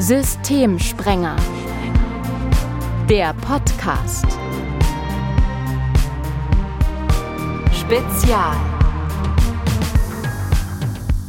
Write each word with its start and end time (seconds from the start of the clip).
Systemsprenger. 0.00 1.34
Der 3.08 3.34
Podcast. 3.34 4.24
Spezial. 7.72 8.56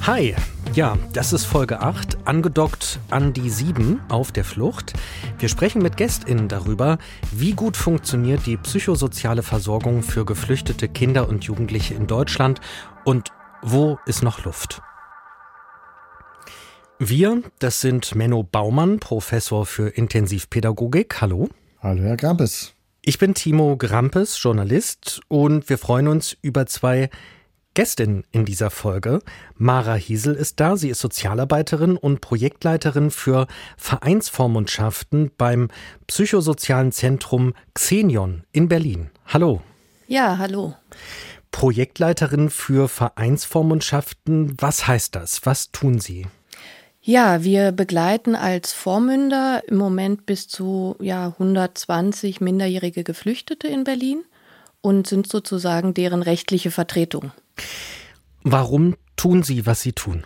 Hi, 0.02 0.36
ja, 0.76 1.00
das 1.14 1.34
ist 1.34 1.46
Folge 1.46 1.82
8, 1.82 2.20
angedockt 2.26 3.00
an 3.10 3.34
die 3.34 3.50
7 3.50 4.02
auf 4.08 4.32
der 4.32 4.46
Flucht. 4.46 4.94
Wir 5.40 5.50
sprechen 5.50 5.82
mit 5.82 5.98
GästInnen 5.98 6.48
darüber, 6.48 7.00
wie 7.32 7.54
gut 7.54 7.76
funktioniert 7.76 8.46
die 8.46 8.58
psychosoziale 8.58 9.42
Versorgung 9.42 10.04
für 10.04 10.26
geflüchtete 10.26 10.88
Kinder 10.88 11.28
und 11.28 11.44
Jugendliche 11.44 11.96
in 11.96 12.06
Deutschland 12.06 12.62
und 13.04 13.30
wo 13.64 13.98
ist 14.06 14.22
noch 14.22 14.46
Luft. 14.46 14.84
Wir, 17.02 17.44
das 17.60 17.80
sind 17.80 18.14
Menno 18.14 18.44
Baumann, 18.44 19.00
Professor 19.00 19.66
für 19.66 19.88
Intensivpädagogik. 19.88 21.22
Hallo. 21.22 21.48
Hallo, 21.82 22.04
Herr 22.04 22.18
Grampes. 22.18 22.74
Ich 23.02 23.18
bin 23.18 23.34
Timo 23.34 23.78
Grampes, 23.78 24.44
Journalist, 24.44 25.22
und 25.30 25.70
wir 25.70 25.78
freuen 25.78 26.10
uns 26.10 26.36
über 26.42 26.66
zwei 26.66 27.10
Gästinnen 27.74 28.26
in 28.32 28.44
dieser 28.44 28.70
Folge. 28.70 29.22
Mara 29.56 29.96
Hiesel 29.96 30.36
ist 30.36 30.60
da. 30.60 30.76
Sie 30.76 30.90
ist 30.90 31.00
Sozialarbeiterin 31.00 31.96
und 31.96 32.20
Projektleiterin 32.20 33.12
für 33.12 33.48
Vereinsvormundschaften 33.78 35.32
beim 35.38 35.70
Psychosozialen 36.08 36.92
Zentrum 36.92 37.54
Xenion 37.76 38.44
in 38.52 38.68
Berlin. 38.68 39.10
Hallo. 39.26 39.62
Ja, 40.08 40.38
hallo. 40.38 40.76
Projektleiterin 41.52 42.50
für 42.50 42.90
Vereinsvormundschaften. 42.90 44.54
Was 44.60 44.86
heißt 44.86 45.16
das? 45.16 45.46
Was 45.46 45.72
tun 45.72 46.00
Sie? 46.00 46.26
Ja, 47.02 47.44
wir 47.44 47.72
begleiten 47.72 48.36
als 48.36 48.74
Vormünder 48.74 49.64
im 49.68 49.78
Moment 49.78 50.26
bis 50.26 50.48
zu 50.48 50.96
ja, 51.00 51.28
120 51.28 52.42
minderjährige 52.42 53.04
Geflüchtete 53.04 53.68
in 53.68 53.84
Berlin 53.84 54.24
und 54.82 55.08
sind 55.08 55.28
sozusagen 55.28 55.94
deren 55.94 56.22
rechtliche 56.22 56.72
Vertretung. 56.72 57.32
Warum 58.44 58.96
tun 59.16 59.44
Sie, 59.44 59.66
was 59.66 59.82
Sie 59.82 59.94
tun? 59.94 60.24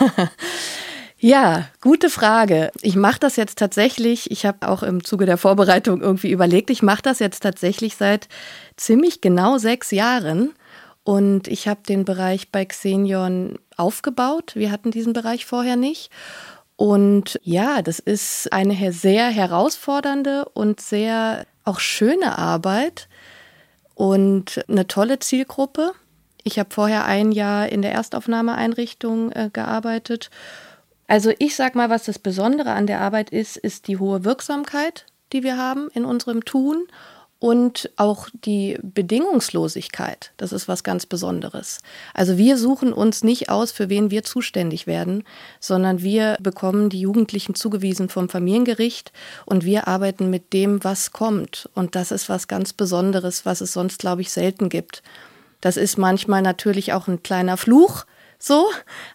Ja, 1.26 1.70
gute 1.80 2.10
Frage. 2.10 2.70
Ich 2.82 2.96
mache 2.96 3.18
das 3.18 3.36
jetzt 3.36 3.58
tatsächlich, 3.58 4.30
ich 4.30 4.44
habe 4.44 4.68
auch 4.68 4.82
im 4.82 5.02
Zuge 5.04 5.24
der 5.24 5.38
Vorbereitung 5.38 6.02
irgendwie 6.02 6.30
überlegt, 6.30 6.68
ich 6.68 6.82
mache 6.82 7.00
das 7.00 7.18
jetzt 7.18 7.40
tatsächlich 7.40 7.96
seit 7.96 8.28
ziemlich 8.76 9.22
genau 9.22 9.56
sechs 9.56 9.90
Jahren. 9.90 10.52
Und 11.02 11.48
ich 11.48 11.66
habe 11.66 11.80
den 11.88 12.04
Bereich 12.04 12.52
bei 12.52 12.66
Xenion 12.66 13.58
aufgebaut. 13.76 14.52
Wir 14.54 14.70
hatten 14.70 14.90
diesen 14.90 15.12
Bereich 15.12 15.46
vorher 15.46 15.76
nicht. 15.76 16.10
Und 16.76 17.40
ja, 17.42 17.82
das 17.82 17.98
ist 17.98 18.52
eine 18.52 18.92
sehr 18.92 19.28
herausfordernde 19.28 20.46
und 20.54 20.80
sehr 20.80 21.46
auch 21.64 21.80
schöne 21.80 22.36
Arbeit 22.38 23.08
und 23.94 24.64
eine 24.68 24.86
tolle 24.86 25.18
Zielgruppe. 25.20 25.92
Ich 26.42 26.58
habe 26.58 26.70
vorher 26.72 27.04
ein 27.04 27.32
Jahr 27.32 27.68
in 27.68 27.80
der 27.80 27.92
Erstaufnahmeeinrichtung 27.92 29.32
äh, 29.32 29.50
gearbeitet. 29.52 30.30
Also 31.06 31.32
ich 31.38 31.54
sag 31.54 31.74
mal, 31.74 31.90
was 31.90 32.04
das 32.04 32.18
Besondere 32.18 32.72
an 32.72 32.86
der 32.86 33.00
Arbeit 33.00 33.30
ist, 33.30 33.56
ist 33.56 33.88
die 33.88 33.98
hohe 33.98 34.24
Wirksamkeit, 34.24 35.06
die 35.32 35.42
wir 35.42 35.56
haben 35.56 35.88
in 35.94 36.04
unserem 36.04 36.44
Tun 36.44 36.86
und 37.44 37.90
auch 37.96 38.30
die 38.32 38.78
Bedingungslosigkeit. 38.82 40.32
Das 40.38 40.50
ist 40.50 40.66
was 40.66 40.82
ganz 40.82 41.04
Besonderes. 41.04 41.80
Also 42.14 42.38
wir 42.38 42.56
suchen 42.56 42.94
uns 42.94 43.22
nicht 43.22 43.50
aus, 43.50 43.70
für 43.70 43.90
wen 43.90 44.10
wir 44.10 44.22
zuständig 44.22 44.86
werden, 44.86 45.24
sondern 45.60 46.00
wir 46.00 46.38
bekommen 46.40 46.88
die 46.88 47.00
Jugendlichen 47.00 47.54
zugewiesen 47.54 48.08
vom 48.08 48.30
Familiengericht 48.30 49.12
und 49.44 49.62
wir 49.62 49.88
arbeiten 49.88 50.30
mit 50.30 50.54
dem, 50.54 50.82
was 50.84 51.10
kommt. 51.10 51.68
Und 51.74 51.96
das 51.96 52.12
ist 52.12 52.30
was 52.30 52.48
ganz 52.48 52.72
Besonderes, 52.72 53.44
was 53.44 53.60
es 53.60 53.74
sonst, 53.74 53.98
glaube 53.98 54.22
ich, 54.22 54.32
selten 54.32 54.70
gibt. 54.70 55.02
Das 55.60 55.76
ist 55.76 55.98
manchmal 55.98 56.40
natürlich 56.40 56.94
auch 56.94 57.08
ein 57.08 57.22
kleiner 57.22 57.58
Fluch, 57.58 58.06
so. 58.44 58.70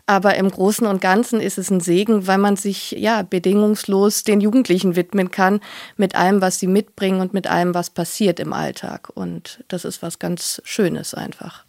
Aber 0.05 0.35
im 0.35 0.49
Großen 0.49 0.85
und 0.87 1.01
Ganzen 1.01 1.39
ist 1.39 1.57
es 1.57 1.69
ein 1.69 1.79
Segen, 1.79 2.27
weil 2.27 2.37
man 2.37 2.55
sich 2.55 2.91
ja 2.91 3.21
bedingungslos 3.21 4.23
den 4.23 4.41
Jugendlichen 4.41 4.95
widmen 4.95 5.31
kann, 5.31 5.61
mit 5.97 6.15
allem, 6.15 6.41
was 6.41 6.59
sie 6.59 6.67
mitbringen 6.67 7.21
und 7.21 7.33
mit 7.33 7.47
allem, 7.47 7.73
was 7.73 7.89
passiert 7.89 8.39
im 8.39 8.53
Alltag. 8.53 9.09
Und 9.13 9.63
das 9.67 9.85
ist 9.85 10.01
was 10.01 10.19
ganz 10.19 10.61
Schönes 10.65 11.13
einfach. 11.13 11.65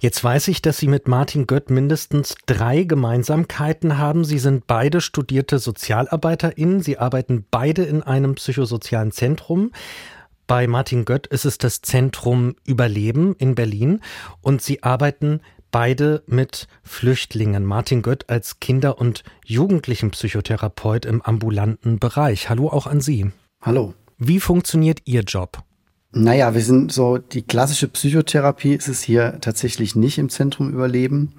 Jetzt 0.00 0.22
weiß 0.22 0.46
ich, 0.48 0.62
dass 0.62 0.78
Sie 0.78 0.86
mit 0.86 1.08
Martin 1.08 1.48
Gött 1.48 1.70
mindestens 1.70 2.36
drei 2.46 2.84
Gemeinsamkeiten 2.84 3.98
haben. 3.98 4.24
Sie 4.24 4.38
sind 4.38 4.68
beide 4.68 5.00
studierte 5.00 5.58
SozialarbeiterInnen. 5.58 6.82
Sie 6.82 6.98
arbeiten 6.98 7.44
beide 7.50 7.82
in 7.82 8.04
einem 8.04 8.36
psychosozialen 8.36 9.10
Zentrum. 9.10 9.72
Bei 10.46 10.68
Martin 10.68 11.04
Gött 11.04 11.26
ist 11.26 11.44
es 11.44 11.58
das 11.58 11.82
Zentrum 11.82 12.54
Überleben 12.64 13.34
in 13.38 13.56
Berlin 13.56 14.00
und 14.40 14.62
Sie 14.62 14.84
arbeiten 14.84 15.40
beide 15.70 16.22
mit 16.26 16.68
Flüchtlingen. 16.82 17.64
Martin 17.64 18.02
Gött 18.02 18.28
als 18.28 18.60
Kinder- 18.60 18.98
und 18.98 19.24
Jugendlichenpsychotherapeut 19.44 21.04
im 21.04 21.22
ambulanten 21.22 21.98
Bereich. 21.98 22.48
Hallo 22.48 22.68
auch 22.68 22.86
an 22.86 23.00
Sie. 23.00 23.30
Hallo. 23.62 23.94
Wie 24.18 24.40
funktioniert 24.40 25.00
Ihr 25.04 25.22
Job? 25.22 25.62
Naja, 26.10 26.54
wir 26.54 26.62
sind 26.62 26.90
so, 26.90 27.18
die 27.18 27.42
klassische 27.42 27.88
Psychotherapie 27.88 28.74
ist 28.74 28.88
es 28.88 29.02
hier 29.02 29.38
tatsächlich 29.40 29.94
nicht 29.94 30.18
im 30.18 30.30
Zentrum 30.30 30.72
Überleben. 30.72 31.34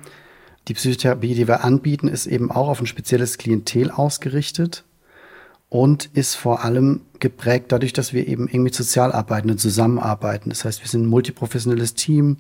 Die 0.68 0.76
Psychotherapie, 0.76 1.34
die 1.34 1.48
wir 1.48 1.64
anbieten, 1.64 2.08
ist 2.08 2.28
eben 2.28 2.52
auch 2.52 2.70
auf 2.70 2.80
ein 2.80 2.86
spezielles 2.86 3.40
Klientel 3.40 3.90
ausgerichtet 3.90 4.84
und 5.70 6.10
ist 6.14 6.36
vor 6.36 6.64
allem 6.64 7.02
geprägt 7.20 7.72
dadurch, 7.72 7.94
dass 7.94 8.14
wir 8.14 8.28
eben 8.28 8.48
eng 8.48 8.64
mit 8.64 8.76
Sozialarbeitenden 8.76 9.58
zusammenarbeiten. 9.58 10.50
Das 10.50 10.66
heißt, 10.66 10.82
wir 10.82 10.88
sind 10.88 11.04
ein 11.04 11.10
multiprofessionelles 11.10 11.96
Team. 11.96 12.38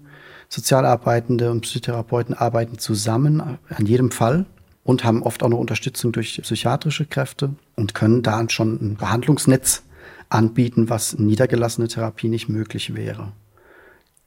Sozialarbeitende 0.49 1.51
und 1.51 1.61
Psychotherapeuten 1.61 2.33
arbeiten 2.33 2.79
zusammen 2.79 3.39
an 3.41 3.85
jedem 3.85 4.11
Fall 4.11 4.45
und 4.83 5.03
haben 5.03 5.21
oft 5.21 5.43
auch 5.43 5.49
noch 5.49 5.59
Unterstützung 5.59 6.11
durch 6.11 6.41
psychiatrische 6.41 7.05
Kräfte 7.05 7.51
und 7.75 7.93
können 7.93 8.23
da 8.23 8.43
schon 8.49 8.73
ein 8.81 8.95
Behandlungsnetz 8.95 9.83
anbieten, 10.27 10.89
was 10.89 11.17
niedergelassene 11.17 11.87
Therapie 11.87 12.29
nicht 12.29 12.49
möglich 12.49 12.95
wäre. 12.95 13.31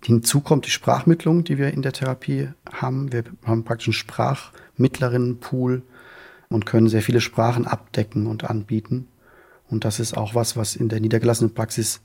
Hinzu 0.05 0.41
kommt 0.41 0.66
die 0.66 0.71
Sprachmittlung, 0.71 1.44
die 1.44 1.59
wir 1.59 1.72
in 1.72 1.83
der 1.83 1.93
Therapie 1.93 2.49
haben. 2.72 3.12
Wir 3.12 3.25
haben 3.44 3.65
praktisch 3.65 3.89
einen 3.89 3.94
Sprachmittlerinnenpool 3.94 5.83
und 6.49 6.66
können 6.66 6.89
sehr 6.89 7.03
viele 7.03 7.21
Sprachen 7.21 7.66
abdecken 7.66 8.27
und 8.27 8.44
anbieten. 8.44 9.09
Und 9.69 9.84
das 9.84 10.00
ist 10.00 10.16
auch 10.16 10.34
was, 10.34 10.56
was 10.56 10.77
in 10.77 10.89
der 10.89 11.00
niedergelassenen 11.00 11.54
Praxis 11.54 12.00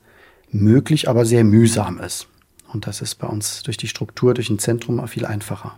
möglich, 0.49 1.09
aber 1.09 1.25
sehr 1.25 1.44
mühsam 1.44 1.99
ist. 1.99 2.28
Und 2.73 2.88
das 2.88 3.01
ist 3.01 3.16
bei 3.16 3.28
uns 3.28 3.63
durch 3.63 3.78
die 3.78 3.88
Struktur, 3.88 4.33
durch 4.33 4.50
ein 4.50 4.59
Zentrum 4.59 5.05
viel 5.07 5.25
einfacher. 5.25 5.78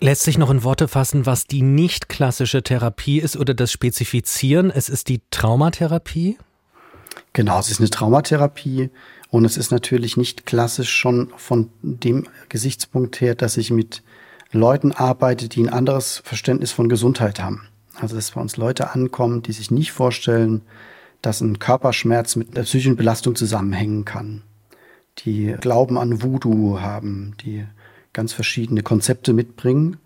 Lässt 0.00 0.22
sich 0.22 0.38
noch 0.38 0.50
in 0.50 0.64
Worte 0.64 0.88
fassen, 0.88 1.26
was 1.26 1.46
die 1.46 1.62
nicht 1.62 2.08
klassische 2.08 2.62
Therapie 2.62 3.18
ist 3.18 3.36
oder 3.36 3.52
das 3.52 3.70
Spezifizieren? 3.70 4.70
Es 4.70 4.88
ist 4.88 5.08
die 5.08 5.20
Traumatherapie? 5.30 6.38
Genau, 7.34 7.58
es 7.58 7.70
ist 7.70 7.80
eine 7.80 7.90
Traumatherapie 7.90 8.90
und 9.28 9.44
es 9.44 9.56
ist 9.58 9.70
natürlich 9.70 10.16
nicht 10.16 10.46
klassisch 10.46 10.90
schon 10.90 11.30
von 11.36 11.70
dem 11.82 12.26
Gesichtspunkt 12.48 13.20
her, 13.20 13.34
dass 13.34 13.58
ich 13.58 13.70
mit 13.70 14.02
Leuten 14.52 14.92
arbeite, 14.92 15.48
die 15.48 15.62
ein 15.62 15.68
anderes 15.68 16.22
Verständnis 16.24 16.72
von 16.72 16.88
Gesundheit 16.88 17.40
haben. 17.40 17.68
Also 17.94 18.16
dass 18.16 18.30
bei 18.30 18.40
uns 18.40 18.56
Leute 18.56 18.90
ankommen, 18.94 19.42
die 19.42 19.52
sich 19.52 19.70
nicht 19.70 19.92
vorstellen, 19.92 20.62
dass 21.20 21.42
ein 21.42 21.58
Körperschmerz 21.58 22.36
mit 22.36 22.56
einer 22.56 22.64
psychischen 22.64 22.96
Belastung 22.96 23.36
zusammenhängen 23.36 24.06
kann 24.06 24.42
die 25.18 25.54
Glauben 25.60 25.98
an 25.98 26.22
Voodoo 26.22 26.80
haben, 26.80 27.34
die 27.42 27.66
ganz 28.12 28.32
verschiedene 28.32 28.82
Konzepte 28.82 29.32
mitbringen 29.32 29.98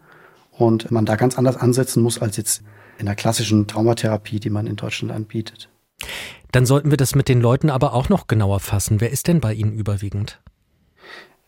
und 0.51 0.91
man 0.91 1.07
da 1.07 1.17
ganz 1.17 1.39
anders 1.39 1.57
ansetzen 1.57 2.03
muss 2.03 2.21
als 2.21 2.37
jetzt 2.37 2.63
in 2.99 3.07
der 3.07 3.15
klassischen 3.15 3.67
Traumatherapie, 3.67 4.41
die 4.41 4.51
man 4.51 4.67
in 4.67 4.77
Deutschland 4.77 5.13
anbietet. 5.13 5.69
Dann 6.53 6.67
sollten 6.67 6.91
wir 6.91 6.97
das 6.97 7.15
mit 7.15 7.29
den 7.29 7.41
Leuten 7.41 7.71
aber 7.71 7.95
auch 7.95 8.09
noch 8.09 8.27
genauer 8.27 8.61
fassen. 8.61 9.01
Wer 9.01 9.11
ist 9.11 9.27
denn 9.27 9.41
bei 9.41 9.55
Ihnen 9.55 9.73
überwiegend? 9.73 10.41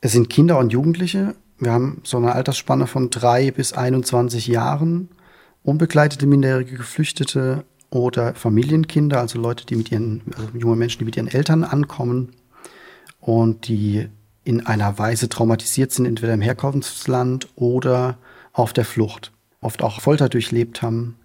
Es 0.01 0.13
sind 0.13 0.29
Kinder 0.29 0.59
und 0.59 0.73
Jugendliche. 0.73 1.35
Wir 1.59 1.73
haben 1.73 2.01
so 2.05 2.17
eine 2.17 2.33
Altersspanne 2.33 2.87
von 2.87 3.11
drei 3.11 3.51
bis 3.51 3.73
21 3.73 4.47
Jahren. 4.47 5.09
Unbegleitete 5.63 6.27
minderjährige 6.27 6.77
Geflüchtete 6.77 7.65
oder 7.91 8.35
Familienkinder, 8.35 9.21
also 9.21 9.41
Leute, 9.41 9.65
die 9.65 9.77
mit 9.77 9.91
ihren, 9.91 10.23
also 10.37 10.49
junge 10.57 10.77
Menschen, 10.77 10.99
die 11.01 11.05
mit 11.05 11.17
ihren 11.17 11.29
Eltern 11.29 11.65
ankommen 11.65 12.33
und 13.27 13.67
die 13.67 14.09
in 14.45 14.65
einer 14.67 15.01
Weise 15.01 15.29
traumatisiert 15.29 15.91
sind, 15.91 16.07
entweder 16.07 16.33
im 16.33 16.41
Herkunftsland 16.41 17.49
oder 17.57 18.19
auf 18.53 18.73
der 18.73 18.85
Flucht, 18.85 19.33
oft 19.61 19.83
auch 19.83 20.01
Folter 20.01 20.29
durchlebt 20.29 20.81
haben. 20.81 21.17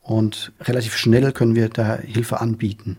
Und 0.00 0.52
relativ 0.62 0.96
schnell 0.96 1.32
können 1.32 1.54
wir 1.54 1.68
da 1.68 1.96
Hilfe 1.98 2.40
anbieten. 2.40 2.96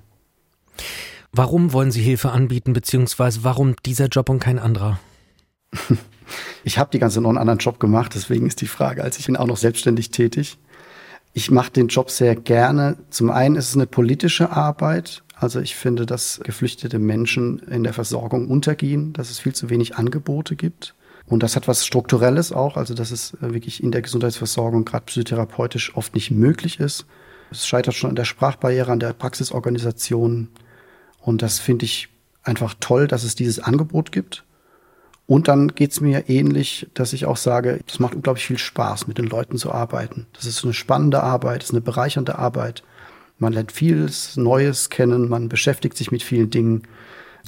Warum 1.32 1.74
wollen 1.74 1.92
Sie 1.92 2.04
Hilfe 2.04 2.32
anbieten, 2.32 2.74
beziehungsweise 2.74 3.44
warum 3.44 3.76
dieser 3.84 4.08
Job 4.08 4.30
und 4.30 4.40
kein 4.40 4.60
anderer? 4.60 5.00
Ich 6.64 6.80
habe 6.80 6.90
die 6.90 6.98
ganze 6.98 7.22
noch 7.22 7.30
einen 7.30 7.38
anderen 7.38 7.60
Job 7.60 7.80
gemacht, 7.80 8.14
deswegen 8.16 8.48
ist 8.48 8.60
die 8.60 8.66
Frage, 8.66 9.04
als 9.04 9.20
ich 9.20 9.28
bin 9.28 9.38
auch 9.38 9.46
noch 9.46 9.58
selbstständig 9.58 10.10
tätig. 10.10 10.58
Ich 11.34 11.52
mache 11.52 11.70
den 11.70 11.88
Job 11.88 12.10
sehr 12.10 12.36
gerne. 12.36 12.98
Zum 13.12 13.30
einen 13.30 13.58
ist 13.58 13.70
es 13.70 13.76
eine 13.76 13.86
politische 13.86 14.50
Arbeit. 14.50 15.22
Also 15.36 15.60
ich 15.60 15.76
finde, 15.76 16.06
dass 16.06 16.40
geflüchtete 16.44 16.98
Menschen 16.98 17.60
in 17.60 17.84
der 17.84 17.94
Versorgung 17.94 18.48
untergehen, 18.48 19.14
dass 19.14 19.30
es 19.30 19.40
viel 19.40 19.54
zu 19.54 19.70
wenig 19.70 19.98
Angebote 19.98 20.56
gibt. 20.56 20.96
Und 21.28 21.44
das 21.44 21.56
hat 21.56 21.68
was 21.68 21.86
Strukturelles 21.86 22.52
auch, 22.52 22.78
also 22.78 22.94
dass 22.94 23.12
es 23.12 23.34
äh, 23.36 23.54
wirklich 23.54 23.84
in 23.84 23.92
der 23.92 24.02
Gesundheitsversorgung 24.02 24.86
gerade 24.86 25.06
psychotherapeutisch 25.06 25.96
oft 25.96 26.14
nicht 26.14 26.32
möglich 26.32 26.80
ist. 26.80 27.06
Es 27.52 27.68
scheitert 27.68 27.96
schon 27.96 28.12
an 28.12 28.16
der 28.16 28.26
Sprachbarriere, 28.26 28.92
an 28.92 29.00
der 29.00 29.14
Praxisorganisation. 29.14 30.50
Und 31.20 31.42
das 31.42 31.60
finde 31.60 31.86
ich 31.86 32.10
einfach 32.44 32.76
toll, 32.80 33.08
dass 33.08 33.24
es 33.24 33.36
dieses 33.36 33.60
Angebot 33.60 34.12
gibt. 34.12 34.44
Und 35.28 35.48
dann 35.48 35.70
geht's 35.70 36.02
mir 36.02 36.30
ähnlich, 36.30 36.88
dass 36.94 37.14
ich 37.14 37.26
auch 37.26 37.38
sage, 37.38 37.80
es 37.88 38.00
macht 38.00 38.14
unglaublich 38.14 38.46
viel 38.46 38.60
Spaß, 38.60 39.08
mit 39.08 39.18
den 39.18 39.26
Leuten 39.26 39.58
zu 39.58 39.72
arbeiten. 39.72 40.28
Das 40.34 40.46
ist 40.46 40.64
eine 40.64 40.74
spannende 40.74 41.24
Arbeit, 41.24 41.62
das 41.62 41.70
ist 41.70 41.74
eine 41.74 41.82
bereichernde 41.82 42.38
Arbeit. 42.38 42.84
Man 43.38 43.54
lernt 43.54 43.72
vieles 43.72 44.38
Neues 44.38 44.90
kennen, 44.90 45.28
man 45.30 45.50
beschäftigt 45.50 45.98
sich 45.98 46.12
mit 46.12 46.24
vielen 46.24 46.50
Dingen, 46.50 46.84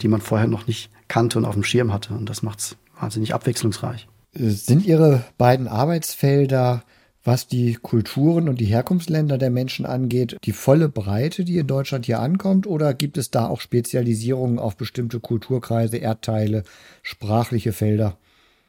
die 0.02 0.08
man 0.08 0.22
vorher 0.22 0.48
noch 0.48 0.68
nicht 0.68 0.90
kannte 1.08 1.38
und 1.38 1.46
auf 1.46 1.54
dem 1.54 1.64
Schirm 1.64 1.94
hatte. 1.94 2.14
Und 2.14 2.30
das 2.30 2.44
macht's 2.44 2.76
wahnsinnig 3.00 3.34
abwechslungsreich. 3.34 4.08
Sind 4.34 4.86
Ihre 4.86 5.24
beiden 5.38 5.68
Arbeitsfelder 5.68 6.84
was 7.28 7.46
die 7.46 7.74
Kulturen 7.74 8.48
und 8.48 8.62
die 8.62 8.66
Herkunftsländer 8.66 9.38
der 9.38 9.50
Menschen 9.50 9.86
angeht, 9.86 10.38
die 10.46 10.54
volle 10.54 10.88
Breite, 10.88 11.44
die 11.44 11.58
in 11.58 11.68
Deutschland 11.68 12.06
hier 12.06 12.22
ankommt? 12.22 12.66
Oder 12.66 12.94
gibt 12.94 13.18
es 13.18 13.30
da 13.30 13.48
auch 13.48 13.60
Spezialisierungen 13.60 14.58
auf 14.58 14.78
bestimmte 14.78 15.20
Kulturkreise, 15.20 15.98
Erdteile, 15.98 16.64
sprachliche 17.04 17.74
Felder? 17.74 18.18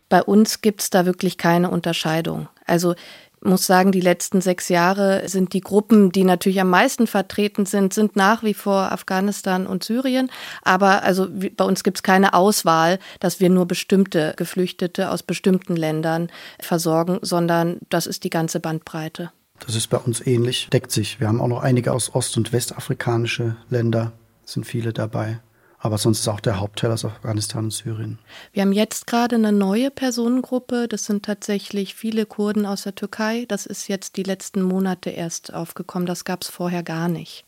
Bei 0.09 0.23
uns 0.23 0.61
gibt 0.61 0.83
es 0.83 0.91
da 0.91 1.07
wirklich 1.07 1.39
keine 1.39 1.71
Unterscheidung. 1.71 2.49
Also 2.67 2.97
muss 3.43 3.67
sagen, 3.67 3.93
die 3.93 4.01
letzten 4.01 4.41
sechs 4.41 4.69
Jahre 4.69 5.29
sind 5.29 5.53
die 5.53 5.61
Gruppen, 5.61 6.13
die 6.13 6.25
natürlich 6.25 6.61
am 6.61 6.71
meisten 6.71 7.07
vertreten 7.07 7.67
sind, 7.67 7.95
sind 7.95 8.17
nach 8.17 8.43
wie 8.43 8.55
vor 8.55 8.93
Afghanistan 8.93 9.67
und 9.67 9.85
Syrien. 9.85 10.31
Aber 10.63 11.03
also 11.03 11.29
bei 11.29 11.65
uns 11.65 11.85
gibt 11.85 11.99
es 11.99 12.03
keine 12.03 12.35
Auswahl, 12.35 12.99
dass 13.21 13.41
wir 13.41 13.51
nur 13.51 13.67
bestimmte 13.67 14.35
Geflüchtete 14.37 15.11
aus 15.11 15.23
bestimmten 15.23 15.77
Ländern 15.77 16.29
versorgen, 16.61 17.19
sondern 17.23 17.79
das 17.91 18.07
ist 18.07 18.25
die 18.25 18.31
ganze 18.31 18.61
Bandbreite. 18.61 19.31
Das 19.61 19.75
ist 19.75 19.89
bei 19.89 19.99
uns 19.99 20.25
ähnlich, 20.25 20.69
deckt 20.73 20.93
sich. 20.93 21.21
Wir 21.21 21.29
haben 21.29 21.41
auch 21.41 21.49
noch 21.49 21.63
einige 21.63 21.93
aus 21.93 22.15
ost- 22.15 22.37
und 22.37 22.53
westafrikanische 22.53 23.57
Länder, 23.71 24.13
sind 24.45 24.67
viele 24.67 24.93
dabei. 24.93 25.41
Aber 25.79 25.99
sonst 25.99 26.21
ist 26.21 26.29
auch 26.29 26.41
der 26.41 26.61
Hauptteil 26.61 26.91
aus 26.91 27.05
Afghanistan 27.05 27.65
und 27.65 27.71
Syrien. 27.73 28.19
Wir 28.53 28.63
haben 28.63 28.73
jetzt 28.73 29.07
gerade 29.07 29.37
eine 29.37 29.53
neue 29.53 29.91
Personengruppe. 29.91 30.89
Das 30.89 31.05
sind 31.05 31.25
tatsächlich 31.25 31.95
viele 31.95 32.27
Kurden 32.27 32.67
aus 32.67 32.83
der 32.83 32.95
Türkei. 32.95 33.45
Das 33.49 33.65
ist 33.65 33.89
jetzt 33.89 34.17
die 34.17 34.25
letzten 34.25 34.63
Monate 34.63 35.11
erst 35.11 35.55
aufgekommen. 35.55 36.07
Das 36.07 36.25
gab 36.25 36.43
es 36.43 36.49
vorher 36.49 36.83
gar 36.83 37.09
nicht. 37.09 37.45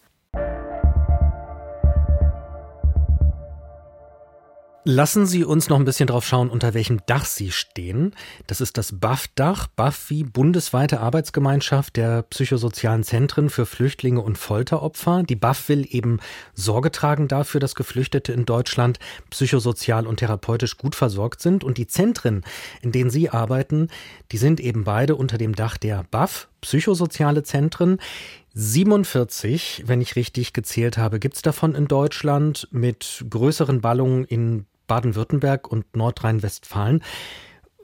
Lassen 4.85 5.27
Sie 5.27 5.45
uns 5.45 5.69
noch 5.69 5.79
ein 5.79 5.85
bisschen 5.85 6.07
drauf 6.07 6.27
schauen, 6.27 6.49
unter 6.49 6.73
welchem 6.73 7.01
Dach 7.05 7.27
Sie 7.27 7.53
stehen. 7.53 8.15
Das 8.47 8.63
ist 8.63 8.79
das 8.79 8.99
BAF-Dach, 8.99 9.67
BAF 9.67 10.09
wie 10.09 10.25
bundesweite 10.25 11.01
Arbeitsgemeinschaft 11.01 11.97
der 11.97 12.23
psychosozialen 12.23 13.05
Zentren 13.05 13.51
für 13.51 13.67
Flüchtlinge 13.67 14.23
und 14.23 14.39
Folteropfer. 14.39 15.23
Die 15.23 15.37
BAF 15.37 15.69
will 15.69 15.87
eben 15.91 16.19
Sorge 16.55 16.91
tragen 16.91 17.29
dafür, 17.29 17.61
dass 17.61 17.75
Geflüchtete 17.75 18.33
in 18.33 18.47
Deutschland 18.47 18.99
psychosozial 19.29 20.07
und 20.07 20.17
therapeutisch 20.17 20.79
gut 20.79 20.95
versorgt 20.95 21.43
sind. 21.43 21.63
Und 21.63 21.77
die 21.77 21.87
Zentren, 21.87 22.43
in 22.81 22.91
denen 22.91 23.11
Sie 23.11 23.29
arbeiten, 23.29 23.89
die 24.33 24.39
sind 24.39 24.61
eben 24.61 24.85
beide 24.85 25.15
unter 25.15 25.37
dem 25.37 25.55
Dach 25.55 25.77
der 25.77 26.05
BAF, 26.11 26.49
psychosoziale 26.61 27.43
Zentren. 27.43 27.99
47, 28.55 29.85
wenn 29.87 30.01
ich 30.01 30.17
richtig 30.17 30.53
gezählt 30.53 30.99
habe, 30.99 31.21
gibt 31.21 31.37
es 31.37 31.43
davon 31.43 31.75
in 31.75 31.87
Deutschland 31.87 32.69
mit 32.73 33.25
größeren 33.29 33.81
Ballungen 33.81 34.25
in 34.25 34.67
Baden-Württemberg 34.87 35.71
und 35.71 35.97
Nordrhein-Westfalen. 35.97 37.03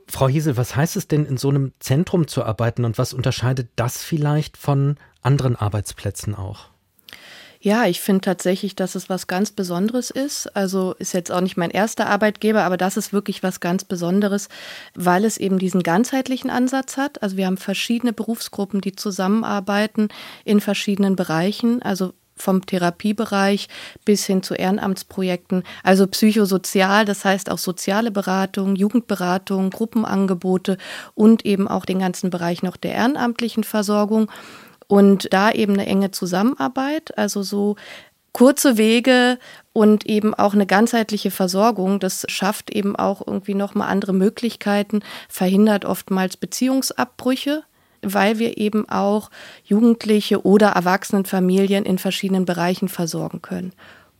Frau 0.08 0.28
Hiesel, 0.28 0.56
was 0.56 0.76
heißt 0.76 0.96
es 0.96 1.08
denn, 1.08 1.25
in 1.25 1.37
so 1.37 1.49
einem 1.49 1.73
Zentrum 1.78 2.26
zu 2.28 2.44
arbeiten 2.44 2.84
und 2.84 2.99
was 2.99 3.12
unterscheidet 3.12 3.70
das 3.76 4.02
vielleicht 4.02 4.56
von 4.56 4.96
anderen 5.23 5.56
Arbeitsplätzen 5.56 6.34
auch? 6.34 6.70
Ja, 7.67 7.85
ich 7.87 8.01
finde 8.01 8.21
tatsächlich, 8.21 8.77
dass 8.77 8.95
es 8.95 9.11
was 9.11 9.27
ganz 9.27 9.51
Besonderes 9.51 10.11
ist. 10.11 10.55
Also 10.55 10.95
ist 11.01 11.15
jetzt 11.15 11.33
auch 11.33 11.41
nicht 11.41 11.57
mein 11.57 11.73
erster 11.73 12.07
Arbeitgeber, 12.07 12.63
aber 12.63 12.77
das 12.77 12.97
ist 12.97 13.13
wirklich 13.13 13.43
was 13.43 13.59
ganz 13.59 13.83
Besonderes, 13.83 14.49
weil 14.95 15.25
es 15.25 15.37
eben 15.37 15.59
diesen 15.59 15.83
ganzheitlichen 15.83 16.49
Ansatz 16.49 16.97
hat. 16.97 17.25
Also 17.25 17.37
wir 17.37 17.47
haben 17.47 17.57
verschiedene 17.57 18.13
Berufsgruppen, 18.13 18.83
die 18.83 18.95
zusammenarbeiten 18.95 20.11
in 20.45 20.61
verschiedenen 20.61 21.17
Bereichen. 21.17 21.83
Also 21.83 22.13
vom 22.37 22.65
Therapiebereich 22.65 23.69
bis 24.05 24.27
hin 24.27 24.45
zu 24.45 24.55
Ehrenamtsprojekten, 24.55 25.65
also 25.83 26.07
psychosozial, 26.07 27.05
das 27.05 27.25
heißt 27.25 27.51
auch 27.51 27.59
soziale 27.59 28.12
Beratung, 28.12 28.77
Jugendberatung, 28.77 29.71
Gruppenangebote 29.71 30.77
und 31.15 31.45
eben 31.45 31.67
auch 31.67 31.85
den 31.85 31.99
ganzen 31.99 32.31
Bereich 32.31 32.62
noch 32.62 32.77
der 32.77 32.93
ehrenamtlichen 32.93 33.65
Versorgung. 33.65 34.31
Und 34.88 35.33
da 35.33 35.50
eben 35.50 35.75
eine 35.75 35.87
enge 35.87 36.11
Zusammenarbeit, 36.11 37.17
also 37.19 37.43
so 37.43 37.77
kurze 38.33 38.77
Wege 38.77 39.38
und 39.73 40.05
eben 40.05 40.35
auch 40.35 40.53
eine 40.53 40.67
ganzheitliche 40.67 41.31
Versorgung, 41.31 42.00
das 42.00 42.27
schafft 42.29 42.71
eben 42.71 42.94
auch 42.94 43.27
irgendwie 43.27 43.55
nochmal 43.55 43.88
andere 43.88 44.12
Möglichkeiten, 44.12 45.00
verhindert 45.29 45.87
oftmals 45.87 46.37
Beziehungsabbrüche, 46.37 47.62
weil 48.03 48.38
wir 48.38 48.59
eben 48.59 48.88
auch 48.88 49.31
Jugendliche 49.65 50.44
oder 50.44 50.69
Erwachsenenfamilien 50.69 51.87
in 51.87 51.97
verschiedenen 51.97 52.44
Bereichen 52.44 52.88
versorgen 52.88 53.41
können. 53.41 53.73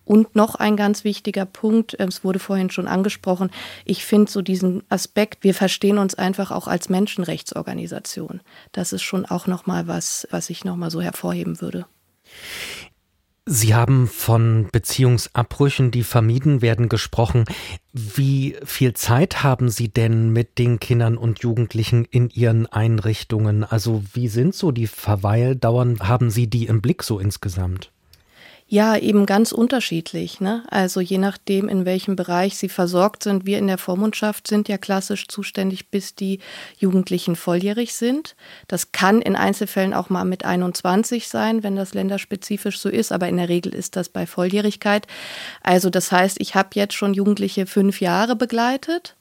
Und 0.07 0.37
noch 0.37 0.55
ein 0.55 0.77
ganz 0.77 1.05
wichtiger 1.05 1.45
Punkt, 1.45 1.97
ähm, 1.99 2.09
es 2.09 2.25
wurde 2.25 2.39
vorhin 2.39 2.71
schon 2.71 2.87
angesprochen, 2.87 3.51
ich 3.85 4.07
finde 4.07 4.31
so 4.31 4.41
diesen 4.41 4.85
Aspekt, 4.89 5.45
wir 5.45 5.53
verstehen 5.53 5.99
uns 5.99 6.15
einfach 6.15 6.53
auch 6.53 6.69
als 6.69 6.89
Menschenrechtsorganisation. 6.89 8.41
Das 8.73 8.95
ist 8.95 9.03
schon 9.03 9.27
auch 9.27 9.47
nochmal 9.47 9.89
was, 9.89 10.27
was 10.31 10.49
ich 10.49 10.65
nochmal 10.65 10.91
so 10.91 11.03
hervorheben 11.03 11.61
würde. 11.61 11.87
Sie 13.49 13.75
haben 13.75 14.09
von 14.09 14.69
Beziehungsabbrüchen, 14.73 15.93
die 15.93 16.03
vermieden 16.03 16.63
werden, 16.63 16.89
gesprochen. 16.89 17.45
Wie 17.93 18.57
viel 18.65 18.95
Zeit 18.95 19.45
haben 19.45 19.69
Sie 19.69 19.89
denn 19.89 20.33
mit 20.33 20.59
den 20.59 20.81
Kindern 20.81 21.17
und 21.17 21.41
Jugendlichen 21.41 22.05
in 22.05 22.29
Ihren 22.31 22.67
Einrichtungen? 22.67 23.63
Also 23.63 24.03
wie 24.13 24.27
sind 24.27 24.55
so 24.55 24.73
die 24.73 24.89
Verweildauern? 24.89 26.01
Haben 26.01 26.31
Sie 26.31 26.49
die 26.49 26.67
im 26.67 26.81
Blick 26.81 27.05
so 27.05 27.21
insgesamt? 27.21 27.93
Ja, 28.69 28.97
eben 28.97 29.27
ganz 29.27 29.53
unterschiedlich. 29.53 30.41
Ne? 30.41 30.65
Also 30.69 31.01
je 31.01 31.19
nachdem, 31.19 31.69
in 31.69 31.85
welchem 31.85 32.17
Bereich 32.17 32.57
sie 32.57 32.69
versorgt 32.69 33.23
sind. 33.23 33.47
Wir 33.47 33.59
in 33.59 33.69
der 33.69 33.79
Vormundschaft 33.79 34.49
sind 34.49 34.69
ja 34.69 34.77
klassisch 34.77 35.29
zuständig, 35.29 35.89
bis 35.93 36.17
die 36.17 36.41
Jugendlichen 36.77 37.37
volljährig 37.37 37.95
sind. 37.95 38.35
Das 38.67 38.91
kann 38.91 39.23
in 39.23 39.37
Einzelfällen 39.37 39.95
auch 39.95 40.11
mal 40.11 40.25
mit 40.25 40.45
21 40.45 41.29
sein, 41.29 41.63
wenn 41.63 41.77
das 41.77 41.95
länderspezifisch 41.95 42.81
so 42.81 42.89
ist, 42.89 43.13
aber 43.13 43.29
in 43.29 43.37
der 43.37 43.49
Regel 43.49 43.73
ist 43.73 43.95
das 43.95 44.09
bei 44.09 44.27
Volljährigkeit. 44.27 45.07
Also 45.63 45.89
das 45.89 46.11
heißt, 46.11 46.39
ich 46.41 46.57
habe 46.57 46.71
jetzt 46.75 46.95
schon 46.95 47.15
Jugendliche 47.15 47.67
fünf 47.67 48.01
Jahre 48.01 48.35
begleitet 48.35 49.15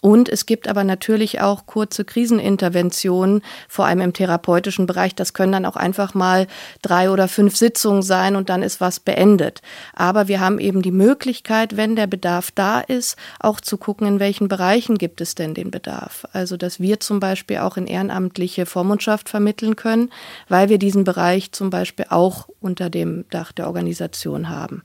und 0.00 0.28
es 0.28 0.46
gibt 0.46 0.68
aber 0.68 0.84
natürlich 0.84 1.40
auch 1.40 1.66
kurze 1.66 2.04
Kriseninterventionen, 2.04 3.42
vor 3.68 3.86
allem 3.86 4.00
im 4.00 4.12
therapeutischen 4.12 4.86
Bereich. 4.86 5.14
Das 5.14 5.34
können 5.34 5.52
dann 5.52 5.66
auch 5.66 5.76
einfach 5.76 6.14
mal 6.14 6.46
drei 6.82 7.10
oder 7.10 7.28
fünf 7.28 7.56
Sitzungen 7.56 8.02
sein 8.02 8.36
und 8.36 8.48
dann 8.48 8.62
ist 8.62 8.80
was 8.80 9.00
beendet. 9.00 9.62
Aber 9.94 10.28
wir 10.28 10.40
haben 10.40 10.58
eben 10.58 10.82
die 10.82 10.92
Möglichkeit, 10.92 11.76
wenn 11.76 11.96
der 11.96 12.06
Bedarf 12.06 12.50
da 12.50 12.80
ist, 12.80 13.16
auch 13.40 13.60
zu 13.60 13.78
gucken, 13.78 14.06
in 14.06 14.20
welchen 14.20 14.48
Bereichen 14.48 14.98
gibt 14.98 15.20
es 15.20 15.34
denn 15.34 15.54
den 15.54 15.70
Bedarf. 15.70 16.26
Also, 16.32 16.56
dass 16.56 16.80
wir 16.80 17.00
zum 17.00 17.20
Beispiel 17.20 17.58
auch 17.58 17.76
in 17.76 17.86
ehrenamtliche 17.86 18.66
Vormundschaft 18.66 19.28
vermitteln 19.28 19.76
können, 19.76 20.10
weil 20.48 20.68
wir 20.68 20.78
diesen 20.78 21.04
Bereich 21.04 21.52
zum 21.52 21.70
Beispiel 21.70 22.06
auch 22.10 22.48
unter 22.60 22.90
dem 22.90 23.24
Dach 23.30 23.52
der 23.52 23.66
Organisation 23.66 24.48
haben. 24.48 24.82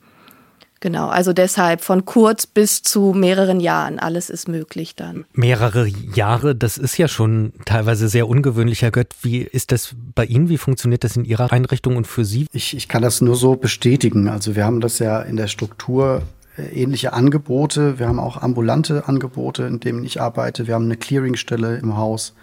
Genau, 0.81 1.09
also 1.09 1.31
deshalb 1.31 1.81
von 1.81 2.05
kurz 2.05 2.47
bis 2.47 2.81
zu 2.81 3.13
mehreren 3.13 3.59
Jahren, 3.59 3.99
alles 3.99 4.31
ist 4.31 4.47
möglich 4.47 4.95
dann. 4.95 5.25
Mehrere 5.31 5.87
Jahre, 5.87 6.55
das 6.55 6.79
ist 6.79 6.97
ja 6.97 7.07
schon 7.07 7.53
teilweise 7.65 8.09
sehr 8.09 8.27
ungewöhnlich, 8.27 8.81
Herr 8.81 8.89
Gött. 8.89 9.13
Wie 9.21 9.41
ist 9.41 9.71
das 9.71 9.93
bei 10.15 10.25
Ihnen? 10.25 10.49
Wie 10.49 10.57
funktioniert 10.57 11.03
das 11.03 11.15
in 11.15 11.23
Ihrer 11.23 11.51
Einrichtung 11.51 11.97
und 11.97 12.07
für 12.07 12.25
Sie? 12.25 12.47
Ich, 12.51 12.75
ich 12.75 12.87
kann 12.87 13.03
das 13.03 13.21
nur 13.21 13.35
so 13.35 13.55
bestätigen. 13.55 14.27
Also 14.27 14.55
wir 14.55 14.65
haben 14.65 14.81
das 14.81 14.97
ja 14.97 15.21
in 15.21 15.35
der 15.35 15.47
Struktur 15.47 16.23
äh, 16.57 16.63
ähnliche 16.63 17.13
Angebote. 17.13 17.99
Wir 17.99 18.07
haben 18.07 18.19
auch 18.19 18.41
ambulante 18.41 19.07
Angebote, 19.07 19.65
in 19.65 19.79
denen 19.79 20.03
ich 20.03 20.19
arbeite. 20.19 20.65
Wir 20.65 20.73
haben 20.73 20.85
eine 20.85 20.97
Clearingstelle 20.97 21.77
im 21.77 21.95
Haus, 21.95 22.33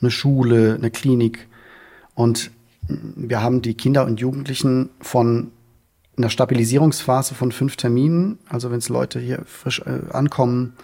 eine 0.00 0.12
Schule, 0.12 0.76
eine 0.76 0.92
Klinik. 0.92 1.48
Und 2.14 2.52
wir 2.86 3.42
haben 3.42 3.62
die 3.62 3.74
Kinder 3.74 4.04
und 4.04 4.20
Jugendlichen 4.20 4.90
von 5.00 5.50
in 6.20 6.22
der 6.22 6.28
Stabilisierungsphase 6.28 7.34
von 7.34 7.50
fünf 7.50 7.76
Terminen, 7.76 8.38
also 8.46 8.70
wenn 8.70 8.76
es 8.76 8.90
Leute 8.90 9.18
hier 9.18 9.42
frisch 9.46 9.80
äh, 9.80 10.12
ankommen, 10.12 10.74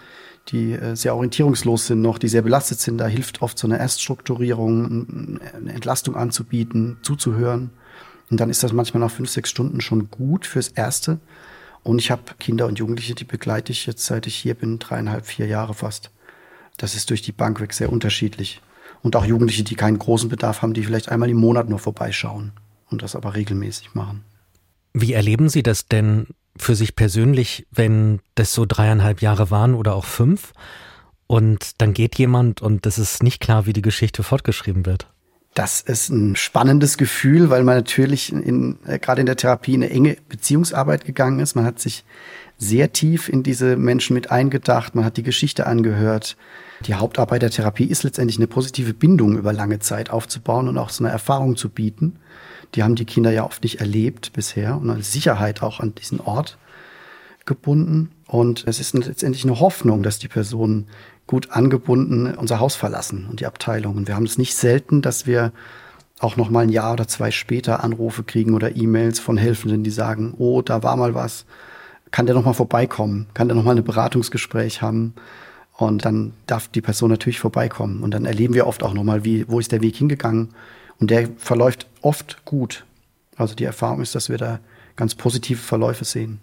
die 0.47 0.71
äh, 0.73 0.95
sehr 0.95 1.13
orientierungslos 1.13 1.85
sind 1.85 2.01
noch, 2.01 2.17
die 2.17 2.27
sehr 2.27 2.41
belastet 2.41 2.79
sind. 2.79 2.97
Da 2.97 3.05
hilft 3.05 3.43
oft 3.43 3.59
so 3.59 3.67
eine 3.67 3.77
Erststrukturierung, 3.77 5.39
eine 5.55 5.73
Entlastung 5.73 6.15
anzubieten, 6.15 6.97
zuzuhören. 7.03 7.69
Und 8.31 8.39
dann 8.39 8.49
ist 8.49 8.63
das 8.63 8.73
manchmal 8.73 9.01
nach 9.01 9.11
fünf, 9.11 9.29
sechs 9.29 9.51
Stunden 9.51 9.79
schon 9.79 10.09
gut 10.09 10.47
fürs 10.47 10.69
Erste. 10.69 11.19
Und 11.83 11.99
ich 11.99 12.09
habe 12.09 12.23
Kinder 12.39 12.65
und 12.65 12.79
Jugendliche, 12.79 13.13
die 13.13 13.23
begleite 13.23 13.71
ich 13.71 13.85
jetzt, 13.85 14.07
seit 14.07 14.25
ich 14.25 14.35
hier 14.35 14.55
bin, 14.55 14.79
dreieinhalb, 14.79 15.27
vier 15.27 15.45
Jahre 15.45 15.75
fast. 15.75 16.09
Das 16.77 16.95
ist 16.95 17.11
durch 17.11 17.21
die 17.21 17.31
Bank 17.31 17.61
weg 17.61 17.73
sehr 17.73 17.91
unterschiedlich. 17.91 18.59
Und 19.03 19.15
auch 19.15 19.23
Jugendliche, 19.23 19.63
die 19.63 19.75
keinen 19.75 19.99
großen 19.99 20.29
Bedarf 20.29 20.63
haben, 20.63 20.73
die 20.73 20.83
vielleicht 20.83 21.09
einmal 21.09 21.29
im 21.29 21.37
Monat 21.37 21.69
nur 21.69 21.77
vorbeischauen 21.77 22.53
und 22.89 23.03
das 23.03 23.15
aber 23.15 23.35
regelmäßig 23.35 23.93
machen. 23.93 24.23
Wie 24.99 25.13
erleben 25.13 25.47
Sie 25.47 25.61
das 25.61 25.87
denn 25.87 26.27
für 26.57 26.75
sich 26.75 26.95
persönlich, 26.95 27.67
wenn 27.71 28.19
das 28.33 28.53
so 28.53 28.65
dreieinhalb 28.65 29.21
Jahre 29.21 29.51
waren 29.51 29.75
oder 29.75 29.93
auch 29.93 30.05
fünf 30.05 30.53
und 31.27 31.79
dann 31.81 31.93
geht 31.93 32.17
jemand 32.17 32.63
und 32.63 32.83
es 32.87 32.97
ist 32.97 33.21
nicht 33.21 33.39
klar, 33.39 33.67
wie 33.67 33.73
die 33.73 33.83
Geschichte 33.83 34.23
fortgeschrieben 34.23 34.87
wird? 34.87 35.07
Das 35.53 35.81
ist 35.81 36.09
ein 36.09 36.35
spannendes 36.35 36.97
Gefühl, 36.97 37.51
weil 37.51 37.63
man 37.63 37.75
natürlich 37.75 38.31
in, 38.31 38.79
äh, 38.85 38.97
gerade 38.97 39.21
in 39.21 39.27
der 39.27 39.37
Therapie 39.37 39.75
in 39.75 39.83
eine 39.83 39.91
enge 39.91 40.17
Beziehungsarbeit 40.29 41.05
gegangen 41.05 41.39
ist. 41.39 41.55
Man 41.55 41.65
hat 41.65 41.79
sich 41.79 42.03
sehr 42.57 42.91
tief 42.91 43.29
in 43.29 43.43
diese 43.43 43.75
Menschen 43.77 44.15
mit 44.15 44.31
eingedacht, 44.31 44.95
man 44.95 45.05
hat 45.05 45.17
die 45.17 45.23
Geschichte 45.23 45.67
angehört. 45.67 46.37
Die 46.85 46.95
Hauptarbeit 46.95 47.43
der 47.43 47.51
Therapie 47.51 47.85
ist 47.85 48.03
letztendlich 48.03 48.37
eine 48.37 48.47
positive 48.47 48.95
Bindung 48.95 49.37
über 49.37 49.53
lange 49.53 49.77
Zeit 49.77 50.09
aufzubauen 50.09 50.67
und 50.67 50.77
auch 50.79 50.89
so 50.89 51.03
eine 51.03 51.13
Erfahrung 51.13 51.55
zu 51.55 51.69
bieten. 51.69 52.19
Die 52.75 52.83
haben 52.83 52.95
die 52.95 53.05
Kinder 53.05 53.31
ja 53.31 53.43
oft 53.43 53.63
nicht 53.63 53.79
erlebt 53.79 54.33
bisher 54.33 54.77
und 54.77 54.89
eine 54.89 55.03
Sicherheit 55.03 55.63
auch 55.63 55.79
an 55.79 55.95
diesen 55.95 56.19
Ort 56.19 56.57
gebunden. 57.45 58.11
Und 58.27 58.65
es 58.67 58.79
ist 58.79 58.93
letztendlich 58.93 59.45
eine 59.45 59.59
Hoffnung, 59.59 60.03
dass 60.03 60.19
die 60.19 60.27
Personen 60.27 60.87
gut 61.27 61.51
angebunden 61.51 62.33
unser 62.35 62.59
Haus 62.59 62.75
verlassen 62.75 63.27
und 63.29 63.39
die 63.39 63.45
Abteilung. 63.45 63.95
Und 63.95 64.07
wir 64.07 64.15
haben 64.15 64.25
es 64.25 64.37
nicht 64.37 64.55
selten, 64.55 65.01
dass 65.01 65.25
wir 65.25 65.51
auch 66.19 66.35
noch 66.35 66.49
mal 66.49 66.61
ein 66.61 66.69
Jahr 66.69 66.93
oder 66.93 67.07
zwei 67.07 67.31
später 67.31 67.83
Anrufe 67.83 68.23
kriegen 68.23 68.55
oder 68.55 68.75
E-Mails 68.75 69.19
von 69.19 69.37
Helfenden, 69.37 69.83
die 69.83 69.91
sagen, 69.91 70.33
oh, 70.37 70.61
da 70.61 70.83
war 70.83 70.95
mal 70.95 71.13
was. 71.13 71.45
Kann 72.11 72.25
der 72.25 72.35
noch 72.35 72.45
mal 72.45 72.53
vorbeikommen? 72.53 73.27
Kann 73.33 73.47
der 73.47 73.55
noch 73.55 73.63
mal 73.63 73.75
ein 73.75 73.83
Beratungsgespräch 73.83 74.81
haben? 74.81 75.13
Und 75.73 76.05
dann 76.05 76.33
darf 76.47 76.69
die 76.69 76.81
Person 76.81 77.11
natürlich 77.11 77.39
vorbeikommen. 77.39 78.01
Und 78.01 78.11
dann 78.11 78.25
erleben 78.25 78.55
wir 78.55 78.65
oft 78.65 78.81
auch 78.81 78.93
noch 78.93 79.03
mal, 79.03 79.23
wie, 79.25 79.47
wo 79.47 79.59
ist 79.59 79.71
der 79.71 79.81
Weg 79.81 79.95
hingegangen? 79.95 80.49
Und 80.99 81.11
der 81.11 81.29
verläuft 81.37 81.87
oft 82.01 82.43
gut. 82.45 82.85
Also 83.35 83.55
die 83.55 83.65
Erfahrung 83.65 84.01
ist, 84.01 84.15
dass 84.15 84.29
wir 84.29 84.37
da 84.37 84.59
ganz 84.95 85.15
positive 85.15 85.59
Verläufe 85.59 86.05
sehen. 86.05 86.39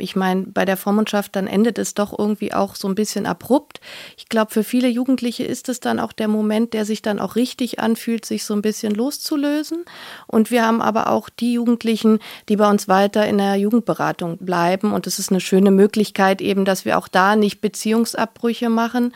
Ich 0.00 0.16
meine, 0.16 0.42
bei 0.46 0.64
der 0.64 0.76
Vormundschaft, 0.76 1.36
dann 1.36 1.46
endet 1.46 1.78
es 1.78 1.94
doch 1.94 2.18
irgendwie 2.18 2.52
auch 2.52 2.74
so 2.74 2.88
ein 2.88 2.94
bisschen 2.94 3.26
abrupt. 3.26 3.80
Ich 4.16 4.28
glaube, 4.28 4.50
für 4.50 4.64
viele 4.64 4.88
Jugendliche 4.88 5.44
ist 5.44 5.68
es 5.68 5.80
dann 5.80 6.00
auch 6.00 6.12
der 6.12 6.28
Moment, 6.28 6.72
der 6.72 6.84
sich 6.84 7.02
dann 7.02 7.20
auch 7.20 7.36
richtig 7.36 7.78
anfühlt, 7.80 8.24
sich 8.24 8.44
so 8.44 8.54
ein 8.54 8.62
bisschen 8.62 8.94
loszulösen. 8.94 9.84
Und 10.26 10.50
wir 10.50 10.66
haben 10.66 10.80
aber 10.80 11.08
auch 11.10 11.28
die 11.28 11.52
Jugendlichen, 11.52 12.18
die 12.48 12.56
bei 12.56 12.68
uns 12.68 12.88
weiter 12.88 13.26
in 13.26 13.38
der 13.38 13.56
Jugendberatung 13.56 14.38
bleiben. 14.38 14.92
Und 14.92 15.06
es 15.06 15.18
ist 15.18 15.30
eine 15.30 15.40
schöne 15.40 15.70
Möglichkeit 15.70 16.40
eben, 16.40 16.64
dass 16.64 16.84
wir 16.84 16.98
auch 16.98 17.08
da 17.08 17.36
nicht 17.36 17.60
Beziehungsabbrüche 17.60 18.70
machen, 18.70 19.12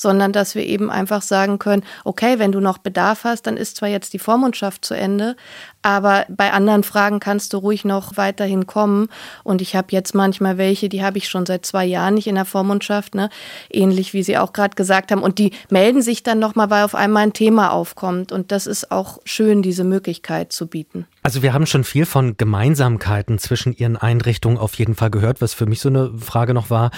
sondern 0.00 0.32
dass 0.32 0.54
wir 0.54 0.64
eben 0.64 0.90
einfach 0.90 1.20
sagen 1.20 1.58
können, 1.58 1.82
okay, 2.04 2.38
wenn 2.38 2.52
du 2.52 2.60
noch 2.60 2.78
Bedarf 2.78 3.24
hast, 3.24 3.46
dann 3.46 3.58
ist 3.58 3.76
zwar 3.76 3.90
jetzt 3.90 4.14
die 4.14 4.18
Vormundschaft 4.18 4.82
zu 4.82 4.94
Ende, 4.94 5.36
aber 5.82 6.24
bei 6.30 6.52
anderen 6.52 6.84
Fragen 6.84 7.20
kannst 7.20 7.52
du 7.52 7.58
ruhig 7.58 7.84
noch 7.84 8.16
weiterhin 8.16 8.66
kommen. 8.66 9.08
Und 9.44 9.60
ich 9.60 9.76
habe 9.76 9.88
jetzt 9.90 10.14
manchmal 10.14 10.56
welche, 10.56 10.88
die 10.88 11.02
habe 11.02 11.18
ich 11.18 11.28
schon 11.28 11.44
seit 11.44 11.66
zwei 11.66 11.84
Jahren 11.84 12.14
nicht 12.14 12.26
in 12.26 12.36
der 12.36 12.46
Vormundschaft, 12.46 13.14
ne? 13.14 13.28
ähnlich 13.70 14.14
wie 14.14 14.22
Sie 14.22 14.38
auch 14.38 14.54
gerade 14.54 14.74
gesagt 14.74 15.12
haben. 15.12 15.22
Und 15.22 15.38
die 15.38 15.52
melden 15.68 16.00
sich 16.00 16.22
dann 16.22 16.38
nochmal, 16.38 16.70
weil 16.70 16.84
auf 16.84 16.94
einmal 16.94 17.24
ein 17.24 17.34
Thema 17.34 17.70
aufkommt. 17.70 18.32
Und 18.32 18.52
das 18.52 18.66
ist 18.66 18.90
auch 18.90 19.18
schön, 19.24 19.60
diese 19.60 19.84
Möglichkeit 19.84 20.52
zu 20.52 20.66
bieten. 20.66 21.06
Also 21.22 21.42
wir 21.42 21.52
haben 21.52 21.66
schon 21.66 21.84
viel 21.84 22.06
von 22.06 22.38
Gemeinsamkeiten 22.38 23.38
zwischen 23.38 23.74
Ihren 23.74 23.98
Einrichtungen 23.98 24.56
auf 24.56 24.74
jeden 24.74 24.94
Fall 24.94 25.10
gehört, 25.10 25.42
was 25.42 25.52
für 25.52 25.66
mich 25.66 25.80
so 25.80 25.90
eine 25.90 26.10
Frage 26.18 26.54
noch 26.54 26.70
war. 26.70 26.90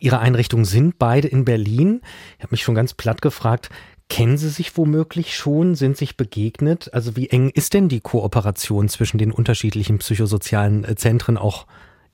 Ihre 0.00 0.18
Einrichtungen 0.18 0.64
sind 0.64 0.98
beide 0.98 1.28
in 1.28 1.44
Berlin. 1.44 2.00
Ich 2.38 2.42
habe 2.42 2.52
mich 2.52 2.62
schon 2.62 2.74
ganz 2.74 2.94
platt 2.94 3.22
gefragt, 3.22 3.70
kennen 4.08 4.36
Sie 4.36 4.48
sich 4.48 4.76
womöglich 4.76 5.36
schon, 5.36 5.74
sind 5.74 5.96
sich 5.96 6.16
begegnet? 6.16 6.92
Also 6.92 7.16
wie 7.16 7.28
eng 7.28 7.50
ist 7.50 7.74
denn 7.74 7.88
die 7.88 8.00
Kooperation 8.00 8.88
zwischen 8.88 9.18
den 9.18 9.30
unterschiedlichen 9.30 9.98
psychosozialen 9.98 10.84
äh, 10.84 10.96
Zentren 10.96 11.38
auch 11.38 11.66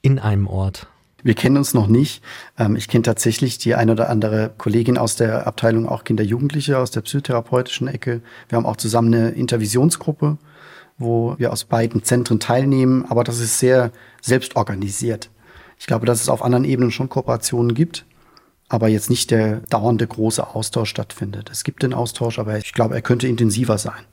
in 0.02 0.18
einem 0.18 0.46
Ort? 0.46 0.88
Wir 1.22 1.34
kennen 1.34 1.56
uns 1.56 1.74
noch 1.74 1.86
nicht. 1.86 2.22
Ähm, 2.58 2.76
ich 2.76 2.86
kenne 2.88 3.02
tatsächlich 3.02 3.58
die 3.58 3.74
eine 3.74 3.92
oder 3.92 4.10
andere 4.10 4.52
Kollegin 4.58 4.98
aus 4.98 5.16
der 5.16 5.46
Abteilung 5.46 5.88
auch 5.88 6.04
Kinder-Jugendliche 6.04 6.78
aus 6.78 6.90
der 6.90 7.00
psychotherapeutischen 7.00 7.88
Ecke. 7.88 8.20
Wir 8.48 8.56
haben 8.56 8.66
auch 8.66 8.76
zusammen 8.76 9.12
eine 9.14 9.30
Intervisionsgruppe, 9.30 10.38
wo 10.98 11.34
wir 11.38 11.52
aus 11.52 11.64
beiden 11.64 12.04
Zentren 12.04 12.40
teilnehmen, 12.40 13.06
aber 13.08 13.24
das 13.24 13.40
ist 13.40 13.58
sehr 13.58 13.90
selbstorganisiert. 14.20 15.30
Ich 15.78 15.86
glaube, 15.86 16.06
dass 16.06 16.20
es 16.20 16.28
auf 16.28 16.42
anderen 16.42 16.64
Ebenen 16.64 16.90
schon 16.90 17.08
Kooperationen 17.08 17.74
gibt, 17.74 18.04
aber 18.68 18.88
jetzt 18.88 19.10
nicht 19.10 19.30
der 19.30 19.58
dauernde 19.70 20.06
große 20.06 20.54
Austausch 20.54 20.90
stattfindet. 20.90 21.50
Es 21.50 21.64
gibt 21.64 21.82
den 21.82 21.94
Austausch, 21.94 22.38
aber 22.38 22.58
ich 22.58 22.72
glaube, 22.72 22.94
er 22.94 23.02
könnte 23.02 23.28
intensiver 23.28 23.78
sein. 23.78 24.04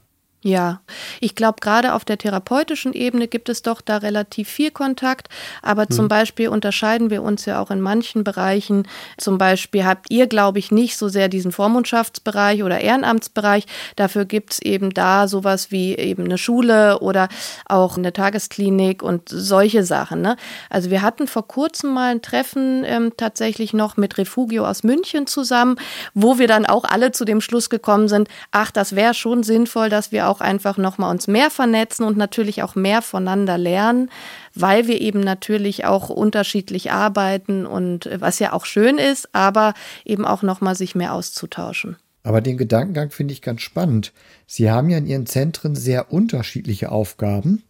Ja, 0.43 0.81
ich 1.21 1.35
glaube, 1.35 1.61
gerade 1.61 1.93
auf 1.93 2.03
der 2.03 2.17
therapeutischen 2.17 2.91
Ebene 2.91 3.29
gibt 3.29 3.47
es 3.47 3.61
doch 3.61 3.79
da 3.79 3.97
relativ 3.97 4.49
viel 4.49 4.71
Kontakt. 4.71 5.29
Aber 5.61 5.87
zum 5.87 6.05
mhm. 6.05 6.09
Beispiel 6.09 6.49
unterscheiden 6.49 7.09
wir 7.09 7.23
uns 7.23 7.45
ja 7.45 7.61
auch 7.61 7.71
in 7.71 7.79
manchen 7.79 8.25
Bereichen. 8.25 8.85
Zum 9.17 9.37
Beispiel 9.37 9.85
habt 9.85 10.11
ihr, 10.11 10.27
glaube 10.27 10.59
ich, 10.59 10.69
nicht 10.69 10.97
so 10.97 11.07
sehr 11.07 11.29
diesen 11.29 11.53
Vormundschaftsbereich 11.53 12.61
oder 12.63 12.81
Ehrenamtsbereich. 12.81 13.65
Dafür 13.95 14.25
gibt 14.25 14.53
es 14.53 14.61
eben 14.61 14.93
da 14.93 15.29
sowas 15.29 15.71
wie 15.71 15.95
eben 15.95 16.25
eine 16.25 16.37
Schule 16.37 16.99
oder 16.99 17.29
auch 17.65 17.97
eine 17.97 18.11
Tagesklinik 18.11 19.01
und 19.01 19.29
solche 19.29 19.85
Sachen. 19.85 20.21
Ne? 20.21 20.35
Also 20.69 20.89
wir 20.89 21.01
hatten 21.01 21.27
vor 21.27 21.47
kurzem 21.47 21.93
mal 21.93 22.11
ein 22.11 22.21
Treffen 22.21 22.83
ähm, 22.85 23.13
tatsächlich 23.15 23.71
noch 23.71 23.95
mit 23.95 24.17
Refugio 24.17 24.67
aus 24.67 24.83
München 24.83 25.25
zusammen, 25.25 25.77
wo 26.13 26.37
wir 26.37 26.49
dann 26.49 26.65
auch 26.65 26.83
alle 26.83 27.13
zu 27.13 27.23
dem 27.23 27.39
Schluss 27.39 27.69
gekommen 27.69 28.09
sind, 28.09 28.27
ach, 28.51 28.71
das 28.71 28.95
wäre 28.97 29.13
schon 29.13 29.43
sinnvoll, 29.43 29.89
dass 29.89 30.11
wir 30.11 30.27
auch 30.27 30.32
auch 30.33 30.41
einfach 30.41 30.77
nochmal 30.77 31.11
uns 31.11 31.27
mehr 31.27 31.51
vernetzen 31.51 32.05
und 32.05 32.17
natürlich 32.17 32.63
auch 32.63 32.73
mehr 32.73 33.03
voneinander 33.03 33.57
lernen, 33.57 34.09
weil 34.55 34.87
wir 34.87 34.99
eben 34.99 35.19
natürlich 35.19 35.85
auch 35.85 36.09
unterschiedlich 36.09 36.91
arbeiten 36.91 37.65
und 37.65 38.07
äh, 38.07 38.19
was 38.19 38.39
ja 38.39 38.53
auch 38.53 38.65
schön 38.65 38.97
ist, 38.97 39.29
aber 39.33 39.73
eben 40.05 40.25
auch 40.25 40.41
nochmal 40.41 40.75
sich 40.75 40.95
mehr 40.95 41.13
auszutauschen. 41.13 41.97
Aber 42.23 42.41
den 42.41 42.57
Gedankengang 42.57 43.11
finde 43.11 43.33
ich 43.33 43.41
ganz 43.41 43.61
spannend. 43.61 44.13
Sie 44.47 44.71
haben 44.71 44.89
ja 44.89 44.97
in 44.97 45.05
Ihren 45.05 45.25
Zentren 45.25 45.75
sehr 45.75 46.11
unterschiedliche 46.11 46.91
Aufgaben, 46.91 47.63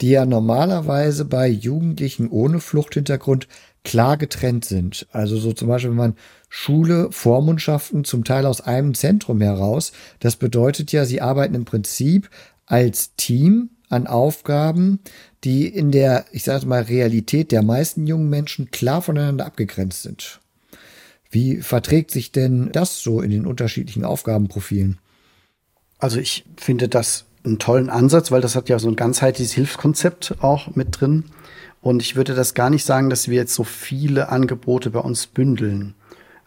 die 0.00 0.10
ja 0.10 0.26
normalerweise 0.26 1.24
bei 1.24 1.46
Jugendlichen 1.46 2.28
ohne 2.28 2.58
Fluchthintergrund 2.58 3.46
klar 3.84 4.16
getrennt 4.16 4.64
sind. 4.64 5.06
Also 5.12 5.36
so 5.36 5.52
zum 5.52 5.68
Beispiel, 5.68 5.90
wenn 5.90 5.96
man 5.96 6.16
Schule, 6.48 7.08
Vormundschaften 7.10 8.04
zum 8.04 8.24
Teil 8.24 8.46
aus 8.46 8.60
einem 8.60 8.94
Zentrum 8.94 9.40
heraus. 9.40 9.92
Das 10.20 10.36
bedeutet 10.36 10.92
ja, 10.92 11.04
sie 11.04 11.20
arbeiten 11.20 11.54
im 11.54 11.64
Prinzip 11.64 12.28
als 12.66 13.14
Team 13.16 13.70
an 13.88 14.06
Aufgaben, 14.06 15.00
die 15.44 15.66
in 15.66 15.90
der, 15.90 16.24
ich 16.32 16.44
sage 16.44 16.66
mal, 16.66 16.82
Realität 16.82 17.52
der 17.52 17.62
meisten 17.62 18.06
jungen 18.06 18.30
Menschen 18.30 18.70
klar 18.70 19.02
voneinander 19.02 19.46
abgegrenzt 19.46 20.02
sind. 20.02 20.40
Wie 21.30 21.62
verträgt 21.62 22.10
sich 22.10 22.32
denn 22.32 22.70
das 22.72 23.00
so 23.00 23.20
in 23.20 23.30
den 23.30 23.46
unterschiedlichen 23.46 24.04
Aufgabenprofilen? 24.04 24.98
Also 25.98 26.20
ich 26.20 26.44
finde 26.56 26.88
das 26.88 27.24
einen 27.44 27.58
tollen 27.58 27.90
Ansatz, 27.90 28.30
weil 28.30 28.40
das 28.40 28.54
hat 28.54 28.68
ja 28.68 28.78
so 28.78 28.88
ein 28.88 28.96
ganzheitliches 28.96 29.52
Hilfskonzept 29.52 30.36
auch 30.40 30.74
mit 30.74 31.00
drin. 31.00 31.24
Und 31.82 32.00
ich 32.00 32.16
würde 32.16 32.34
das 32.34 32.54
gar 32.54 32.70
nicht 32.70 32.84
sagen, 32.84 33.10
dass 33.10 33.28
wir 33.28 33.36
jetzt 33.36 33.54
so 33.54 33.64
viele 33.64 34.30
Angebote 34.30 34.90
bei 34.90 35.00
uns 35.00 35.26
bündeln. 35.26 35.94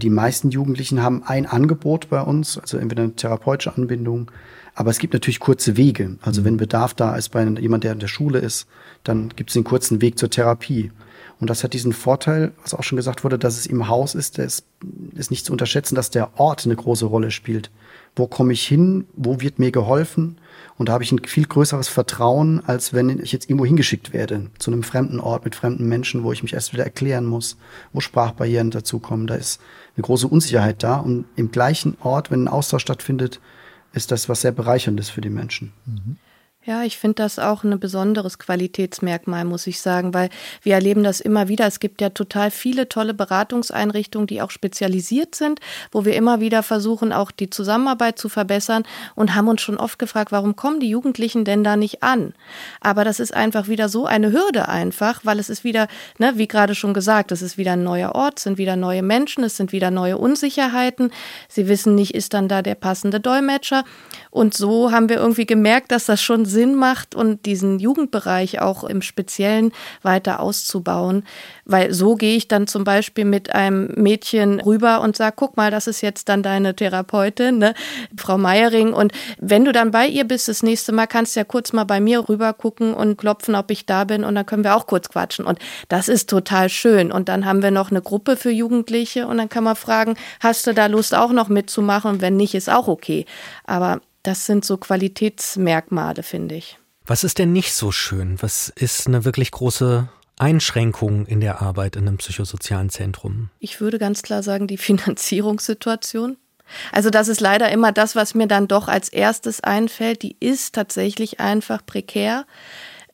Die 0.02 0.10
meisten 0.10 0.50
Jugendlichen 0.50 1.04
haben 1.04 1.24
ein 1.24 1.46
Angebot 1.46 2.10
bei 2.10 2.22
uns, 2.22 2.58
also 2.58 2.78
entweder 2.78 3.04
eine 3.04 3.16
therapeutische 3.16 3.76
Anbindung, 3.76 4.32
aber 4.74 4.92
es 4.92 5.00
gibt 5.00 5.14
natürlich 5.14 5.40
kurze 5.40 5.78
Wege. 5.78 6.18
Also 6.22 6.44
wenn 6.44 6.58
Bedarf 6.58 6.94
da 6.94 7.16
ist 7.16 7.30
bei 7.30 7.46
jemand, 7.46 7.84
der 7.84 7.94
in 7.94 8.00
der 8.00 8.08
Schule 8.08 8.40
ist, 8.40 8.68
dann 9.04 9.30
gibt 9.30 9.50
es 9.50 9.54
den 9.54 9.64
kurzen 9.64 10.02
Weg 10.02 10.18
zur 10.18 10.30
Therapie. 10.30 10.92
Und 11.40 11.50
das 11.50 11.64
hat 11.64 11.74
diesen 11.74 11.94
Vorteil, 11.94 12.52
was 12.62 12.74
auch 12.74 12.84
schon 12.84 12.96
gesagt 12.98 13.24
wurde, 13.24 13.38
dass 13.38 13.58
es 13.58 13.66
im 13.68 13.88
Haus 13.88 14.16
ist, 14.16 14.38
der 14.38 14.46
ist, 14.46 14.66
ist 15.16 15.32
nicht 15.32 15.46
zu 15.46 15.52
unterschätzen, 15.52 15.96
dass 15.96 16.10
der 16.10 16.40
Ort 16.40 16.66
eine 16.66 16.76
große 16.76 17.06
Rolle 17.06 17.32
spielt. 17.32 17.72
Wo 18.16 18.28
komme 18.28 18.54
ich 18.54 18.66
hin? 18.66 19.06
Wo 19.16 19.42
wird 19.42 19.60
mir 19.60 19.72
geholfen? 19.72 20.38
Und 20.78 20.90
da 20.90 20.94
habe 20.94 21.04
ich 21.04 21.12
ein 21.12 21.24
viel 21.24 21.46
größeres 21.46 21.88
Vertrauen, 21.88 22.62
als 22.66 22.94
wenn 22.94 23.20
ich 23.20 23.32
jetzt 23.32 23.50
irgendwo 23.50 23.66
hingeschickt 23.66 24.12
werde, 24.12 24.48
zu 24.60 24.72
einem 24.72 24.84
fremden 24.84 25.22
Ort 25.22 25.46
mit 25.46 25.56
fremden 25.56 25.88
Menschen, 25.88 26.24
wo 26.24 26.34
ich 26.34 26.44
mich 26.44 26.54
erst 26.54 26.74
wieder 26.74 26.84
erklären 26.84 27.26
muss, 27.26 27.58
wo 27.94 28.02
Sprachbarrieren 28.02 28.72
dazukommen. 28.72 29.26
Da 29.26 29.36
ist 29.36 29.62
eine 29.96 30.04
große 30.04 30.28
Unsicherheit 30.28 30.84
da. 30.84 30.98
Und 30.98 31.26
im 31.38 31.52
gleichen 31.52 31.96
Ort, 32.02 32.30
wenn 32.30 32.44
ein 32.44 32.48
Austausch 32.50 32.82
stattfindet, 32.82 33.40
ist 33.94 34.12
das 34.12 34.28
was 34.28 34.42
sehr 34.42 34.52
Bereicherndes 34.52 35.10
für 35.10 35.22
die 35.22 35.30
Menschen. 35.30 35.72
Mhm. 35.86 36.18
Ja, 36.68 36.82
ich 36.82 36.98
finde 36.98 37.16
das 37.22 37.38
auch 37.38 37.64
ein 37.64 37.80
besonderes 37.80 38.40
Qualitätsmerkmal, 38.40 39.46
muss 39.46 39.68
ich 39.68 39.80
sagen, 39.80 40.16
weil 40.16 40.30
wir 40.64 40.74
erleben 40.74 41.04
das 41.04 41.20
immer 41.20 41.48
wieder. 41.48 41.68
Es 41.68 41.80
gibt 41.80 42.02
ja 42.02 42.10
total 42.10 42.50
viele 42.50 42.90
tolle 42.90 43.14
Beratungseinrichtungen, 43.14 44.26
die 44.26 44.42
auch 44.42 44.50
spezialisiert 44.50 45.36
sind, 45.36 45.60
wo 45.92 46.06
wir 46.06 46.16
immer 46.16 46.40
wieder 46.40 46.64
versuchen, 46.64 47.14
auch 47.14 47.30
die 47.30 47.52
Zusammenarbeit 47.52 48.18
zu 48.18 48.30
verbessern 48.30 48.82
und 49.14 49.36
haben 49.36 49.48
uns 49.48 49.62
schon 49.62 49.78
oft 49.78 50.00
gefragt, 50.00 50.32
warum 50.32 50.56
kommen 50.56 50.80
die 50.80 50.90
Jugendlichen 50.90 51.46
denn 51.46 51.64
da 51.64 51.78
nicht 51.78 52.02
an? 52.02 52.34
Aber 52.82 53.04
das 53.04 53.20
ist 53.20 53.36
einfach 53.36 53.68
wieder 53.68 53.88
so 53.88 54.08
eine 54.08 54.32
Hürde 54.32 54.68
einfach, 54.68 55.20
weil 55.24 55.38
es 55.38 55.52
ist 55.52 55.64
wieder, 55.64 55.88
ne, 56.18 56.34
wie 56.38 56.48
gerade 56.48 56.74
schon 56.74 56.96
gesagt, 56.96 57.32
es 57.32 57.44
ist 57.44 57.60
wieder 57.60 57.74
ein 57.74 57.84
neuer 57.84 58.16
Ort, 58.16 58.40
es 58.40 58.44
sind 58.44 58.58
wieder 58.58 58.76
neue 58.76 59.04
Menschen, 59.04 59.44
es 59.44 59.56
sind 59.56 59.72
wieder 59.72 59.92
neue 59.92 60.18
Unsicherheiten. 60.18 61.12
Sie 61.48 61.68
wissen 61.68 61.94
nicht, 61.94 62.16
ist 62.16 62.34
dann 62.34 62.48
da 62.48 62.64
der 62.64 62.74
passende 62.74 63.20
Dolmetscher? 63.20 63.84
Und 64.32 64.56
so 64.56 64.92
haben 64.92 65.10
wir 65.10 65.18
irgendwie 65.18 65.46
gemerkt, 65.46 65.92
dass 65.92 66.08
das 66.08 66.24
schon 66.24 66.55
Sinn 66.56 66.76
macht 66.76 67.16
und 67.16 67.46
diesen 67.46 67.80
Jugendbereich 67.80 68.62
auch 68.62 68.86
im 68.86 69.02
Speziellen 69.02 69.74
weiter 70.04 70.40
auszubauen. 70.40 71.24
Weil 71.66 71.94
so 71.94 72.16
gehe 72.16 72.38
ich 72.38 72.48
dann 72.48 72.68
zum 72.68 72.86
Beispiel 72.86 73.26
mit 73.26 73.54
einem 73.54 73.92
Mädchen 73.96 74.62
rüber 74.62 75.02
und 75.02 75.18
sage, 75.18 75.36
guck 75.36 75.58
mal, 75.58 75.70
das 75.70 75.88
ist 75.88 76.00
jetzt 76.02 76.30
dann 76.30 76.44
deine 76.44 76.76
Therapeutin, 76.76 77.58
ne? 77.58 77.74
Frau 78.18 78.38
Meiering. 78.38 78.94
Und 78.94 79.12
wenn 79.38 79.66
du 79.66 79.74
dann 79.74 79.92
bei 79.92 80.08
ihr 80.08 80.24
bist, 80.24 80.48
das 80.48 80.64
nächste 80.64 80.94
Mal 80.94 81.08
kannst 81.08 81.36
du 81.36 81.42
ja 81.42 81.44
kurz 81.44 81.74
mal 81.74 81.84
bei 81.84 82.00
mir 82.00 82.30
rüber 82.30 82.54
gucken 82.54 82.94
und 82.94 83.18
klopfen, 83.18 83.56
ob 83.56 83.70
ich 83.72 83.86
da 83.86 84.06
bin. 84.06 84.24
Und 84.24 84.36
dann 84.36 84.46
können 84.46 84.64
wir 84.64 84.76
auch 84.76 84.88
kurz 84.88 85.10
quatschen. 85.10 85.46
Und 85.46 85.60
das 85.90 86.08
ist 86.08 86.30
total 86.30 86.70
schön. 86.70 87.12
Und 87.12 87.28
dann 87.28 87.46
haben 87.46 87.62
wir 87.62 87.72
noch 87.72 87.92
eine 87.92 88.02
Gruppe 88.02 88.38
für 88.38 88.52
Jugendliche 88.52 89.28
und 89.28 89.38
dann 89.38 89.50
kann 89.50 89.66
man 89.66 89.76
fragen, 89.76 90.16
hast 90.40 90.66
du 90.68 90.74
da 90.74 90.86
Lust 90.86 91.14
auch 91.14 91.32
noch 91.32 91.50
mitzumachen? 91.50 92.12
Und 92.12 92.22
wenn 92.22 92.38
nicht, 92.38 92.56
ist 92.56 92.70
auch 92.70 92.88
okay. 92.88 93.26
Aber 93.66 94.00
das 94.28 94.46
sind 94.46 94.66
so 94.66 94.78
Qualitätsmerkmale, 94.78 96.24
finde 96.24 96.56
ich. 96.56 96.78
Was 97.06 97.24
ist 97.24 97.38
denn 97.38 97.54
nicht 97.54 97.74
so 97.74 97.92
schön? 97.92 98.42
Was 98.42 98.70
ist 98.70 99.08
eine 99.08 99.26
wirklich 99.26 99.52
große 99.52 100.10
Einschränkung 100.38 101.26
in 101.28 101.40
der 101.40 101.62
Arbeit 101.62 101.96
in 101.96 102.08
einem 102.08 102.18
psychosozialen 102.18 102.90
Zentrum? 102.90 103.50
Ich 103.60 103.80
würde 103.80 104.00
ganz 104.00 104.22
klar 104.24 104.44
sagen, 104.44 104.68
die 104.68 104.78
Finanzierungssituation. 104.78 106.38
Also 106.92 107.12
das 107.12 107.28
ist 107.28 107.42
leider 107.42 107.72
immer 107.72 107.92
das, 107.92 108.16
was 108.16 108.34
mir 108.34 108.48
dann 108.48 108.68
doch 108.68 108.88
als 108.88 109.10
erstes 109.10 109.62
einfällt. 109.62 110.24
Die 110.24 110.36
ist 110.40 110.74
tatsächlich 110.74 111.40
einfach 111.40 111.86
prekär. 111.86 112.48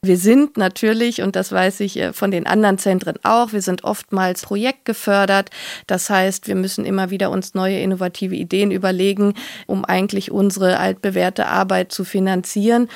Wir 0.03 0.17
sind 0.17 0.57
natürlich, 0.57 1.21
und 1.21 1.35
das 1.35 1.51
weiß 1.51 1.79
ich 1.81 1.95
äh, 1.97 2.11
von 2.11 2.31
den 2.31 2.47
anderen 2.47 2.79
Zentren 2.79 3.19
auch, 3.21 3.53
wir 3.53 3.61
sind 3.61 3.83
oftmals 3.83 4.41
projektgefördert. 4.41 5.51
Das 5.85 6.09
heißt, 6.09 6.47
wir 6.47 6.55
müssen 6.55 6.85
immer 6.85 7.11
wieder 7.11 7.29
uns 7.29 7.53
neue 7.53 7.79
innovative 7.79 8.33
Ideen 8.33 8.71
überlegen, 8.71 9.35
um 9.67 9.85
eigentlich 9.85 10.31
unsere 10.31 10.79
altbewährte 10.79 11.45
Arbeit 11.45 11.91
zu 11.91 12.03
finanzieren. 12.03 12.87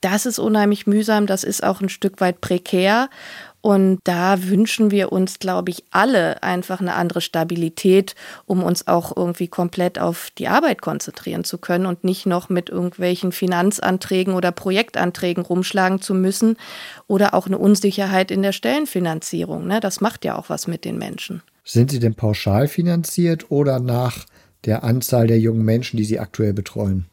Das 0.00 0.26
ist 0.26 0.40
unheimlich 0.40 0.88
mühsam, 0.88 1.26
das 1.26 1.44
ist 1.44 1.62
auch 1.62 1.80
ein 1.80 1.88
Stück 1.88 2.20
weit 2.20 2.40
prekär. 2.40 3.08
Und 3.60 3.98
da 4.04 4.44
wünschen 4.44 4.90
wir 4.90 5.10
uns, 5.10 5.40
glaube 5.40 5.70
ich, 5.70 5.84
alle 5.90 6.42
einfach 6.42 6.80
eine 6.80 6.94
andere 6.94 7.20
Stabilität, 7.20 8.14
um 8.46 8.62
uns 8.62 8.86
auch 8.86 9.16
irgendwie 9.16 9.48
komplett 9.48 9.98
auf 9.98 10.30
die 10.38 10.48
Arbeit 10.48 10.80
konzentrieren 10.80 11.42
zu 11.42 11.58
können 11.58 11.86
und 11.86 12.04
nicht 12.04 12.24
noch 12.24 12.48
mit 12.48 12.70
irgendwelchen 12.70 13.32
Finanzanträgen 13.32 14.34
oder 14.34 14.52
Projektanträgen 14.52 15.44
rumschlagen 15.44 16.00
zu 16.00 16.14
müssen 16.14 16.56
oder 17.08 17.34
auch 17.34 17.46
eine 17.46 17.58
Unsicherheit 17.58 18.30
in 18.30 18.42
der 18.42 18.52
Stellenfinanzierung. 18.52 19.66
Ne? 19.66 19.80
Das 19.80 20.00
macht 20.00 20.24
ja 20.24 20.36
auch 20.38 20.48
was 20.48 20.68
mit 20.68 20.84
den 20.84 20.96
Menschen. 20.96 21.42
Sind 21.64 21.90
Sie 21.90 21.98
denn 21.98 22.14
pauschal 22.14 22.68
finanziert 22.68 23.50
oder 23.50 23.80
nach 23.80 24.24
der 24.64 24.84
Anzahl 24.84 25.26
der 25.26 25.38
jungen 25.38 25.64
Menschen, 25.64 25.96
die 25.96 26.04
Sie 26.04 26.20
aktuell 26.20 26.52
betreuen? 26.52 27.06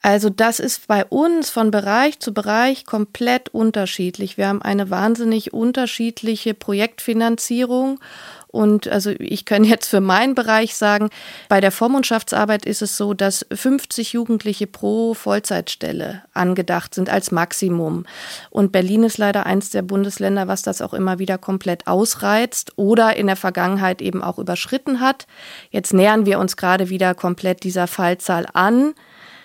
Also 0.00 0.30
das 0.30 0.60
ist 0.60 0.86
bei 0.86 1.04
uns 1.04 1.50
von 1.50 1.72
Bereich 1.72 2.20
zu 2.20 2.32
Bereich 2.32 2.86
komplett 2.86 3.48
unterschiedlich. 3.48 4.36
Wir 4.36 4.46
haben 4.46 4.62
eine 4.62 4.90
wahnsinnig 4.90 5.52
unterschiedliche 5.52 6.54
Projektfinanzierung. 6.54 7.98
Und 8.46 8.88
also 8.88 9.10
ich 9.18 9.44
kann 9.44 9.64
jetzt 9.64 9.88
für 9.88 10.00
meinen 10.00 10.34
Bereich 10.34 10.76
sagen, 10.76 11.10
bei 11.48 11.60
der 11.60 11.72
Vormundschaftsarbeit 11.72 12.64
ist 12.64 12.80
es 12.80 12.96
so, 12.96 13.12
dass 13.12 13.44
50 13.52 14.12
Jugendliche 14.12 14.66
pro 14.66 15.14
Vollzeitstelle 15.14 16.22
angedacht 16.32 16.94
sind 16.94 17.10
als 17.10 17.30
Maximum. 17.32 18.06
Und 18.50 18.72
Berlin 18.72 19.02
ist 19.02 19.18
leider 19.18 19.46
eins 19.46 19.70
der 19.70 19.82
Bundesländer, 19.82 20.48
was 20.48 20.62
das 20.62 20.80
auch 20.80 20.94
immer 20.94 21.18
wieder 21.18 21.38
komplett 21.38 21.86
ausreizt 21.88 22.72
oder 22.76 23.16
in 23.16 23.26
der 23.26 23.36
Vergangenheit 23.36 24.00
eben 24.00 24.22
auch 24.22 24.38
überschritten 24.38 25.00
hat. 25.00 25.26
Jetzt 25.70 25.92
nähern 25.92 26.24
wir 26.24 26.38
uns 26.38 26.56
gerade 26.56 26.88
wieder 26.88 27.14
komplett 27.14 27.64
dieser 27.64 27.88
Fallzahl 27.88 28.46
an. 28.54 28.94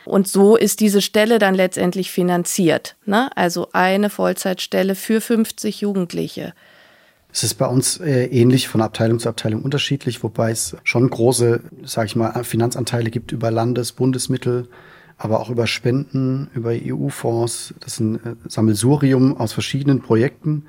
Und 0.05 0.27
so 0.27 0.55
ist 0.55 0.79
diese 0.79 1.01
Stelle 1.01 1.39
dann 1.39 1.55
letztendlich 1.55 2.11
finanziert. 2.11 2.95
Ne? 3.05 3.29
Also 3.35 3.69
eine 3.73 4.09
Vollzeitstelle 4.09 4.95
für 4.95 5.21
50 5.21 5.81
Jugendliche. 5.81 6.53
Es 7.31 7.43
ist 7.43 7.55
bei 7.55 7.65
uns 7.65 7.97
äh, 7.97 8.25
ähnlich 8.25 8.67
von 8.67 8.81
Abteilung 8.81 9.17
zu 9.17 9.27
Abteilung 9.27 9.63
unterschiedlich, 9.63 10.21
wobei 10.21 10.51
es 10.51 10.77
schon 10.83 11.09
große, 11.09 11.61
sage 11.83 12.05
ich 12.05 12.15
mal, 12.15 12.43
Finanzanteile 12.43 13.09
gibt 13.09 13.31
über 13.31 13.49
Landes-, 13.49 13.91
Bundesmittel, 13.91 14.67
aber 15.17 15.39
auch 15.39 15.49
über 15.49 15.65
Spenden, 15.65 16.49
über 16.53 16.71
EU-Fonds. 16.73 17.73
Das 17.79 17.93
ist 17.93 17.99
ein 18.01 18.15
äh, 18.17 18.35
Sammelsurium 18.47 19.35
aus 19.35 19.51
verschiedenen 19.51 20.01
Projekten. 20.01 20.65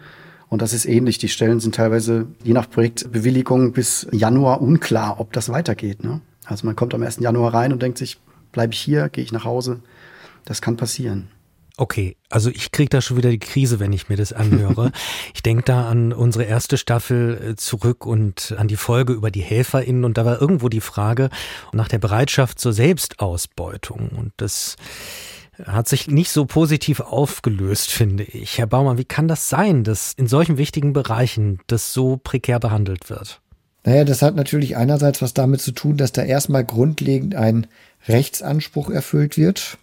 Und 0.49 0.63
das 0.63 0.73
ist 0.73 0.87
ähnlich. 0.87 1.19
Die 1.19 1.29
Stellen 1.29 1.61
sind 1.61 1.75
teilweise 1.75 2.29
je 2.45 2.53
nach 2.53 2.71
Projektbewilligung 2.71 3.73
bis 3.73 4.07
Januar 4.13 4.63
unklar, 4.63 5.21
ob 5.21 5.33
das 5.33 5.51
weitergeht. 5.51 6.03
Ne? 6.03 6.21
Also 6.45 6.65
man 6.67 6.77
kommt 6.77 6.95
am 6.95 7.03
1. 7.03 7.19
Januar 7.21 7.53
rein 7.53 7.73
und 7.73 7.83
denkt 7.83 7.99
sich, 7.99 8.21
bleibe 8.55 8.73
ich 8.73 8.81
hier, 8.81 9.11
gehe 9.11 9.23
ich 9.23 9.33
nach 9.33 9.45
Hause. 9.45 9.81
Das 10.47 10.63
kann 10.63 10.79
passieren. 10.79 11.29
Okay, 11.77 12.17
also 12.31 12.51
ich 12.51 12.71
kriege 12.71 12.89
da 12.89 13.01
schon 13.01 13.17
wieder 13.17 13.31
die 13.31 13.41
Krise, 13.41 13.81
wenn 13.81 13.93
ich 13.93 14.09
mir 14.09 14.17
das 14.17 14.33
anhöre. 14.33 14.93
ich 15.35 15.43
denke 15.43 15.65
da 15.65 15.89
an 15.89 16.13
unsere 16.13 16.45
erste 16.45 16.79
Staffel 16.79 17.51
äh, 17.51 17.57
zurück 17.57 18.07
und 18.07 18.55
an 18.57 18.69
die 18.69 18.77
Folge 18.77 19.13
über 19.13 19.33
die 19.33 19.43
HelferInnen 19.43 20.05
und 20.05 20.17
da 20.17 20.25
war 20.25 20.41
irgendwo 20.41 20.69
die 20.69 20.81
Frage 20.81 21.31
nach 21.73 21.89
der 21.89 21.99
Bereitschaft 21.99 22.61
zur 22.61 22.73
Selbstausbeutung 22.73 24.11
und 24.11 24.33
das 24.37 24.77
hat 25.65 25.89
sich 25.89 26.07
nicht 26.09 26.31
so 26.31 26.47
positiv 26.47 27.01
aufgelöst, 27.01 27.91
finde 27.91 28.25
ich. 28.25 28.59
Herr 28.59 28.67
Baumann, 28.67 28.99
wie 28.99 29.05
kann 29.05 29.29
das 29.29 29.49
sein, 29.49 29.85
dass 29.85 30.13
in 30.13 30.27
solchen 30.27 30.59
wichtigen 30.59 30.93
Bereichen 30.93 31.59
das 31.67 31.93
so 31.93 32.17
prekär 32.17 32.61
behandelt 32.61 33.11
wird? 33.11 33.41
Naja, 33.85 34.05
das 34.05 34.23
hat 34.23 34.35
natürlich 34.35 34.77
einerseits 34.77 35.21
was 35.21 35.35
damit 35.35 35.61
zu 35.61 35.73
tun, 35.73 35.97
dass 35.97 36.13
da 36.13 36.23
erstmal 36.23 36.65
grundlegend 36.65 37.35
ein 37.35 37.67
Rechtsanspruch 38.07 38.91
erfüllt 38.91 39.37
wird. 39.37 39.79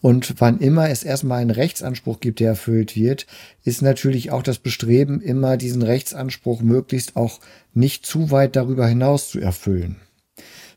Und 0.00 0.36
wann 0.38 0.58
immer 0.58 0.88
es 0.88 1.02
erstmal 1.02 1.40
einen 1.40 1.50
Rechtsanspruch 1.50 2.20
gibt, 2.20 2.40
der 2.40 2.48
erfüllt 2.48 2.96
wird, 2.96 3.26
ist 3.64 3.82
natürlich 3.82 4.30
auch 4.30 4.42
das 4.42 4.58
Bestreben, 4.58 5.20
immer 5.20 5.58
diesen 5.58 5.82
Rechtsanspruch 5.82 6.62
möglichst 6.62 7.16
auch 7.16 7.40
nicht 7.74 8.06
zu 8.06 8.30
weit 8.30 8.56
darüber 8.56 8.86
hinaus 8.86 9.28
zu 9.28 9.40
erfüllen. 9.40 9.96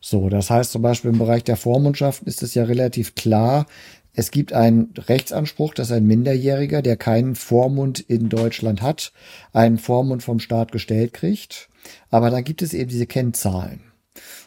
So, 0.02 0.28
das 0.28 0.50
heißt 0.50 0.74
zum 0.74 0.82
Beispiel 0.82 1.12
im 1.12 1.20
Bereich 1.20 1.46
der 1.46 1.56
Vormundschaften 1.56 2.28
ist 2.28 2.44
es 2.44 2.54
ja 2.56 2.66
relativ 2.66 3.16
klar, 3.16 3.66
es 4.16 4.30
gibt 4.30 4.54
einen 4.54 4.94
Rechtsanspruch, 4.96 5.74
dass 5.74 5.92
ein 5.92 6.06
Minderjähriger, 6.06 6.84
der 6.84 6.98
keinen 6.98 7.36
Vormund 7.36 8.00
in 8.00 8.30
Deutschland 8.30 8.82
hat, 8.84 9.12
einen 9.54 9.80
Vormund 9.80 10.22
vom 10.22 10.40
Staat 10.40 10.72
gestellt 10.72 11.14
kriegt. 11.14 11.70
Aber 12.12 12.30
dann 12.30 12.44
gibt 12.44 12.62
es 12.62 12.74
eben 12.74 12.90
diese 12.90 13.08
Kennzahlen. 13.08 13.82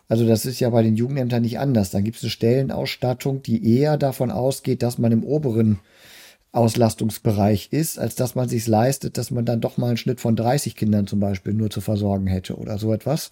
Also 0.08 0.26
das 0.26 0.46
ist 0.46 0.60
ja 0.60 0.70
bei 0.70 0.82
den 0.82 0.96
Jugendämtern 0.96 1.42
nicht 1.42 1.58
anders. 1.58 1.90
Dann 1.90 2.04
gibt 2.04 2.16
es 2.16 2.22
eine 2.22 2.30
Stellenausstattung, 2.30 3.42
die 3.42 3.78
eher 3.78 3.96
davon 3.96 4.30
ausgeht, 4.30 4.82
dass 4.82 4.98
man 4.98 5.12
im 5.12 5.24
oberen 5.24 5.80
Auslastungsbereich 6.52 7.68
ist, 7.72 7.98
als 7.98 8.14
dass 8.14 8.34
man 8.34 8.48
sich 8.48 8.66
leistet, 8.66 9.18
dass 9.18 9.30
man 9.30 9.44
dann 9.44 9.60
doch 9.60 9.76
mal 9.76 9.88
einen 9.88 9.96
Schnitt 9.96 10.20
von 10.20 10.36
30 10.36 10.74
Kindern 10.74 11.06
zum 11.06 11.20
Beispiel 11.20 11.52
nur 11.52 11.70
zu 11.70 11.80
versorgen 11.80 12.26
hätte 12.26 12.56
oder 12.56 12.78
so 12.78 12.92
etwas. 12.92 13.30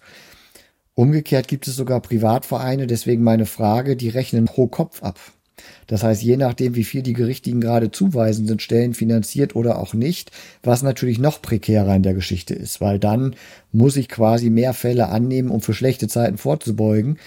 Umgekehrt 0.93 1.47
gibt 1.47 1.67
es 1.67 1.75
sogar 1.75 1.99
Privatvereine, 2.01 2.87
deswegen 2.87 3.23
meine 3.23 3.45
Frage, 3.45 3.97
die 3.97 4.09
rechnen 4.09 4.45
pro 4.45 4.67
Kopf 4.67 5.03
ab. 5.03 5.19
Das 5.87 6.03
heißt, 6.03 6.21
je 6.21 6.37
nachdem, 6.37 6.75
wie 6.75 6.83
viel 6.83 7.01
die 7.01 7.13
Gerichtigen 7.13 7.61
gerade 7.61 7.91
zuweisen, 7.91 8.47
sind 8.47 8.61
Stellen 8.61 8.93
finanziert 8.93 9.55
oder 9.55 9.79
auch 9.79 9.93
nicht, 9.93 10.31
was 10.63 10.83
natürlich 10.83 11.19
noch 11.19 11.41
prekärer 11.41 11.95
in 11.95 12.03
der 12.03 12.13
Geschichte 12.13 12.53
ist, 12.53 12.81
weil 12.81 12.99
dann 12.99 13.35
muss 13.71 13.95
ich 13.95 14.09
quasi 14.09 14.49
mehr 14.49 14.73
Fälle 14.73 15.09
annehmen, 15.09 15.49
um 15.49 15.61
für 15.61 15.73
schlechte 15.73 16.07
Zeiten 16.07 16.37
vorzubeugen. 16.37 17.17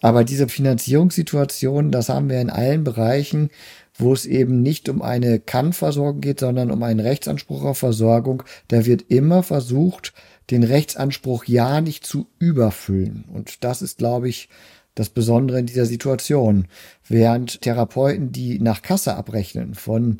Aber 0.00 0.24
diese 0.24 0.48
Finanzierungssituation, 0.48 1.90
das 1.90 2.10
haben 2.10 2.28
wir 2.28 2.40
in 2.40 2.50
allen 2.50 2.84
Bereichen, 2.84 3.48
wo 3.96 4.12
es 4.12 4.26
eben 4.26 4.60
nicht 4.60 4.88
um 4.88 5.02
eine 5.02 5.38
Kannversorgung 5.40 6.20
geht, 6.20 6.40
sondern 6.40 6.70
um 6.70 6.82
einen 6.82 7.00
Rechtsanspruch 7.00 7.64
auf 7.64 7.78
Versorgung. 7.78 8.42
Da 8.68 8.84
wird 8.86 9.02
immer 9.08 9.42
versucht, 9.42 10.12
den 10.50 10.62
Rechtsanspruch 10.62 11.44
ja 11.44 11.80
nicht 11.80 12.04
zu 12.04 12.26
überfüllen. 12.38 13.24
Und 13.32 13.64
das 13.64 13.82
ist, 13.82 13.98
glaube 13.98 14.28
ich, 14.28 14.48
das 14.94 15.10
Besondere 15.10 15.58
in 15.58 15.66
dieser 15.66 15.86
Situation. 15.86 16.66
Während 17.08 17.62
Therapeuten, 17.62 18.32
die 18.32 18.58
nach 18.60 18.82
Kasse 18.82 19.16
abrechnen 19.16 19.74
von 19.74 20.18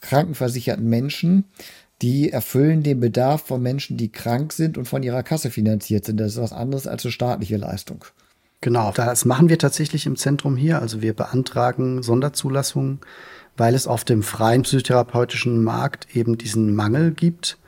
krankenversicherten 0.00 0.88
Menschen, 0.88 1.44
die 2.02 2.30
erfüllen 2.30 2.82
den 2.82 3.00
Bedarf 3.00 3.42
von 3.42 3.62
Menschen, 3.62 3.96
die 3.96 4.10
krank 4.10 4.52
sind 4.52 4.76
und 4.76 4.86
von 4.86 5.02
ihrer 5.02 5.22
Kasse 5.22 5.50
finanziert 5.50 6.04
sind. 6.04 6.18
Das 6.18 6.32
ist 6.32 6.40
was 6.40 6.52
anderes 6.52 6.86
als 6.86 7.04
eine 7.04 7.12
staatliche 7.12 7.56
Leistung. 7.56 8.04
Genau, 8.60 8.92
das 8.92 9.24
machen 9.24 9.48
wir 9.48 9.58
tatsächlich 9.58 10.06
im 10.06 10.16
Zentrum 10.16 10.56
hier. 10.56 10.80
Also 10.80 11.02
wir 11.02 11.14
beantragen 11.14 12.02
Sonderzulassungen, 12.02 13.00
weil 13.56 13.74
es 13.74 13.86
auf 13.86 14.04
dem 14.04 14.22
freien 14.22 14.62
psychotherapeutischen 14.62 15.62
Markt 15.62 16.16
eben 16.16 16.38
diesen 16.38 16.74
Mangel 16.74 17.12
gibt 17.12 17.58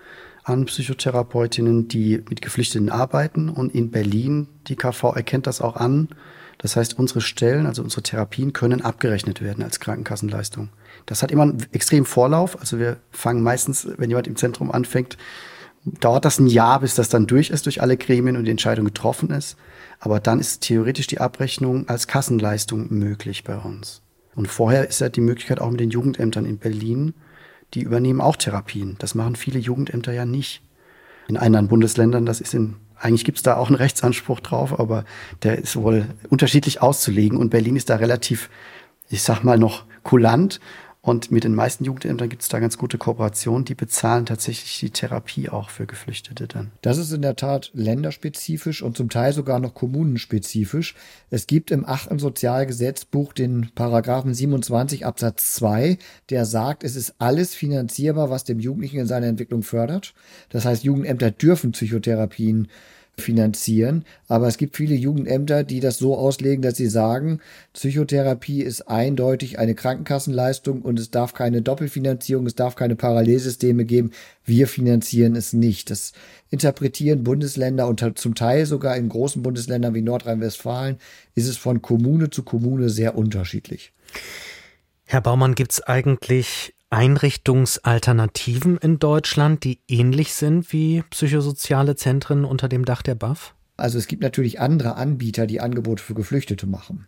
an 0.42 0.64
Psychotherapeutinnen, 0.64 1.88
die 1.88 2.22
mit 2.28 2.40
Geflüchteten 2.40 2.88
arbeiten. 2.88 3.48
Und 3.48 3.74
in 3.74 3.90
Berlin, 3.90 4.48
die 4.68 4.76
KV 4.76 5.14
erkennt 5.14 5.46
das 5.46 5.60
auch 5.60 5.76
an. 5.76 6.08
Das 6.66 6.74
heißt, 6.74 6.98
unsere 6.98 7.20
Stellen, 7.20 7.64
also 7.66 7.80
unsere 7.80 8.02
Therapien 8.02 8.52
können 8.52 8.80
abgerechnet 8.80 9.40
werden 9.40 9.62
als 9.62 9.78
Krankenkassenleistung. 9.78 10.70
Das 11.06 11.22
hat 11.22 11.30
immer 11.30 11.44
einen 11.44 11.64
extremen 11.70 12.06
Vorlauf. 12.06 12.58
Also 12.58 12.80
wir 12.80 12.96
fangen 13.12 13.40
meistens, 13.40 13.86
wenn 13.98 14.10
jemand 14.10 14.26
im 14.26 14.34
Zentrum 14.34 14.72
anfängt, 14.72 15.16
dauert 15.84 16.24
das 16.24 16.40
ein 16.40 16.48
Jahr, 16.48 16.80
bis 16.80 16.96
das 16.96 17.08
dann 17.08 17.28
durch 17.28 17.50
ist 17.50 17.66
durch 17.66 17.82
alle 17.82 17.96
Gremien 17.96 18.36
und 18.36 18.46
die 18.46 18.50
Entscheidung 18.50 18.84
getroffen 18.84 19.30
ist. 19.30 19.56
Aber 20.00 20.18
dann 20.18 20.40
ist 20.40 20.62
theoretisch 20.62 21.06
die 21.06 21.20
Abrechnung 21.20 21.88
als 21.88 22.08
Kassenleistung 22.08 22.92
möglich 22.92 23.44
bei 23.44 23.56
uns. 23.56 24.02
Und 24.34 24.48
vorher 24.48 24.88
ist 24.88 25.00
ja 25.00 25.08
die 25.08 25.20
Möglichkeit 25.20 25.60
auch 25.60 25.70
mit 25.70 25.78
den 25.78 25.90
Jugendämtern 25.90 26.46
in 26.46 26.58
Berlin, 26.58 27.14
die 27.74 27.82
übernehmen 27.82 28.20
auch 28.20 28.34
Therapien. 28.34 28.96
Das 28.98 29.14
machen 29.14 29.36
viele 29.36 29.60
Jugendämter 29.60 30.12
ja 30.12 30.26
nicht. 30.26 30.62
In 31.28 31.36
anderen 31.36 31.68
Bundesländern, 31.68 32.26
das 32.26 32.40
ist 32.40 32.54
in, 32.54 32.74
eigentlich 32.98 33.24
gibt 33.24 33.38
es 33.38 33.42
da 33.42 33.56
auch 33.56 33.68
einen 33.68 33.76
Rechtsanspruch 33.76 34.40
drauf, 34.40 34.78
aber 34.78 35.04
der 35.42 35.58
ist 35.58 35.76
wohl 35.76 36.06
unterschiedlich 36.28 36.82
auszulegen. 36.82 37.38
Und 37.38 37.50
Berlin 37.50 37.76
ist 37.76 37.90
da 37.90 37.96
relativ, 37.96 38.48
ich 39.08 39.22
sag 39.22 39.42
mal, 39.44 39.58
noch 39.58 39.84
kulant 40.02 40.60
und 41.06 41.30
mit 41.30 41.44
den 41.44 41.54
meisten 41.54 41.84
Jugendämtern 41.84 42.28
gibt 42.28 42.42
es 42.42 42.48
da 42.48 42.58
ganz 42.58 42.78
gute 42.78 42.98
Kooperationen. 42.98 43.64
Die 43.64 43.76
bezahlen 43.76 44.26
tatsächlich 44.26 44.80
die 44.80 44.90
Therapie 44.90 45.48
auch 45.48 45.70
für 45.70 45.86
Geflüchtete 45.86 46.48
dann. 46.48 46.72
Das 46.82 46.98
ist 46.98 47.12
in 47.12 47.22
der 47.22 47.36
Tat 47.36 47.70
länderspezifisch 47.74 48.82
und 48.82 48.96
zum 48.96 49.08
Teil 49.08 49.32
sogar 49.32 49.60
noch 49.60 49.72
kommunenspezifisch. 49.72 50.96
Es 51.30 51.46
gibt 51.46 51.70
im 51.70 51.86
achten 51.86 52.18
Sozialgesetzbuch 52.18 53.34
den 53.34 53.70
Paragraphen 53.76 54.34
27 54.34 55.06
Absatz 55.06 55.54
2, 55.54 55.96
der 56.28 56.44
sagt, 56.44 56.82
es 56.82 56.96
ist 56.96 57.14
alles 57.18 57.54
finanzierbar, 57.54 58.28
was 58.28 58.42
dem 58.42 58.58
Jugendlichen 58.58 58.98
in 58.98 59.06
seiner 59.06 59.28
Entwicklung 59.28 59.62
fördert. 59.62 60.12
Das 60.48 60.64
heißt, 60.64 60.82
Jugendämter 60.82 61.30
dürfen 61.30 61.70
Psychotherapien 61.70 62.66
finanzieren. 63.18 64.04
Aber 64.28 64.46
es 64.46 64.58
gibt 64.58 64.76
viele 64.76 64.94
Jugendämter, 64.94 65.64
die 65.64 65.80
das 65.80 65.98
so 65.98 66.16
auslegen, 66.16 66.62
dass 66.62 66.76
sie 66.76 66.88
sagen, 66.88 67.40
Psychotherapie 67.72 68.62
ist 68.62 68.88
eindeutig 68.88 69.58
eine 69.58 69.74
Krankenkassenleistung 69.74 70.82
und 70.82 70.98
es 70.98 71.10
darf 71.10 71.34
keine 71.34 71.62
Doppelfinanzierung, 71.62 72.46
es 72.46 72.54
darf 72.54 72.74
keine 72.74 72.96
Parallelsysteme 72.96 73.84
geben. 73.84 74.12
Wir 74.44 74.68
finanzieren 74.68 75.34
es 75.34 75.52
nicht. 75.52 75.90
Das 75.90 76.12
interpretieren 76.50 77.24
Bundesländer 77.24 77.88
und 77.88 78.04
zum 78.18 78.34
Teil 78.34 78.66
sogar 78.66 78.96
in 78.96 79.08
großen 79.08 79.42
Bundesländern 79.42 79.94
wie 79.94 80.02
Nordrhein-Westfalen 80.02 80.98
ist 81.34 81.48
es 81.48 81.56
von 81.56 81.82
Kommune 81.82 82.30
zu 82.30 82.42
Kommune 82.42 82.90
sehr 82.90 83.16
unterschiedlich. 83.16 83.92
Herr 85.04 85.20
Baumann, 85.20 85.54
gibt 85.54 85.72
es 85.72 85.82
eigentlich 85.82 86.75
Einrichtungsalternativen 86.90 88.78
in 88.78 88.98
Deutschland, 88.98 89.64
die 89.64 89.80
ähnlich 89.88 90.34
sind 90.34 90.72
wie 90.72 91.02
psychosoziale 91.10 91.96
Zentren 91.96 92.44
unter 92.44 92.68
dem 92.68 92.84
Dach 92.84 93.02
der 93.02 93.14
BAF? 93.14 93.54
Also 93.76 93.98
es 93.98 94.06
gibt 94.06 94.22
natürlich 94.22 94.60
andere 94.60 94.96
Anbieter, 94.96 95.46
die 95.46 95.60
Angebote 95.60 96.02
für 96.02 96.14
Geflüchtete 96.14 96.66
machen. 96.66 97.06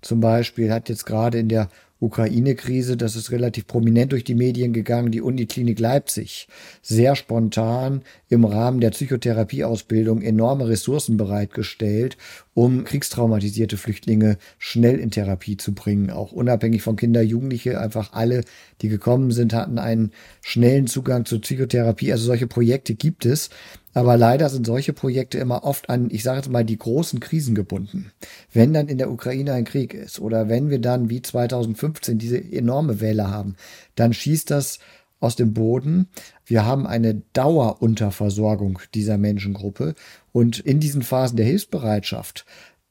Zum 0.00 0.20
Beispiel 0.20 0.72
hat 0.72 0.88
jetzt 0.88 1.06
gerade 1.06 1.38
in 1.38 1.48
der 1.48 1.68
Ukraine-Krise, 2.00 2.96
das 2.96 3.16
ist 3.16 3.32
relativ 3.32 3.66
prominent 3.66 4.12
durch 4.12 4.22
die 4.22 4.36
Medien 4.36 4.72
gegangen, 4.72 5.10
die 5.10 5.20
Uniklinik 5.20 5.80
Leipzig 5.80 6.46
sehr 6.80 7.16
spontan 7.16 8.02
im 8.28 8.44
Rahmen 8.44 8.80
der 8.80 8.90
Psychotherapieausbildung 8.90 10.22
enorme 10.22 10.68
Ressourcen 10.68 11.16
bereitgestellt, 11.16 12.16
um 12.54 12.84
kriegstraumatisierte 12.84 13.76
Flüchtlinge 13.76 14.38
schnell 14.58 14.98
in 14.98 15.10
Therapie 15.10 15.56
zu 15.56 15.74
bringen. 15.74 16.10
Auch 16.10 16.32
unabhängig 16.32 16.82
von 16.82 16.96
Kinder, 16.96 17.22
Jugendliche, 17.22 17.80
einfach 17.80 18.12
alle, 18.12 18.42
die 18.80 18.88
gekommen 18.88 19.32
sind, 19.32 19.52
hatten 19.52 19.78
einen 19.78 20.12
schnellen 20.40 20.86
Zugang 20.86 21.24
zur 21.24 21.40
Psychotherapie. 21.40 22.12
Also 22.12 22.26
solche 22.26 22.46
Projekte 22.46 22.94
gibt 22.94 23.26
es. 23.26 23.50
Aber 23.98 24.16
leider 24.16 24.48
sind 24.48 24.64
solche 24.64 24.92
Projekte 24.92 25.38
immer 25.38 25.64
oft 25.64 25.90
an, 25.90 26.06
ich 26.12 26.22
sage 26.22 26.36
jetzt 26.36 26.48
mal, 26.48 26.64
die 26.64 26.78
großen 26.78 27.18
Krisen 27.18 27.56
gebunden. 27.56 28.12
Wenn 28.52 28.72
dann 28.72 28.86
in 28.86 28.96
der 28.96 29.10
Ukraine 29.10 29.54
ein 29.54 29.64
Krieg 29.64 29.92
ist 29.92 30.20
oder 30.20 30.48
wenn 30.48 30.70
wir 30.70 30.80
dann 30.80 31.10
wie 31.10 31.20
2015 31.20 32.16
diese 32.16 32.38
enorme 32.38 33.00
Welle 33.00 33.28
haben, 33.28 33.56
dann 33.96 34.12
schießt 34.12 34.52
das 34.52 34.78
aus 35.18 35.34
dem 35.34 35.52
Boden. 35.52 36.06
Wir 36.46 36.64
haben 36.64 36.86
eine 36.86 37.22
Dauerunterversorgung 37.32 38.78
dieser 38.94 39.18
Menschengruppe 39.18 39.96
und 40.30 40.60
in 40.60 40.78
diesen 40.78 41.02
Phasen 41.02 41.36
der 41.36 41.46
Hilfsbereitschaft 41.46 42.46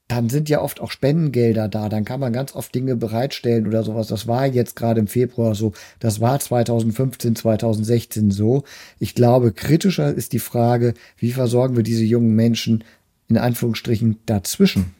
dann 0.07 0.29
sind 0.29 0.47
ja 0.47 0.61
oft 0.61 0.79
auch 0.79 0.91
Spendengelder 0.91 1.67
da, 1.67 1.89
dann 1.89 2.05
kann 2.05 2.19
man 2.19 2.31
ganz 2.31 2.55
oft 2.55 2.73
Dinge 2.73 2.95
bereitstellen 2.95 3.67
oder 3.67 3.83
sowas. 3.83 4.07
Das 4.07 4.27
war 4.27 4.45
jetzt 4.45 4.75
gerade 4.75 5.01
im 5.01 5.07
Februar 5.07 5.53
so, 5.53 5.73
das 5.99 6.21
war 6.21 6.39
2015, 6.39 7.35
2016 7.35 8.31
so. 8.31 8.63
Ich 8.99 9.15
glaube, 9.15 9.51
kritischer 9.51 10.13
ist 10.13 10.31
die 10.31 10.39
Frage, 10.39 10.93
wie 11.17 11.31
versorgen 11.31 11.75
wir 11.75 11.83
diese 11.83 12.05
jungen 12.05 12.35
Menschen 12.35 12.85
in 13.27 13.37
Anführungsstrichen 13.37 14.17
dazwischen? 14.25 14.93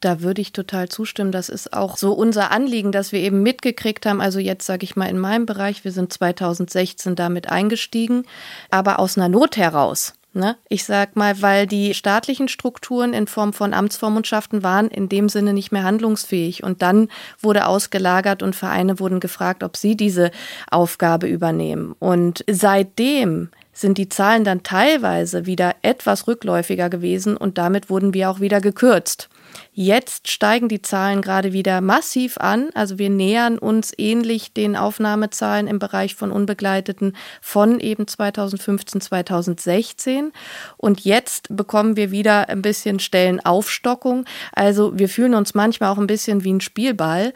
Da 0.00 0.20
würde 0.22 0.40
ich 0.40 0.52
total 0.52 0.88
zustimmen. 0.88 1.32
Das 1.32 1.48
ist 1.48 1.72
auch 1.72 1.96
so 1.96 2.12
unser 2.12 2.50
Anliegen, 2.52 2.92
dass 2.92 3.10
wir 3.10 3.20
eben 3.20 3.42
mitgekriegt 3.42 4.06
haben. 4.06 4.20
Also 4.20 4.38
jetzt 4.38 4.66
sage 4.66 4.84
ich 4.84 4.96
mal 4.96 5.06
in 5.06 5.18
meinem 5.18 5.46
Bereich, 5.46 5.84
wir 5.84 5.92
sind 5.92 6.12
2016 6.12 7.16
damit 7.16 7.48
eingestiegen, 7.48 8.24
aber 8.70 8.98
aus 9.00 9.16
einer 9.16 9.28
Not 9.28 9.56
heraus. 9.56 10.14
Ne? 10.38 10.56
Ich 10.68 10.84
sag 10.84 11.16
mal, 11.16 11.42
weil 11.42 11.66
die 11.66 11.94
staatlichen 11.94 12.46
Strukturen 12.46 13.12
in 13.12 13.26
Form 13.26 13.52
von 13.52 13.74
Amtsvormundschaften 13.74 14.62
waren 14.62 14.88
in 14.88 15.08
dem 15.08 15.28
Sinne 15.28 15.52
nicht 15.52 15.72
mehr 15.72 15.82
handlungsfähig. 15.82 16.62
Und 16.62 16.80
dann 16.80 17.08
wurde 17.40 17.66
ausgelagert 17.66 18.44
und 18.44 18.54
Vereine 18.54 19.00
wurden 19.00 19.18
gefragt, 19.18 19.64
ob 19.64 19.76
sie 19.76 19.96
diese 19.96 20.30
Aufgabe 20.70 21.26
übernehmen. 21.26 21.96
Und 21.98 22.44
seitdem 22.48 23.50
sind 23.72 23.98
die 23.98 24.08
Zahlen 24.08 24.44
dann 24.44 24.62
teilweise 24.62 25.46
wieder 25.46 25.74
etwas 25.82 26.28
rückläufiger 26.28 26.88
gewesen 26.88 27.36
und 27.36 27.58
damit 27.58 27.90
wurden 27.90 28.14
wir 28.14 28.30
auch 28.30 28.40
wieder 28.40 28.60
gekürzt. 28.60 29.28
Jetzt 29.72 30.28
steigen 30.28 30.68
die 30.68 30.82
Zahlen 30.82 31.22
gerade 31.22 31.52
wieder 31.52 31.80
massiv 31.80 32.38
an. 32.38 32.70
Also 32.74 32.98
wir 32.98 33.10
nähern 33.10 33.58
uns 33.58 33.92
ähnlich 33.96 34.52
den 34.52 34.76
Aufnahmezahlen 34.76 35.66
im 35.66 35.78
Bereich 35.78 36.14
von 36.14 36.32
Unbegleiteten 36.32 37.16
von 37.40 37.80
eben 37.80 38.06
2015, 38.06 39.00
2016. 39.00 40.32
Und 40.76 41.00
jetzt 41.00 41.48
bekommen 41.50 41.96
wir 41.96 42.10
wieder 42.10 42.48
ein 42.48 42.62
bisschen 42.62 42.98
Stellenaufstockung. 42.98 44.24
Also 44.52 44.98
wir 44.98 45.08
fühlen 45.08 45.34
uns 45.34 45.54
manchmal 45.54 45.90
auch 45.90 45.98
ein 45.98 46.06
bisschen 46.06 46.44
wie 46.44 46.52
ein 46.52 46.60
Spielball. 46.60 47.32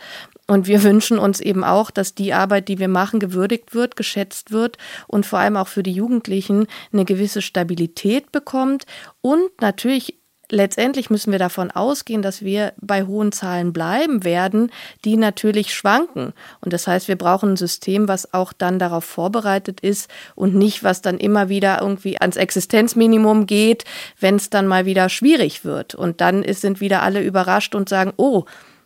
Und 0.46 0.66
wir 0.66 0.82
wünschen 0.82 1.18
uns 1.18 1.40
eben 1.40 1.64
auch, 1.64 1.90
dass 1.90 2.14
die 2.14 2.32
Arbeit, 2.32 2.68
die 2.68 2.78
wir 2.78 2.88
machen, 2.88 3.20
gewürdigt 3.20 3.74
wird, 3.74 3.96
geschätzt 3.96 4.50
wird 4.50 4.78
und 5.06 5.26
vor 5.26 5.38
allem 5.38 5.56
auch 5.56 5.68
für 5.68 5.82
die 5.82 5.92
Jugendlichen 5.92 6.66
eine 6.92 7.04
gewisse 7.04 7.42
Stabilität 7.42 8.32
bekommt 8.32 8.84
und 9.20 9.60
natürlich 9.60 10.21
letztendlich 10.52 11.08
müssen 11.08 11.32
wir 11.32 11.38
davon 11.38 11.70
ausgehen, 11.70 12.20
dass 12.20 12.42
wir 12.42 12.74
bei 12.80 13.04
hohen 13.04 13.32
Zahlen 13.32 13.72
bleiben 13.72 14.22
werden, 14.22 14.70
die 15.04 15.16
natürlich 15.16 15.74
schwanken. 15.74 16.34
Und 16.60 16.74
das 16.74 16.86
heißt, 16.86 17.08
wir 17.08 17.16
brauchen 17.16 17.54
ein 17.54 17.56
System, 17.56 18.06
was 18.06 18.34
auch 18.34 18.52
dann 18.52 18.78
darauf 18.78 19.04
vorbereitet 19.04 19.80
ist 19.80 20.10
und 20.34 20.54
nicht, 20.54 20.84
was 20.84 21.00
dann 21.00 21.16
immer 21.16 21.48
wieder 21.48 21.80
irgendwie 21.80 22.20
ans 22.20 22.36
Existenzminimum 22.36 23.46
geht, 23.46 23.84
wenn 24.20 24.36
es 24.36 24.50
dann 24.50 24.66
mal 24.66 24.84
wieder 24.84 25.08
schwierig 25.08 25.64
wird. 25.64 25.94
Und 25.94 26.20
dann 26.20 26.42
ist, 26.42 26.60
sind 26.60 26.80
wieder 26.80 27.02
alle 27.02 27.22
überrascht 27.22 27.74
und 27.74 27.88
sagen, 27.88 28.12
oh, 28.18 28.44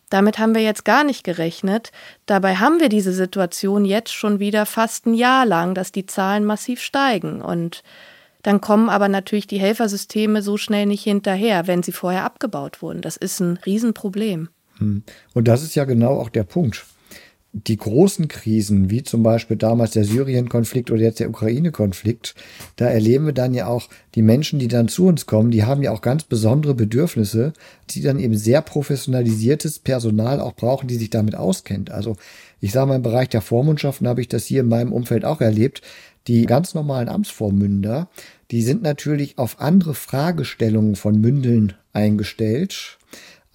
damit 0.09 0.39
haben 0.39 0.55
wir 0.55 0.63
jetzt 0.63 0.85
gar 0.85 1.03
nicht 1.03 1.25
gerechnet. 1.25 1.91
Dabei 2.27 2.57
haben 2.57 2.79
wir 2.79 2.89
diese 2.89 3.13
Situation 3.13 3.85
jetzt 3.85 4.15
schon 4.15 4.39
wieder 4.39 4.67
fast 4.67 5.07
ein 5.07 5.15
Jahr 5.15 5.45
lang, 5.45 5.75
dass 5.75 5.91
die 5.91 6.07
Zahlen 6.07 6.45
massiv 6.45 6.81
steigen. 6.81 7.43
Und 7.43 7.83
dann 8.47 8.61
kommen 8.61 8.89
aber 8.89 9.09
natürlich 9.09 9.49
die 9.49 9.59
Helfersysteme 9.59 10.41
so 10.41 10.57
schnell 10.57 10.87
nicht 10.87 11.03
hinterher, 11.03 11.67
wenn 11.67 11.83
sie 11.83 11.91
vorher 11.91 12.23
abgebaut 12.23 12.81
wurden. 12.81 13.01
Das 13.01 13.17
ist 13.17 13.41
ein 13.41 13.57
Riesenproblem. 13.67 14.51
Hm. 14.79 15.03
Und 15.35 15.49
das 15.49 15.65
ist 15.65 15.75
ja 15.75 15.85
genau 15.85 16.13
auch 16.21 16.29
der 16.29 16.45
Punkt. 16.45 16.87
Die 17.53 17.77
großen 17.77 18.29
Krisen, 18.29 18.89
wie 18.89 19.03
zum 19.03 19.25
Beispiel 19.25 19.57
damals 19.57 19.93
der 19.93 20.05
Syrien-Konflikt 20.05 20.93
oder 20.93 21.01
jetzt 21.01 21.19
der 21.19 21.29
Ukraine-Konflikt, 21.29 22.37
da 22.77 22.87
erleben 22.87 23.27
wir 23.27 23.33
dann 23.33 23.53
ja 23.53 23.67
auch 23.67 23.89
die 24.15 24.23
Menschen, 24.23 24.61
die 24.61 24.69
dann 24.69 24.87
zu 24.87 25.07
uns 25.07 25.27
kommen, 25.27 25.51
die 25.51 25.65
haben 25.65 25.83
ja 25.83 25.91
auch 25.91 26.01
ganz 26.01 26.23
besondere 26.23 26.75
Bedürfnisse, 26.75 27.53
die 27.91 28.01
dann 28.01 28.21
eben 28.21 28.37
sehr 28.37 28.63
professionalisiertes 28.63 29.81
Personal 29.81 30.41
auch 30.41 30.55
brauchen, 30.55 30.87
die 30.87 30.97
sich 30.97 31.11
damit 31.11 31.35
auskennt. 31.35 31.91
Also 31.91 32.15
ich 32.61 32.71
sage 32.71 32.87
mal, 32.87 32.97
im 32.97 33.03
Bereich 33.03 33.29
der 33.29 33.41
Vormundschaften 33.41 34.07
habe 34.07 34.21
ich 34.21 34.29
das 34.29 34.45
hier 34.45 34.61
in 34.61 34.69
meinem 34.69 34.93
Umfeld 34.93 35.25
auch 35.25 35.41
erlebt. 35.41 35.83
Die 36.29 36.45
ganz 36.47 36.75
normalen 36.75 37.09
Amtsvormünder, 37.09 38.09
die 38.51 38.63
sind 38.63 38.83
natürlich 38.83 39.39
auf 39.39 39.61
andere 39.61 39.95
Fragestellungen 39.95 40.97
von 40.97 41.21
Mündeln 41.21 41.75
eingestellt, 41.93 42.99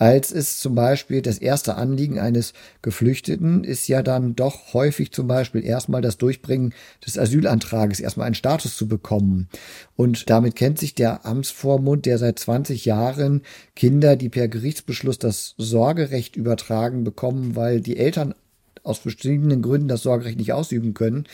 als 0.02 0.32
es 0.32 0.58
zum 0.58 0.74
Beispiel 0.74 1.22
das 1.22 1.38
erste 1.38 1.76
Anliegen 1.76 2.18
eines 2.18 2.54
Geflüchteten 2.82 3.64
ist 3.64 3.88
ja 3.88 4.02
dann 4.02 4.36
doch 4.36 4.74
häufig 4.74 5.12
zum 5.12 5.28
Beispiel 5.28 5.64
erstmal 5.64 6.02
das 6.02 6.18
Durchbringen 6.18 6.74
des 7.06 7.20
Asylantrages, 7.20 8.00
erstmal 8.00 8.26
einen 8.26 8.34
Status 8.34 8.76
zu 8.76 8.88
bekommen. 8.88 9.48
Und 9.96 10.32
damit 10.32 10.56
kennt 10.56 10.80
sich 10.80 10.96
der 10.96 11.24
Amtsvormund, 11.28 12.08
der 12.08 12.18
seit 12.18 12.40
20 12.40 12.84
Jahren 12.86 13.44
Kinder, 13.76 14.16
die 14.16 14.30
per 14.30 14.48
Gerichtsbeschluss 14.48 15.20
das 15.20 15.54
Sorgerecht 15.60 16.36
übertragen 16.36 17.04
bekommen, 17.04 17.56
weil 17.56 17.80
die 17.80 17.98
Eltern 17.98 18.34
aus 18.82 18.98
verschiedenen 18.98 19.62
Gründen 19.62 19.88
das 19.88 20.02
Sorgerecht 20.02 20.40
nicht 20.40 20.54
ausüben 20.54 20.96
können, 20.96 21.28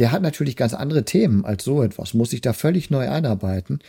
der 0.00 0.12
hat 0.12 0.22
natürlich 0.22 0.56
ganz 0.56 0.72
andere 0.72 1.04
Themen 1.04 1.44
als 1.44 1.62
so 1.62 1.82
etwas, 1.82 2.14
muss 2.14 2.30
sich 2.30 2.40
da 2.40 2.54
völlig 2.54 2.88
neu 2.88 3.08
einarbeiten. 3.08 3.80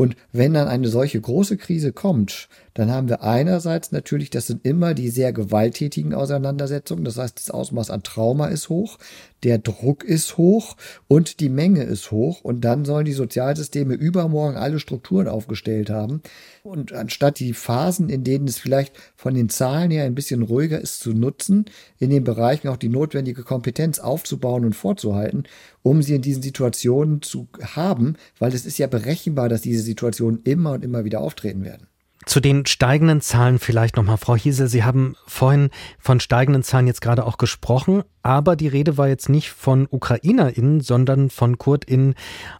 Und 0.00 0.16
wenn 0.32 0.54
dann 0.54 0.66
eine 0.66 0.88
solche 0.88 1.20
große 1.20 1.58
Krise 1.58 1.92
kommt, 1.92 2.48
dann 2.72 2.90
haben 2.90 3.10
wir 3.10 3.22
einerseits 3.22 3.92
natürlich, 3.92 4.30
das 4.30 4.46
sind 4.46 4.64
immer 4.64 4.94
die 4.94 5.10
sehr 5.10 5.34
gewalttätigen 5.34 6.14
Auseinandersetzungen. 6.14 7.04
Das 7.04 7.18
heißt, 7.18 7.38
das 7.38 7.50
Ausmaß 7.50 7.90
an 7.90 8.02
Trauma 8.02 8.46
ist 8.46 8.70
hoch, 8.70 8.96
der 9.42 9.58
Druck 9.58 10.04
ist 10.04 10.38
hoch 10.38 10.76
und 11.08 11.40
die 11.40 11.48
Menge 11.48 11.82
ist 11.82 12.10
hoch. 12.12 12.42
Und 12.42 12.62
dann 12.62 12.86
sollen 12.86 13.04
die 13.04 13.12
Sozialsysteme 13.12 13.92
übermorgen 13.92 14.56
alle 14.56 14.78
Strukturen 14.78 15.28
aufgestellt 15.28 15.90
haben. 15.90 16.22
Und 16.62 16.92
anstatt 16.92 17.38
die 17.38 17.52
Phasen, 17.52 18.08
in 18.08 18.24
denen 18.24 18.46
es 18.46 18.58
vielleicht 18.58 18.94
von 19.16 19.34
den 19.34 19.48
Zahlen 19.48 19.90
her 19.90 20.04
ein 20.04 20.14
bisschen 20.14 20.42
ruhiger 20.42 20.80
ist, 20.80 21.00
zu 21.00 21.12
nutzen, 21.12 21.64
in 21.98 22.10
den 22.10 22.24
Bereichen 22.24 22.68
auch 22.68 22.76
die 22.76 22.88
notwendige 22.88 23.42
Kompetenz 23.42 23.98
aufzubauen 23.98 24.64
und 24.64 24.74
vorzuhalten, 24.74 25.44
um 25.82 26.02
sie 26.02 26.14
in 26.14 26.22
diesen 26.22 26.42
Situationen 26.42 27.22
zu 27.22 27.48
haben, 27.62 28.16
weil 28.38 28.54
es 28.54 28.66
ist 28.66 28.78
ja 28.78 28.86
berechenbar, 28.86 29.48
dass 29.48 29.62
diese 29.62 29.82
Situationen 29.90 30.40
immer 30.44 30.72
und 30.72 30.84
immer 30.84 31.04
wieder 31.04 31.20
auftreten 31.20 31.64
werden. 31.64 31.86
Zu 32.26 32.40
den 32.40 32.66
steigenden 32.66 33.22
Zahlen 33.22 33.58
vielleicht 33.58 33.96
nochmal, 33.96 34.18
Frau 34.18 34.36
Hiese. 34.36 34.68
Sie 34.68 34.84
haben 34.84 35.16
vorhin 35.26 35.70
von 35.98 36.20
steigenden 36.20 36.62
Zahlen 36.62 36.86
jetzt 36.86 37.00
gerade 37.00 37.24
auch 37.24 37.38
gesprochen, 37.38 38.02
aber 38.22 38.56
die 38.56 38.68
Rede 38.68 38.98
war 38.98 39.08
jetzt 39.08 39.30
nicht 39.30 39.50
von 39.50 39.88
UkrainerInnen, 39.90 40.82
sondern 40.82 41.30
von 41.30 41.56
KurdInnen 41.56 42.14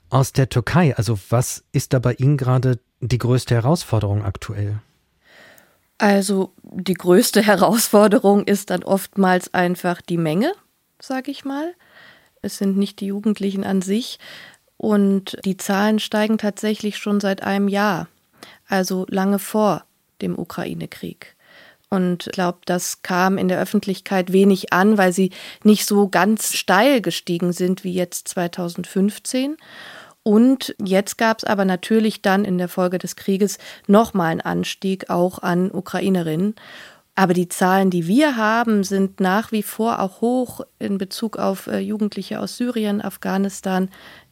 aus 0.09 0.33
der 0.33 0.49
Türkei. 0.49 0.97
Also 0.97 1.19
was 1.29 1.65
ist 1.73 1.93
da 1.93 1.99
bei 1.99 2.15
Ihnen 2.15 2.39
gerade 2.39 2.79
die 3.01 3.19
größte 3.19 3.55
Herausforderung 3.55 4.25
aktuell? 4.25 4.81
Also 5.99 6.55
die 6.63 6.95
größte 6.95 7.43
Herausforderung 7.47 8.45
ist 8.45 8.71
dann 8.71 8.83
oftmals 8.83 9.53
einfach 9.53 10.01
die 10.01 10.17
Menge, 10.17 10.53
sage 11.01 11.31
ich 11.31 11.45
mal. 11.45 11.75
Es 12.41 12.57
sind 12.57 12.79
nicht 12.79 13.01
die 13.01 13.07
Jugendlichen 13.07 13.65
an 13.65 13.83
sich. 13.83 14.19
Und 14.81 15.37
die 15.45 15.59
Zahlen 15.59 15.99
steigen 15.99 16.39
tatsächlich 16.39 16.97
schon 16.97 17.21
seit 17.21 17.43
einem 17.43 17.69
Jahr 17.69 18.09
also 18.67 19.05
lange 19.11 19.39
vor 19.39 19.85
dem 20.23 20.39
Ukraine-Krieg. 20.39 21.37
Und 21.91 22.29
ich 22.29 22.33
glaube, 22.33 22.61
das 22.65 23.03
kam 23.03 23.37
in 23.37 23.49
der 23.49 23.61
Öffentlichkeit 23.61 24.33
wenig 24.33 24.73
an, 24.73 24.97
weil 24.97 25.13
sie 25.13 25.33
nicht 25.65 25.85
so 25.85 26.09
ganz 26.09 26.55
steil 26.55 27.03
gestiegen 27.03 27.53
sind 27.53 27.85
wie 27.85 27.93
jetzt 27.93 28.29
2015. 28.29 29.59
Und 30.23 30.75
jetzt 30.83 31.19
gab 31.19 31.39
es 31.39 31.45
aber 31.45 31.67
natürlich 31.67 32.23
dann 32.23 32.47
in 32.47 32.57
der 32.57 32.69
Folge 32.69 32.97
des 32.97 33.17
Krieges 33.17 33.59
nochmal 33.87 34.31
einen 34.31 34.41
Anstieg 34.41 35.11
auch 35.11 35.41
an 35.41 35.71
Ukrainerinnen. 35.71 36.55
Aber 37.17 37.35
die 37.35 37.49
Zahlen, 37.49 37.91
die 37.91 38.07
wir 38.07 38.37
haben, 38.37 38.83
sind 38.83 39.21
nach 39.21 39.53
wie 39.53 39.63
vor 39.63 40.01
auch 40.01 40.23
hoch 40.23 40.63
in 40.79 40.97
Bezug 40.97 41.37
auf 41.37 41.67
äh, 41.67 41.79
Jugendliche 41.81 42.41
aus 42.41 42.57
Syrien, 42.57 43.03
Afghanistan, 43.03 43.91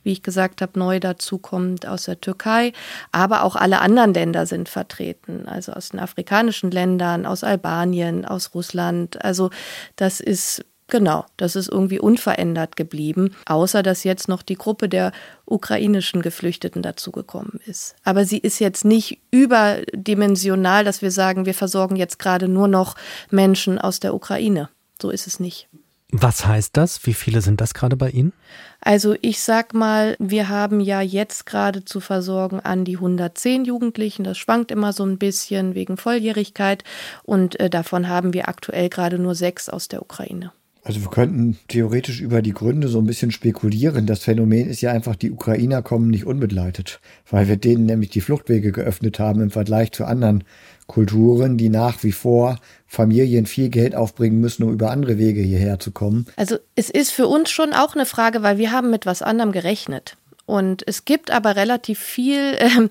wie 0.08 0.12
ich 0.12 0.22
gesagt 0.22 0.62
habe, 0.62 0.78
neu 0.78 1.00
dazukommt 1.00 1.86
aus 1.86 2.04
der 2.04 2.18
Türkei. 2.18 2.72
Aber 3.12 3.44
auch 3.44 3.56
alle 3.56 3.80
anderen 3.80 4.14
Länder 4.14 4.46
sind 4.46 4.70
vertreten, 4.70 5.46
also 5.46 5.72
aus 5.72 5.90
den 5.90 6.00
afrikanischen 6.00 6.70
Ländern, 6.70 7.26
aus 7.26 7.44
Albanien, 7.44 8.24
aus 8.24 8.54
Russland. 8.54 9.22
Also 9.22 9.50
das 9.96 10.20
ist 10.20 10.64
Genau, 10.90 11.26
das 11.36 11.54
ist 11.54 11.68
irgendwie 11.68 12.00
unverändert 12.00 12.74
geblieben, 12.74 13.36
außer 13.44 13.82
dass 13.82 14.04
jetzt 14.04 14.26
noch 14.26 14.40
die 14.40 14.54
Gruppe 14.54 14.88
der 14.88 15.12
ukrainischen 15.44 16.22
Geflüchteten 16.22 16.80
dazugekommen 16.80 17.60
ist. 17.66 17.94
Aber 18.04 18.24
sie 18.24 18.38
ist 18.38 18.58
jetzt 18.58 18.86
nicht 18.86 19.20
überdimensional, 19.30 20.84
dass 20.84 21.02
wir 21.02 21.10
sagen, 21.10 21.44
wir 21.44 21.52
versorgen 21.52 21.96
jetzt 21.96 22.18
gerade 22.18 22.48
nur 22.48 22.68
noch 22.68 22.96
Menschen 23.30 23.78
aus 23.78 24.00
der 24.00 24.14
Ukraine. 24.14 24.70
So 24.98 25.10
ist 25.10 25.26
es 25.26 25.38
nicht. 25.38 25.68
Was 26.10 26.46
heißt 26.46 26.74
das? 26.76 27.04
Wie 27.06 27.12
viele 27.12 27.42
sind 27.42 27.60
das 27.60 27.74
gerade 27.74 27.96
bei 27.96 28.08
Ihnen? 28.08 28.32
Also 28.80 29.14
ich 29.20 29.42
sag 29.42 29.74
mal, 29.74 30.16
wir 30.18 30.48
haben 30.48 30.80
ja 30.80 31.02
jetzt 31.02 31.44
gerade 31.44 31.84
zu 31.84 32.00
versorgen 32.00 32.60
an 32.60 32.86
die 32.86 32.96
110 32.96 33.66
Jugendlichen. 33.66 34.24
Das 34.24 34.38
schwankt 34.38 34.70
immer 34.70 34.94
so 34.94 35.04
ein 35.04 35.18
bisschen 35.18 35.74
wegen 35.74 35.98
Volljährigkeit 35.98 36.82
und 37.24 37.60
äh, 37.60 37.68
davon 37.68 38.08
haben 38.08 38.32
wir 38.32 38.48
aktuell 38.48 38.88
gerade 38.88 39.18
nur 39.18 39.34
sechs 39.34 39.68
aus 39.68 39.88
der 39.88 40.00
Ukraine. 40.00 40.52
Also 40.88 41.02
wir 41.02 41.10
könnten 41.10 41.58
theoretisch 41.68 42.22
über 42.22 42.40
die 42.40 42.54
Gründe 42.54 42.88
so 42.88 42.98
ein 42.98 43.04
bisschen 43.04 43.30
spekulieren. 43.30 44.06
Das 44.06 44.20
Phänomen 44.20 44.70
ist 44.70 44.80
ja 44.80 44.90
einfach, 44.90 45.16
die 45.16 45.30
Ukrainer 45.30 45.82
kommen 45.82 46.08
nicht 46.08 46.24
unbegleitet, 46.24 47.00
weil 47.30 47.46
wir 47.46 47.58
denen 47.58 47.84
nämlich 47.84 48.08
die 48.08 48.22
Fluchtwege 48.22 48.72
geöffnet 48.72 49.18
haben 49.18 49.42
im 49.42 49.50
Vergleich 49.50 49.92
zu 49.92 50.06
anderen 50.06 50.44
Kulturen, 50.86 51.58
die 51.58 51.68
nach 51.68 52.02
wie 52.04 52.12
vor 52.12 52.58
Familien 52.86 53.44
viel 53.44 53.68
Geld 53.68 53.94
aufbringen 53.94 54.40
müssen, 54.40 54.62
um 54.62 54.72
über 54.72 54.90
andere 54.90 55.18
Wege 55.18 55.42
hierher 55.42 55.78
zu 55.78 55.90
kommen. 55.90 56.24
Also 56.36 56.56
es 56.74 56.88
ist 56.88 57.10
für 57.10 57.26
uns 57.26 57.50
schon 57.50 57.74
auch 57.74 57.94
eine 57.94 58.06
Frage, 58.06 58.42
weil 58.42 58.56
wir 58.56 58.72
haben 58.72 58.88
mit 58.90 59.04
was 59.04 59.20
anderem 59.20 59.52
gerechnet. 59.52 60.16
Und 60.46 60.82
es 60.86 61.04
gibt 61.04 61.30
aber 61.30 61.56
relativ 61.56 61.98
viel 61.98 62.54
äh, 62.58 62.88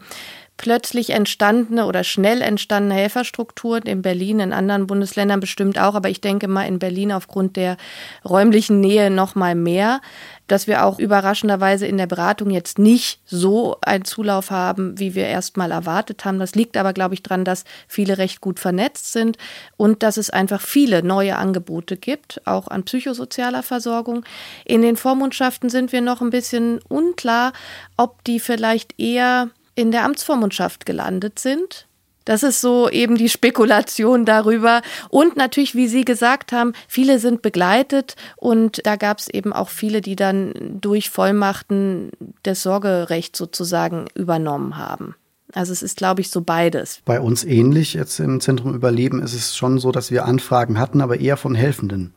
plötzlich 0.57 1.11
entstandene 1.11 1.85
oder 1.85 2.03
schnell 2.03 2.41
entstandene 2.41 2.95
Helferstrukturen 2.95 3.83
in 3.83 4.01
Berlin, 4.01 4.39
in 4.39 4.53
anderen 4.53 4.87
Bundesländern 4.87 5.39
bestimmt 5.39 5.79
auch, 5.79 5.95
aber 5.95 6.09
ich 6.09 6.19
denke 6.19 6.47
mal 6.47 6.63
in 6.63 6.79
Berlin 6.79 7.11
aufgrund 7.11 7.55
der 7.55 7.77
räumlichen 8.25 8.81
Nähe 8.81 9.11
noch 9.11 9.35
mal 9.35 9.55
mehr, 9.55 10.01
dass 10.47 10.65
wir 10.65 10.85
auch 10.85 10.97
überraschenderweise 10.97 11.85
in 11.85 11.97
der 11.97 12.07
Beratung 12.07 12.49
jetzt 12.49 12.79
nicht 12.79 13.19
so 13.25 13.77
einen 13.81 14.05
Zulauf 14.05 14.49
haben, 14.49 14.97
wie 14.97 15.13
wir 15.13 15.27
erst 15.27 15.57
mal 15.57 15.71
erwartet 15.71 16.25
haben. 16.25 16.39
Das 16.39 16.55
liegt 16.55 16.77
aber, 16.77 16.93
glaube 16.93 17.13
ich, 17.13 17.21
daran, 17.21 17.45
dass 17.45 17.65
viele 17.87 18.17
recht 18.17 18.41
gut 18.41 18.59
vernetzt 18.59 19.11
sind 19.11 19.37
und 19.75 20.03
dass 20.03 20.17
es 20.17 20.29
einfach 20.29 20.61
viele 20.61 21.03
neue 21.03 21.35
Angebote 21.35 21.97
gibt, 21.97 22.41
auch 22.45 22.67
an 22.69 22.83
psychosozialer 22.83 23.61
Versorgung. 23.61 24.23
In 24.65 24.81
den 24.81 24.95
Vormundschaften 24.95 25.69
sind 25.69 25.91
wir 25.91 26.01
noch 26.01 26.21
ein 26.21 26.29
bisschen 26.29 26.79
unklar, 26.87 27.53
ob 27.97 28.23
die 28.23 28.39
vielleicht 28.39 28.99
eher 28.99 29.49
in 29.77 29.91
der 29.91 30.03
Amtsvormundschaft 30.03 30.85
gelandet 30.85 31.37
sind. 31.37 31.87
Das 32.25 32.43
ist 32.43 32.59
so 32.59 32.89
eben 32.89 33.15
die 33.15 33.29
Spekulation 33.29 34.25
darüber. 34.25 34.81
Und 35.09 35.37
natürlich, 35.37 35.75
wie 35.75 35.87
Sie 35.87 36.03
gesagt 36.03 36.51
haben, 36.51 36.73
viele 36.89 37.19
sind 37.19 37.41
begleitet 37.41 38.15
und 38.35 38.85
da 38.85 38.97
gab 38.97 39.19
es 39.19 39.29
eben 39.29 39.53
auch 39.53 39.69
viele, 39.69 40.01
die 40.01 40.17
dann 40.17 40.51
durch 40.81 41.09
Vollmachten 41.09 42.09
das 42.43 42.63
Sorgerecht 42.63 43.37
sozusagen 43.37 44.07
übernommen 44.13 44.77
haben. 44.77 45.15
Also 45.53 45.71
es 45.71 45.81
ist, 45.81 45.95
glaube 45.95 46.19
ich, 46.19 46.29
so 46.29 46.41
beides. 46.41 46.99
Bei 47.05 47.21
uns 47.21 47.45
ähnlich 47.45 47.93
jetzt 47.93 48.19
im 48.19 48.41
Zentrum 48.41 48.73
Überleben 48.73 49.21
ist 49.21 49.33
es 49.33 49.55
schon 49.55 49.79
so, 49.79 49.93
dass 49.93 50.11
wir 50.11 50.25
Anfragen 50.25 50.79
hatten, 50.79 50.99
aber 50.99 51.21
eher 51.21 51.37
von 51.37 51.55
Helfenden 51.55 52.13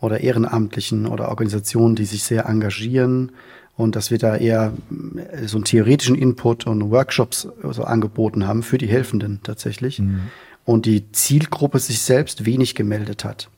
oder 0.00 0.20
Ehrenamtlichen 0.20 1.06
oder 1.06 1.28
Organisationen, 1.28 1.94
die 1.94 2.06
sich 2.06 2.24
sehr 2.24 2.46
engagieren 2.46 3.30
und 3.76 3.96
dass 3.96 4.10
wir 4.10 4.18
da 4.18 4.36
eher 4.36 4.72
äh, 5.32 5.46
so 5.46 5.56
einen 5.56 5.64
theoretischen 5.64 6.16
Input 6.16 6.66
und 6.66 6.90
Workshops 6.90 7.48
so 7.70 7.84
angeboten 7.84 8.46
haben 8.46 8.62
für 8.62 8.78
die 8.78 8.88
Helfenden 8.88 9.40
tatsächlich. 9.42 9.98
Mhm. 9.98 10.28
Und 10.64 10.86
die 10.86 11.10
Zielgruppe 11.10 11.78
sich 11.80 12.00
selbst 12.02 12.44
wenig 12.44 12.74
gemeldet 12.74 13.24
hat. 13.24 13.48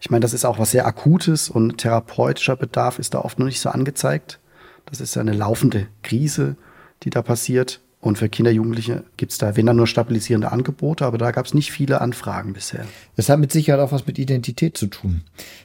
Ich 0.00 0.10
meine, 0.10 0.20
das 0.20 0.34
ist 0.34 0.44
auch 0.44 0.58
was 0.58 0.70
sehr 0.70 0.86
Akutes 0.86 1.48
und 1.48 1.78
therapeutischer 1.78 2.54
Bedarf 2.54 2.98
ist 2.98 3.14
da 3.14 3.20
oft 3.20 3.38
noch 3.38 3.46
nicht 3.46 3.60
so 3.60 3.70
angezeigt. 3.70 4.38
Das 4.84 5.00
ist 5.00 5.16
ja 5.16 5.22
eine 5.22 5.32
laufende 5.32 5.88
Krise, 6.02 6.56
die 7.02 7.10
da 7.10 7.22
passiert. 7.22 7.80
Und 8.06 8.18
für 8.18 8.28
Kinder, 8.28 8.52
Jugendliche 8.52 9.02
gibt 9.16 9.32
es 9.32 9.38
da, 9.38 9.56
wenn 9.56 9.66
dann 9.66 9.74
nur 9.74 9.88
stabilisierende 9.88 10.52
Angebote, 10.52 11.04
aber 11.04 11.18
da 11.18 11.32
gab 11.32 11.44
es 11.44 11.54
nicht 11.54 11.72
viele 11.72 12.00
Anfragen 12.00 12.52
bisher. 12.52 12.84
Das 13.16 13.28
hat 13.28 13.40
mit 13.40 13.50
Sicherheit 13.50 13.80
auch 13.80 13.90
was 13.90 14.06
mit 14.06 14.16
Identität 14.20 14.76
zu 14.76 14.86
tun. 14.86 15.22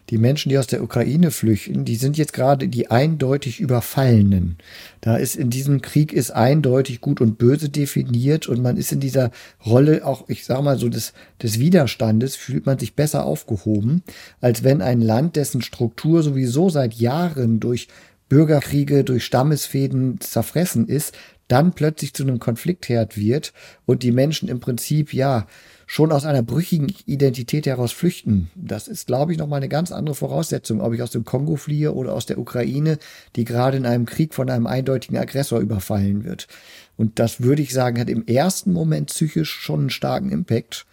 Die 0.09 0.17
Menschen, 0.17 0.49
die 0.49 0.57
aus 0.57 0.65
der 0.65 0.81
Ukraine 0.81 1.29
flüchten, 1.29 1.85
die 1.85 1.97
sind 1.97 2.17
jetzt 2.17 2.33
gerade 2.33 2.67
die 2.67 2.89
eindeutig 2.89 3.59
Überfallenen. 3.59 4.57
Da 5.01 5.17
ist 5.17 5.35
in 5.35 5.51
diesem 5.51 5.83
Krieg 5.83 6.13
ist 6.13 6.31
eindeutig 6.31 6.99
gut 6.99 7.21
und 7.21 7.37
böse 7.37 7.69
definiert 7.69 8.47
und 8.47 8.59
man 8.59 8.75
ist 8.75 8.91
in 8.91 8.99
dieser 8.99 9.29
Rolle 9.63 10.03
auch, 10.03 10.27
ich 10.27 10.43
sag 10.43 10.63
mal 10.63 10.79
so, 10.79 10.89
des, 10.89 11.13
des 11.43 11.59
Widerstandes 11.59 12.35
fühlt 12.35 12.65
man 12.65 12.79
sich 12.79 12.95
besser 12.95 13.23
aufgehoben, 13.23 14.01
als 14.39 14.63
wenn 14.63 14.81
ein 14.81 15.01
Land, 15.01 15.35
dessen 15.35 15.61
Struktur 15.61 16.23
sowieso 16.23 16.71
seit 16.71 16.95
Jahren 16.95 17.59
durch 17.59 17.87
Bürgerkriege 18.31 19.03
durch 19.03 19.25
Stammesfäden 19.25 20.21
zerfressen 20.21 20.87
ist, 20.87 21.13
dann 21.51 21.73
plötzlich 21.73 22.13
zu 22.13 22.23
einem 22.23 22.39
Konfliktherd 22.39 23.17
wird 23.17 23.51
und 23.85 24.03
die 24.03 24.11
Menschen 24.11 24.47
im 24.47 24.61
Prinzip 24.61 25.13
ja 25.13 25.47
schon 25.85 26.13
aus 26.13 26.23
einer 26.23 26.43
brüchigen 26.43 26.93
Identität 27.05 27.65
heraus 27.65 27.91
flüchten. 27.91 28.49
Das 28.55 28.87
ist, 28.87 29.07
glaube 29.07 29.33
ich, 29.33 29.37
nochmal 29.37 29.57
eine 29.57 29.67
ganz 29.67 29.91
andere 29.91 30.15
Voraussetzung, 30.15 30.79
ob 30.79 30.93
ich 30.93 31.01
aus 31.01 31.11
dem 31.11 31.25
Kongo 31.25 31.57
fliehe 31.57 31.93
oder 31.93 32.13
aus 32.13 32.25
der 32.25 32.37
Ukraine, 32.37 32.97
die 33.35 33.43
gerade 33.43 33.75
in 33.75 33.85
einem 33.85 34.05
Krieg 34.05 34.33
von 34.33 34.49
einem 34.49 34.65
eindeutigen 34.65 35.17
Aggressor 35.17 35.59
überfallen 35.59 36.23
wird. 36.23 36.47
Und 36.95 37.19
das 37.19 37.41
würde 37.41 37.61
ich 37.61 37.73
sagen, 37.73 37.99
hat 37.99 38.09
im 38.09 38.25
ersten 38.25 38.71
Moment 38.71 39.07
psychisch 39.07 39.51
schon 39.51 39.81
einen 39.81 39.89
starken 39.89 40.31
Impact. 40.31 40.85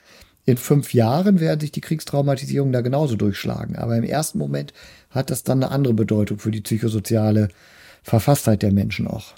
In 0.44 0.56
fünf 0.56 0.92
Jahren 0.92 1.38
werden 1.38 1.60
sich 1.60 1.70
die 1.70 1.82
Kriegstraumatisierungen 1.82 2.72
da 2.72 2.80
genauso 2.80 3.14
durchschlagen. 3.14 3.76
Aber 3.76 3.96
im 3.96 4.02
ersten 4.02 4.38
Moment 4.38 4.72
hat 5.10 5.30
das 5.30 5.44
dann 5.44 5.62
eine 5.62 5.70
andere 5.70 5.94
Bedeutung 5.94 6.40
für 6.40 6.50
die 6.50 6.62
psychosoziale 6.62 7.48
Verfasstheit 8.02 8.62
der 8.62 8.72
Menschen 8.72 9.06
auch. 9.06 9.34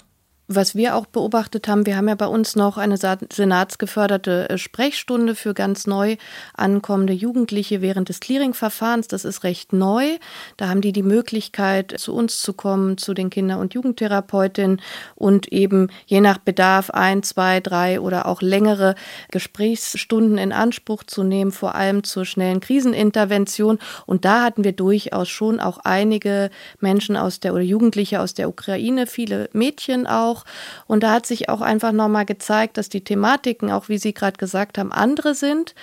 Was 0.47 0.75
wir 0.75 0.95
auch 0.95 1.05
beobachtet 1.05 1.67
haben, 1.67 1.85
wir 1.85 1.95
haben 1.95 2.07
ja 2.07 2.15
bei 2.15 2.27
uns 2.27 2.55
noch 2.55 2.77
eine 2.77 2.97
senatsgeförderte 2.97 4.49
äh, 4.49 4.57
Sprechstunde 4.57 5.35
für 5.35 5.53
ganz 5.53 5.87
neu 5.87 6.17
ankommende 6.53 7.13
Jugendliche 7.13 7.81
während 7.81 8.09
des 8.09 8.19
Clearing-Verfahrens. 8.19 9.07
Das 9.07 9.25
ist 9.25 9.43
recht 9.43 9.73
neu. 9.73 10.17
Da 10.57 10.67
haben 10.67 10.81
die 10.81 10.91
die 10.91 11.03
Möglichkeit, 11.03 11.93
zu 11.97 12.13
uns 12.13 12.41
zu 12.41 12.53
kommen, 12.53 12.97
zu 12.97 13.13
den 13.13 13.29
Kinder- 13.29 13.59
und 13.59 13.73
Jugendtherapeutinnen 13.73 14.81
und 15.15 15.51
eben 15.51 15.87
je 16.05 16.21
nach 16.21 16.37
Bedarf 16.37 16.89
ein, 16.89 17.23
zwei, 17.23 17.59
drei 17.59 17.99
oder 17.99 18.25
auch 18.25 18.41
längere 18.41 18.95
Gesprächsstunden 19.31 20.37
in 20.37 20.51
Anspruch 20.51 21.03
zu 21.03 21.23
nehmen, 21.23 21.51
vor 21.51 21.75
allem 21.75 22.03
zur 22.03 22.25
schnellen 22.25 22.59
Krisenintervention. 22.59 23.79
Und 24.05 24.25
da 24.25 24.43
hatten 24.43 24.63
wir 24.63 24.73
durchaus 24.73 25.29
schon 25.29 25.59
auch 25.59 25.79
einige 25.79 26.49
Menschen 26.79 27.15
aus 27.15 27.39
der 27.39 27.53
oder 27.53 27.63
Jugendliche 27.63 28.19
aus 28.19 28.33
der 28.33 28.49
Ukraine, 28.49 29.07
viele 29.07 29.49
Mädchen 29.53 30.07
auch 30.07 30.40
auch. 30.41 30.45
Und 30.87 31.03
da 31.03 31.11
hat 31.11 31.25
sich 31.25 31.49
auch 31.49 31.61
einfach 31.61 31.91
nochmal 31.91 32.25
gezeigt, 32.25 32.77
dass 32.77 32.89
die 32.89 33.03
Thematiken, 33.03 33.71
auch 33.71 33.89
wie 33.89 33.97
Sie 33.97 34.13
gerade 34.13 34.37
gesagt 34.37 34.77
haben, 34.77 34.91
andere 34.91 35.35
sind. 35.35 35.75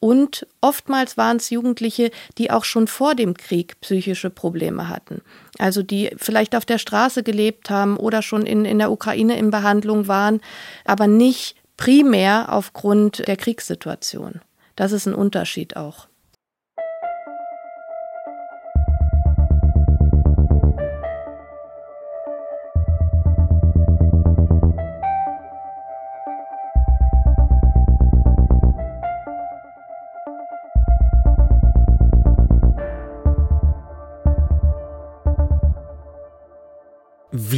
Und 0.00 0.46
oftmals 0.60 1.16
waren 1.16 1.36
es 1.36 1.50
Jugendliche, 1.50 2.10
die 2.36 2.50
auch 2.50 2.64
schon 2.64 2.88
vor 2.88 3.14
dem 3.14 3.34
Krieg 3.34 3.80
psychische 3.80 4.30
Probleme 4.30 4.88
hatten. 4.88 5.22
Also 5.58 5.82
die 5.82 6.10
vielleicht 6.16 6.56
auf 6.56 6.64
der 6.64 6.78
Straße 6.78 7.22
gelebt 7.22 7.70
haben 7.70 7.96
oder 7.96 8.20
schon 8.22 8.44
in, 8.44 8.64
in 8.64 8.78
der 8.78 8.90
Ukraine 8.90 9.38
in 9.38 9.50
Behandlung 9.50 10.08
waren, 10.08 10.40
aber 10.84 11.06
nicht 11.06 11.56
primär 11.76 12.52
aufgrund 12.52 13.26
der 13.28 13.36
Kriegssituation. 13.36 14.40
Das 14.74 14.90
ist 14.90 15.06
ein 15.06 15.14
Unterschied 15.14 15.76
auch. 15.76 16.08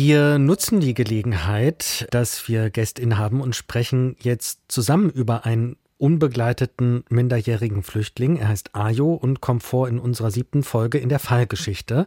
Wir 0.07 0.39
nutzen 0.39 0.81
die 0.81 0.93
Gelegenheit, 0.93 2.07
dass 2.11 2.47
wir 2.47 2.69
Gästin 2.69 3.17
haben 3.17 3.41
und 3.41 3.57
sprechen 3.57 4.17
jetzt 4.21 4.61
zusammen 4.69 5.09
über 5.09 5.47
einen 5.47 5.77
unbegleiteten 5.97 7.05
minderjährigen 7.09 7.83
Flüchtling. 7.83 8.37
Er 8.37 8.49
heißt 8.49 8.75
Ajo 8.75 9.15
und 9.15 9.41
kommt 9.41 9.63
vor 9.63 9.89
in 9.89 9.99
unserer 9.99 10.31
siebten 10.31 10.63
Folge 10.63 10.99
in 10.99 11.09
der 11.09 11.21
Fallgeschichte. 11.21 12.07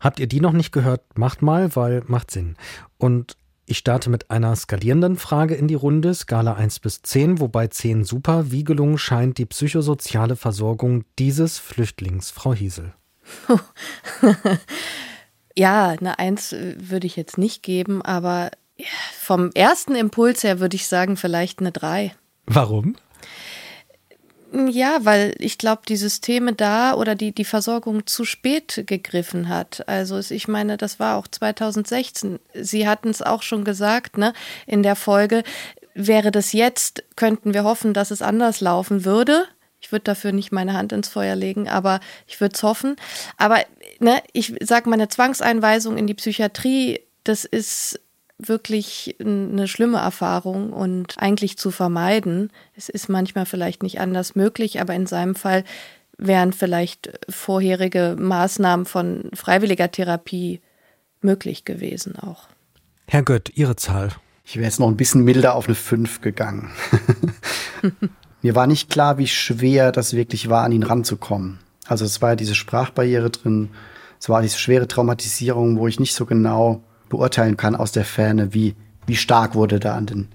Habt 0.00 0.18
ihr 0.18 0.26
die 0.26 0.40
noch 0.40 0.50
nicht 0.50 0.72
gehört? 0.72 1.16
Macht 1.16 1.40
mal, 1.40 1.76
weil 1.76 2.02
macht 2.08 2.32
Sinn. 2.32 2.56
Und 2.96 3.36
ich 3.66 3.78
starte 3.78 4.10
mit 4.10 4.32
einer 4.32 4.56
skalierenden 4.56 5.14
Frage 5.14 5.54
in 5.54 5.68
die 5.68 5.76
Runde, 5.76 6.14
Skala 6.14 6.54
1 6.54 6.80
bis 6.80 7.02
10, 7.02 7.38
wobei 7.38 7.68
10 7.68 8.02
super. 8.02 8.50
Wie 8.50 8.64
gelungen 8.64 8.98
scheint 8.98 9.38
die 9.38 9.46
psychosoziale 9.46 10.34
Versorgung 10.34 11.04
dieses 11.20 11.60
Flüchtlings, 11.60 12.32
Frau 12.32 12.52
Hiesel? 12.52 12.94
Ja, 15.58 15.88
eine 15.88 16.20
Eins 16.20 16.52
äh, 16.52 16.76
würde 16.78 17.08
ich 17.08 17.16
jetzt 17.16 17.36
nicht 17.36 17.64
geben, 17.64 18.00
aber 18.00 18.52
vom 19.18 19.50
ersten 19.54 19.96
Impuls 19.96 20.44
her 20.44 20.60
würde 20.60 20.76
ich 20.76 20.86
sagen, 20.86 21.16
vielleicht 21.16 21.58
eine 21.58 21.72
Drei. 21.72 22.14
Warum? 22.46 22.94
Ja, 24.52 25.00
weil 25.02 25.34
ich 25.40 25.58
glaube, 25.58 25.82
die 25.88 25.96
Systeme 25.96 26.52
da 26.52 26.94
oder 26.94 27.16
die, 27.16 27.32
die 27.32 27.44
Versorgung 27.44 28.06
zu 28.06 28.24
spät 28.24 28.84
gegriffen 28.86 29.48
hat. 29.48 29.86
Also 29.88 30.20
ich 30.32 30.46
meine, 30.46 30.76
das 30.76 31.00
war 31.00 31.16
auch 31.16 31.26
2016. 31.26 32.38
Sie 32.54 32.86
hatten 32.86 33.08
es 33.08 33.20
auch 33.20 33.42
schon 33.42 33.64
gesagt, 33.64 34.16
ne, 34.16 34.34
in 34.64 34.84
der 34.84 34.94
Folge. 34.94 35.42
Wäre 35.92 36.30
das 36.30 36.52
jetzt, 36.52 37.02
könnten 37.16 37.52
wir 37.52 37.64
hoffen, 37.64 37.94
dass 37.94 38.12
es 38.12 38.22
anders 38.22 38.60
laufen 38.60 39.04
würde. 39.04 39.48
Ich 39.80 39.92
würde 39.92 40.04
dafür 40.04 40.32
nicht 40.32 40.52
meine 40.52 40.74
Hand 40.74 40.92
ins 40.92 41.08
Feuer 41.08 41.36
legen, 41.36 41.68
aber 41.68 42.00
ich 42.26 42.40
würde 42.40 42.54
es 42.54 42.62
hoffen. 42.62 42.96
Aber 43.36 43.58
ne, 44.00 44.22
ich 44.32 44.54
sage 44.60 44.88
mal, 44.88 44.94
eine 44.94 45.08
Zwangseinweisung 45.08 45.96
in 45.96 46.06
die 46.06 46.14
Psychiatrie, 46.14 47.00
das 47.24 47.44
ist 47.44 48.00
wirklich 48.38 49.16
eine 49.20 49.66
schlimme 49.66 49.98
Erfahrung 49.98 50.72
und 50.72 51.18
eigentlich 51.18 51.58
zu 51.58 51.70
vermeiden. 51.70 52.50
Es 52.76 52.88
ist 52.88 53.08
manchmal 53.08 53.46
vielleicht 53.46 53.82
nicht 53.82 54.00
anders 54.00 54.36
möglich, 54.36 54.80
aber 54.80 54.94
in 54.94 55.06
seinem 55.06 55.34
Fall 55.34 55.64
wären 56.18 56.52
vielleicht 56.52 57.18
vorherige 57.28 58.16
Maßnahmen 58.18 58.86
von 58.86 59.30
freiwilliger 59.34 59.90
Therapie 59.90 60.60
möglich 61.20 61.64
gewesen 61.64 62.16
auch. 62.16 62.48
Herr 63.06 63.22
Gött, 63.22 63.50
Ihre 63.54 63.76
Zahl. 63.76 64.10
Ich 64.44 64.56
wäre 64.56 64.64
jetzt 64.64 64.80
noch 64.80 64.88
ein 64.88 64.96
bisschen 64.96 65.24
milder 65.24 65.54
auf 65.54 65.66
eine 65.66 65.74
5 65.74 66.20
gegangen. 66.20 66.70
Mir 68.42 68.54
war 68.54 68.66
nicht 68.66 68.88
klar, 68.88 69.18
wie 69.18 69.26
schwer 69.26 69.92
das 69.92 70.14
wirklich 70.14 70.48
war, 70.48 70.64
an 70.64 70.72
ihn 70.72 70.84
ranzukommen. 70.84 71.58
Also 71.88 72.04
es 72.04 72.20
war 72.20 72.30
ja 72.30 72.36
diese 72.36 72.54
Sprachbarriere 72.54 73.30
drin, 73.30 73.70
es 74.20 74.28
war 74.28 74.42
diese 74.42 74.58
schwere 74.58 74.86
Traumatisierung, 74.86 75.78
wo 75.78 75.88
ich 75.88 75.98
nicht 75.98 76.14
so 76.14 76.26
genau 76.26 76.82
beurteilen 77.08 77.56
kann 77.56 77.74
aus 77.74 77.92
der 77.92 78.04
Ferne, 78.04 78.52
wie, 78.52 78.74
wie 79.06 79.16
stark 79.16 79.54
wurde 79.54 79.80
da 79.80 79.96
an 79.96 80.06
den, 80.06 80.28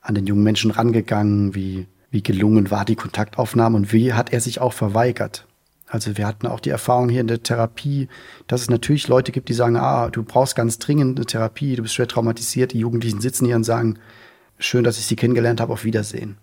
an 0.00 0.14
den 0.14 0.26
jungen 0.26 0.44
Menschen 0.44 0.70
rangegangen, 0.70 1.54
wie, 1.54 1.88
wie 2.10 2.22
gelungen 2.22 2.70
war 2.70 2.84
die 2.84 2.94
Kontaktaufnahme 2.94 3.76
und 3.76 3.92
wie 3.92 4.12
hat 4.12 4.32
er 4.32 4.40
sich 4.40 4.60
auch 4.60 4.72
verweigert. 4.72 5.46
Also 5.88 6.16
wir 6.16 6.26
hatten 6.26 6.46
auch 6.46 6.60
die 6.60 6.70
Erfahrung 6.70 7.08
hier 7.08 7.20
in 7.20 7.26
der 7.26 7.42
Therapie, 7.42 8.08
dass 8.46 8.62
es 8.62 8.70
natürlich 8.70 9.08
Leute 9.08 9.32
gibt, 9.32 9.48
die 9.48 9.54
sagen, 9.54 9.76
ah, 9.76 10.08
du 10.08 10.22
brauchst 10.22 10.54
ganz 10.54 10.78
dringend 10.78 11.18
eine 11.18 11.26
Therapie, 11.26 11.76
du 11.76 11.82
bist 11.82 11.94
schwer 11.94 12.08
traumatisiert. 12.08 12.72
Die 12.72 12.78
Jugendlichen 12.78 13.20
sitzen 13.20 13.44
hier 13.44 13.56
und 13.56 13.64
sagen, 13.64 13.98
schön, 14.58 14.84
dass 14.84 14.98
ich 14.98 15.04
Sie 15.04 15.16
kennengelernt 15.16 15.60
habe, 15.60 15.72
auf 15.72 15.84
Wiedersehen 15.84 16.38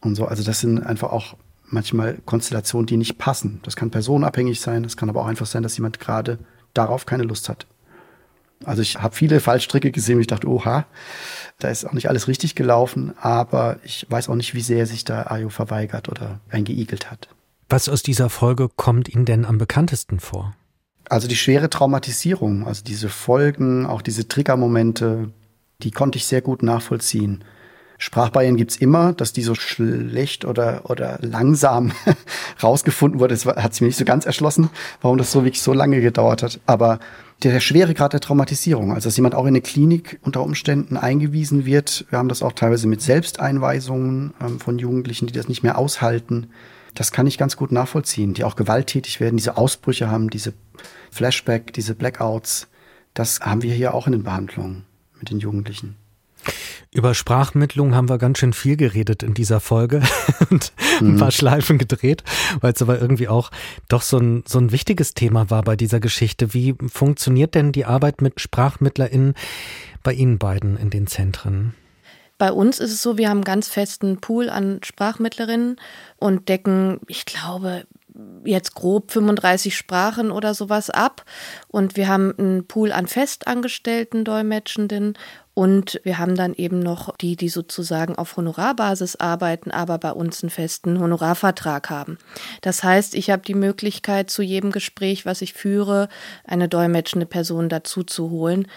und 0.00 0.14
so. 0.14 0.24
Also 0.24 0.44
das 0.44 0.60
sind 0.60 0.78
einfach 0.78 1.10
auch 1.10 1.36
manchmal 1.68 2.18
Konstellationen, 2.24 2.86
die 2.86 2.96
nicht 2.96 3.18
passen. 3.18 3.60
Das 3.62 3.76
kann 3.76 3.90
personenabhängig 3.90 4.60
sein, 4.60 4.82
das 4.82 4.96
kann 4.96 5.08
aber 5.08 5.22
auch 5.22 5.26
einfach 5.26 5.46
sein, 5.46 5.62
dass 5.62 5.76
jemand 5.76 6.00
gerade 6.00 6.38
darauf 6.74 7.06
keine 7.06 7.24
Lust 7.24 7.48
hat. 7.48 7.66
Also 8.64 8.82
ich 8.82 8.96
habe 8.96 9.14
viele 9.14 9.40
Fallstricke 9.40 9.90
gesehen 9.90 10.20
ich 10.20 10.26
dachte, 10.26 10.48
oha, 10.48 10.86
da 11.58 11.68
ist 11.68 11.84
auch 11.84 11.92
nicht 11.92 12.08
alles 12.08 12.26
richtig 12.26 12.54
gelaufen, 12.54 13.12
aber 13.20 13.78
ich 13.82 14.06
weiß 14.08 14.28
auch 14.28 14.34
nicht, 14.34 14.54
wie 14.54 14.62
sehr 14.62 14.86
sich 14.86 15.04
da 15.04 15.24
Ayo 15.24 15.50
verweigert 15.50 16.08
oder 16.08 16.40
eingeigelt 16.50 17.10
hat. 17.10 17.28
Was 17.68 17.88
aus 17.88 18.02
dieser 18.02 18.30
Folge 18.30 18.68
kommt 18.74 19.08
Ihnen 19.08 19.24
denn 19.24 19.44
am 19.44 19.58
bekanntesten 19.58 20.20
vor? 20.20 20.54
Also 21.08 21.28
die 21.28 21.36
schwere 21.36 21.70
Traumatisierung, 21.70 22.66
also 22.66 22.82
diese 22.82 23.08
Folgen, 23.08 23.86
auch 23.86 24.02
diese 24.02 24.26
Triggermomente, 24.28 25.30
die 25.82 25.90
konnte 25.90 26.18
ich 26.18 26.26
sehr 26.26 26.40
gut 26.40 26.62
nachvollziehen. 26.62 27.44
Sprachbarrieren 27.98 28.56
gibt's 28.56 28.76
immer, 28.76 29.12
dass 29.12 29.32
die 29.32 29.42
so 29.42 29.54
schlecht 29.54 30.44
oder, 30.44 30.82
oder 30.84 31.18
langsam 31.22 31.92
rausgefunden 32.62 33.20
wurde. 33.20 33.34
Das 33.34 33.46
hat 33.46 33.74
sich 33.74 33.80
mir 33.80 33.88
nicht 33.88 33.98
so 33.98 34.04
ganz 34.04 34.26
erschlossen, 34.26 34.70
warum 35.00 35.18
das 35.18 35.32
so 35.32 35.44
wirklich 35.44 35.62
so 35.62 35.72
lange 35.72 36.00
gedauert 36.00 36.42
hat. 36.42 36.60
Aber 36.66 36.98
der, 37.42 37.52
der 37.52 37.60
schwere 37.60 37.94
Grad 37.94 38.12
der 38.12 38.20
Traumatisierung, 38.20 38.92
also 38.92 39.08
dass 39.08 39.16
jemand 39.16 39.34
auch 39.34 39.44
in 39.44 39.48
eine 39.48 39.60
Klinik 39.60 40.18
unter 40.22 40.42
Umständen 40.42 40.96
eingewiesen 40.96 41.66
wird. 41.66 42.06
Wir 42.10 42.18
haben 42.18 42.28
das 42.28 42.42
auch 42.42 42.52
teilweise 42.52 42.86
mit 42.86 43.02
Selbsteinweisungen 43.02 44.34
ähm, 44.40 44.60
von 44.60 44.78
Jugendlichen, 44.78 45.26
die 45.26 45.32
das 45.32 45.48
nicht 45.48 45.62
mehr 45.62 45.78
aushalten. 45.78 46.48
Das 46.94 47.12
kann 47.12 47.26
ich 47.26 47.36
ganz 47.36 47.56
gut 47.56 47.72
nachvollziehen, 47.72 48.32
die 48.32 48.44
auch 48.44 48.56
gewalttätig 48.56 49.20
werden, 49.20 49.36
diese 49.36 49.58
Ausbrüche 49.58 50.10
haben, 50.10 50.30
diese 50.30 50.54
Flashback, 51.10 51.72
diese 51.74 51.94
Blackouts. 51.94 52.68
Das 53.12 53.40
haben 53.40 53.62
wir 53.62 53.74
hier 53.74 53.94
auch 53.94 54.06
in 54.06 54.12
den 54.12 54.22
Behandlungen 54.22 54.84
mit 55.18 55.30
den 55.30 55.38
Jugendlichen. 55.38 55.96
Über 56.92 57.14
Sprachmittlung 57.14 57.94
haben 57.94 58.08
wir 58.08 58.18
ganz 58.18 58.38
schön 58.38 58.52
viel 58.52 58.76
geredet 58.76 59.22
in 59.22 59.34
dieser 59.34 59.60
Folge 59.60 60.02
und 60.50 60.72
mhm. 61.00 61.10
ein 61.10 61.16
paar 61.18 61.30
Schleifen 61.30 61.78
gedreht, 61.78 62.24
weil 62.60 62.72
es 62.72 62.82
aber 62.82 63.00
irgendwie 63.00 63.28
auch 63.28 63.50
doch 63.88 64.02
so 64.02 64.18
ein, 64.18 64.44
so 64.46 64.58
ein 64.58 64.72
wichtiges 64.72 65.14
Thema 65.14 65.50
war 65.50 65.62
bei 65.62 65.76
dieser 65.76 66.00
Geschichte. 66.00 66.54
Wie 66.54 66.74
funktioniert 66.88 67.54
denn 67.54 67.72
die 67.72 67.84
Arbeit 67.84 68.22
mit 68.22 68.40
SprachmittlerInnen 68.40 69.34
bei 70.02 70.12
Ihnen 70.12 70.38
beiden 70.38 70.76
in 70.76 70.90
den 70.90 71.06
Zentren? 71.06 71.74
Bei 72.38 72.52
uns 72.52 72.80
ist 72.80 72.92
es 72.92 73.02
so, 73.02 73.16
wir 73.16 73.30
haben 73.30 73.38
einen 73.38 73.44
ganz 73.44 73.68
festen 73.68 74.18
Pool 74.20 74.50
an 74.50 74.80
Sprachmittlerinnen 74.82 75.76
und 76.18 76.48
decken, 76.50 77.00
ich 77.08 77.24
glaube, 77.24 77.86
jetzt 78.44 78.74
grob 78.74 79.10
35 79.10 79.76
Sprachen 79.76 80.30
oder 80.30 80.54
sowas 80.54 80.90
ab. 80.90 81.24
Und 81.68 81.96
wir 81.96 82.08
haben 82.08 82.34
einen 82.38 82.66
Pool 82.66 82.92
an 82.92 83.06
festangestellten 83.06 84.24
Dolmetschenden 84.24 85.14
und 85.58 86.02
wir 86.04 86.18
haben 86.18 86.34
dann 86.34 86.52
eben 86.52 86.80
noch 86.80 87.16
die, 87.16 87.34
die 87.34 87.48
sozusagen 87.48 88.14
auf 88.14 88.36
Honorarbasis 88.36 89.16
arbeiten, 89.16 89.70
aber 89.70 89.96
bei 89.96 90.12
uns 90.12 90.42
einen 90.42 90.50
festen 90.50 91.00
Honorarvertrag 91.00 91.88
haben. 91.88 92.18
Das 92.60 92.84
heißt, 92.84 93.14
ich 93.14 93.30
habe 93.30 93.40
die 93.40 93.54
Möglichkeit, 93.54 94.28
zu 94.28 94.42
jedem 94.42 94.70
Gespräch, 94.70 95.24
was 95.24 95.40
ich 95.40 95.54
führe, 95.54 96.10
eine 96.44 96.68
dolmetschende 96.68 97.24
Person 97.24 97.70
dazu 97.70 98.02
zu 98.02 98.28
holen. 98.28 98.68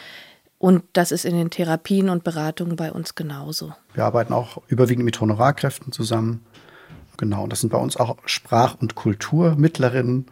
Und 0.58 0.84
das 0.94 1.12
ist 1.12 1.26
in 1.26 1.36
den 1.36 1.50
Therapien 1.50 2.08
und 2.08 2.24
Beratungen 2.24 2.78
bei 2.78 2.94
uns 2.94 3.14
genauso. 3.14 3.74
Wir 3.94 4.06
arbeiten 4.06 4.32
auch 4.32 4.62
überwiegend 4.70 5.04
mit 5.04 5.20
Honorarkräften 5.20 5.92
zusammen. 5.92 6.46
Genau, 7.18 7.46
das 7.48 7.60
sind 7.60 7.72
bei 7.72 7.78
uns 7.78 7.98
auch 7.98 8.16
Sprach- 8.26 8.80
und 8.80 8.96
Kulturmittlerinnen, 8.96 10.28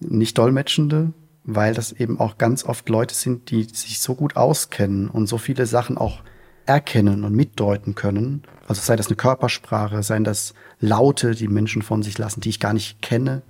nicht 0.00 0.38
Dolmetschende, 0.38 1.12
weil 1.44 1.74
das 1.74 1.92
eben 1.92 2.18
auch 2.18 2.38
ganz 2.38 2.64
oft 2.64 2.88
Leute 2.88 3.14
sind, 3.14 3.50
die 3.50 3.64
sich 3.64 4.00
so 4.00 4.14
gut 4.14 4.36
auskennen 4.36 5.08
und 5.08 5.26
so 5.26 5.38
viele 5.38 5.66
Sachen 5.66 5.98
auch 5.98 6.22
erkennen 6.66 7.24
und 7.24 7.34
mitdeuten 7.34 7.94
können. 7.94 8.42
Also 8.66 8.80
sei 8.80 8.96
das 8.96 9.08
eine 9.08 9.16
Körpersprache, 9.16 10.02
seien 10.02 10.24
das 10.24 10.54
Laute, 10.80 11.32
die 11.32 11.48
Menschen 11.48 11.82
von 11.82 12.02
sich 12.02 12.16
lassen, 12.16 12.40
die 12.40 12.48
ich 12.48 12.60
gar 12.60 12.72
nicht 12.72 13.02
kenne, 13.02 13.42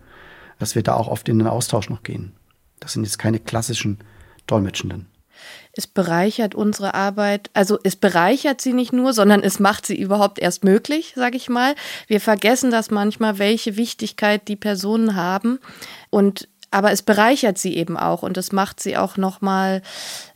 dass 0.58 0.74
wir 0.74 0.82
da 0.82 0.94
auch 0.94 1.08
oft 1.08 1.28
in 1.28 1.38
den 1.38 1.48
Austausch 1.48 1.88
noch 1.88 2.02
gehen. 2.02 2.32
Das 2.80 2.92
sind 2.92 3.04
jetzt 3.04 3.18
keine 3.18 3.38
klassischen 3.38 4.00
Dolmetschenden. 4.46 5.06
Es 5.72 5.86
bereichert 5.86 6.54
unsere 6.54 6.94
Arbeit, 6.94 7.50
also 7.54 7.78
es 7.82 7.96
bereichert 7.96 8.60
sie 8.60 8.72
nicht 8.72 8.92
nur, 8.92 9.12
sondern 9.12 9.42
es 9.42 9.58
macht 9.58 9.86
sie 9.86 9.98
überhaupt 9.98 10.38
erst 10.38 10.62
möglich, 10.64 11.14
sage 11.16 11.36
ich 11.36 11.48
mal. 11.48 11.74
Wir 12.06 12.20
vergessen 12.20 12.70
das 12.70 12.90
manchmal, 12.90 13.38
welche 13.38 13.76
Wichtigkeit 13.76 14.46
die 14.46 14.56
Personen 14.56 15.16
haben 15.16 15.58
und 16.10 16.48
aber 16.74 16.90
es 16.90 17.02
bereichert 17.02 17.56
sie 17.56 17.76
eben 17.76 17.96
auch 17.96 18.22
und 18.22 18.36
es 18.36 18.50
macht 18.50 18.80
sie 18.80 18.96
auch 18.96 19.16
noch 19.16 19.40
mal 19.40 19.80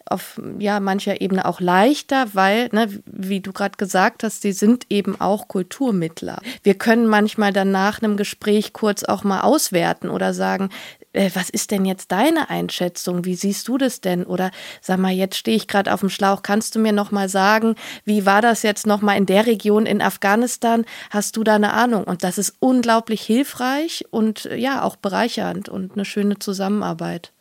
auf 0.06 0.40
ja 0.58 0.80
mancher 0.80 1.20
Ebene 1.20 1.44
auch 1.44 1.60
leichter, 1.60 2.26
weil, 2.32 2.68
ne, 2.72 2.88
wie 3.04 3.40
du 3.40 3.52
gerade 3.52 3.76
gesagt 3.76 4.22
hast, 4.22 4.42
sie 4.42 4.52
sind 4.52 4.86
eben 4.88 5.20
auch 5.20 5.48
Kulturmittler. 5.48 6.40
Wir 6.62 6.74
können 6.74 7.06
manchmal 7.08 7.52
dann 7.52 7.72
nach 7.72 8.00
einem 8.00 8.16
Gespräch 8.16 8.72
kurz 8.72 9.02
auch 9.02 9.24
mal 9.24 9.40
auswerten 9.40 10.08
oder 10.08 10.32
sagen, 10.32 10.70
äh, 11.12 11.30
was 11.34 11.50
ist 11.50 11.70
denn 11.70 11.84
jetzt 11.84 12.12
deine 12.12 12.50
Einschätzung? 12.50 13.24
Wie 13.24 13.34
siehst 13.34 13.68
du 13.68 13.78
das 13.78 14.00
denn? 14.00 14.24
Oder 14.24 14.50
sag 14.80 14.98
mal, 14.98 15.12
jetzt 15.12 15.36
stehe 15.36 15.56
ich 15.56 15.68
gerade 15.68 15.92
auf 15.92 16.00
dem 16.00 16.10
Schlauch. 16.10 16.42
Kannst 16.42 16.74
du 16.74 16.78
mir 16.78 16.92
noch 16.92 17.10
mal 17.10 17.28
sagen, 17.28 17.74
wie 18.04 18.26
war 18.26 18.42
das 18.42 18.62
jetzt 18.62 18.86
noch 18.86 19.00
mal 19.00 19.16
in 19.16 19.26
der 19.26 19.46
Region 19.46 19.86
in 19.86 20.02
Afghanistan? 20.02 20.84
Hast 21.10 21.36
du 21.36 21.44
da 21.44 21.54
eine 21.54 21.72
Ahnung? 21.72 22.04
Und 22.04 22.24
das 22.24 22.38
ist 22.38 22.54
unglaublich 22.60 23.22
hilfreich 23.22 24.04
und 24.10 24.44
ja 24.44 24.82
auch 24.82 24.96
bereichernd 24.96 25.68
und 25.68 25.92
eine 25.92 26.04
schöne 26.04 26.38
Zusammenarbeit. 26.38 27.32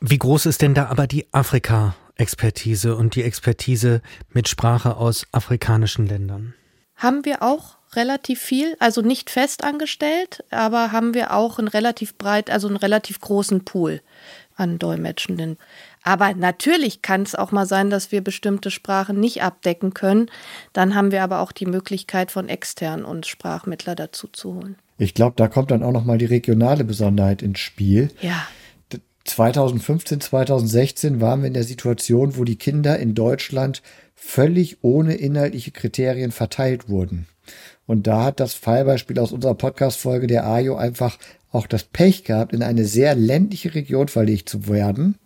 Wie 0.00 0.18
groß 0.18 0.46
ist 0.46 0.62
denn 0.62 0.74
da 0.74 0.86
aber 0.86 1.06
die 1.06 1.26
Afrika-Expertise 1.32 2.96
und 2.96 3.14
die 3.14 3.22
Expertise 3.22 4.00
mit 4.30 4.48
Sprache 4.48 4.96
aus 4.96 5.26
afrikanischen 5.32 6.06
Ländern? 6.06 6.54
Haben 6.96 7.24
wir 7.24 7.42
auch 7.42 7.79
relativ 7.94 8.40
viel, 8.40 8.76
also 8.78 9.00
nicht 9.02 9.30
fest 9.30 9.64
angestellt, 9.64 10.44
aber 10.50 10.92
haben 10.92 11.14
wir 11.14 11.34
auch 11.34 11.58
einen 11.58 11.68
relativ 11.68 12.16
breit, 12.16 12.50
also 12.50 12.68
einen 12.68 12.76
relativ 12.76 13.20
großen 13.20 13.64
Pool 13.64 14.00
an 14.56 14.78
Dolmetschenden. 14.78 15.56
Aber 16.02 16.34
natürlich 16.34 17.02
kann 17.02 17.22
es 17.22 17.34
auch 17.34 17.52
mal 17.52 17.66
sein, 17.66 17.90
dass 17.90 18.12
wir 18.12 18.22
bestimmte 18.22 18.70
Sprachen 18.70 19.18
nicht 19.18 19.42
abdecken 19.42 19.94
können. 19.94 20.30
Dann 20.72 20.94
haben 20.94 21.12
wir 21.12 21.22
aber 21.22 21.40
auch 21.40 21.52
die 21.52 21.66
Möglichkeit 21.66 22.30
von 22.30 22.48
extern 22.48 23.04
uns 23.04 23.26
Sprachmittler 23.26 23.94
dazu 23.94 24.28
zu 24.28 24.54
holen. 24.54 24.76
Ich 24.98 25.14
glaube, 25.14 25.34
da 25.36 25.48
kommt 25.48 25.70
dann 25.70 25.82
auch 25.82 25.92
noch 25.92 26.04
mal 26.04 26.18
die 26.18 26.26
regionale 26.26 26.84
Besonderheit 26.84 27.42
ins 27.42 27.58
Spiel. 27.58 28.10
Ja. 28.20 28.46
2015, 29.24 30.20
2016 30.20 31.20
waren 31.20 31.40
wir 31.40 31.48
in 31.48 31.54
der 31.54 31.64
Situation, 31.64 32.36
wo 32.36 32.44
die 32.44 32.56
Kinder 32.56 32.98
in 32.98 33.14
Deutschland 33.14 33.82
völlig 34.14 34.78
ohne 34.82 35.14
inhaltliche 35.14 35.70
Kriterien 35.70 36.32
verteilt 36.32 36.88
wurden. 36.88 37.26
Und 37.90 38.06
da 38.06 38.22
hat 38.22 38.38
das 38.38 38.54
Fallbeispiel 38.54 39.18
aus 39.18 39.32
unserer 39.32 39.56
Podcast-Folge 39.56 40.28
der 40.28 40.46
AJO 40.46 40.76
einfach 40.76 41.18
auch 41.50 41.66
das 41.66 41.82
Pech 41.82 42.22
gehabt, 42.22 42.52
in 42.52 42.62
eine 42.62 42.84
sehr 42.84 43.16
ländliche 43.16 43.74
Region 43.74 44.06
verlegt 44.06 44.48
zu 44.48 44.68
werden. 44.68 45.16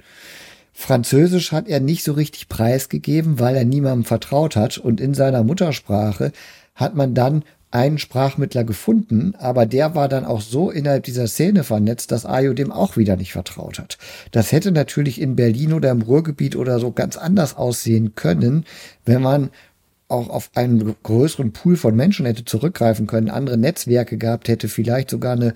Französisch 0.72 1.52
hat 1.52 1.68
er 1.68 1.80
nicht 1.80 2.04
so 2.04 2.14
richtig 2.14 2.48
preisgegeben, 2.48 3.38
weil 3.38 3.54
er 3.54 3.66
niemandem 3.66 4.06
vertraut 4.06 4.56
hat. 4.56 4.78
Und 4.78 4.98
in 4.98 5.12
seiner 5.12 5.44
Muttersprache 5.44 6.32
hat 6.74 6.94
man 6.94 7.14
dann 7.14 7.44
einen 7.70 7.98
Sprachmittler 7.98 8.64
gefunden, 8.64 9.34
aber 9.36 9.66
der 9.66 9.94
war 9.94 10.08
dann 10.08 10.24
auch 10.24 10.40
so 10.40 10.70
innerhalb 10.70 11.04
dieser 11.04 11.26
Szene 11.26 11.64
vernetzt, 11.64 12.12
dass 12.12 12.24
Ayo 12.24 12.54
dem 12.54 12.72
auch 12.72 12.96
wieder 12.96 13.16
nicht 13.16 13.32
vertraut 13.32 13.78
hat. 13.78 13.98
Das 14.30 14.52
hätte 14.52 14.72
natürlich 14.72 15.20
in 15.20 15.36
Berlin 15.36 15.74
oder 15.74 15.90
im 15.90 16.00
Ruhrgebiet 16.00 16.56
oder 16.56 16.78
so 16.78 16.92
ganz 16.92 17.18
anders 17.18 17.56
aussehen 17.58 18.14
können, 18.14 18.64
wenn 19.04 19.20
man 19.20 19.50
auch 20.08 20.28
auf 20.28 20.50
einen 20.54 20.94
größeren 21.02 21.52
Pool 21.52 21.76
von 21.76 21.96
Menschen 21.96 22.26
hätte 22.26 22.44
zurückgreifen 22.44 23.06
können, 23.06 23.30
andere 23.30 23.56
Netzwerke 23.56 24.18
gehabt 24.18 24.48
hätte, 24.48 24.68
vielleicht 24.68 25.10
sogar 25.10 25.32
eine 25.32 25.54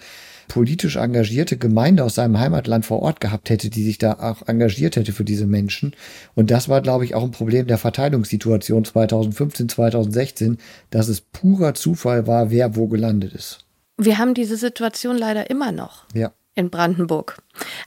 politisch 0.49 0.97
engagierte 0.97 1.59
Gemeinde 1.59 2.05
aus 2.05 2.15
seinem 2.15 2.39
Heimatland 2.39 2.87
vor 2.87 3.03
Ort 3.03 3.21
gehabt 3.21 3.51
hätte, 3.51 3.69
die 3.69 3.85
sich 3.85 3.99
da 3.99 4.15
auch 4.15 4.49
engagiert 4.49 4.97
hätte 4.97 5.13
für 5.13 5.25
diese 5.25 5.47
Menschen. 5.47 5.95
Und 6.35 6.51
das 6.51 6.69
war, 6.69 6.81
glaube 6.81 7.05
ich, 7.05 7.15
auch 7.15 7.23
ein 7.23 7.31
Problem 7.31 7.67
der 7.67 7.79
Verteilungssituation 7.79 8.85
2015, 8.85 9.69
2016, 9.69 10.59
dass 10.91 11.09
es 11.09 11.21
purer 11.21 11.75
Zufall 11.75 12.27
war, 12.27 12.51
wer 12.51 12.77
wo 12.77 12.89
gelandet 12.89 13.35
ist. 13.35 13.67
Wir 13.99 14.19
haben 14.19 14.33
diese 14.33 14.57
Situation 14.57 15.19
leider 15.19 15.51
immer 15.51 15.73
noch. 15.73 16.05
Ja 16.15 16.33
in 16.59 16.71
Brandenburg. 16.71 17.39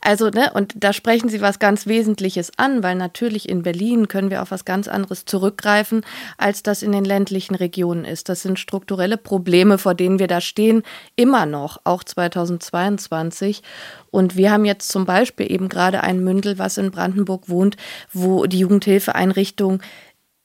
Also, 0.01 0.29
ne, 0.29 0.51
und 0.53 0.73
da 0.77 0.93
sprechen 0.93 1.29
Sie 1.29 1.41
was 1.41 1.59
ganz 1.59 1.87
Wesentliches 1.87 2.51
an, 2.57 2.83
weil 2.83 2.95
natürlich 2.95 3.47
in 3.49 3.63
Berlin 3.63 4.07
können 4.07 4.31
wir 4.31 4.41
auf 4.41 4.51
was 4.51 4.65
ganz 4.65 4.87
anderes 4.87 5.25
zurückgreifen, 5.25 6.05
als 6.37 6.63
das 6.63 6.81
in 6.81 6.93
den 6.93 7.03
ländlichen 7.03 7.55
Regionen 7.55 8.05
ist. 8.05 8.29
Das 8.29 8.41
sind 8.41 8.59
strukturelle 8.59 9.17
Probleme, 9.17 9.77
vor 9.77 9.93
denen 9.93 10.19
wir 10.19 10.27
da 10.27 10.39
stehen, 10.39 10.83
immer 11.15 11.45
noch, 11.45 11.81
auch 11.83 12.03
2022. 12.03 13.61
Und 14.09 14.37
wir 14.37 14.51
haben 14.51 14.65
jetzt 14.65 14.89
zum 14.89 15.05
Beispiel 15.05 15.51
eben 15.51 15.67
gerade 15.67 16.01
ein 16.01 16.23
Mündel, 16.23 16.57
was 16.57 16.77
in 16.77 16.91
Brandenburg 16.91 17.49
wohnt, 17.49 17.75
wo 18.13 18.45
die 18.45 18.59
Jugendhilfeeinrichtung 18.59 19.81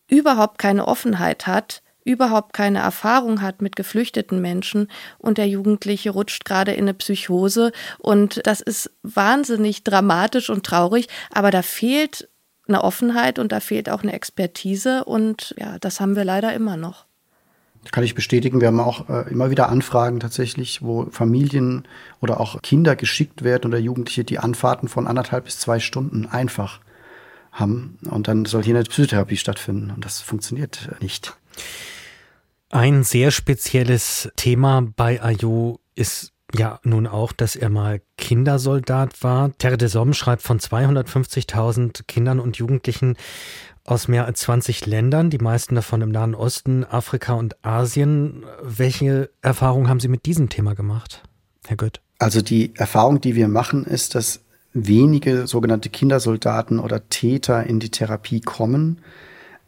überhaupt 0.08 0.58
keine 0.58 0.86
Offenheit 0.88 1.46
hat 1.46 1.82
überhaupt 2.06 2.52
keine 2.52 2.78
Erfahrung 2.78 3.42
hat 3.42 3.60
mit 3.60 3.76
geflüchteten 3.76 4.40
Menschen 4.40 4.88
und 5.18 5.38
der 5.38 5.48
Jugendliche 5.48 6.10
rutscht 6.10 6.44
gerade 6.44 6.72
in 6.72 6.84
eine 6.84 6.94
Psychose 6.94 7.72
und 7.98 8.40
das 8.46 8.60
ist 8.60 8.90
wahnsinnig 9.02 9.84
dramatisch 9.84 10.48
und 10.48 10.64
traurig, 10.64 11.08
aber 11.30 11.50
da 11.50 11.62
fehlt 11.62 12.28
eine 12.68 12.82
Offenheit 12.82 13.38
und 13.38 13.52
da 13.52 13.60
fehlt 13.60 13.90
auch 13.90 14.02
eine 14.02 14.12
Expertise 14.12 15.04
und 15.04 15.54
ja, 15.58 15.78
das 15.80 16.00
haben 16.00 16.16
wir 16.16 16.24
leider 16.24 16.54
immer 16.54 16.76
noch. 16.76 17.06
Kann 17.92 18.02
ich 18.02 18.14
bestätigen. 18.14 18.60
Wir 18.60 18.68
haben 18.68 18.80
auch 18.80 19.08
äh, 19.08 19.30
immer 19.30 19.50
wieder 19.50 19.68
Anfragen 19.68 20.18
tatsächlich, 20.18 20.82
wo 20.82 21.06
Familien 21.10 21.86
oder 22.20 22.40
auch 22.40 22.60
Kinder 22.62 22.96
geschickt 22.96 23.44
werden 23.44 23.66
oder 23.66 23.78
Jugendliche, 23.78 24.24
die 24.24 24.40
Anfahrten 24.40 24.88
von 24.88 25.06
anderthalb 25.06 25.44
bis 25.44 25.60
zwei 25.60 25.78
Stunden 25.78 26.26
einfach 26.26 26.80
haben. 27.52 27.98
Und 28.10 28.26
dann 28.26 28.44
soll 28.44 28.64
hier 28.64 28.74
eine 28.74 28.84
Psychotherapie 28.84 29.36
stattfinden. 29.36 29.92
Und 29.92 30.04
das 30.04 30.20
funktioniert 30.20 30.88
nicht. 31.00 31.36
Ein 32.76 33.04
sehr 33.04 33.30
spezielles 33.30 34.30
Thema 34.36 34.86
bei 34.96 35.22
Ayo 35.22 35.80
ist 35.94 36.34
ja 36.54 36.78
nun 36.82 37.06
auch, 37.06 37.32
dass 37.32 37.56
er 37.56 37.70
mal 37.70 38.02
Kindersoldat 38.18 39.22
war. 39.22 39.56
Terre 39.56 39.78
des 39.78 39.94
Hommes 39.94 40.18
schreibt 40.18 40.42
von 40.42 40.60
250.000 40.60 42.02
Kindern 42.06 42.38
und 42.38 42.58
Jugendlichen 42.58 43.16
aus 43.86 44.08
mehr 44.08 44.26
als 44.26 44.40
20 44.40 44.84
Ländern, 44.84 45.30
die 45.30 45.38
meisten 45.38 45.74
davon 45.74 46.02
im 46.02 46.10
Nahen 46.10 46.34
Osten, 46.34 46.84
Afrika 46.84 47.32
und 47.32 47.56
Asien. 47.64 48.44
Welche 48.62 49.30
Erfahrungen 49.40 49.88
haben 49.88 50.00
Sie 50.00 50.08
mit 50.08 50.26
diesem 50.26 50.50
Thema 50.50 50.74
gemacht, 50.74 51.22
Herr 51.66 51.78
Gött? 51.78 52.02
Also 52.18 52.42
die 52.42 52.74
Erfahrung, 52.76 53.22
die 53.22 53.36
wir 53.36 53.48
machen, 53.48 53.86
ist, 53.86 54.14
dass 54.14 54.42
wenige 54.74 55.46
sogenannte 55.46 55.88
Kindersoldaten 55.88 56.78
oder 56.78 57.08
Täter 57.08 57.64
in 57.64 57.80
die 57.80 57.90
Therapie 57.90 58.42
kommen. 58.42 59.00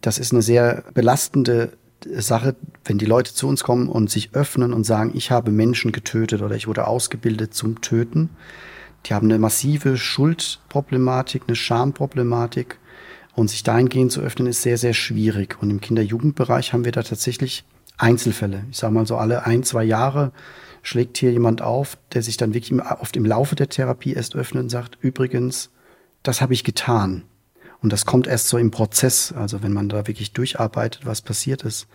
Das 0.03 0.19
ist 0.19 0.33
eine 0.33 0.43
sehr 0.43 0.85
belastende 0.93 1.78
Sache, 2.07 2.57
wenn 2.85 2.99
die 2.99 3.07
Leute 3.07 3.35
zu 3.35 3.49
uns 3.49 3.65
kommen 3.65 3.89
und 3.89 4.11
sich 4.11 4.35
öffnen 4.35 4.73
und 4.73 4.85
sagen, 4.85 5.13
ich 5.15 5.31
habe 5.31 5.51
Menschen 5.51 5.93
getötet 5.93 6.43
oder 6.43 6.55
ich 6.55 6.67
wurde 6.67 6.87
ausgebildet 6.87 7.55
zum 7.55 7.81
Töten. 7.81 8.31
Die 9.07 9.15
haben 9.15 9.29
eine 9.29 9.39
massive 9.39 9.97
Schuldproblematik, 9.97 11.43
eine 11.47 11.57
Schamproblematik. 11.57 12.79
Und 13.35 13.51
sich 13.51 13.63
dahingehend 13.63 14.11
zu 14.11 14.21
öffnen, 14.21 14.49
ist 14.49 14.63
sehr, 14.63 14.79
sehr 14.79 14.95
schwierig. 14.95 15.63
Und 15.63 15.71
im 15.71 15.81
Kinder-Jugendbereich 15.81 16.73
haben 16.73 16.85
wir 16.85 16.91
da 16.91 17.05
tatsächlich 17.05 17.65
Einzelfälle. 17.97 18.65
Ich 18.71 18.79
sage 18.79 18.93
mal 18.93 19.07
so, 19.07 19.17
alle 19.17 19.47
ein, 19.47 19.63
zwei 19.63 19.85
Jahre 19.85 20.33
schlägt 20.83 21.19
hier 21.19 21.31
jemand 21.31 21.63
auf, 21.63 21.99
der 22.13 22.23
sich 22.23 22.37
dann 22.37 22.55
wirklich 22.55 22.81
oft 22.81 23.17
im 23.17 23.25
Laufe 23.25 23.55
der 23.55 23.69
Therapie 23.69 24.15
erst 24.15 24.35
öffnet 24.35 24.65
und 24.65 24.69
sagt, 24.71 24.99
übrigens, 25.01 25.71
das 26.23 26.41
habe 26.41 26.53
ich 26.53 26.65
getan. 26.65 27.25
Und 27.83 27.93
das 27.93 28.07
kommt 28.07 28.27
erst 28.27 28.49
so 28.49 28.59
im 28.59 28.71
Prozess, 28.71 29.33
also 29.33 29.63
wenn 29.63 29.73
man 29.73 29.89
da 29.89 30.07
wirklich 30.07 30.33
durcharbeitet, 30.33 31.07
was 31.07 31.23
passiert 31.23 31.63
ist. 31.63 31.87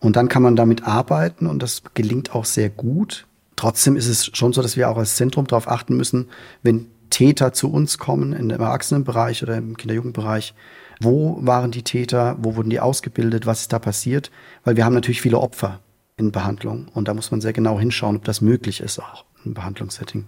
Und 0.00 0.16
dann 0.16 0.28
kann 0.28 0.42
man 0.42 0.54
damit 0.54 0.86
arbeiten 0.86 1.46
und 1.46 1.62
das 1.62 1.82
gelingt 1.94 2.34
auch 2.34 2.44
sehr 2.44 2.70
gut. 2.70 3.26
Trotzdem 3.56 3.96
ist 3.96 4.06
es 4.06 4.26
schon 4.26 4.52
so, 4.52 4.62
dass 4.62 4.76
wir 4.76 4.88
auch 4.88 4.96
als 4.96 5.16
Zentrum 5.16 5.46
darauf 5.46 5.66
achten 5.66 5.96
müssen, 5.96 6.28
wenn 6.62 6.86
Täter 7.10 7.52
zu 7.52 7.72
uns 7.72 7.98
kommen, 7.98 8.32
im 8.32 8.50
Erwachsenenbereich 8.50 9.42
oder 9.42 9.56
im 9.56 9.76
Kinder-Jugendbereich, 9.76 10.54
wo 11.00 11.38
waren 11.40 11.70
die 11.70 11.82
Täter, 11.82 12.36
wo 12.38 12.54
wurden 12.54 12.70
die 12.70 12.80
ausgebildet, 12.80 13.46
was 13.46 13.62
ist 13.62 13.72
da 13.72 13.78
passiert? 13.78 14.30
Weil 14.64 14.76
wir 14.76 14.84
haben 14.84 14.94
natürlich 14.94 15.20
viele 15.20 15.38
Opfer 15.38 15.80
in 16.16 16.32
Behandlung 16.32 16.88
und 16.94 17.08
da 17.08 17.14
muss 17.14 17.30
man 17.30 17.40
sehr 17.40 17.52
genau 17.52 17.78
hinschauen, 17.80 18.16
ob 18.16 18.24
das 18.24 18.40
möglich 18.40 18.80
ist 18.80 18.98
auch 18.98 19.24
im 19.44 19.54
Behandlungssetting. 19.54 20.26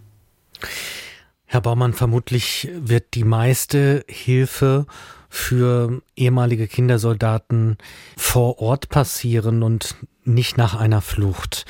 Herr 1.52 1.62
Baumann, 1.62 1.94
vermutlich 1.94 2.68
wird 2.76 3.14
die 3.14 3.24
meiste 3.24 4.04
Hilfe 4.06 4.86
für 5.28 6.00
ehemalige 6.14 6.68
Kindersoldaten 6.68 7.76
vor 8.16 8.60
Ort 8.60 8.88
passieren 8.88 9.64
und 9.64 9.96
nicht 10.24 10.56
nach 10.56 10.76
einer 10.76 11.00
Flucht. 11.00 11.64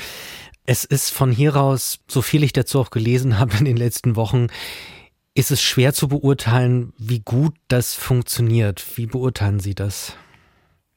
Es 0.66 0.84
ist 0.84 1.08
von 1.08 1.32
hier 1.32 1.56
aus, 1.56 2.00
so 2.08 2.20
viel 2.20 2.44
ich 2.44 2.52
dazu 2.52 2.78
auch 2.78 2.90
gelesen 2.90 3.38
habe 3.38 3.56
in 3.56 3.64
den 3.64 3.78
letzten 3.78 4.16
Wochen, 4.16 4.48
ist 5.32 5.50
es 5.50 5.62
schwer 5.62 5.94
zu 5.94 6.08
beurteilen, 6.08 6.92
wie 6.98 7.20
gut 7.20 7.54
das 7.68 7.94
funktioniert. 7.94 8.84
Wie 8.98 9.06
beurteilen 9.06 9.60
Sie 9.60 9.74
das? 9.74 10.12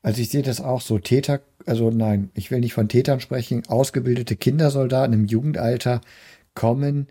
Also 0.02 0.22
ich 0.22 0.28
sehe 0.28 0.44
das 0.44 0.60
auch 0.60 0.82
so. 0.82 1.00
Täter, 1.00 1.40
also 1.66 1.90
nein, 1.90 2.32
ich 2.34 2.52
will 2.52 2.60
nicht 2.60 2.74
von 2.74 2.90
Tätern 2.90 3.22
sprechen. 3.22 3.64
Ausgebildete 3.66 4.36
Kindersoldaten 4.36 5.14
im 5.14 5.24
Jugendalter 5.24 6.02
kommen 6.54 7.08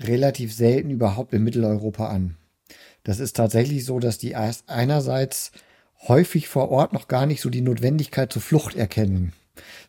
relativ 0.00 0.54
selten 0.54 0.90
überhaupt 0.90 1.32
in 1.32 1.44
Mitteleuropa 1.44 2.08
an. 2.08 2.36
Das 3.04 3.20
ist 3.20 3.36
tatsächlich 3.36 3.84
so, 3.84 3.98
dass 3.98 4.18
die 4.18 4.30
erst 4.30 4.68
einerseits 4.68 5.52
häufig 6.08 6.48
vor 6.48 6.70
Ort 6.70 6.92
noch 6.92 7.08
gar 7.08 7.26
nicht 7.26 7.40
so 7.40 7.50
die 7.50 7.60
Notwendigkeit 7.60 8.32
zur 8.32 8.42
Flucht 8.42 8.76
erkennen 8.76 9.32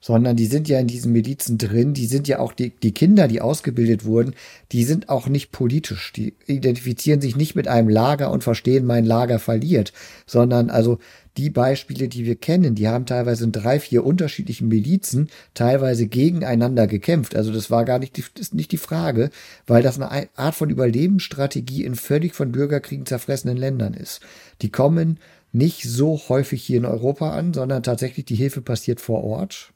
sondern 0.02 0.36
die 0.36 0.46
sind 0.46 0.70
ja 0.70 0.80
in 0.80 0.88
diesen 0.88 1.12
Milizen 1.12 1.58
drin, 1.58 1.94
die 1.94 2.06
sind 2.06 2.28
ja 2.28 2.40
auch 2.40 2.54
die, 2.54 2.70
die 2.70 2.94
Kinder, 2.94 3.28
die 3.28 3.42
ausgebildet 3.42 4.06
wurden, 4.06 4.34
die 4.72 4.84
sind 4.84 5.10
auch 5.10 5.28
nicht 5.28 5.52
politisch, 5.52 6.14
die 6.14 6.36
identifizieren 6.46 7.22
sich 7.22 7.36
nicht 7.36 7.56
mit 7.56 7.68
einem 7.68 7.90
Lager 7.90 8.32
und 8.32 8.44
verstehen, 8.44 8.86
mein 8.86 9.06
Lager 9.06 9.40
verliert, 9.40 9.94
sondern 10.26 10.70
also 10.70 11.00
die 11.38 11.50
Beispiele, 11.50 12.08
die 12.08 12.26
wir 12.26 12.36
kennen, 12.36 12.76
die 12.76 12.88
haben 12.88 13.06
teilweise 13.06 13.44
in 13.44 13.52
drei, 13.52 13.80
vier 13.80 14.04
unterschiedlichen 14.06 14.68
Milizen 14.68 15.30
teilweise 15.54 16.08
gegeneinander 16.08 16.88
gekämpft. 16.88 17.36
Also 17.36 17.54
das 17.54 17.70
war 17.70 17.86
gar 17.86 18.00
nicht 18.00 18.18
die, 18.18 18.24
ist 18.40 18.56
nicht 18.56 18.72
die 18.72 18.78
Frage, 18.78 19.30
weil 19.68 19.84
das 19.84 20.00
eine 20.00 20.30
Art 20.36 20.56
von 20.56 20.70
Überlebensstrategie 20.70 21.84
in 21.84 21.96
völlig 21.96 22.34
von 22.34 22.52
Bürgerkriegen 22.52 23.06
zerfressenen 23.06 23.58
Ländern 23.58 23.94
ist. 23.94 24.22
Die 24.62 24.72
kommen 24.72 25.20
nicht 25.52 25.84
so 25.84 26.20
häufig 26.28 26.64
hier 26.64 26.78
in 26.78 26.86
Europa 26.86 27.32
an, 27.32 27.54
sondern 27.54 27.84
tatsächlich 27.84 28.26
die 28.26 28.36
Hilfe 28.36 28.62
passiert 28.62 29.00
vor 29.00 29.24
Ort. 29.24 29.72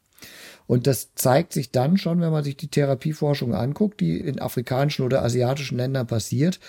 Und 0.68 0.88
das 0.88 1.16
zeigt 1.16 1.54
sich 1.54 1.72
dann 1.72 1.98
schon, 1.98 2.22
wenn 2.22 2.32
man 2.32 2.44
sich 2.44 2.58
die 2.58 2.70
Therapieforschung 2.70 3.54
anguckt, 3.54 4.00
die 4.00 4.18
in 4.18 4.40
afrikanischen 4.40 5.06
oder 5.06 5.24
asiatischen 5.24 5.78
Ländern 5.78 6.08
passiert. 6.08 6.60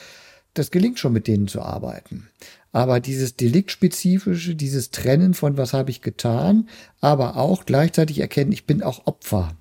Das 0.54 0.70
gelingt 0.70 0.98
schon, 0.98 1.12
mit 1.12 1.28
denen 1.28 1.48
zu 1.48 1.62
arbeiten. 1.62 2.28
Aber 2.72 3.00
dieses 3.00 3.36
Deliktspezifische, 3.36 4.54
dieses 4.54 4.90
Trennen 4.90 5.34
von 5.34 5.58
was 5.58 5.74
habe 5.74 5.90
ich 5.90 6.00
getan, 6.00 6.68
aber 7.00 7.36
auch 7.36 7.66
gleichzeitig 7.66 8.18
erkennen, 8.18 8.52
ich 8.52 8.66
bin 8.66 8.82
auch 8.82 9.06
Opfer. 9.06 9.54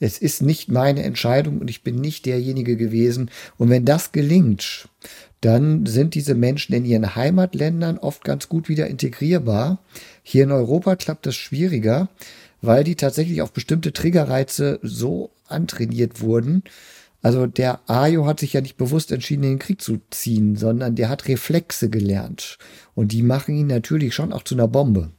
Es 0.00 0.18
ist 0.18 0.42
nicht 0.42 0.68
meine 0.68 1.02
Entscheidung 1.02 1.58
und 1.58 1.70
ich 1.70 1.82
bin 1.82 1.96
nicht 1.96 2.26
derjenige 2.26 2.76
gewesen. 2.76 3.30
Und 3.56 3.70
wenn 3.70 3.84
das 3.84 4.12
gelingt, 4.12 4.88
dann 5.40 5.86
sind 5.86 6.14
diese 6.14 6.34
Menschen 6.34 6.74
in 6.74 6.84
ihren 6.84 7.16
Heimatländern 7.16 7.98
oft 7.98 8.24
ganz 8.24 8.48
gut 8.48 8.68
wieder 8.68 8.86
integrierbar. 8.86 9.78
Hier 10.22 10.44
in 10.44 10.52
Europa 10.52 10.96
klappt 10.96 11.26
das 11.26 11.36
schwieriger, 11.36 12.08
weil 12.60 12.84
die 12.84 12.96
tatsächlich 12.96 13.42
auf 13.42 13.52
bestimmte 13.52 13.92
Triggerreize 13.92 14.78
so 14.82 15.30
antrainiert 15.48 16.20
wurden. 16.20 16.62
Also 17.22 17.46
der 17.46 17.88
Ayo 17.88 18.26
hat 18.26 18.40
sich 18.40 18.52
ja 18.52 18.60
nicht 18.60 18.76
bewusst 18.76 19.12
entschieden, 19.12 19.44
in 19.44 19.50
den 19.50 19.58
Krieg 19.60 19.80
zu 19.80 20.00
ziehen, 20.10 20.56
sondern 20.56 20.96
der 20.96 21.08
hat 21.08 21.28
Reflexe 21.28 21.88
gelernt. 21.88 22.58
Und 22.94 23.12
die 23.12 23.22
machen 23.22 23.54
ihn 23.54 23.68
natürlich 23.68 24.14
schon 24.14 24.32
auch 24.32 24.42
zu 24.42 24.56
einer 24.56 24.68
Bombe. 24.68 25.10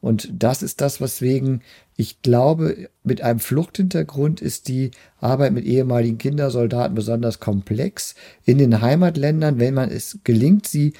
Und 0.00 0.30
das 0.32 0.62
ist 0.62 0.80
das, 0.80 1.00
weswegen 1.00 1.62
ich 1.96 2.22
glaube, 2.22 2.88
mit 3.04 3.20
einem 3.20 3.38
Fluchthintergrund 3.38 4.40
ist 4.40 4.66
die 4.66 4.90
Arbeit 5.20 5.52
mit 5.52 5.64
ehemaligen 5.64 6.18
Kindersoldaten 6.18 6.94
besonders 6.94 7.38
komplex. 7.38 8.14
In 8.44 8.58
den 8.58 8.80
Heimatländern, 8.80 9.60
wenn 9.60 9.74
man 9.74 9.90
es 9.90 10.18
gelingt, 10.24 10.66
sie 10.66 10.94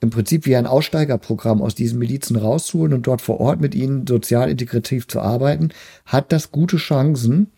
im 0.00 0.10
Prinzip 0.10 0.46
wie 0.46 0.56
ein 0.56 0.66
Aussteigerprogramm 0.66 1.62
aus 1.62 1.76
diesen 1.76 1.98
Milizen 2.00 2.34
rauszuholen 2.34 2.94
und 2.94 3.06
dort 3.06 3.20
vor 3.20 3.38
Ort 3.38 3.60
mit 3.60 3.74
ihnen 3.74 4.06
sozial 4.06 4.50
integrativ 4.50 5.06
zu 5.06 5.20
arbeiten, 5.20 5.68
hat 6.06 6.32
das 6.32 6.50
gute 6.50 6.78
Chancen, 6.78 7.52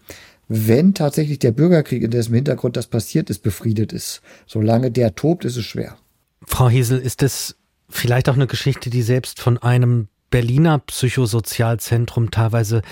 wenn 0.49 0.95
tatsächlich 0.95 1.39
der 1.39 1.53
Bürgerkrieg, 1.53 2.03
in 2.03 2.11
dessen 2.11 2.35
Hintergrund 2.35 2.77
das 2.77 2.87
passiert 2.87 3.31
ist, 3.31 3.43
befriedet 3.43 3.93
ist. 3.93 4.21
Solange 4.47 4.91
der 4.91 5.15
tobt, 5.15 5.45
ist 5.45 5.57
es 5.57 5.65
schwer. 5.65 5.97
Frau 6.47 6.69
Hesel, 6.69 6.99
ist 6.99 7.23
es 7.23 7.57
vielleicht 7.89 8.29
auch 8.29 8.35
eine 8.35 8.47
Geschichte, 8.47 8.91
die 8.91 9.03
selbst 9.03 9.41
von 9.41 9.59
einem 9.59 10.09
Berliner 10.31 10.79
Psychosozialzentrum 10.81 12.31
teilweise 12.31 12.83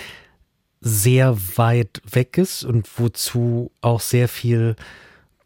sehr 0.80 1.36
weit 1.56 2.00
weg 2.10 2.38
ist 2.38 2.64
und 2.64 2.88
wozu 2.98 3.70
auch 3.80 4.00
sehr 4.00 4.28
viel 4.28 4.76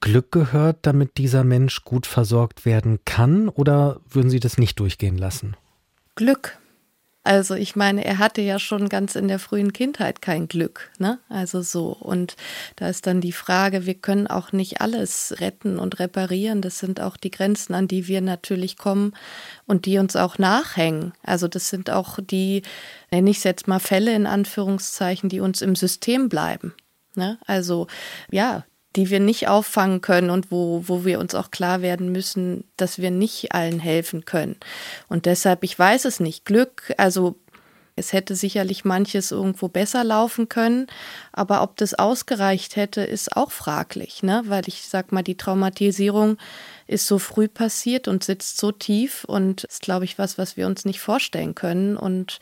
Glück 0.01 0.31
gehört, 0.31 0.79
damit 0.83 1.17
dieser 1.19 1.45
Mensch 1.45 1.85
gut 1.85 2.07
versorgt 2.07 2.65
werden 2.65 3.01
kann? 3.05 3.49
Oder 3.49 4.01
würden 4.09 4.31
Sie 4.31 4.41
das 4.41 4.59
nicht 4.59 4.79
durchgehen 4.79 5.19
lassen? 5.19 5.57
Glück. 6.15 6.59
Also 7.27 7.57
ich 7.57 7.75
meine, 7.75 8.05
er 8.05 8.19
hatte 8.19 8.41
ja 8.41 8.61
schon 8.61 8.89
ganz 8.89 9.17
in 9.17 9.27
der 9.27 9.41
frühen 9.41 9.73
Kindheit 9.73 10.23
kein 10.23 10.47
Glück, 10.47 10.93
ne? 10.99 11.19
Also 11.29 11.61
so. 11.61 11.89
Und 11.89 12.37
da 12.77 12.89
ist 12.89 13.09
dann 13.09 13.21
die 13.21 13.33
Frage, 13.33 13.85
wir 13.85 13.95
können 13.95 14.29
auch 14.29 14.53
nicht 14.53 14.81
alles 14.81 15.35
retten 15.41 15.81
und 15.81 15.99
reparieren. 15.99 16.63
Das 16.63 16.79
sind 16.79 17.01
auch 17.01 17.17
die 17.17 17.33
Grenzen, 17.33 17.75
an 17.75 17.89
die 17.89 18.07
wir 18.07 18.21
natürlich 18.21 18.77
kommen 18.77 19.13
und 19.67 19.87
die 19.87 19.99
uns 19.99 20.15
auch 20.15 20.39
nachhängen. 20.39 21.15
Also 21.25 21.49
das 21.49 21.69
sind 21.69 21.91
auch 21.91 22.21
die, 22.23 22.63
nenne 23.11 23.31
ich 23.31 23.39
es 23.39 23.45
jetzt 23.45 23.67
mal 23.67 23.81
Fälle 23.81 24.15
in 24.15 24.29
Anführungszeichen, 24.29 25.29
die 25.29 25.41
uns 25.41 25.63
im 25.63 25.75
System 25.75 26.29
bleiben. 26.29 26.75
Ne? 27.17 27.39
Also 27.45 27.89
ja, 28.31 28.65
die 28.97 29.11
wir 29.11 29.21
nicht 29.21 29.49
auffangen 29.49 30.01
können 30.01 30.31
und 30.31 30.51
wo, 30.51 30.83
wo 30.87 31.05
wir 31.05 31.21
uns 31.21 31.35
auch 31.35 31.51
klar 31.51 31.83
werden 31.83 32.11
müssen, 32.11 32.65
dass 32.77 32.99
wir 32.99 33.11
nicht 33.11 33.53
allen 33.53 33.79
helfen 33.79 34.25
können. 34.25 34.57
Und 35.09 35.27
deshalb, 35.27 35.63
ich 35.65 35.79
weiß 35.79 36.07
es 36.07 36.19
nicht, 36.19 36.45
Glück, 36.45 36.95
also 36.97 37.37
es 37.99 38.13
hätte 38.13 38.35
sicherlich 38.35 38.85
manches 38.85 39.31
irgendwo 39.31 39.69
besser 39.69 40.05
laufen 40.05 40.51
können, 40.51 40.87
aber 41.33 41.63
ob 41.63 41.79
das 41.79 41.95
ausgereicht 41.95 42.77
hätte, 42.77 43.01
ist 43.01 43.35
auch 43.37 43.51
fraglich, 43.51 44.23
ne? 44.23 44.43
Weil 44.47 44.65
ich 44.69 44.83
sag 44.83 45.13
mal, 45.13 45.23
die 45.23 45.39
Traumatisierung 45.39 46.37
ist 46.87 47.07
so 47.07 47.19
früh 47.19 47.49
passiert 47.49 48.07
und 48.07 48.23
sitzt 48.23 48.59
so 48.59 48.71
tief 48.71 49.25
und 49.25 49.65
ist, 49.65 49.81
glaube 49.81 50.05
ich, 50.05 50.19
was, 50.19 50.37
was 50.37 50.59
wir 50.59 50.67
uns 50.67 50.85
nicht 50.85 51.01
vorstellen 51.01 51.55
können. 51.55 51.97
Und 51.97 52.39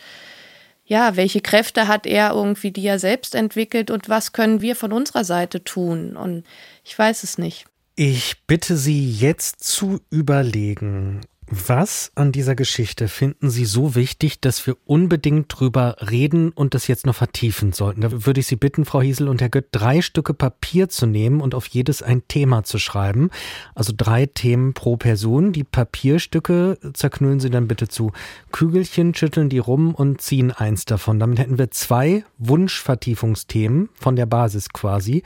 ja, 0.84 1.16
welche 1.16 1.40
Kräfte 1.40 1.88
hat 1.88 2.06
er 2.06 2.32
irgendwie, 2.32 2.70
die 2.70 2.86
er 2.86 2.98
selbst 2.98 3.34
entwickelt 3.34 3.90
und 3.90 4.08
was 4.08 4.32
können 4.32 4.60
wir 4.60 4.76
von 4.76 4.92
unserer 4.92 5.24
Seite 5.24 5.64
tun? 5.64 6.16
Und 6.16 6.44
ich 6.84 6.98
weiß 6.98 7.24
es 7.24 7.38
nicht. 7.38 7.66
Ich 7.96 8.44
bitte 8.46 8.76
Sie 8.76 9.10
jetzt 9.10 9.62
zu 9.64 10.00
überlegen, 10.10 11.20
was 11.50 12.10
an 12.14 12.32
dieser 12.32 12.54
Geschichte 12.54 13.08
finden 13.08 13.50
Sie 13.50 13.66
so 13.66 13.94
wichtig, 13.94 14.40
dass 14.40 14.66
wir 14.66 14.76
unbedingt 14.86 15.46
drüber 15.48 15.96
reden 16.10 16.50
und 16.50 16.74
das 16.74 16.86
jetzt 16.86 17.04
noch 17.04 17.14
vertiefen 17.14 17.72
sollten? 17.72 18.00
Da 18.00 18.24
würde 18.24 18.40
ich 18.40 18.46
Sie 18.46 18.56
bitten, 18.56 18.84
Frau 18.86 19.02
Hiesel 19.02 19.28
und 19.28 19.42
Herr 19.42 19.50
Gött, 19.50 19.66
drei 19.70 20.00
Stücke 20.00 20.32
Papier 20.32 20.88
zu 20.88 21.06
nehmen 21.06 21.42
und 21.42 21.54
auf 21.54 21.66
jedes 21.66 22.02
ein 22.02 22.26
Thema 22.28 22.64
zu 22.64 22.78
schreiben. 22.78 23.28
Also 23.74 23.92
drei 23.94 24.24
Themen 24.26 24.72
pro 24.72 24.96
Person. 24.96 25.52
Die 25.52 25.64
Papierstücke 25.64 26.78
zerknüllen 26.94 27.40
Sie 27.40 27.50
dann 27.50 27.68
bitte 27.68 27.88
zu 27.88 28.12
Kügelchen, 28.50 29.14
schütteln 29.14 29.50
die 29.50 29.58
rum 29.58 29.94
und 29.94 30.22
ziehen 30.22 30.50
eins 30.50 30.86
davon. 30.86 31.18
Damit 31.18 31.38
hätten 31.38 31.58
wir 31.58 31.70
zwei 31.70 32.24
Wunschvertiefungsthemen 32.38 33.90
von 33.94 34.16
der 34.16 34.26
Basis 34.26 34.70
quasi, 34.70 35.22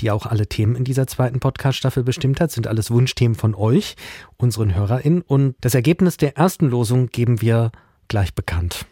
die 0.00 0.12
auch 0.12 0.26
alle 0.26 0.46
Themen 0.46 0.76
in 0.76 0.84
dieser 0.84 1.08
zweiten 1.08 1.40
Podcast-Staffel 1.40 2.04
bestimmt 2.04 2.40
hat, 2.40 2.52
sind 2.52 2.66
alles 2.68 2.90
Wunschthemen 2.90 3.34
von 3.34 3.54
euch, 3.54 3.96
unseren 4.36 4.74
HörerInnen. 4.74 5.22
Und 5.22 5.56
das 5.60 5.74
Ergebnis 5.74 6.16
der 6.16 6.36
ersten 6.36 6.68
Losung 6.68 7.08
geben 7.08 7.40
wir 7.40 7.72
gleich 8.08 8.34
bekannt. 8.34 8.86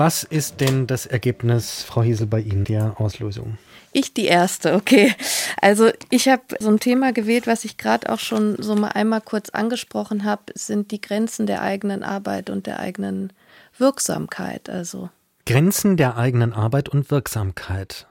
Was 0.00 0.24
ist 0.24 0.62
denn 0.62 0.86
das 0.86 1.04
Ergebnis, 1.04 1.82
Frau 1.82 2.02
Hiesel, 2.02 2.26
bei 2.26 2.40
Ihnen 2.40 2.64
der 2.64 2.98
Auslosung? 2.98 3.58
Ich 3.92 4.14
die 4.14 4.24
erste, 4.24 4.74
okay. 4.74 5.14
Also 5.60 5.90
ich 6.08 6.26
habe 6.26 6.42
so 6.58 6.70
ein 6.70 6.80
Thema 6.80 7.12
gewählt, 7.12 7.46
was 7.46 7.66
ich 7.66 7.76
gerade 7.76 8.10
auch 8.10 8.18
schon 8.18 8.56
so 8.62 8.74
mal 8.74 8.92
einmal 8.92 9.20
kurz 9.20 9.50
angesprochen 9.50 10.24
habe, 10.24 10.44
sind 10.54 10.90
die 10.90 11.02
Grenzen 11.02 11.46
der 11.46 11.60
eigenen 11.60 12.02
Arbeit 12.02 12.48
und 12.48 12.66
der 12.66 12.80
eigenen 12.80 13.30
Wirksamkeit. 13.76 14.70
Also 14.70 15.10
Grenzen 15.44 15.98
der 15.98 16.16
eigenen 16.16 16.54
Arbeit 16.54 16.88
und 16.88 17.10
Wirksamkeit. 17.10 18.06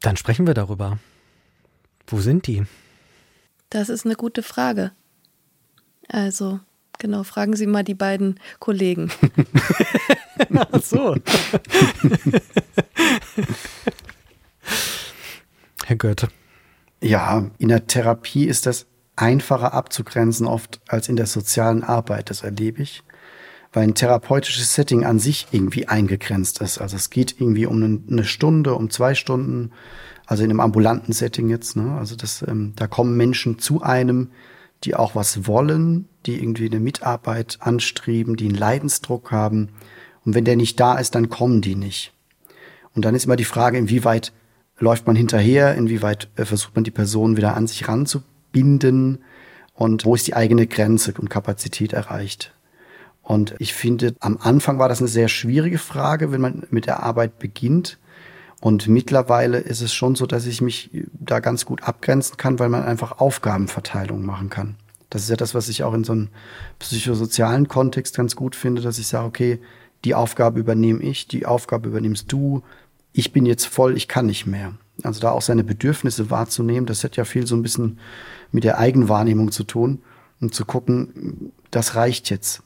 Dann 0.00 0.16
sprechen 0.16 0.46
wir 0.46 0.54
darüber. 0.54 0.98
Wo 2.06 2.20
sind 2.20 2.46
die? 2.46 2.64
Das 3.70 3.88
ist 3.88 4.06
eine 4.06 4.14
gute 4.14 4.42
Frage. 4.42 4.92
Also, 6.08 6.60
genau, 6.98 7.22
fragen 7.24 7.56
Sie 7.56 7.66
mal 7.66 7.84
die 7.84 7.94
beiden 7.94 8.40
Kollegen. 8.60 9.10
Ach 10.54 10.82
so. 10.82 11.16
Herr 15.84 15.96
Goethe. 15.96 16.28
Ja, 17.00 17.50
in 17.58 17.68
der 17.68 17.86
Therapie 17.86 18.46
ist 18.46 18.66
das 18.66 18.86
einfacher 19.16 19.72
abzugrenzen 19.74 20.46
oft 20.46 20.80
als 20.88 21.08
in 21.08 21.16
der 21.16 21.26
sozialen 21.26 21.82
Arbeit, 21.82 22.30
das 22.30 22.42
erlebe 22.42 22.82
ich 22.82 23.02
weil 23.72 23.84
ein 23.84 23.94
therapeutisches 23.94 24.74
Setting 24.74 25.04
an 25.04 25.18
sich 25.18 25.48
irgendwie 25.52 25.88
eingegrenzt 25.88 26.60
ist. 26.60 26.78
Also 26.78 26.96
es 26.96 27.10
geht 27.10 27.36
irgendwie 27.38 27.66
um 27.66 28.04
eine 28.10 28.24
Stunde, 28.24 28.74
um 28.74 28.90
zwei 28.90 29.14
Stunden, 29.14 29.72
also 30.26 30.42
in 30.42 30.50
einem 30.50 30.60
ambulanten 30.60 31.12
Setting 31.12 31.48
jetzt. 31.50 31.76
Ne? 31.76 31.96
Also 31.98 32.16
das, 32.16 32.42
ähm, 32.46 32.72
da 32.76 32.86
kommen 32.86 33.16
Menschen 33.16 33.58
zu 33.58 33.82
einem, 33.82 34.30
die 34.84 34.94
auch 34.94 35.14
was 35.14 35.46
wollen, 35.46 36.08
die 36.26 36.40
irgendwie 36.40 36.66
eine 36.66 36.80
Mitarbeit 36.80 37.58
anstreben, 37.60 38.36
die 38.36 38.46
einen 38.46 38.54
Leidensdruck 38.54 39.32
haben. 39.32 39.70
Und 40.24 40.34
wenn 40.34 40.44
der 40.44 40.56
nicht 40.56 40.78
da 40.80 40.98
ist, 40.98 41.14
dann 41.14 41.28
kommen 41.28 41.60
die 41.60 41.74
nicht. 41.74 42.12
Und 42.94 43.04
dann 43.04 43.14
ist 43.14 43.24
immer 43.24 43.36
die 43.36 43.44
Frage, 43.44 43.78
inwieweit 43.78 44.32
läuft 44.78 45.06
man 45.06 45.16
hinterher, 45.16 45.74
inwieweit 45.74 46.28
äh, 46.36 46.44
versucht 46.44 46.74
man 46.74 46.84
die 46.84 46.90
Person 46.90 47.36
wieder 47.36 47.56
an 47.56 47.66
sich 47.66 47.88
ranzubinden 47.88 49.18
und 49.74 50.04
wo 50.04 50.14
ist 50.14 50.26
die 50.26 50.34
eigene 50.34 50.66
Grenze 50.66 51.14
und 51.18 51.30
Kapazität 51.30 51.92
erreicht. 51.92 52.54
Und 53.28 53.54
ich 53.58 53.74
finde, 53.74 54.14
am 54.20 54.38
Anfang 54.40 54.78
war 54.78 54.88
das 54.88 55.00
eine 55.00 55.08
sehr 55.08 55.28
schwierige 55.28 55.76
Frage, 55.76 56.32
wenn 56.32 56.40
man 56.40 56.62
mit 56.70 56.86
der 56.86 57.02
Arbeit 57.02 57.38
beginnt. 57.38 57.98
Und 58.62 58.88
mittlerweile 58.88 59.58
ist 59.58 59.82
es 59.82 59.92
schon 59.92 60.14
so, 60.14 60.24
dass 60.24 60.46
ich 60.46 60.62
mich 60.62 60.88
da 61.12 61.40
ganz 61.40 61.66
gut 61.66 61.82
abgrenzen 61.82 62.38
kann, 62.38 62.58
weil 62.58 62.70
man 62.70 62.84
einfach 62.84 63.20
Aufgabenverteilung 63.20 64.24
machen 64.24 64.48
kann. 64.48 64.76
Das 65.10 65.24
ist 65.24 65.28
ja 65.28 65.36
das, 65.36 65.54
was 65.54 65.68
ich 65.68 65.84
auch 65.84 65.92
in 65.92 66.04
so 66.04 66.12
einem 66.14 66.28
psychosozialen 66.78 67.68
Kontext 67.68 68.16
ganz 68.16 68.34
gut 68.34 68.56
finde, 68.56 68.80
dass 68.80 68.98
ich 68.98 69.08
sage, 69.08 69.26
okay, 69.26 69.60
die 70.06 70.14
Aufgabe 70.14 70.58
übernehme 70.58 71.02
ich, 71.02 71.28
die 71.28 71.44
Aufgabe 71.44 71.90
übernimmst 71.90 72.32
du, 72.32 72.62
ich 73.12 73.34
bin 73.34 73.44
jetzt 73.44 73.66
voll, 73.66 73.94
ich 73.94 74.08
kann 74.08 74.24
nicht 74.24 74.46
mehr. 74.46 74.72
Also 75.02 75.20
da 75.20 75.32
auch 75.32 75.42
seine 75.42 75.64
Bedürfnisse 75.64 76.30
wahrzunehmen, 76.30 76.86
das 76.86 77.04
hat 77.04 77.16
ja 77.16 77.26
viel 77.26 77.46
so 77.46 77.56
ein 77.56 77.62
bisschen 77.62 77.98
mit 78.52 78.64
der 78.64 78.78
Eigenwahrnehmung 78.78 79.52
zu 79.52 79.64
tun 79.64 80.00
und 80.40 80.54
zu 80.54 80.64
gucken, 80.64 81.52
das 81.70 81.94
reicht 81.94 82.30
jetzt. 82.30 82.62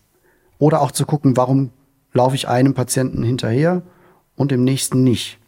Oder 0.62 0.80
auch 0.80 0.92
zu 0.92 1.06
gucken, 1.06 1.36
warum 1.36 1.70
laufe 2.12 2.36
ich 2.36 2.46
einem 2.46 2.72
Patienten 2.72 3.24
hinterher 3.24 3.82
und 4.36 4.52
dem 4.52 4.62
nächsten 4.62 5.02
nicht. 5.02 5.40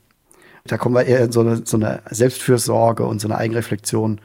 Da 0.66 0.76
kommen 0.76 0.96
wir 0.96 1.04
eher 1.04 1.22
in 1.22 1.30
so 1.30 1.38
eine, 1.38 1.64
so 1.64 1.76
eine 1.76 2.02
Selbstfürsorge 2.10 3.04
und 3.06 3.20
so 3.20 3.28
eine 3.28 3.38
Eigenreflexion. 3.38 4.20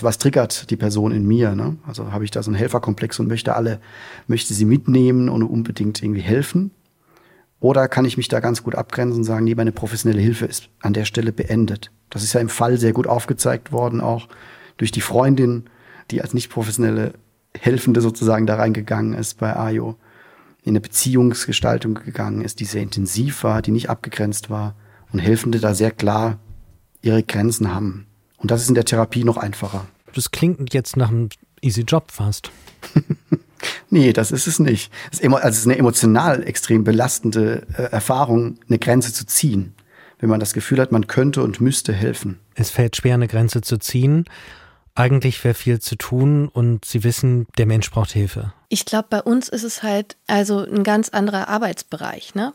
Was 0.00 0.18
triggert 0.18 0.70
die 0.70 0.76
Person 0.76 1.12
in 1.12 1.24
mir? 1.24 1.54
Ne? 1.54 1.76
Also 1.86 2.10
habe 2.10 2.24
ich 2.24 2.32
da 2.32 2.42
so 2.42 2.50
einen 2.50 2.56
Helferkomplex 2.56 3.20
und 3.20 3.28
möchte 3.28 3.54
alle, 3.54 3.78
möchte 4.26 4.54
sie 4.54 4.64
mitnehmen 4.64 5.28
und 5.28 5.44
unbedingt 5.44 6.02
irgendwie 6.02 6.22
helfen? 6.22 6.72
Oder 7.60 7.86
kann 7.86 8.04
ich 8.04 8.16
mich 8.16 8.26
da 8.26 8.40
ganz 8.40 8.64
gut 8.64 8.74
abgrenzen 8.74 9.18
und 9.18 9.24
sagen, 9.24 9.44
nee, 9.44 9.54
meine 9.54 9.70
professionelle 9.70 10.20
Hilfe 10.20 10.46
ist 10.46 10.68
an 10.80 10.94
der 10.94 11.04
Stelle 11.04 11.30
beendet. 11.30 11.92
Das 12.10 12.24
ist 12.24 12.32
ja 12.32 12.40
im 12.40 12.48
Fall 12.48 12.76
sehr 12.76 12.92
gut 12.92 13.06
aufgezeigt 13.06 13.70
worden, 13.70 14.00
auch 14.00 14.26
durch 14.78 14.90
die 14.90 15.00
Freundin, 15.00 15.66
die 16.10 16.22
als 16.22 16.34
nicht 16.34 16.50
professionelle 16.50 17.12
Helfende 17.56 18.00
sozusagen 18.00 18.48
da 18.48 18.56
reingegangen 18.56 19.14
ist 19.14 19.38
bei 19.38 19.54
Ayo, 19.54 19.96
in 20.64 20.70
eine 20.70 20.80
Beziehungsgestaltung 20.80 21.94
gegangen 21.94 22.40
ist, 22.40 22.58
die 22.58 22.64
sehr 22.64 22.82
intensiv 22.82 23.44
war, 23.44 23.60
die 23.62 23.70
nicht 23.70 23.90
abgegrenzt 23.90 24.48
war 24.48 24.74
und 25.12 25.18
Helfende 25.18 25.60
da 25.60 25.74
sehr 25.74 25.90
klar 25.90 26.38
ihre 27.02 27.22
Grenzen 27.22 27.72
haben. 27.74 28.06
Und 28.38 28.50
das 28.50 28.62
ist 28.62 28.68
in 28.68 28.74
der 28.74 28.86
Therapie 28.86 29.24
noch 29.24 29.36
einfacher. 29.36 29.86
Das 30.14 30.30
klingt 30.30 30.72
jetzt 30.72 30.96
nach 30.96 31.10
einem 31.10 31.28
easy 31.60 31.82
Job 31.82 32.10
fast. 32.10 32.50
nee, 33.90 34.12
das 34.12 34.32
ist 34.32 34.46
es 34.46 34.58
nicht. 34.58 34.90
Es 35.12 35.20
ist, 35.20 35.32
also 35.32 35.48
es 35.48 35.58
ist 35.58 35.66
eine 35.66 35.78
emotional 35.78 36.42
extrem 36.46 36.82
belastende 36.82 37.66
äh, 37.76 37.82
Erfahrung, 37.82 38.58
eine 38.68 38.78
Grenze 38.78 39.12
zu 39.12 39.26
ziehen, 39.26 39.74
wenn 40.18 40.30
man 40.30 40.40
das 40.40 40.54
Gefühl 40.54 40.80
hat, 40.80 40.92
man 40.92 41.06
könnte 41.06 41.42
und 41.42 41.60
müsste 41.60 41.92
helfen. 41.92 42.38
Es 42.54 42.70
fällt 42.70 42.96
schwer, 42.96 43.14
eine 43.14 43.28
Grenze 43.28 43.60
zu 43.60 43.78
ziehen. 43.78 44.24
Eigentlich 44.94 45.42
wäre 45.44 45.54
viel 45.54 45.80
zu 45.80 45.96
tun 45.96 46.48
und 46.48 46.84
Sie 46.84 47.02
wissen, 47.02 47.46
der 47.58 47.66
Mensch 47.66 47.90
braucht 47.90 48.12
Hilfe. 48.12 48.52
Ich 48.74 48.84
glaube, 48.86 49.06
bei 49.08 49.22
uns 49.22 49.48
ist 49.48 49.62
es 49.62 49.84
halt 49.84 50.16
also 50.26 50.58
ein 50.58 50.82
ganz 50.82 51.08
anderer 51.10 51.46
Arbeitsbereich, 51.46 52.34
ne? 52.34 52.54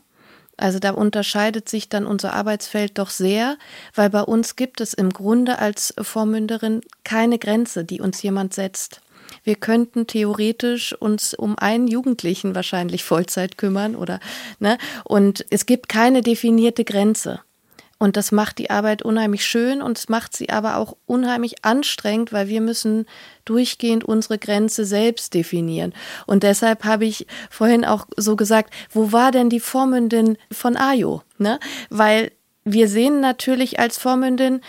Also 0.58 0.78
da 0.78 0.92
unterscheidet 0.92 1.70
sich 1.70 1.88
dann 1.88 2.06
unser 2.06 2.34
Arbeitsfeld 2.34 2.98
doch 2.98 3.10
sehr, 3.10 3.56
weil 3.96 4.10
bei 4.10 4.24
uns 4.24 4.58
gibt 4.58 4.82
es 4.82 4.94
im 4.94 5.12
Grunde 5.12 5.60
als 5.60 5.94
Vormünderin 5.98 6.82
keine 7.06 7.40
Grenze, 7.40 7.86
die 7.86 8.02
uns 8.02 8.22
jemand 8.22 8.54
setzt. 8.54 9.00
Wir 9.46 9.56
könnten 9.56 10.08
theoretisch 10.08 10.92
uns 10.92 11.34
um 11.34 11.58
einen 11.58 11.88
Jugendlichen 11.88 12.54
wahrscheinlich 12.54 13.06
Vollzeit 13.06 13.58
kümmern 13.58 13.96
oder 13.96 14.20
ne 14.60 14.78
und 15.06 15.46
es 15.50 15.66
gibt 15.66 15.88
keine 15.88 16.22
definierte 16.22 16.84
Grenze. 16.84 17.40
Und 18.00 18.16
das 18.16 18.32
macht 18.32 18.58
die 18.58 18.70
Arbeit 18.70 19.02
unheimlich 19.02 19.46
schön 19.46 19.82
und 19.82 19.98
es 19.98 20.08
macht 20.08 20.36
sie 20.36 20.50
aber 20.50 20.78
auch 20.78 20.96
unheimlich 21.06 21.66
anstrengend, 21.66 22.32
weil 22.32 22.48
wir 22.48 22.62
müssen 22.62 23.06
durchgehend 23.44 24.06
unsere 24.06 24.38
Grenze 24.40 24.86
selbst 24.86 25.34
definieren. 25.34 25.94
Und 26.26 26.44
deshalb 26.44 26.86
habe 26.86 27.06
ich 27.06 27.28
vorhin 27.50 27.84
auch 27.84 28.08
so 28.16 28.38
gesagt, 28.38 28.74
wo 28.90 29.12
war 29.12 29.32
denn 29.32 29.50
die 29.50 29.60
Vormündin 29.60 30.38
von 30.50 30.78
Ayo? 30.78 31.24
Ne? 31.38 31.60
Weil 31.90 32.32
wir 32.64 32.88
sehen 32.88 33.20
natürlich 33.20 33.80
als 33.80 33.98
Vormündin 33.98 34.62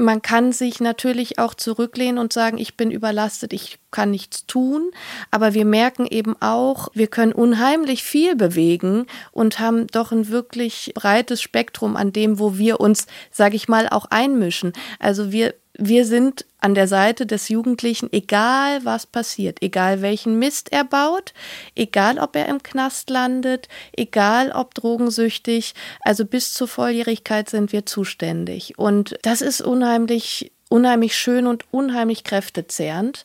man 0.00 0.22
kann 0.22 0.52
sich 0.52 0.80
natürlich 0.80 1.38
auch 1.38 1.54
zurücklehnen 1.54 2.18
und 2.18 2.32
sagen, 2.32 2.58
ich 2.58 2.76
bin 2.76 2.90
überlastet, 2.90 3.52
ich 3.52 3.78
kann 3.90 4.10
nichts 4.10 4.46
tun. 4.46 4.90
Aber 5.30 5.54
wir 5.54 5.64
merken 5.64 6.06
eben 6.06 6.34
auch, 6.40 6.88
wir 6.94 7.06
können 7.06 7.32
unheimlich 7.32 8.02
viel 8.02 8.36
bewegen 8.36 9.06
und 9.32 9.58
haben 9.58 9.86
doch 9.88 10.12
ein 10.12 10.28
wirklich 10.28 10.92
breites 10.94 11.42
Spektrum 11.42 11.96
an 11.96 12.12
dem, 12.12 12.38
wo 12.38 12.56
wir 12.56 12.80
uns, 12.80 13.06
sage 13.30 13.56
ich 13.56 13.68
mal, 13.68 13.88
auch 13.88 14.06
einmischen. 14.06 14.72
Also 14.98 15.32
wir 15.32 15.54
wir 15.78 16.04
sind 16.04 16.44
an 16.58 16.74
der 16.74 16.88
Seite 16.88 17.26
des 17.26 17.48
Jugendlichen, 17.48 18.12
egal 18.12 18.84
was 18.84 19.06
passiert, 19.06 19.62
egal 19.62 20.02
welchen 20.02 20.38
Mist 20.38 20.72
er 20.72 20.84
baut, 20.84 21.32
egal 21.74 22.18
ob 22.18 22.36
er 22.36 22.46
im 22.46 22.62
Knast 22.62 23.08
landet, 23.08 23.68
egal 23.96 24.52
ob 24.52 24.74
drogensüchtig, 24.74 25.74
also 26.02 26.24
bis 26.24 26.52
zur 26.52 26.68
Volljährigkeit 26.68 27.48
sind 27.48 27.72
wir 27.72 27.86
zuständig. 27.86 28.78
Und 28.78 29.16
das 29.22 29.40
ist 29.40 29.62
unheimlich, 29.62 30.52
unheimlich 30.68 31.16
schön 31.16 31.46
und 31.46 31.64
unheimlich 31.72 32.24
kräftezehrend. 32.24 33.24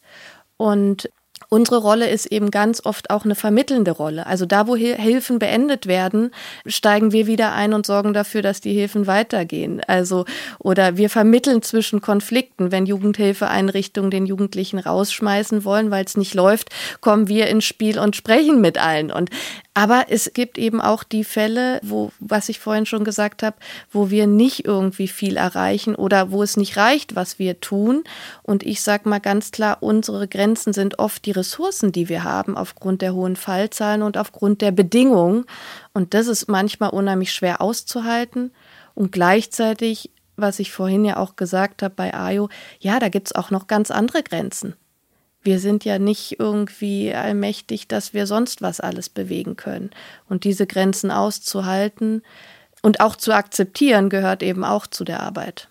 Und 0.57 1.09
Unsere 1.55 1.77
Rolle 1.77 2.09
ist 2.09 2.25
eben 2.25 2.51
ganz 2.51 2.85
oft 2.85 3.09
auch 3.09 3.23
eine 3.23 3.33
vermittelnde 3.33 3.91
Rolle. 3.91 4.25
Also 4.25 4.45
da, 4.45 4.67
wo 4.67 4.75
Hilfen 4.75 5.39
beendet 5.39 5.87
werden, 5.87 6.31
steigen 6.65 7.13
wir 7.13 7.27
wieder 7.27 7.53
ein 7.53 7.73
und 7.73 7.85
sorgen 7.85 8.11
dafür, 8.11 8.41
dass 8.41 8.59
die 8.59 8.73
Hilfen 8.73 9.07
weitergehen. 9.07 9.79
Also, 9.87 10.25
oder 10.59 10.97
wir 10.97 11.09
vermitteln 11.09 11.61
zwischen 11.61 12.01
Konflikten. 12.01 12.73
Wenn 12.73 12.85
Jugendhilfeeinrichtungen 12.85 14.11
den 14.11 14.25
Jugendlichen 14.25 14.79
rausschmeißen 14.79 15.63
wollen, 15.63 15.91
weil 15.91 16.03
es 16.03 16.17
nicht 16.17 16.33
läuft, 16.33 16.71
kommen 16.99 17.29
wir 17.29 17.47
ins 17.47 17.63
Spiel 17.63 17.99
und 17.99 18.17
sprechen 18.17 18.59
mit 18.59 18.77
allen. 18.77 19.09
Und 19.09 19.29
aber 19.77 20.05
es 20.07 20.31
gibt 20.33 20.57
eben 20.57 20.79
auch 20.79 21.03
die 21.03 21.25
Fälle, 21.25 21.81
wo, 21.83 22.13
was 22.19 22.47
ich 22.47 22.59
vorhin 22.59 22.85
schon 22.85 23.03
gesagt 23.03 23.43
habe, 23.43 23.57
wo 23.91 24.09
wir 24.09 24.25
nicht 24.25 24.63
irgendwie 24.63 25.09
viel 25.09 25.35
erreichen 25.35 25.95
oder 25.95 26.31
wo 26.31 26.41
es 26.41 26.55
nicht 26.55 26.77
reicht, 26.77 27.17
was 27.17 27.39
wir 27.39 27.59
tun. 27.59 28.05
Und 28.41 28.63
ich 28.63 28.81
sage 28.81 29.09
mal 29.09 29.19
ganz 29.19 29.51
klar, 29.51 29.79
unsere 29.81 30.29
Grenzen 30.29 30.71
sind 30.71 30.97
oft 30.97 31.25
die 31.25 31.31
Ressourcen, 31.31 31.91
die 31.91 32.07
wir 32.07 32.23
haben, 32.23 32.55
aufgrund 32.55 33.01
der 33.01 33.13
hohen 33.13 33.35
Fallzahlen 33.35 34.01
und 34.01 34.17
aufgrund 34.17 34.61
der 34.61 34.71
Bedingungen. 34.71 35.43
Und 35.93 36.13
das 36.13 36.27
ist 36.27 36.47
manchmal 36.47 36.91
unheimlich 36.91 37.33
schwer 37.33 37.59
auszuhalten. 37.59 38.53
Und 38.93 39.11
gleichzeitig, 39.11 40.09
was 40.37 40.59
ich 40.59 40.71
vorhin 40.71 41.03
ja 41.03 41.17
auch 41.17 41.35
gesagt 41.35 41.83
habe 41.83 41.93
bei 41.93 42.13
AYO, 42.13 42.47
ja, 42.79 42.97
da 43.01 43.09
gibt 43.09 43.27
es 43.27 43.35
auch 43.35 43.51
noch 43.51 43.67
ganz 43.67 43.91
andere 43.91 44.23
Grenzen. 44.23 44.73
Wir 45.45 45.59
sind 45.59 45.85
ja 45.85 45.99
nicht 45.99 46.39
irgendwie 46.39 47.13
allmächtig, 47.13 47.87
dass 47.87 48.13
wir 48.13 48.27
sonst 48.27 48.61
was 48.61 48.81
alles 48.81 49.09
bewegen 49.09 49.55
können. 49.55 49.91
Und 50.27 50.43
diese 50.43 50.67
Grenzen 50.67 51.11
auszuhalten 51.11 52.23
und 52.81 52.99
auch 52.99 53.15
zu 53.15 53.31
akzeptieren, 53.31 54.09
gehört 54.09 54.43
eben 54.43 54.63
auch 54.63 54.87
zu 54.87 55.03
der 55.05 55.21
Arbeit. 55.21 55.69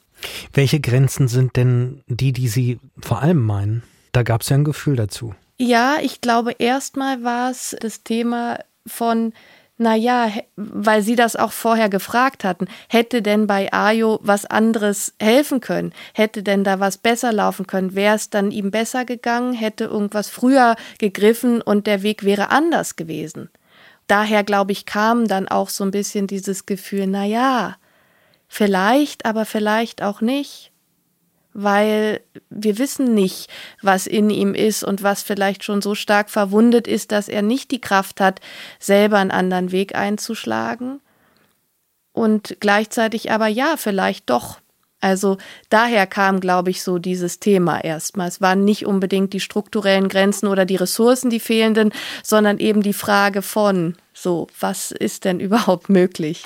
Welche 0.52 0.80
Grenzen 0.80 1.28
sind 1.28 1.56
denn 1.56 2.02
die, 2.06 2.32
die 2.32 2.48
Sie 2.48 2.78
vor 3.00 3.20
allem 3.20 3.44
meinen? 3.44 3.82
Da 4.12 4.22
gab 4.22 4.42
es 4.42 4.48
ja 4.48 4.56
ein 4.56 4.64
Gefühl 4.64 4.96
dazu. 4.96 5.34
Ja, 5.58 5.96
ich 6.00 6.20
glaube, 6.20 6.52
erstmal 6.58 7.22
war 7.24 7.50
es 7.50 7.76
das 7.80 8.04
Thema 8.04 8.60
von 8.86 9.32
naja, 9.76 10.30
weil 10.54 11.02
Sie 11.02 11.16
das 11.16 11.34
auch 11.34 11.50
vorher 11.50 11.88
gefragt 11.88 12.44
hatten, 12.44 12.68
hätte 12.88 13.22
denn 13.22 13.48
bei 13.48 13.72
Ayo 13.72 14.20
was 14.22 14.46
anderes 14.46 15.14
helfen 15.20 15.60
können? 15.60 15.92
Hätte 16.12 16.44
denn 16.44 16.62
da 16.62 16.78
was 16.78 16.96
besser 16.96 17.32
laufen 17.32 17.66
können? 17.66 17.96
Wäre 17.96 18.14
es 18.14 18.30
dann 18.30 18.52
ihm 18.52 18.70
besser 18.70 19.04
gegangen? 19.04 19.52
Hätte 19.52 19.84
irgendwas 19.84 20.28
früher 20.28 20.76
gegriffen 20.98 21.60
und 21.60 21.88
der 21.88 22.02
Weg 22.02 22.24
wäre 22.24 22.50
anders 22.50 22.94
gewesen? 22.94 23.50
Daher, 24.06 24.44
glaube 24.44 24.72
ich, 24.72 24.86
kam 24.86 25.26
dann 25.26 25.48
auch 25.48 25.70
so 25.70 25.82
ein 25.82 25.90
bisschen 25.90 26.28
dieses 26.28 26.66
Gefühl, 26.66 27.08
naja, 27.08 27.76
vielleicht, 28.46 29.24
aber 29.24 29.44
vielleicht 29.44 30.02
auch 30.02 30.20
nicht 30.20 30.73
weil 31.54 32.20
wir 32.50 32.78
wissen 32.78 33.14
nicht, 33.14 33.48
was 33.80 34.06
in 34.06 34.28
ihm 34.28 34.54
ist 34.54 34.84
und 34.84 35.02
was 35.02 35.22
vielleicht 35.22 35.64
schon 35.64 35.80
so 35.80 35.94
stark 35.94 36.28
verwundet 36.28 36.86
ist, 36.86 37.12
dass 37.12 37.28
er 37.28 37.42
nicht 37.42 37.70
die 37.70 37.80
Kraft 37.80 38.20
hat, 38.20 38.40
selber 38.78 39.18
einen 39.18 39.30
anderen 39.30 39.72
Weg 39.72 39.94
einzuschlagen. 39.94 41.00
Und 42.12 42.56
gleichzeitig 42.60 43.30
aber 43.30 43.46
ja, 43.46 43.76
vielleicht 43.76 44.28
doch. 44.30 44.58
Also 45.00 45.36
daher 45.68 46.06
kam, 46.06 46.40
glaube 46.40 46.70
ich, 46.70 46.82
so 46.82 46.98
dieses 46.98 47.38
Thema 47.38 47.84
erstmal. 47.84 48.28
Es 48.28 48.40
waren 48.40 48.64
nicht 48.64 48.86
unbedingt 48.86 49.32
die 49.32 49.40
strukturellen 49.40 50.08
Grenzen 50.08 50.46
oder 50.46 50.64
die 50.64 50.76
Ressourcen, 50.76 51.28
die 51.28 51.40
fehlenden, 51.40 51.92
sondern 52.22 52.58
eben 52.58 52.82
die 52.82 52.94
Frage 52.94 53.42
von, 53.42 53.96
so, 54.14 54.46
was 54.58 54.92
ist 54.92 55.24
denn 55.24 55.40
überhaupt 55.40 55.88
möglich? 55.90 56.44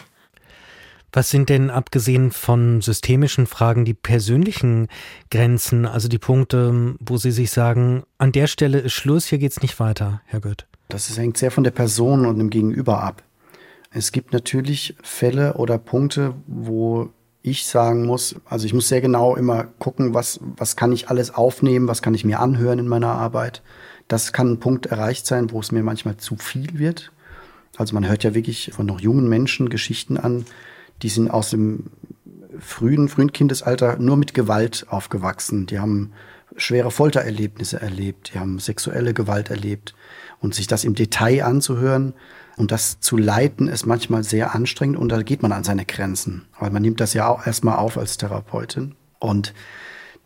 Was 1.13 1.31
sind 1.31 1.49
denn 1.49 1.71
abgesehen 1.71 2.31
von 2.33 2.83
systemischen 2.83 3.47
Fragen 3.47 3.85
die 3.85 3.95
persönlichen 3.95 4.89
Grenzen, 5.31 5.87
also 5.87 6.09
die 6.09 6.19
Punkte, 6.19 6.97
wo 7.01 7.17
Sie 7.17 7.31
sich 7.31 7.51
sagen, 7.51 8.03
an 8.19 8.33
der 8.33 8.47
Stelle 8.47 8.79
ist 8.79 8.93
Schluss, 8.93 9.27
hier 9.27 9.39
geht 9.39 9.53
es 9.53 9.63
nicht 9.63 9.81
weiter, 9.81 10.21
Herr 10.27 10.41
Goeth? 10.41 10.67
Das 10.89 11.17
hängt 11.17 11.39
sehr 11.39 11.51
von 11.51 11.65
der 11.65 11.71
Person 11.71 12.27
und 12.27 12.39
dem 12.39 12.51
Gegenüber 12.51 13.03
ab. 13.03 13.23
Es 13.91 14.13
gibt 14.13 14.33
natürlich 14.33 14.97
Fälle 15.03 15.55
oder 15.55 15.79
Punkte, 15.79 16.35
wo 16.47 17.11
ich 17.43 17.67
sagen 17.67 18.05
muss, 18.05 18.37
also 18.45 18.67
ich 18.67 18.75
muss 18.75 18.89
sehr 18.89 19.01
genau 19.01 19.35
immer 19.35 19.65
gucken, 19.79 20.13
was, 20.13 20.41
was 20.57 20.77
kann 20.77 20.93
ich 20.93 21.09
alles 21.09 21.35
aufnehmen, 21.35 21.89
was 21.89 22.03
kann 22.03 22.15
ich 22.15 22.25
mir 22.25 22.41
anhören 22.41 22.79
in 22.79 22.89
meiner 22.89 23.13
Arbeit. 23.13 23.63
Das 24.09 24.33
kann 24.33 24.53
ein 24.53 24.61
Punkt 24.61 24.87
erreicht 24.87 25.27
sein, 25.27 25.51
wo 25.51 25.61
es 25.61 25.73
mir 25.73 25.83
manchmal 25.83 26.19
zu 26.19 26.37
viel 26.37 26.79
wird. 26.79 27.13
Also 27.77 27.95
man 27.95 28.09
hört 28.09 28.25
ja 28.25 28.35
wirklich 28.35 28.73
von 28.75 28.87
noch 28.87 29.01
jungen 29.01 29.29
Menschen 29.29 29.69
Geschichten 29.69 30.19
an, 30.19 30.45
die 31.03 31.09
sind 31.09 31.31
aus 31.31 31.51
dem 31.51 31.91
frühen, 32.59 33.09
frühen 33.09 33.33
Kindesalter 33.33 33.99
nur 33.99 34.17
mit 34.17 34.35
Gewalt 34.35 34.87
aufgewachsen. 34.89 35.67
Die 35.67 35.79
haben 35.79 36.13
schwere 36.57 36.91
Foltererlebnisse 36.91 37.81
erlebt, 37.81 38.33
die 38.35 38.39
haben 38.39 38.59
sexuelle 38.59 39.15
Gewalt 39.15 39.51
erlebt. 39.51 39.95
Und 40.41 40.55
sich 40.55 40.67
das 40.67 40.85
im 40.85 40.95
Detail 40.95 41.45
anzuhören 41.45 42.15
und 42.57 42.71
das 42.71 43.01
zu 43.01 43.17
leiten, 43.17 43.69
ist 43.69 43.87
manchmal 43.87 44.23
sehr 44.23 44.55
anstrengend 44.55 44.97
und 44.97 45.11
da 45.11 45.23
geht 45.23 45.43
man 45.43 45.53
an 45.53 45.65
seine 45.65 45.85
Grenzen. 45.85 46.47
Weil 46.59 46.71
man 46.71 46.83
nimmt 46.83 47.01
das 47.01 47.13
ja 47.13 47.29
auch 47.29 47.47
erstmal 47.47 47.77
auf 47.77 47.99
als 47.99 48.19
Therapeutin. 48.19 48.95
Und 49.19 49.53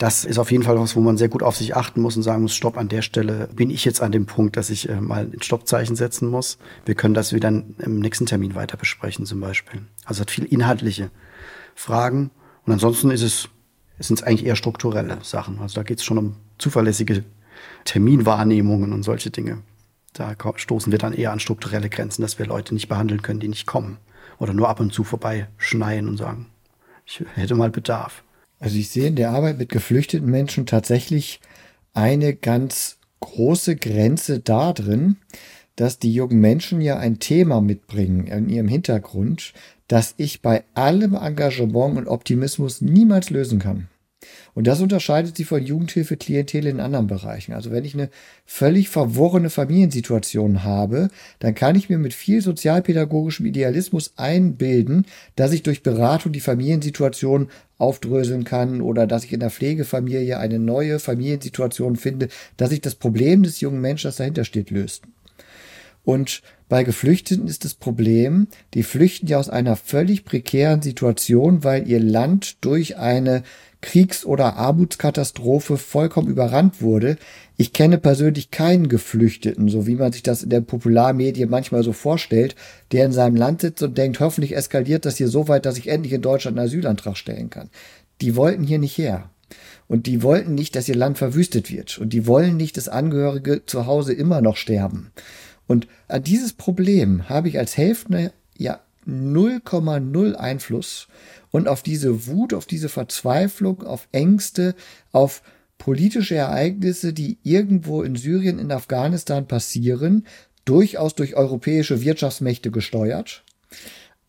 das 0.02 0.24
ist 0.24 0.38
auf 0.38 0.50
jeden 0.50 0.64
Fall 0.64 0.76
was, 0.80 0.96
wo 0.96 1.00
man 1.00 1.16
sehr 1.16 1.28
gut 1.28 1.44
auf 1.44 1.56
sich 1.56 1.76
achten 1.76 2.00
muss 2.00 2.16
und 2.16 2.24
sagen 2.24 2.42
muss, 2.42 2.56
stopp, 2.56 2.76
an 2.76 2.88
der 2.88 3.02
Stelle 3.02 3.48
bin 3.54 3.70
ich 3.70 3.84
jetzt 3.84 4.02
an 4.02 4.10
dem 4.10 4.26
Punkt, 4.26 4.56
dass 4.56 4.68
ich 4.68 4.88
äh, 4.88 5.00
mal 5.00 5.30
ein 5.32 5.42
Stoppzeichen 5.42 5.94
setzen 5.94 6.28
muss. 6.28 6.58
Wir 6.84 6.96
können 6.96 7.14
das 7.14 7.32
wieder 7.32 7.46
im 7.46 8.00
nächsten 8.00 8.26
Termin 8.26 8.56
weiter 8.56 8.76
besprechen 8.76 9.26
zum 9.26 9.38
Beispiel. 9.38 9.82
Also 10.04 10.22
hat 10.22 10.32
viel 10.32 10.44
inhaltliche 10.44 11.12
Fragen. 11.76 12.32
Und 12.66 12.72
ansonsten 12.72 13.12
ist 13.12 13.22
es, 13.22 13.48
sind 14.00 14.18
es 14.18 14.24
eigentlich 14.24 14.44
eher 14.44 14.56
strukturelle 14.56 15.18
Sachen. 15.22 15.60
Also 15.60 15.76
da 15.76 15.84
geht 15.84 15.98
es 15.98 16.04
schon 16.04 16.18
um 16.18 16.34
zuverlässige 16.58 17.22
Terminwahrnehmungen 17.84 18.92
und 18.92 19.04
solche 19.04 19.30
Dinge. 19.30 19.58
Da 20.14 20.34
stoßen 20.56 20.90
wir 20.90 20.98
dann 20.98 21.12
eher 21.12 21.30
an 21.30 21.38
strukturelle 21.38 21.88
Grenzen, 21.88 22.22
dass 22.22 22.40
wir 22.40 22.46
Leute 22.46 22.74
nicht 22.74 22.88
behandeln 22.88 23.22
können, 23.22 23.38
die 23.38 23.46
nicht 23.46 23.68
kommen. 23.68 23.98
Oder 24.40 24.52
nur 24.52 24.68
ab 24.68 24.80
und 24.80 24.92
zu 24.92 25.04
vorbeischneien 25.04 26.08
und 26.08 26.16
sagen, 26.16 26.46
ich 27.06 27.24
hätte 27.36 27.54
mal 27.54 27.70
Bedarf. 27.70 28.24
Also 28.62 28.76
ich 28.78 28.90
sehe 28.90 29.08
in 29.08 29.16
der 29.16 29.32
Arbeit 29.32 29.58
mit 29.58 29.70
geflüchteten 29.70 30.30
Menschen 30.30 30.66
tatsächlich 30.66 31.40
eine 31.94 32.32
ganz 32.32 32.98
große 33.18 33.74
Grenze 33.74 34.38
da 34.38 34.72
drin, 34.72 35.16
dass 35.74 35.98
die 35.98 36.14
jungen 36.14 36.40
Menschen 36.40 36.80
ja 36.80 36.96
ein 36.96 37.18
Thema 37.18 37.60
mitbringen 37.60 38.28
in 38.28 38.48
ihrem 38.48 38.68
Hintergrund, 38.68 39.52
das 39.88 40.14
ich 40.16 40.42
bei 40.42 40.62
allem 40.74 41.14
Engagement 41.14 41.98
und 41.98 42.06
Optimismus 42.06 42.80
niemals 42.80 43.30
lösen 43.30 43.58
kann. 43.58 43.88
Und 44.54 44.66
das 44.66 44.80
unterscheidet 44.80 45.36
sie 45.36 45.44
von 45.44 45.64
Jugendhilfe-Klientel 45.64 46.66
in 46.66 46.80
anderen 46.80 47.06
Bereichen. 47.06 47.52
Also 47.52 47.70
wenn 47.70 47.84
ich 47.84 47.94
eine 47.94 48.10
völlig 48.44 48.88
verworrene 48.88 49.50
Familiensituation 49.50 50.64
habe, 50.64 51.08
dann 51.38 51.54
kann 51.54 51.76
ich 51.76 51.88
mir 51.88 51.98
mit 51.98 52.14
viel 52.14 52.42
sozialpädagogischem 52.42 53.46
Idealismus 53.46 54.12
einbilden, 54.16 55.06
dass 55.36 55.52
ich 55.52 55.62
durch 55.62 55.82
Beratung 55.82 56.32
die 56.32 56.40
Familiensituation 56.40 57.48
aufdröseln 57.78 58.44
kann 58.44 58.80
oder 58.80 59.06
dass 59.06 59.24
ich 59.24 59.32
in 59.32 59.40
der 59.40 59.50
Pflegefamilie 59.50 60.38
eine 60.38 60.58
neue 60.58 60.98
Familiensituation 60.98 61.96
finde, 61.96 62.28
dass 62.56 62.72
ich 62.72 62.80
das 62.80 62.94
Problem 62.94 63.42
des 63.42 63.60
jungen 63.60 63.80
Menschen, 63.80 64.08
das 64.08 64.16
dahinter 64.16 64.44
steht, 64.44 64.70
löst. 64.70 65.02
Und 66.04 66.42
bei 66.72 66.84
Geflüchteten 66.84 67.48
ist 67.48 67.66
das 67.66 67.74
Problem, 67.74 68.46
die 68.72 68.82
flüchten 68.82 69.26
ja 69.26 69.38
aus 69.38 69.50
einer 69.50 69.76
völlig 69.76 70.24
prekären 70.24 70.80
Situation, 70.80 71.64
weil 71.64 71.86
ihr 71.86 72.00
Land 72.00 72.64
durch 72.64 72.96
eine 72.96 73.42
Kriegs- 73.82 74.24
oder 74.24 74.56
Armutskatastrophe 74.56 75.76
vollkommen 75.76 76.28
überrannt 76.28 76.80
wurde. 76.80 77.18
Ich 77.58 77.74
kenne 77.74 77.98
persönlich 77.98 78.50
keinen 78.50 78.88
Geflüchteten, 78.88 79.68
so 79.68 79.86
wie 79.86 79.96
man 79.96 80.12
sich 80.12 80.22
das 80.22 80.44
in 80.44 80.48
der 80.48 80.62
Popularmedien 80.62 81.50
manchmal 81.50 81.82
so 81.82 81.92
vorstellt, 81.92 82.56
der 82.90 83.04
in 83.04 83.12
seinem 83.12 83.36
Land 83.36 83.60
sitzt 83.60 83.82
und 83.82 83.98
denkt, 83.98 84.20
hoffentlich 84.20 84.56
eskaliert 84.56 85.04
das 85.04 85.18
hier 85.18 85.28
so 85.28 85.48
weit, 85.48 85.66
dass 85.66 85.76
ich 85.76 85.88
endlich 85.88 86.14
in 86.14 86.22
Deutschland 86.22 86.58
einen 86.58 86.68
Asylantrag 86.68 87.18
stellen 87.18 87.50
kann. 87.50 87.68
Die 88.22 88.34
wollten 88.34 88.64
hier 88.64 88.78
nicht 88.78 88.96
her. 88.96 89.28
Und 89.88 90.06
die 90.06 90.22
wollten 90.22 90.54
nicht, 90.54 90.74
dass 90.74 90.88
ihr 90.88 90.94
Land 90.94 91.18
verwüstet 91.18 91.70
wird. 91.70 91.98
Und 91.98 92.14
die 92.14 92.26
wollen 92.26 92.56
nicht, 92.56 92.78
dass 92.78 92.88
Angehörige 92.88 93.66
zu 93.66 93.84
Hause 93.84 94.14
immer 94.14 94.40
noch 94.40 94.56
sterben. 94.56 95.12
Und 95.72 95.86
an 96.06 96.22
dieses 96.22 96.52
Problem 96.52 97.30
habe 97.30 97.48
ich 97.48 97.58
als 97.58 97.78
Hälfte 97.78 98.34
ja 98.58 98.80
0,0 99.08 100.34
Einfluss 100.34 101.08
und 101.50 101.66
auf 101.66 101.82
diese 101.82 102.26
Wut, 102.26 102.52
auf 102.52 102.66
diese 102.66 102.90
Verzweiflung, 102.90 103.82
auf 103.82 104.06
Ängste, 104.12 104.74
auf 105.12 105.42
politische 105.78 106.34
Ereignisse, 106.34 107.14
die 107.14 107.38
irgendwo 107.42 108.02
in 108.02 108.16
Syrien, 108.16 108.58
in 108.58 108.70
Afghanistan 108.70 109.48
passieren, 109.48 110.26
durchaus 110.66 111.14
durch 111.14 111.36
europäische 111.36 112.02
Wirtschaftsmächte 112.02 112.70
gesteuert, 112.70 113.42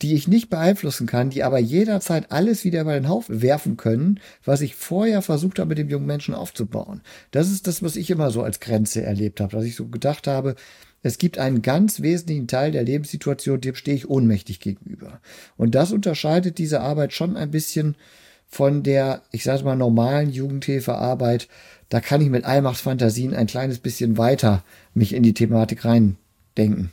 die 0.02 0.14
ich 0.14 0.30
nicht 0.30 0.50
beeinflussen 0.50 1.08
kann, 1.08 1.30
die 1.30 1.44
aber 1.44 1.60
jederzeit 1.60 2.32
alles 2.32 2.64
wieder 2.64 2.82
über 2.82 2.94
den 2.94 3.10
Haufen 3.10 3.42
werfen 3.42 3.76
können, 3.76 4.22
was 4.46 4.62
ich 4.62 4.76
vorher 4.76 5.22
versucht 5.22 5.60
habe, 5.60 5.68
mit 5.68 5.78
dem 5.78 5.90
jungen 5.90 6.06
Menschen 6.06 6.36
aufzubauen. 6.36 7.02
Das 7.32 7.52
ist 7.52 7.68
das, 7.68 7.84
was 7.84 7.98
ich 7.98 8.10
immer 8.10 8.32
so 8.32 8.44
als 8.44 8.62
Grenze 8.62 9.04
erlebt 9.04 9.42
habe, 9.42 9.58
dass 9.58 9.66
ich 9.66 9.76
so 9.76 9.88
gedacht 9.88 10.26
habe, 10.26 10.56
es 11.04 11.18
gibt 11.18 11.38
einen 11.38 11.62
ganz 11.62 12.02
wesentlichen 12.02 12.48
Teil 12.48 12.72
der 12.72 12.84
Lebenssituation, 12.84 13.60
dem 13.60 13.76
stehe 13.76 13.96
ich 13.96 14.10
ohnmächtig 14.10 14.62
gegenüber. 14.62 15.20
Und 15.58 15.76
das 15.76 15.92
unterscheidet 15.92 16.58
diese 16.58 16.80
Arbeit 16.80 17.12
schon 17.14 17.36
ein 17.36 17.52
bisschen 17.52 17.96
von 18.48 18.84
der, 18.84 19.22
ich 19.32 19.44
sage 19.44 19.66
mal, 19.66 19.76
normalen 19.76 20.32
Jugendhilfearbeit. 20.32 21.50
Da 21.90 22.00
kann 22.00 22.22
ich 22.22 22.30
mit 22.30 22.46
Allmachtsfantasien 22.46 23.36
ein 23.36 23.48
kleines 23.48 23.80
bisschen 23.80 24.18
weiter 24.18 24.64
mich 24.94 25.14
in 25.14 25.24
die 25.24 25.34
Thematik 25.34 25.84
reindenken. 25.84 26.92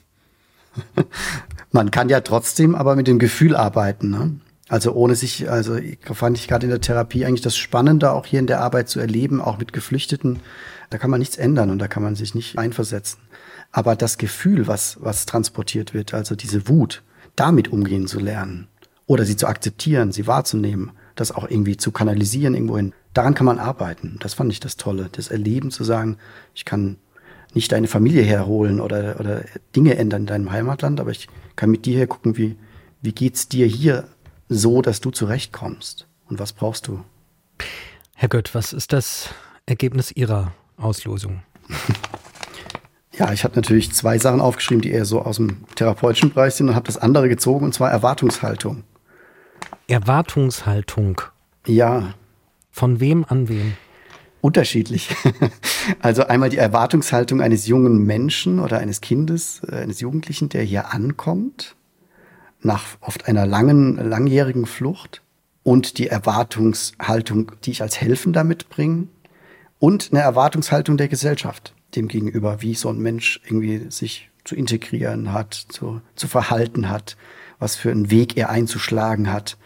Man 1.70 1.92
kann 1.92 2.08
ja 2.08 2.20
trotzdem 2.20 2.74
aber 2.74 2.96
mit 2.96 3.06
dem 3.06 3.20
Gefühl 3.20 3.54
arbeiten. 3.54 4.11
Ne? 4.11 4.40
Also 4.68 4.92
ohne 4.92 5.14
sich, 5.14 5.48
also 5.48 5.78
fand 6.12 6.36
ich 6.36 6.48
gerade 6.48 6.66
in 6.66 6.70
der 6.70 6.80
Therapie 6.80 7.24
eigentlich 7.24 7.42
das 7.42 7.56
Spannende, 7.56 8.11
auch 8.11 8.26
hier 8.26 8.40
in 8.40 8.46
der 8.48 8.61
Arbeit 8.61 8.88
zu 8.88 8.98
erleben, 8.98 9.40
auch 9.40 9.58
mit 9.58 9.72
Geflüchteten. 9.72 10.40
Da 10.90 10.98
kann 10.98 11.11
man 11.11 11.20
nichts 11.20 11.36
ändern 11.36 11.70
und 11.70 11.78
da 11.78 11.86
kann 11.86 12.02
man 12.02 12.16
sich 12.16 12.34
nicht 12.34 12.58
einversetzen. 12.58 13.20
Aber 13.72 13.96
das 13.96 14.18
Gefühl, 14.18 14.66
was, 14.66 14.98
was 15.00 15.26
transportiert 15.26 15.94
wird, 15.94 16.14
also 16.14 16.34
diese 16.34 16.68
Wut, 16.68 17.02
damit 17.36 17.68
umgehen 17.68 18.06
zu 18.06 18.18
lernen 18.18 18.68
oder 19.06 19.24
sie 19.24 19.36
zu 19.36 19.46
akzeptieren, 19.46 20.12
sie 20.12 20.26
wahrzunehmen, 20.26 20.92
das 21.14 21.32
auch 21.32 21.48
irgendwie 21.48 21.76
zu 21.76 21.92
kanalisieren 21.92 22.54
irgendwohin, 22.54 22.92
daran 23.14 23.34
kann 23.34 23.46
man 23.46 23.58
arbeiten. 23.58 24.18
Das 24.20 24.34
fand 24.34 24.52
ich 24.52 24.60
das 24.60 24.76
Tolle, 24.76 25.08
das 25.12 25.28
Erleben 25.28 25.70
zu 25.70 25.84
sagen, 25.84 26.16
ich 26.54 26.64
kann 26.64 26.96
nicht 27.54 27.72
deine 27.72 27.88
Familie 27.88 28.22
herholen 28.22 28.80
oder, 28.80 29.18
oder 29.18 29.44
Dinge 29.74 29.96
ändern 29.96 30.22
in 30.22 30.26
deinem 30.26 30.52
Heimatland, 30.52 31.00
aber 31.00 31.10
ich 31.10 31.28
kann 31.56 31.70
mit 31.70 31.86
dir 31.86 31.98
her 31.98 32.06
gucken, 32.06 32.36
wie, 32.36 32.56
wie 33.02 33.12
geht's 33.12 33.48
dir 33.48 33.66
hier 33.66 34.08
so, 34.48 34.82
dass 34.82 35.00
du 35.00 35.10
zurechtkommst 35.10 36.06
und 36.28 36.38
was 36.38 36.52
brauchst 36.52 36.86
du? 36.86 37.04
Herr 38.14 38.28
Gött, 38.28 38.54
was 38.54 38.72
ist 38.72 38.92
das 38.92 39.30
Ergebnis 39.66 40.12
Ihrer 40.12 40.52
Auslosung? 40.76 41.42
Ja, 43.20 43.34
ich 43.34 43.44
habe 43.44 43.54
natürlich 43.54 43.92
zwei 43.92 44.16
Sachen 44.16 44.40
aufgeschrieben, 44.40 44.80
die 44.80 44.92
eher 44.92 45.04
so 45.04 45.20
aus 45.20 45.36
dem 45.36 45.58
therapeutischen 45.74 46.32
Bereich 46.32 46.54
sind 46.54 46.70
und 46.70 46.74
habe 46.74 46.86
das 46.86 46.96
andere 46.96 47.28
gezogen, 47.28 47.66
und 47.66 47.74
zwar 47.74 47.90
Erwartungshaltung. 47.90 48.82
Erwartungshaltung? 49.88 51.20
Ja. 51.66 52.14
Von 52.70 52.98
wem 52.98 53.26
an 53.28 53.50
wen? 53.50 53.76
Unterschiedlich. 54.40 55.14
Also 56.00 56.24
einmal 56.26 56.50
die 56.50 56.58
Erwartungshaltung 56.58 57.40
eines 57.40 57.66
jungen 57.66 58.04
Menschen 58.04 58.60
oder 58.60 58.78
eines 58.78 59.00
Kindes, 59.00 59.62
äh, 59.66 59.76
eines 59.76 60.00
Jugendlichen, 60.00 60.50
der 60.50 60.62
hier 60.62 60.92
ankommt, 60.92 61.74
nach 62.60 62.84
oft 63.00 63.26
einer 63.26 63.46
langen, 63.46 63.96
langjährigen 63.96 64.66
Flucht 64.66 65.22
und 65.62 65.96
die 65.96 66.08
Erwartungshaltung, 66.08 67.52
die 67.64 67.70
ich 67.70 67.82
als 67.82 68.00
Helfender 68.00 68.44
mitbringe 68.44 69.08
und 69.78 70.10
eine 70.12 70.20
Erwartungshaltung 70.20 70.98
der 70.98 71.08
Gesellschaft 71.08 71.74
dem 71.97 72.09
gegenüber, 72.09 72.62
wie 72.62 72.74
so 72.74 72.88
ein 72.88 72.99
Mensch 72.99 73.41
irgendwie 73.45 73.91
sich 73.91 74.30
zu 74.45 74.55
integrieren 74.55 75.32
hat, 75.32 75.55
zu, 75.55 76.01
zu 76.14 76.28
verhalten 76.28 76.88
hat, 76.88 77.16
was 77.59 77.76
für 77.76 77.91
einen 77.91 78.11
Weg 78.11 78.36
er 78.36 78.51
einzuschlagen 78.51 79.32
hat. 79.32 79.59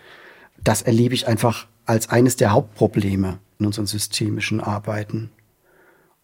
Das 0.62 0.83
erlebe 0.83 1.14
ich 1.14 1.29
einfach 1.29 1.66
als 1.87 2.09
eines 2.09 2.37
der 2.37 2.53
Hauptprobleme 2.53 3.39
in 3.59 3.66
unseren 3.66 3.87
systemischen 3.87 4.61
Arbeiten. 4.61 5.31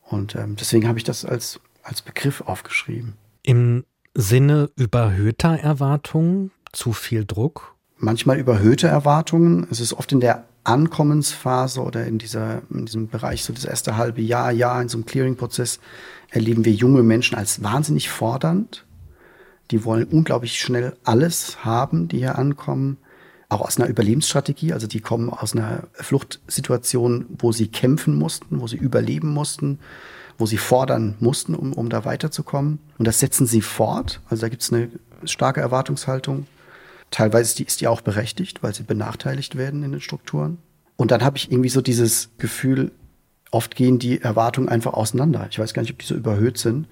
Und 0.03 0.35
ähm, 0.35 0.57
deswegen 0.57 0.89
habe 0.89 0.99
ich 0.99 1.05
das 1.05 1.25
als, 1.25 1.61
als 1.83 2.03
Begriff 2.03 2.41
aufgeschrieben. 2.43 3.15
Im 3.43 3.85
Sinne 4.15 4.71
überhöhter 4.77 5.57
Erwartungen, 5.57 6.51
zu 6.73 6.93
viel 6.93 7.25
Druck? 7.25 7.75
Manchmal 7.97 8.39
überhöhte 8.39 8.87
Erwartungen. 8.89 9.67
Es 9.71 9.81
ist 9.81 9.93
oft 9.93 10.11
in 10.13 10.21
der 10.21 10.45
Ankommensphase 10.65 11.81
oder 11.83 12.07
in, 12.07 12.19
dieser, 12.19 12.63
in 12.71 12.87
diesem 12.87 13.09
Bereich, 13.09 13.45
so 13.45 13.53
das 13.53 13.65
erste 13.65 13.97
halbe 13.97 14.21
Jahr, 14.21 14.53
Jahr 14.53 14.81
in 14.83 14.89
so 14.89 14.99
einem 14.99 15.07
Clearing-Prozess, 15.07 15.81
erleben 16.31 16.65
wir 16.65 16.73
junge 16.73 17.03
Menschen 17.03 17.37
als 17.37 17.63
wahnsinnig 17.63 18.11
fordernd. 18.11 18.85
Die 19.71 19.85
wollen 19.85 20.05
unglaublich 20.05 20.61
schnell 20.61 20.97
alles 21.05 21.65
haben, 21.65 22.09
die 22.09 22.19
hier 22.19 22.39
ankommen. 22.39 22.99
Auch 23.49 23.63
aus 23.63 23.79
einer 23.79 23.89
Überlebensstrategie. 23.89 24.73
Also 24.73 24.87
die 24.87 25.01
kommen 25.01 25.31
aus 25.31 25.55
einer 25.57 25.89
Fluchtsituation, 25.95 27.27
wo 27.39 27.53
sie 27.53 27.69
kämpfen 27.69 28.17
mussten, 28.17 28.61
wo 28.61 28.67
sie 28.67 28.77
überleben 28.77 29.29
mussten, 29.29 29.81
wo 30.39 30.47
sie 30.47 30.57
fordern 30.59 31.17
mussten, 31.21 31.55
um, 31.55 31.73
um 31.73 31.89
da 31.89 32.05
weiterzukommen. 32.05 32.79
Und 32.99 33.09
das 33.09 33.19
setzen 33.19 33.47
sie 33.47 33.61
fort. 33.61 34.21
Also 34.29 34.43
da 34.43 34.49
gibt 34.49 34.63
es 34.63 34.73
eine 34.73 34.91
starke 35.25 35.61
Erwartungshaltung. 35.61 36.47
Teilweise 37.11 37.63
ist 37.63 37.81
die, 37.81 37.89
auch 37.89 38.01
berechtigt, 38.01 38.63
weil 38.63 38.75
sie 38.75 38.85
benachteiligt 38.85 39.57
werden 39.57 39.83
in 39.83 39.93
den 39.93 40.01
Strukturen. 40.01 40.59
Und 40.97 41.11
dann 41.11 41.23
habe 41.23 41.37
ich 41.37 41.51
irgendwie 41.51 41.69
so 41.69 41.81
dieses 41.81 42.31
Gefühl, 42.39 42.93
oft 43.51 43.75
gehen 43.75 43.99
die 43.99 44.21
Erwartungen 44.21 44.69
einfach 44.69 44.95
auseinander. 44.95 45.47
Ich 45.51 45.59
weiß 45.59 45.75
gar 45.75 45.83
nicht, 45.83 45.93
ob 45.93 45.99
die 45.99 46.07
so 46.07 46.15
überhöht 46.15 46.59
sind. 46.59 46.87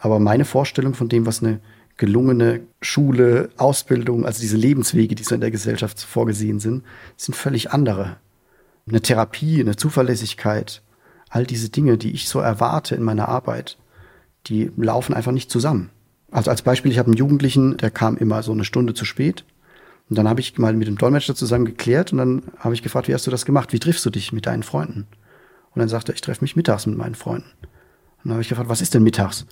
Aber 0.00 0.20
meine 0.20 0.44
Vorstellung 0.44 0.94
von 0.94 1.08
dem, 1.08 1.26
was 1.26 1.42
eine 1.42 1.60
gelungene 1.96 2.60
Schule, 2.80 3.50
Ausbildung, 3.56 4.24
also 4.24 4.40
diese 4.40 4.56
Lebenswege, 4.56 5.14
die 5.14 5.24
so 5.24 5.34
in 5.34 5.40
der 5.40 5.50
Gesellschaft 5.50 6.00
vorgesehen 6.00 6.60
sind, 6.60 6.84
sind 7.16 7.34
völlig 7.34 7.72
andere. 7.72 8.16
Eine 8.88 9.02
Therapie, 9.02 9.60
eine 9.60 9.76
Zuverlässigkeit, 9.76 10.82
all 11.28 11.44
diese 11.44 11.68
Dinge, 11.68 11.98
die 11.98 12.12
ich 12.12 12.28
so 12.28 12.38
erwarte 12.38 12.94
in 12.94 13.02
meiner 13.02 13.28
Arbeit, 13.28 13.76
die 14.46 14.70
laufen 14.76 15.14
einfach 15.14 15.32
nicht 15.32 15.50
zusammen. 15.50 15.90
Also 16.30 16.50
als 16.50 16.62
Beispiel, 16.62 16.92
ich 16.92 16.98
habe 16.98 17.06
einen 17.06 17.16
Jugendlichen, 17.16 17.76
der 17.78 17.90
kam 17.90 18.16
immer 18.16 18.42
so 18.42 18.52
eine 18.52 18.64
Stunde 18.64 18.94
zu 18.94 19.04
spät. 19.04 19.44
Und 20.08 20.16
dann 20.16 20.28
habe 20.28 20.40
ich 20.40 20.58
mal 20.58 20.72
mit 20.72 20.88
dem 20.88 20.96
Dolmetscher 20.96 21.34
zusammen 21.34 21.66
geklärt 21.66 22.12
und 22.12 22.18
dann 22.18 22.42
habe 22.58 22.74
ich 22.74 22.82
gefragt, 22.82 23.08
wie 23.08 23.14
hast 23.14 23.26
du 23.26 23.30
das 23.30 23.44
gemacht? 23.44 23.72
Wie 23.72 23.78
triffst 23.78 24.04
du 24.06 24.10
dich 24.10 24.32
mit 24.32 24.46
deinen 24.46 24.62
Freunden? 24.62 25.06
Und 25.74 25.80
dann 25.80 25.88
sagte 25.88 26.12
er, 26.12 26.14
ich 26.14 26.22
treffe 26.22 26.42
mich 26.42 26.56
mittags 26.56 26.86
mit 26.86 26.96
meinen 26.96 27.14
Freunden. 27.14 27.50
Und 27.60 28.24
dann 28.24 28.32
habe 28.32 28.42
ich 28.42 28.48
gefragt, 28.48 28.68
was 28.68 28.80
ist 28.80 28.94
denn 28.94 29.02
mittags? 29.02 29.46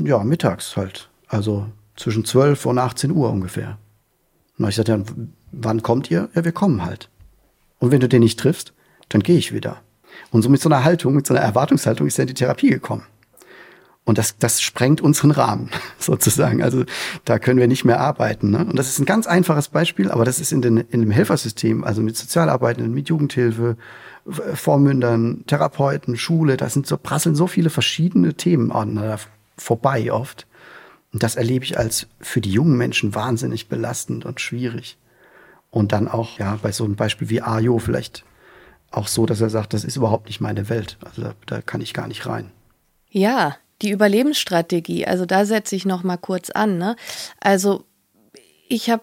Ja, 0.00 0.22
mittags 0.22 0.76
halt. 0.76 1.10
Also 1.26 1.66
zwischen 1.96 2.24
12 2.24 2.66
und 2.66 2.78
18 2.78 3.10
Uhr 3.10 3.30
ungefähr. 3.30 3.78
Und 4.58 4.68
ich 4.68 4.76
gesagt, 4.76 4.88
ja, 4.88 5.02
wann 5.50 5.82
kommt 5.82 6.10
ihr? 6.10 6.28
Ja, 6.34 6.44
wir 6.44 6.52
kommen 6.52 6.84
halt. 6.84 7.08
Und 7.78 7.90
wenn 7.90 8.00
du 8.00 8.08
den 8.08 8.20
nicht 8.20 8.38
triffst, 8.38 8.72
dann 9.08 9.22
gehe 9.22 9.38
ich 9.38 9.52
wieder. 9.52 9.82
Und 10.30 10.42
so 10.42 10.48
mit 10.48 10.60
so 10.60 10.68
einer 10.68 10.84
Haltung, 10.84 11.14
mit 11.14 11.26
so 11.26 11.34
einer 11.34 11.42
Erwartungshaltung 11.42 12.06
ist 12.06 12.18
er 12.18 12.22
in 12.22 12.28
die 12.28 12.34
Therapie 12.34 12.70
gekommen. 12.70 13.02
Und 14.04 14.18
das, 14.18 14.36
das 14.36 14.60
sprengt 14.60 15.00
unseren 15.00 15.30
Rahmen 15.30 15.70
sozusagen. 15.98 16.62
Also 16.62 16.84
da 17.24 17.38
können 17.38 17.60
wir 17.60 17.68
nicht 17.68 17.84
mehr 17.84 18.00
arbeiten. 18.00 18.50
Ne? 18.50 18.64
Und 18.64 18.76
das 18.76 18.88
ist 18.88 18.98
ein 18.98 19.04
ganz 19.04 19.26
einfaches 19.26 19.68
Beispiel, 19.68 20.10
aber 20.10 20.24
das 20.24 20.40
ist 20.40 20.52
in, 20.52 20.60
den, 20.60 20.78
in 20.78 21.00
dem 21.00 21.10
Helfersystem, 21.10 21.84
also 21.84 22.02
mit 22.02 22.16
Sozialarbeitenden, 22.16 22.92
mit 22.92 23.08
Jugendhilfe, 23.08 23.76
Vormündern, 24.54 25.44
Therapeuten, 25.46 26.16
Schule, 26.16 26.56
da 26.56 26.68
sind 26.68 26.86
so 26.86 26.96
prasseln 26.96 27.34
so 27.34 27.46
viele 27.46 27.70
verschiedene 27.70 28.34
Themen 28.34 28.70
aneinander 28.70 29.18
vorbei 29.56 30.12
oft. 30.12 30.46
Und 31.12 31.22
das 31.22 31.36
erlebe 31.36 31.64
ich 31.64 31.78
als 31.78 32.06
für 32.20 32.40
die 32.40 32.52
jungen 32.52 32.76
Menschen 32.76 33.14
wahnsinnig 33.14 33.68
belastend 33.68 34.24
und 34.24 34.40
schwierig. 34.40 34.96
Und 35.70 35.92
dann 35.92 36.08
auch, 36.08 36.38
ja, 36.38 36.58
bei 36.62 36.72
so 36.72 36.84
einem 36.84 36.96
Beispiel 36.96 37.30
wie 37.30 37.42
Ajo 37.42 37.78
vielleicht 37.78 38.24
auch 38.90 39.08
so, 39.08 39.26
dass 39.26 39.40
er 39.40 39.50
sagt, 39.50 39.74
das 39.74 39.84
ist 39.84 39.96
überhaupt 39.96 40.26
nicht 40.26 40.40
meine 40.40 40.68
Welt. 40.68 40.98
Also 41.04 41.22
da, 41.22 41.34
da 41.46 41.62
kann 41.62 41.80
ich 41.80 41.94
gar 41.94 42.08
nicht 42.08 42.26
rein. 42.26 42.50
Ja, 43.10 43.56
die 43.82 43.90
Überlebensstrategie, 43.90 45.06
also 45.06 45.26
da 45.26 45.44
setze 45.44 45.76
ich 45.76 45.84
noch 45.84 46.02
mal 46.02 46.16
kurz 46.16 46.50
an. 46.50 46.78
Ne? 46.78 46.96
Also 47.40 47.84
ich 48.68 48.90
habe 48.90 49.02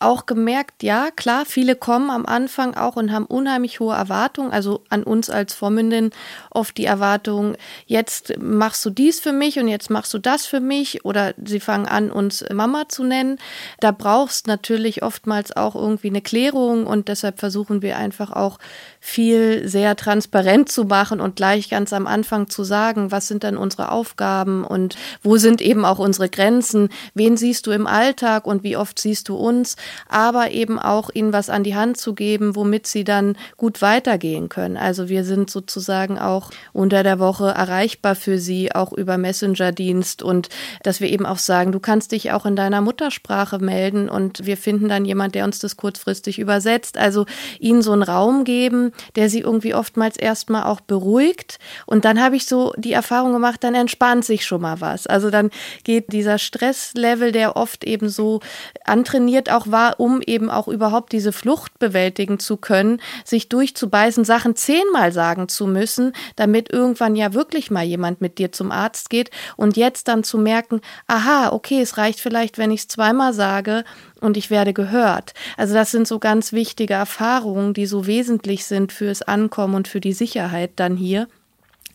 auch 0.00 0.24
gemerkt, 0.24 0.82
ja, 0.82 1.10
klar, 1.14 1.44
viele 1.44 1.76
kommen 1.76 2.10
am 2.10 2.24
Anfang 2.24 2.74
auch 2.74 2.96
und 2.96 3.12
haben 3.12 3.26
unheimlich 3.26 3.80
hohe 3.80 3.94
Erwartungen, 3.94 4.50
also 4.50 4.82
an 4.88 5.02
uns 5.02 5.28
als 5.28 5.52
Vormündin 5.52 6.10
oft 6.50 6.78
die 6.78 6.86
Erwartung, 6.86 7.54
jetzt 7.86 8.38
machst 8.40 8.84
du 8.84 8.90
dies 8.90 9.20
für 9.20 9.32
mich 9.32 9.58
und 9.58 9.68
jetzt 9.68 9.90
machst 9.90 10.12
du 10.14 10.18
das 10.18 10.46
für 10.46 10.60
mich. 10.60 11.04
Oder 11.04 11.34
sie 11.44 11.60
fangen 11.60 11.86
an, 11.86 12.10
uns 12.10 12.44
Mama 12.52 12.88
zu 12.88 13.04
nennen. 13.04 13.38
Da 13.80 13.90
brauchst 13.92 14.46
natürlich 14.46 15.02
oftmals 15.02 15.54
auch 15.54 15.74
irgendwie 15.74 16.08
eine 16.08 16.22
Klärung 16.22 16.86
und 16.86 17.08
deshalb 17.08 17.38
versuchen 17.38 17.82
wir 17.82 17.98
einfach 17.98 18.32
auch 18.32 18.58
viel 19.00 19.68
sehr 19.68 19.96
transparent 19.96 20.70
zu 20.70 20.84
machen 20.84 21.20
und 21.20 21.36
gleich 21.36 21.68
ganz 21.68 21.92
am 21.92 22.06
Anfang 22.06 22.48
zu 22.48 22.64
sagen, 22.64 23.10
was 23.10 23.28
sind 23.28 23.44
dann 23.44 23.56
unsere 23.56 23.92
Aufgaben 23.92 24.64
und 24.64 24.96
wo 25.22 25.36
sind 25.36 25.60
eben 25.60 25.84
auch 25.84 25.98
unsere 25.98 26.30
Grenzen, 26.30 26.88
wen 27.14 27.36
siehst 27.36 27.66
du 27.66 27.70
im 27.70 27.86
Alltag 27.86 28.46
und 28.46 28.62
wie 28.62 28.76
oft 28.76 28.98
siehst 28.98 29.28
du 29.28 29.36
uns 29.36 29.76
aber 30.08 30.50
eben 30.50 30.78
auch 30.78 31.10
ihnen 31.12 31.32
was 31.32 31.50
an 31.50 31.64
die 31.64 31.74
Hand 31.74 31.96
zu 31.96 32.14
geben, 32.14 32.56
womit 32.56 32.86
sie 32.86 33.04
dann 33.04 33.36
gut 33.56 33.82
weitergehen 33.82 34.48
können. 34.48 34.76
Also 34.76 35.08
wir 35.08 35.24
sind 35.24 35.50
sozusagen 35.50 36.18
auch 36.18 36.50
unter 36.72 37.02
der 37.02 37.18
Woche 37.18 37.48
erreichbar 37.48 38.14
für 38.14 38.38
sie, 38.38 38.72
auch 38.74 38.92
über 38.92 39.18
Messenger-Dienst 39.18 40.22
und 40.22 40.48
dass 40.82 41.00
wir 41.00 41.08
eben 41.08 41.26
auch 41.26 41.38
sagen, 41.38 41.72
du 41.72 41.80
kannst 41.80 42.12
dich 42.12 42.32
auch 42.32 42.46
in 42.46 42.56
deiner 42.56 42.80
Muttersprache 42.80 43.58
melden 43.58 44.08
und 44.08 44.46
wir 44.46 44.56
finden 44.56 44.88
dann 44.88 45.04
jemand, 45.04 45.34
der 45.34 45.44
uns 45.44 45.58
das 45.58 45.76
kurzfristig 45.76 46.38
übersetzt. 46.38 46.98
Also 46.98 47.26
ihnen 47.58 47.82
so 47.82 47.92
einen 47.92 48.02
Raum 48.02 48.44
geben, 48.44 48.92
der 49.16 49.28
sie 49.28 49.40
irgendwie 49.40 49.74
oftmals 49.74 50.16
erstmal 50.16 50.64
auch 50.64 50.80
beruhigt. 50.80 51.58
Und 51.86 52.04
dann 52.04 52.20
habe 52.20 52.36
ich 52.36 52.46
so 52.46 52.72
die 52.76 52.92
Erfahrung 52.92 53.32
gemacht, 53.32 53.62
dann 53.64 53.74
entspannt 53.74 54.24
sich 54.24 54.44
schon 54.44 54.60
mal 54.60 54.80
was. 54.80 55.06
Also 55.06 55.30
dann 55.30 55.50
geht 55.84 56.12
dieser 56.12 56.38
Stresslevel, 56.38 57.32
der 57.32 57.56
oft 57.56 57.84
eben 57.84 58.08
so 58.08 58.40
antrainiert 58.84 59.50
auch 59.50 59.66
war, 59.70 59.79
war, 59.80 59.98
um 59.98 60.20
eben 60.26 60.50
auch 60.50 60.68
überhaupt 60.68 61.12
diese 61.12 61.32
Flucht 61.32 61.78
bewältigen 61.78 62.38
zu 62.38 62.56
können, 62.56 63.00
sich 63.24 63.48
durchzubeißen, 63.48 64.24
Sachen 64.24 64.54
zehnmal 64.54 65.12
sagen 65.12 65.48
zu 65.48 65.66
müssen, 65.66 66.12
damit 66.36 66.70
irgendwann 66.70 67.16
ja 67.16 67.32
wirklich 67.32 67.70
mal 67.70 67.84
jemand 67.84 68.20
mit 68.20 68.38
dir 68.38 68.52
zum 68.52 68.72
Arzt 68.72 69.08
geht 69.08 69.30
und 69.56 69.76
jetzt 69.76 70.08
dann 70.08 70.22
zu 70.22 70.38
merken, 70.38 70.80
aha, 71.06 71.50
okay, 71.52 71.80
es 71.80 71.96
reicht 71.96 72.20
vielleicht, 72.20 72.58
wenn 72.58 72.70
ich 72.70 72.80
es 72.80 72.88
zweimal 72.88 73.32
sage 73.32 73.84
und 74.20 74.36
ich 74.36 74.50
werde 74.50 74.74
gehört. 74.74 75.32
Also 75.56 75.72
das 75.72 75.90
sind 75.90 76.06
so 76.06 76.18
ganz 76.18 76.52
wichtige 76.52 76.94
Erfahrungen, 76.94 77.72
die 77.72 77.86
so 77.86 78.06
wesentlich 78.06 78.66
sind 78.66 78.92
fürs 78.92 79.22
Ankommen 79.22 79.74
und 79.74 79.88
für 79.88 80.00
die 80.00 80.12
Sicherheit 80.12 80.72
dann 80.76 80.96
hier. 80.96 81.26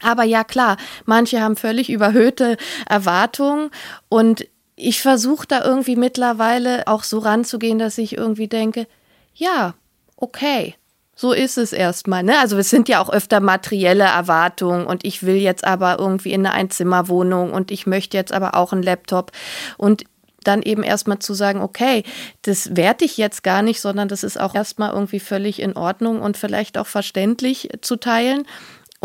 Aber 0.01 0.23
ja 0.23 0.43
klar, 0.43 0.77
manche 1.05 1.41
haben 1.41 1.55
völlig 1.55 1.89
überhöhte 1.89 2.57
Erwartungen 2.89 3.69
und 4.09 4.47
ich 4.75 5.01
versuche 5.01 5.47
da 5.47 5.63
irgendwie 5.63 5.95
mittlerweile 5.95 6.87
auch 6.87 7.03
so 7.03 7.19
ranzugehen, 7.19 7.79
dass 7.79 7.97
ich 7.97 8.17
irgendwie 8.17 8.47
denke, 8.47 8.87
ja, 9.33 9.73
okay, 10.17 10.75
so 11.15 11.31
ist 11.31 11.57
es 11.57 11.71
erstmal. 11.71 12.23
Ne? 12.23 12.37
Also 12.39 12.57
es 12.57 12.69
sind 12.69 12.89
ja 12.89 13.01
auch 13.01 13.09
öfter 13.09 13.39
materielle 13.39 14.03
Erwartungen 14.03 14.85
und 14.85 15.05
ich 15.05 15.23
will 15.23 15.37
jetzt 15.37 15.63
aber 15.63 15.97
irgendwie 15.97 16.33
in 16.33 16.45
eine 16.45 16.53
Einzimmerwohnung 16.53 17.53
und 17.53 17.71
ich 17.71 17.87
möchte 17.87 18.17
jetzt 18.17 18.33
aber 18.33 18.55
auch 18.55 18.73
einen 18.73 18.83
Laptop 18.83 19.31
und 19.77 20.03
dann 20.43 20.61
eben 20.61 20.83
erstmal 20.83 21.19
zu 21.19 21.33
sagen, 21.33 21.61
okay, 21.61 22.03
das 22.43 22.75
werte 22.75 23.05
ich 23.05 23.17
jetzt 23.17 23.43
gar 23.43 23.61
nicht, 23.61 23.81
sondern 23.81 24.07
das 24.07 24.23
ist 24.23 24.39
auch 24.39 24.53
erstmal 24.53 24.91
irgendwie 24.91 25.19
völlig 25.19 25.59
in 25.59 25.75
Ordnung 25.75 26.21
und 26.21 26.37
vielleicht 26.37 26.77
auch 26.77 26.85
verständlich 26.85 27.69
zu 27.81 27.95
teilen 27.95 28.45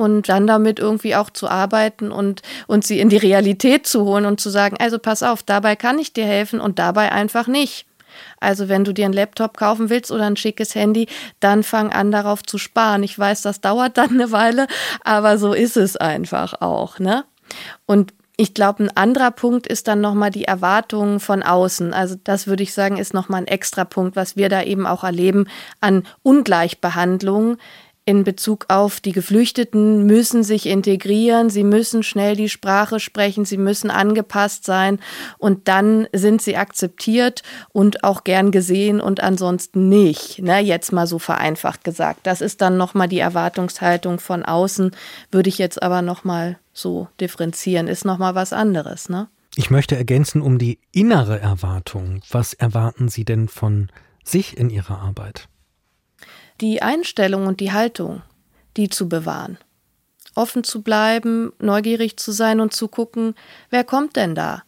und 0.01 0.29
dann 0.29 0.47
damit 0.47 0.79
irgendwie 0.79 1.15
auch 1.15 1.31
zu 1.31 1.49
arbeiten 1.49 2.11
und, 2.11 2.43
und 2.67 2.85
sie 2.85 3.01
in 3.01 3.09
die 3.09 3.17
Realität 3.17 3.87
zu 3.87 4.05
holen 4.05 4.25
und 4.25 4.41
zu 4.41 4.51
sagen, 4.51 4.77
also 4.81 4.99
pass 4.99 5.23
auf, 5.23 5.43
dabei 5.43 5.77
kann 5.77 5.99
ich 5.99 6.13
dir 6.13 6.25
helfen 6.25 6.61
und 6.61 6.79
dabei 6.79 7.13
einfach 7.13 7.47
nicht. 7.47 7.87
Also 8.41 8.69
wenn 8.69 8.85
du 8.85 8.93
dir 8.93 9.05
einen 9.05 9.15
Laptop 9.15 9.57
kaufen 9.57 9.91
willst 9.91 10.11
oder 10.11 10.25
ein 10.25 10.37
schickes 10.37 10.75
Handy, 10.75 11.07
dann 11.39 11.63
fang 11.63 11.93
an 11.93 12.11
darauf 12.11 12.43
zu 12.43 12.59
sparen. 12.59 13.03
Ich 13.03 13.19
weiß, 13.19 13.43
das 13.43 13.61
dauert 13.61 13.99
dann 13.99 14.11
eine 14.11 14.33
Weile, 14.33 14.67
aber 15.05 15.39
so 15.39 15.53
ist 15.53 15.77
es 15.77 15.97
einfach 15.97 16.61
auch, 16.61 16.99
ne? 16.99 17.25
Und 17.87 18.13
ich 18.41 18.55
glaube, 18.55 18.85
ein 18.85 18.97
anderer 18.97 19.33
Punkt 19.33 19.67
ist 19.67 19.87
dann 19.87 20.01
nochmal 20.01 20.31
die 20.31 20.47
Erwartungen 20.47 21.21
von 21.21 21.43
außen. 21.43 21.93
Also 21.93 22.17
das 22.25 22.47
würde 22.47 22.63
ich 22.63 22.73
sagen, 22.73 22.97
ist 22.97 23.13
nochmal 23.13 23.43
ein 23.43 23.47
extra 23.47 23.85
Punkt, 23.85 24.17
was 24.17 24.35
wir 24.35 24.49
da 24.49 24.63
eben 24.63 24.87
auch 24.87 25.05
erleben 25.05 25.47
an 25.83 26.05
Ungleichbehandlung 26.23 27.59
in 28.05 28.25
Bezug 28.25 28.67
auf 28.69 29.01
die 29.01 29.13
Geflüchteten 29.13 30.07
müssen 30.07 30.43
sich 30.43 30.67
integrieren, 30.67 31.51
sie 31.51 31.65
müssen 31.65 32.03
schnell 32.03 32.35
die 32.35 32.49
Sprache 32.49 32.99
sprechen, 32.99 33.45
sie 33.45 33.59
müssen 33.59 33.91
angepasst 33.91 34.65
sein 34.65 34.99
und 35.39 35.69
dann 35.69 36.09
sind 36.13 36.43
sie 36.43 36.57
akzeptiert 36.57 37.43
und 37.73 38.03
auch 38.03 38.25
gern 38.25 38.51
gesehen 38.51 39.01
und 39.01 39.23
ansonsten 39.23 39.89
nicht. 39.89 40.41
Ne, 40.41 40.61
jetzt 40.61 40.93
mal 40.93 41.07
so 41.07 41.19
vereinfacht 41.19 41.85
gesagt. 41.85 42.21
Das 42.25 42.41
ist 42.41 42.61
dann 42.61 42.77
nochmal 42.77 43.09
die 43.09 43.19
Erwartungshaltung 43.19 44.19
von 44.19 44.45
außen, 44.45 44.91
würde 45.31 45.49
ich 45.49 45.59
jetzt 45.59 45.83
aber 45.83 46.03
nochmal 46.03 46.59
so 46.73 47.09
differenzieren, 47.21 47.87
ist 47.87 48.05
nochmal 48.05 48.35
was 48.35 48.53
anderes. 48.53 49.09
Ne? 49.09 49.29
Ich 49.57 49.71
möchte 49.71 49.97
ergänzen 49.97 50.43
um 50.43 50.59
die 50.59 50.79
innere 50.93 51.39
Erwartung. 51.39 52.21
Was 52.31 52.55
erwarten 52.55 53.09
Sie 53.09 53.25
denn 53.25 53.49
von 53.49 53.89
sich 54.25 54.57
in 54.57 54.71
Ihrer 54.71 54.99
Arbeit? 54.99 55.49
Die 56.61 56.83
Einstellung 56.83 57.47
und 57.47 57.61
die 57.61 57.73
Haltung, 57.73 58.23
die 58.77 58.89
zu 58.89 59.09
bewahren. 59.09 59.59
Offen 60.35 60.65
zu 60.65 60.83
bleiben, 60.83 61.53
neugierig 61.59 62.17
zu 62.17 62.33
sein 62.33 62.61
und 62.61 62.73
zu 62.73 62.89
gucken, 62.89 63.35
wer 63.71 63.85
kommt 63.85 64.17
denn 64.17 64.35
da? 64.35 64.63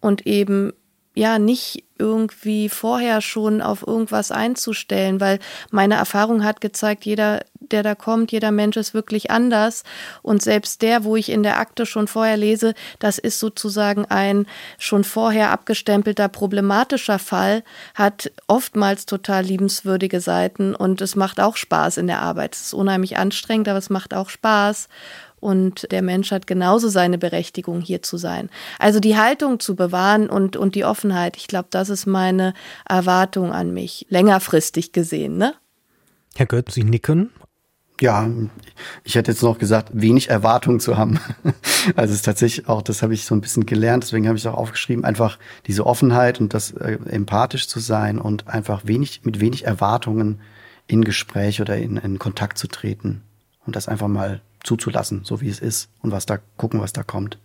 Und 0.00 0.26
eben 0.26 0.72
ja 1.14 1.38
nicht 1.38 1.84
irgendwie 1.98 2.68
vorher 2.68 3.20
schon 3.20 3.60
auf 3.60 3.86
irgendwas 3.86 4.30
einzustellen, 4.30 5.20
weil 5.20 5.38
meine 5.70 5.94
Erfahrung 5.94 6.44
hat 6.44 6.60
gezeigt, 6.60 7.04
jeder, 7.04 7.40
der 7.60 7.82
da 7.82 7.94
kommt, 7.94 8.32
jeder 8.32 8.50
Mensch 8.50 8.76
ist 8.76 8.94
wirklich 8.94 9.30
anders. 9.30 9.84
Und 10.22 10.42
selbst 10.42 10.82
der, 10.82 11.04
wo 11.04 11.16
ich 11.16 11.30
in 11.30 11.42
der 11.42 11.58
Akte 11.58 11.86
schon 11.86 12.08
vorher 12.08 12.36
lese, 12.36 12.74
das 12.98 13.18
ist 13.18 13.40
sozusagen 13.40 14.04
ein 14.06 14.46
schon 14.78 15.04
vorher 15.04 15.50
abgestempelter 15.50 16.28
problematischer 16.28 17.18
Fall, 17.18 17.62
hat 17.94 18.30
oftmals 18.46 19.06
total 19.06 19.44
liebenswürdige 19.44 20.20
Seiten 20.20 20.74
und 20.74 21.00
es 21.00 21.16
macht 21.16 21.40
auch 21.40 21.56
Spaß 21.56 21.96
in 21.96 22.06
der 22.06 22.20
Arbeit. 22.20 22.54
Es 22.54 22.66
ist 22.66 22.74
unheimlich 22.74 23.16
anstrengend, 23.16 23.68
aber 23.68 23.78
es 23.78 23.90
macht 23.90 24.14
auch 24.14 24.28
Spaß. 24.28 24.88
Und 25.40 25.90
der 25.90 26.02
Mensch 26.02 26.30
hat 26.30 26.46
genauso 26.46 26.88
seine 26.88 27.18
Berechtigung, 27.18 27.80
hier 27.80 28.02
zu 28.02 28.16
sein. 28.16 28.50
Also 28.78 29.00
die 29.00 29.16
Haltung 29.16 29.60
zu 29.60 29.76
bewahren 29.76 30.28
und, 30.28 30.56
und 30.56 30.74
die 30.74 30.84
Offenheit, 30.84 31.36
ich 31.36 31.46
glaube, 31.46 31.68
das 31.70 31.88
ist 31.88 32.06
meine 32.06 32.54
Erwartung 32.88 33.52
an 33.52 33.72
mich, 33.72 34.06
längerfristig 34.08 34.92
gesehen. 34.92 35.36
Ne? 35.36 35.54
Herr 36.36 36.46
Götz, 36.46 36.74
Sie 36.74 36.84
nicken. 36.84 37.30
Ja, 38.00 38.30
ich 39.02 39.16
hätte 39.16 39.32
jetzt 39.32 39.42
noch 39.42 39.58
gesagt, 39.58 39.90
wenig 39.92 40.30
Erwartungen 40.30 40.80
zu 40.80 40.96
haben. 40.96 41.20
Also 41.96 42.12
es 42.12 42.18
ist 42.18 42.24
tatsächlich 42.24 42.68
auch, 42.68 42.82
das 42.82 43.02
habe 43.02 43.14
ich 43.14 43.24
so 43.24 43.34
ein 43.34 43.40
bisschen 43.40 43.64
gelernt, 43.64 44.02
deswegen 44.02 44.26
habe 44.26 44.36
ich 44.36 44.44
es 44.44 44.50
auch 44.50 44.58
aufgeschrieben, 44.58 45.04
einfach 45.04 45.38
diese 45.66 45.86
Offenheit 45.86 46.40
und 46.40 46.52
das 46.52 46.72
äh, 46.72 46.98
empathisch 47.08 47.68
zu 47.68 47.78
sein 47.78 48.18
und 48.18 48.48
einfach 48.48 48.82
wenig, 48.84 49.20
mit 49.22 49.40
wenig 49.40 49.64
Erwartungen 49.64 50.40
in 50.86 51.04
Gespräch 51.04 51.60
oder 51.60 51.76
in, 51.76 51.96
in 51.96 52.18
Kontakt 52.18 52.58
zu 52.58 52.66
treten 52.66 53.22
und 53.64 53.76
das 53.76 53.88
einfach 53.88 54.08
mal 54.08 54.42
zuzulassen, 54.64 55.22
so 55.24 55.40
wie 55.40 55.48
es 55.48 55.60
ist 55.60 55.88
und 56.02 56.10
was 56.10 56.26
da 56.26 56.38
gucken, 56.56 56.80
was 56.80 56.92
da 56.92 57.02
kommt 57.02 57.38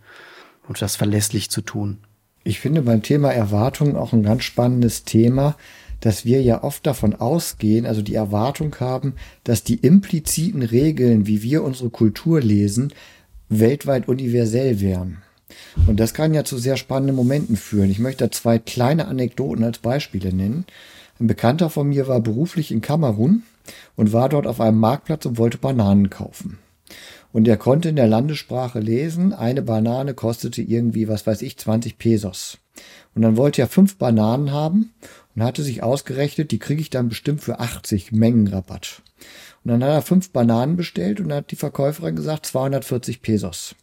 und 0.68 0.82
das 0.82 0.96
verlässlich 0.96 1.50
zu 1.50 1.62
tun. 1.62 2.00
Ich 2.44 2.60
finde 2.60 2.82
beim 2.82 3.02
Thema 3.02 3.32
Erwartung 3.32 3.96
auch 3.96 4.14
ein 4.14 4.24
ganz 4.24 4.44
spannendes 4.44 5.04
Thema, 5.04 5.56
dass 6.02 6.26
wir 6.26 6.42
ja 6.42 6.64
oft 6.64 6.86
davon 6.86 7.16
ausgehen, 7.16 7.86
also 7.86 8.02
die 8.02 8.16
Erwartung 8.16 8.76
haben, 8.80 9.14
dass 9.46 9.64
die 9.64 9.76
impliziten 9.76 10.62
Regeln, 10.62 11.28
wie 11.28 11.42
wir 11.44 11.64
unsere 11.64 11.90
Kultur 11.90 12.42
lesen, 12.42 12.94
weltweit 13.48 14.10
universell 14.10 14.82
wären. 14.82 15.20
Und 15.88 16.00
das 16.00 16.14
kann 16.14 16.34
ja 16.34 16.44
zu 16.44 16.58
sehr 16.58 16.76
spannenden 16.76 17.16
Momenten 17.16 17.56
führen. 17.56 17.90
Ich 17.90 18.00
möchte 18.00 18.26
da 18.26 18.32
zwei 18.32 18.60
kleine 18.60 19.08
Anekdoten 19.08 19.64
als 19.64 19.78
Beispiele 19.78 20.34
nennen. 20.34 20.66
Ein 21.20 21.28
Bekannter 21.28 21.70
von 21.70 21.88
mir 21.88 22.08
war 22.08 22.20
beruflich 22.20 22.72
in 22.72 22.82
Kamerun 22.82 23.44
und 23.96 24.12
war 24.12 24.28
dort 24.28 24.48
auf 24.48 24.60
einem 24.60 24.80
Marktplatz 24.80 25.26
und 25.26 25.38
wollte 25.38 25.58
Bananen 25.58 26.10
kaufen. 26.10 26.58
Und 27.32 27.48
er 27.48 27.58
konnte 27.58 27.90
in 27.90 27.96
der 27.96 28.08
Landessprache 28.08 28.80
lesen, 28.80 29.34
eine 29.34 29.62
Banane 29.62 30.14
kostete 30.14 30.62
irgendwie, 30.62 31.08
was 31.08 31.26
weiß 31.26 31.42
ich, 31.42 31.58
20 31.58 31.98
Pesos. 31.98 32.60
Und 33.16 33.22
dann 33.24 33.38
wollte 33.38 33.62
er 33.62 33.68
fünf 33.68 33.98
Bananen 33.98 34.52
haben 34.52 34.94
und 35.36 35.44
hatte 35.44 35.64
sich 35.64 35.84
ausgerechnet, 35.84 36.52
die 36.52 36.60
kriege 36.60 36.82
ich 36.82 36.90
dann 36.90 37.10
bestimmt 37.10 37.42
für 37.42 37.60
80 37.60 38.12
Mengenrabatt. 38.12 39.02
Und 39.64 39.72
dann 39.72 39.84
hat 39.84 39.92
er 39.92 40.02
fünf 40.02 40.32
Bananen 40.32 40.76
bestellt 40.76 41.20
und 41.20 41.32
hat 41.32 41.52
die 41.52 41.56
Verkäuferin 41.56 42.16
gesagt 42.16 42.46
240 42.46 43.22
Pesos. 43.22 43.76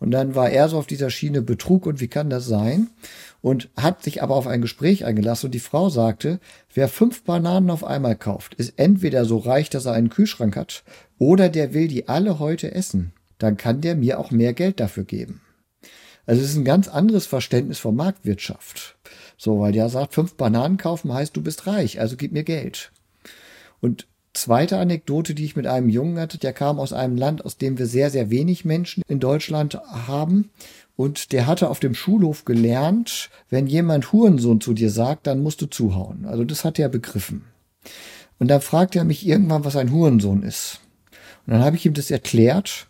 Und 0.00 0.10
dann 0.10 0.34
war 0.34 0.50
er 0.50 0.68
so 0.68 0.78
auf 0.78 0.86
dieser 0.86 1.10
Schiene 1.10 1.40
Betrug 1.40 1.86
und 1.86 2.00
wie 2.00 2.08
kann 2.08 2.28
das 2.28 2.46
sein? 2.46 2.88
Und 3.44 3.68
hat 3.76 4.02
sich 4.02 4.22
aber 4.22 4.36
auf 4.36 4.46
ein 4.46 4.62
Gespräch 4.62 5.04
eingelassen 5.04 5.48
und 5.48 5.52
die 5.52 5.58
Frau 5.58 5.90
sagte, 5.90 6.40
wer 6.72 6.88
fünf 6.88 7.24
Bananen 7.24 7.68
auf 7.68 7.84
einmal 7.84 8.16
kauft, 8.16 8.54
ist 8.54 8.72
entweder 8.78 9.26
so 9.26 9.36
reich, 9.36 9.68
dass 9.68 9.84
er 9.84 9.92
einen 9.92 10.08
Kühlschrank 10.08 10.56
hat, 10.56 10.82
oder 11.18 11.50
der 11.50 11.74
will 11.74 11.86
die 11.86 12.08
alle 12.08 12.38
heute 12.38 12.72
essen. 12.72 13.12
Dann 13.36 13.58
kann 13.58 13.82
der 13.82 13.96
mir 13.96 14.18
auch 14.18 14.30
mehr 14.30 14.54
Geld 14.54 14.80
dafür 14.80 15.04
geben. 15.04 15.42
Also 16.24 16.40
es 16.40 16.52
ist 16.52 16.56
ein 16.56 16.64
ganz 16.64 16.88
anderes 16.88 17.26
Verständnis 17.26 17.78
von 17.78 17.94
Marktwirtschaft. 17.94 18.96
So, 19.36 19.60
weil 19.60 19.72
der 19.72 19.90
sagt, 19.90 20.14
fünf 20.14 20.36
Bananen 20.36 20.78
kaufen 20.78 21.12
heißt, 21.12 21.36
du 21.36 21.42
bist 21.42 21.66
reich, 21.66 22.00
also 22.00 22.16
gib 22.16 22.32
mir 22.32 22.44
Geld. 22.44 22.92
Und 23.82 24.06
zweite 24.32 24.78
Anekdote, 24.78 25.34
die 25.34 25.44
ich 25.44 25.54
mit 25.54 25.66
einem 25.66 25.90
Jungen 25.90 26.18
hatte, 26.18 26.38
der 26.38 26.54
kam 26.54 26.78
aus 26.78 26.94
einem 26.94 27.18
Land, 27.18 27.44
aus 27.44 27.58
dem 27.58 27.76
wir 27.76 27.86
sehr, 27.86 28.08
sehr 28.08 28.30
wenig 28.30 28.64
Menschen 28.64 29.02
in 29.06 29.20
Deutschland 29.20 29.74
haben. 29.86 30.48
Und 30.96 31.32
der 31.32 31.46
hatte 31.46 31.70
auf 31.70 31.80
dem 31.80 31.94
Schulhof 31.94 32.44
gelernt, 32.44 33.30
wenn 33.50 33.66
jemand 33.66 34.12
Hurensohn 34.12 34.60
zu 34.60 34.74
dir 34.74 34.90
sagt, 34.90 35.26
dann 35.26 35.42
musst 35.42 35.60
du 35.60 35.66
zuhauen. 35.66 36.24
Also 36.26 36.44
das 36.44 36.64
hat 36.64 36.78
er 36.78 36.88
begriffen. 36.88 37.44
Und 38.38 38.48
dann 38.48 38.60
fragte 38.60 38.98
er 38.98 39.04
mich 39.04 39.26
irgendwann, 39.26 39.64
was 39.64 39.76
ein 39.76 39.92
Hurensohn 39.92 40.42
ist. 40.42 40.80
Und 41.46 41.52
dann 41.52 41.64
habe 41.64 41.76
ich 41.76 41.84
ihm 41.84 41.94
das 41.94 42.10
erklärt. 42.10 42.86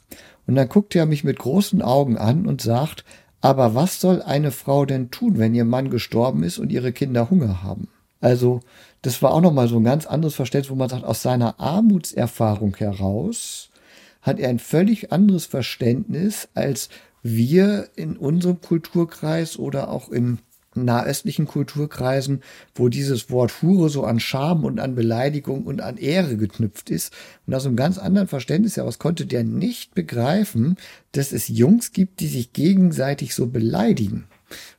Und 0.46 0.54
dann 0.54 0.68
guckte 0.68 0.98
er 0.98 1.06
mich 1.06 1.24
mit 1.24 1.38
großen 1.38 1.80
Augen 1.80 2.18
an 2.18 2.46
und 2.46 2.60
sagt, 2.60 3.04
aber 3.40 3.74
was 3.74 4.00
soll 4.00 4.22
eine 4.22 4.50
Frau 4.50 4.84
denn 4.84 5.10
tun, 5.10 5.38
wenn 5.38 5.54
ihr 5.54 5.64
Mann 5.64 5.90
gestorben 5.90 6.42
ist 6.42 6.58
und 6.58 6.72
ihre 6.72 6.92
Kinder 6.92 7.30
Hunger 7.30 7.62
haben? 7.62 7.88
Also, 8.20 8.60
das 9.02 9.20
war 9.20 9.32
auch 9.32 9.42
nochmal 9.42 9.68
so 9.68 9.76
ein 9.76 9.84
ganz 9.84 10.06
anderes 10.06 10.34
Verständnis, 10.34 10.70
wo 10.70 10.76
man 10.76 10.88
sagt, 10.88 11.04
aus 11.04 11.20
seiner 11.20 11.60
Armutserfahrung 11.60 12.74
heraus 12.76 13.68
hat 14.22 14.40
er 14.40 14.48
ein 14.48 14.58
völlig 14.58 15.12
anderes 15.12 15.44
Verständnis 15.44 16.48
als 16.54 16.88
wir 17.24 17.88
in 17.96 18.16
unserem 18.16 18.60
Kulturkreis 18.60 19.58
oder 19.58 19.88
auch 19.88 20.10
in 20.10 20.38
nahöstlichen 20.76 21.46
Kulturkreisen, 21.46 22.42
wo 22.74 22.88
dieses 22.88 23.30
Wort 23.30 23.62
Hure 23.62 23.88
so 23.88 24.04
an 24.04 24.20
Scham 24.20 24.64
und 24.64 24.78
an 24.80 24.94
Beleidigung 24.94 25.64
und 25.64 25.80
an 25.80 25.96
Ehre 25.96 26.36
geknüpft 26.36 26.90
ist. 26.90 27.12
Und 27.46 27.54
aus 27.54 27.66
einem 27.66 27.76
ganz 27.76 27.98
anderen 27.98 28.28
Verständnis 28.28 28.76
heraus 28.76 28.98
konnte 28.98 29.26
der 29.26 29.44
nicht 29.44 29.94
begreifen, 29.94 30.76
dass 31.12 31.32
es 31.32 31.48
Jungs 31.48 31.92
gibt, 31.92 32.20
die 32.20 32.28
sich 32.28 32.52
gegenseitig 32.52 33.34
so 33.34 33.46
beleidigen. 33.46 34.26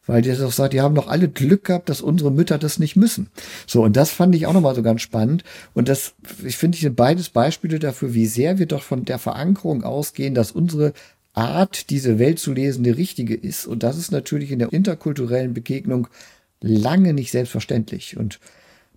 Weil 0.05 0.21
der 0.21 0.35
doch 0.35 0.51
sagt, 0.51 0.73
die 0.73 0.81
haben 0.81 0.95
doch 0.95 1.07
alle 1.07 1.27
Glück 1.27 1.65
gehabt, 1.65 1.89
dass 1.89 2.01
unsere 2.01 2.31
Mütter 2.31 2.57
das 2.57 2.77
nicht 2.77 2.95
müssen. 2.95 3.29
So, 3.65 3.83
und 3.83 3.97
das 3.97 4.11
fand 4.11 4.35
ich 4.35 4.45
auch 4.45 4.53
nochmal 4.53 4.75
so 4.75 4.83
ganz 4.83 5.01
spannend. 5.01 5.43
Und 5.73 5.89
das, 5.89 6.13
ich 6.43 6.57
finde, 6.57 6.75
ich 6.75 6.81
sind 6.81 6.95
beides 6.95 7.29
Beispiele 7.29 7.79
dafür, 7.79 8.13
wie 8.13 8.27
sehr 8.27 8.59
wir 8.59 8.67
doch 8.67 8.83
von 8.83 9.05
der 9.05 9.17
Verankerung 9.17 9.83
ausgehen, 9.83 10.35
dass 10.35 10.51
unsere 10.51 10.93
Art, 11.35 11.89
diese 11.89 12.17
Welt 12.17 12.39
zu 12.39 12.53
lesen, 12.53 12.83
die 12.83 12.91
richtige 12.91 13.35
ist. 13.35 13.67
Und 13.67 13.83
das 13.83 13.97
ist 13.97 14.11
natürlich 14.11 14.51
in 14.51 14.59
der 14.59 14.73
interkulturellen 14.73 15.53
Begegnung 15.53 16.07
lange 16.61 17.13
nicht 17.13 17.31
selbstverständlich. 17.31 18.17
Und 18.17 18.39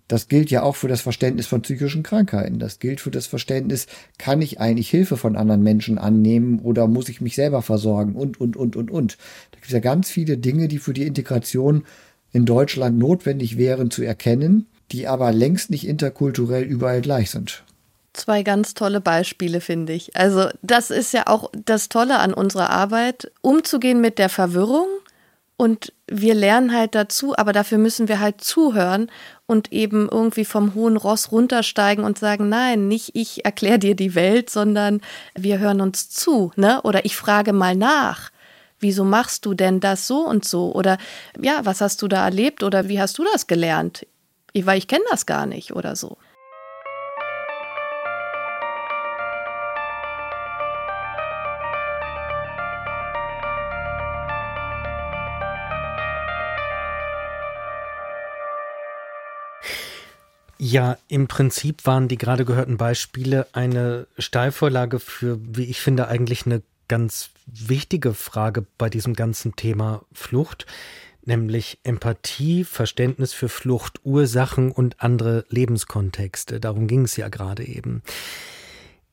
das 0.07 0.27
gilt 0.27 0.49
ja 0.49 0.63
auch 0.63 0.75
für 0.75 0.87
das 0.87 1.01
Verständnis 1.01 1.45
von 1.45 1.61
psychischen 1.61 2.01
Krankheiten. 2.01 2.57
Das 2.57 2.79
gilt 2.79 2.99
für 2.99 3.11
das 3.11 3.27
Verständnis, 3.27 3.85
kann 4.17 4.41
ich 4.41 4.59
eigentlich 4.59 4.89
Hilfe 4.89 5.17
von 5.17 5.35
anderen 5.35 5.61
Menschen 5.61 5.99
annehmen 5.99 6.59
oder 6.59 6.87
muss 6.87 7.09
ich 7.09 7.21
mich 7.21 7.35
selber 7.35 7.61
versorgen 7.61 8.15
und, 8.15 8.41
und, 8.41 8.57
und, 8.57 8.75
und, 8.75 8.89
und. 8.89 9.17
Da 9.51 9.57
gibt 9.57 9.67
es 9.67 9.73
ja 9.73 9.79
ganz 9.79 10.09
viele 10.09 10.37
Dinge, 10.37 10.67
die 10.67 10.79
für 10.79 10.93
die 10.93 11.05
Integration 11.05 11.83
in 12.31 12.45
Deutschland 12.45 12.97
notwendig 12.97 13.57
wären 13.57 13.91
zu 13.91 14.01
erkennen, 14.01 14.65
die 14.91 15.07
aber 15.07 15.31
längst 15.31 15.69
nicht 15.69 15.87
interkulturell 15.87 16.63
überall 16.63 17.01
gleich 17.01 17.29
sind. 17.29 17.63
Zwei 18.13 18.43
ganz 18.43 18.73
tolle 18.73 19.01
Beispiele, 19.01 19.61
finde 19.61 19.93
ich. 19.93 20.15
Also 20.15 20.49
das 20.61 20.89
ist 20.89 21.13
ja 21.13 21.27
auch 21.27 21.51
das 21.53 21.89
Tolle 21.89 22.19
an 22.19 22.33
unserer 22.33 22.69
Arbeit, 22.69 23.31
umzugehen 23.41 24.01
mit 24.01 24.17
der 24.17 24.29
Verwirrung. 24.29 24.87
Und 25.57 25.91
wir 26.07 26.35
lernen 26.35 26.73
halt 26.73 26.95
dazu, 26.95 27.37
aber 27.37 27.51
dafür 27.51 27.77
müssen 27.77 28.07
wir 28.07 28.21
halt 28.21 28.41
zuhören 28.41 29.11
und 29.45 29.73
eben 29.73 30.07
irgendwie 30.09 30.45
vom 30.45 30.73
hohen 30.73 30.95
Ross 30.95 31.33
runtersteigen 31.33 32.05
und 32.05 32.17
sagen, 32.17 32.47
nein, 32.47 32.87
nicht 32.87 33.11
ich 33.13 33.43
erkläre 33.43 33.77
dir 33.77 33.93
die 33.93 34.15
Welt, 34.15 34.49
sondern 34.49 35.01
wir 35.35 35.59
hören 35.59 35.81
uns 35.81 36.09
zu, 36.09 36.53
ne? 36.55 36.81
Oder 36.83 37.03
ich 37.03 37.17
frage 37.17 37.51
mal 37.51 37.75
nach. 37.75 38.31
Wieso 38.79 39.03
machst 39.03 39.45
du 39.45 39.53
denn 39.53 39.81
das 39.81 40.07
so 40.07 40.25
und 40.25 40.45
so? 40.45 40.71
Oder 40.71 40.97
ja, 41.37 41.59
was 41.65 41.81
hast 41.81 42.01
du 42.01 42.07
da 42.07 42.23
erlebt 42.23 42.63
oder 42.63 42.87
wie 42.87 43.01
hast 43.01 43.17
du 43.17 43.25
das 43.25 43.47
gelernt? 43.47 44.07
Weil 44.55 44.77
ich 44.77 44.87
kenne 44.87 45.03
das 45.11 45.25
gar 45.25 45.45
nicht 45.45 45.73
oder 45.73 45.97
so. 45.97 46.17
Ja, 60.61 60.97
im 61.07 61.29
Prinzip 61.29 61.85
waren 61.85 62.09
die 62.09 62.17
gerade 62.17 62.43
gehörten 62.43 62.75
Beispiele 62.75 63.47
eine 63.53 64.07
Steilvorlage 64.17 64.99
für, 64.99 65.39
wie 65.41 65.63
ich 65.63 65.79
finde, 65.79 66.09
eigentlich 66.09 66.45
eine 66.45 66.61
ganz 66.89 67.29
wichtige 67.45 68.13
Frage 68.13 68.65
bei 68.77 68.89
diesem 68.89 69.13
ganzen 69.13 69.55
Thema 69.55 70.03
Flucht, 70.11 70.65
nämlich 71.23 71.79
Empathie, 71.83 72.65
Verständnis 72.65 73.31
für 73.31 73.47
Fluchtursachen 73.47 74.71
und 74.71 75.01
andere 75.01 75.45
Lebenskontexte. 75.47 76.59
Darum 76.59 76.87
ging 76.87 77.03
es 77.03 77.15
ja 77.15 77.29
gerade 77.29 77.65
eben. 77.65 78.01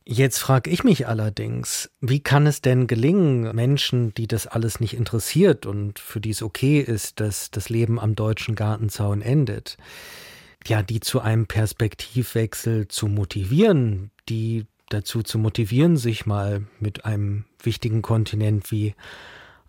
Jetzt 0.04 0.38
frage 0.38 0.70
ich 0.70 0.82
mich 0.82 1.06
allerdings, 1.06 1.90
wie 2.00 2.20
kann 2.20 2.46
es 2.46 2.60
denn 2.60 2.88
gelingen, 2.88 3.54
Menschen, 3.54 4.14
die 4.14 4.26
das 4.26 4.48
alles 4.48 4.80
nicht 4.80 4.94
interessiert 4.94 5.66
und 5.66 5.98
für 6.00 6.20
die 6.20 6.30
es 6.30 6.42
okay 6.42 6.80
ist, 6.80 7.20
dass 7.20 7.50
das 7.50 7.68
Leben 7.68 8.00
am 8.00 8.14
deutschen 8.16 8.54
Gartenzaun 8.54 9.20
endet, 9.20 9.76
ja, 10.68 10.82
die 10.82 11.00
zu 11.00 11.20
einem 11.20 11.46
Perspektivwechsel 11.46 12.88
zu 12.88 13.08
motivieren, 13.08 14.10
die 14.28 14.66
dazu 14.88 15.22
zu 15.22 15.38
motivieren, 15.38 15.96
sich 15.96 16.26
mal 16.26 16.66
mit 16.78 17.04
einem 17.04 17.44
wichtigen 17.62 18.02
Kontinent 18.02 18.70
wie 18.70 18.94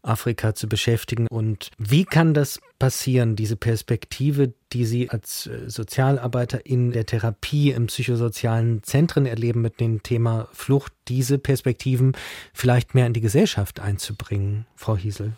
Afrika 0.03 0.55
zu 0.55 0.67
beschäftigen. 0.69 1.27
Und 1.27 1.71
wie 1.77 2.05
kann 2.05 2.33
das 2.33 2.61
passieren, 2.79 3.35
diese 3.35 3.55
Perspektive, 3.55 4.53
die 4.73 4.85
Sie 4.85 5.09
als 5.09 5.47
äh, 5.47 5.69
Sozialarbeiter 5.69 6.65
in 6.65 6.91
der 6.91 7.05
Therapie 7.05 7.71
im 7.71 7.87
psychosozialen 7.87 8.83
Zentren 8.83 9.25
erleben 9.25 9.61
mit 9.61 9.79
dem 9.79 10.03
Thema 10.03 10.47
Flucht, 10.53 10.93
diese 11.07 11.37
Perspektiven 11.39 12.13
vielleicht 12.53 12.95
mehr 12.95 13.07
in 13.07 13.13
die 13.13 13.21
Gesellschaft 13.21 13.79
einzubringen, 13.79 14.65
Frau 14.75 14.95
Hiesel? 14.95 15.33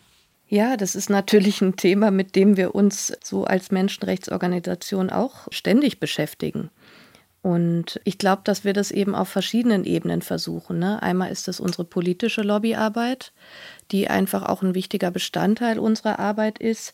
Ja, 0.52 0.78
das 0.78 0.96
ist 0.96 1.12
natürlich 1.12 1.62
ein 1.62 1.76
Thema, 1.76 2.10
mit 2.10 2.36
dem 2.36 2.58
wir 2.58 2.74
uns 2.74 3.14
so 3.24 3.44
als 3.44 3.70
Menschenrechtsorganisation 3.70 5.12
auch 5.12 5.48
ständig 5.52 6.00
beschäftigen. 6.00 6.72
Und 7.44 8.02
ich 8.04 8.18
glaube, 8.18 8.42
dass 8.44 8.66
wir 8.66 8.74
das 8.74 8.90
eben 8.90 9.14
auf 9.14 9.30
verschiedenen 9.30 9.86
Ebenen 9.86 10.24
versuchen. 10.24 10.80
Ne? 10.80 11.02
Einmal 11.04 11.32
ist 11.32 11.48
es 11.48 11.60
unsere 11.60 11.86
politische 11.86 12.42
Lobbyarbeit, 12.42 13.32
die 13.92 14.10
einfach 14.10 14.44
auch 14.44 14.64
ein 14.64 14.74
wichtiger 14.74 15.12
Bestandteil 15.12 15.78
unserer 15.78 16.18
Arbeit 16.18 16.58
ist, 16.58 16.94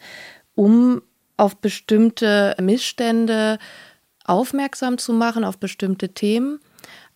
um 0.53 1.01
auf 1.37 1.55
bestimmte 1.55 2.55
Missstände 2.59 3.57
aufmerksam 4.25 4.97
zu 4.97 5.13
machen, 5.13 5.45
auf 5.45 5.59
bestimmte 5.59 6.09
Themen. 6.09 6.59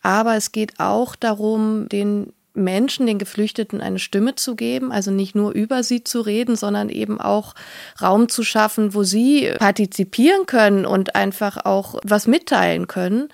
Aber 0.02 0.38
es 0.38 0.54
geht 0.54 0.80
auch 0.80 1.18
darum, 1.18 1.90
den 1.90 2.32
Menschen, 2.60 3.08
den 3.08 3.18
Geflüchteten 3.18 3.82
eine 3.82 4.00
Stimme 4.00 4.36
zu 4.36 4.56
geben, 4.56 4.92
also 4.92 5.12
nicht 5.12 5.36
nur 5.36 5.52
über 5.52 5.84
sie 5.84 6.04
zu 6.04 6.22
reden, 6.22 6.56
sondern 6.56 6.90
eben 6.90 7.20
auch 7.20 7.56
Raum 8.02 8.30
zu 8.30 8.44
schaffen, 8.44 8.94
wo 8.94 9.04
sie 9.04 9.52
partizipieren 9.58 10.46
können 10.46 10.86
und 10.86 11.16
einfach 11.16 11.66
auch 11.66 11.96
was 12.04 12.28
mitteilen 12.28 12.88
können. 12.88 13.30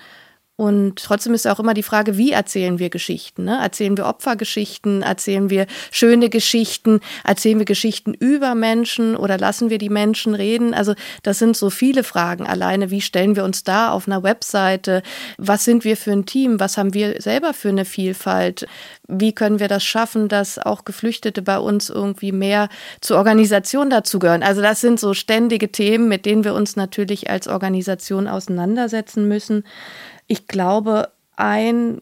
Und 0.58 1.02
trotzdem 1.02 1.34
ist 1.34 1.46
auch 1.46 1.60
immer 1.60 1.74
die 1.74 1.82
Frage, 1.82 2.16
wie 2.16 2.32
erzählen 2.32 2.78
wir 2.78 2.88
Geschichten? 2.88 3.44
Ne? 3.44 3.58
Erzählen 3.62 3.94
wir 3.98 4.06
Opfergeschichten? 4.06 5.02
Erzählen 5.02 5.50
wir 5.50 5.66
schöne 5.90 6.30
Geschichten? 6.30 7.00
Erzählen 7.24 7.58
wir 7.58 7.66
Geschichten 7.66 8.14
über 8.14 8.54
Menschen 8.54 9.16
oder 9.16 9.36
lassen 9.36 9.68
wir 9.68 9.76
die 9.76 9.90
Menschen 9.90 10.34
reden? 10.34 10.72
Also 10.72 10.94
das 11.22 11.38
sind 11.38 11.58
so 11.58 11.68
viele 11.68 12.04
Fragen. 12.04 12.46
Alleine, 12.46 12.90
wie 12.90 13.02
stellen 13.02 13.36
wir 13.36 13.44
uns 13.44 13.64
da 13.64 13.90
auf 13.90 14.08
einer 14.08 14.22
Webseite? 14.22 15.02
Was 15.36 15.66
sind 15.66 15.84
wir 15.84 15.94
für 15.94 16.12
ein 16.12 16.24
Team? 16.24 16.58
Was 16.58 16.78
haben 16.78 16.94
wir 16.94 17.20
selber 17.20 17.52
für 17.52 17.68
eine 17.68 17.84
Vielfalt? 17.84 18.66
Wie 19.06 19.34
können 19.34 19.60
wir 19.60 19.68
das 19.68 19.84
schaffen, 19.84 20.28
dass 20.28 20.58
auch 20.58 20.86
Geflüchtete 20.86 21.42
bei 21.42 21.58
uns 21.58 21.90
irgendwie 21.90 22.32
mehr 22.32 22.70
zur 23.02 23.18
Organisation 23.18 23.90
dazugehören? 23.90 24.42
Also 24.42 24.62
das 24.62 24.80
sind 24.80 24.98
so 25.00 25.12
ständige 25.12 25.70
Themen, 25.70 26.08
mit 26.08 26.24
denen 26.24 26.44
wir 26.44 26.54
uns 26.54 26.76
natürlich 26.76 27.28
als 27.28 27.46
Organisation 27.46 28.26
auseinandersetzen 28.26 29.28
müssen. 29.28 29.62
Ich 30.26 30.48
glaube, 30.48 31.10
ein 31.36 32.00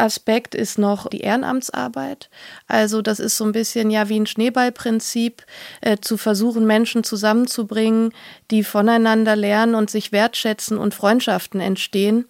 Aspekt 0.00 0.54
ist 0.54 0.78
noch 0.78 1.08
die 1.08 1.20
Ehrenamtsarbeit. 1.20 2.30
Also 2.66 3.02
das 3.02 3.20
ist 3.20 3.36
so 3.36 3.44
ein 3.44 3.52
bisschen 3.52 3.90
ja 3.90 4.08
wie 4.08 4.18
ein 4.18 4.26
Schneeballprinzip, 4.26 5.44
äh, 5.82 5.98
zu 6.00 6.16
versuchen, 6.16 6.66
Menschen 6.66 7.04
zusammenzubringen, 7.04 8.12
die 8.50 8.64
voneinander 8.64 9.36
lernen 9.36 9.74
und 9.74 9.90
sich 9.90 10.10
wertschätzen 10.10 10.78
und 10.78 10.94
Freundschaften 10.94 11.60
entstehen. 11.60 12.24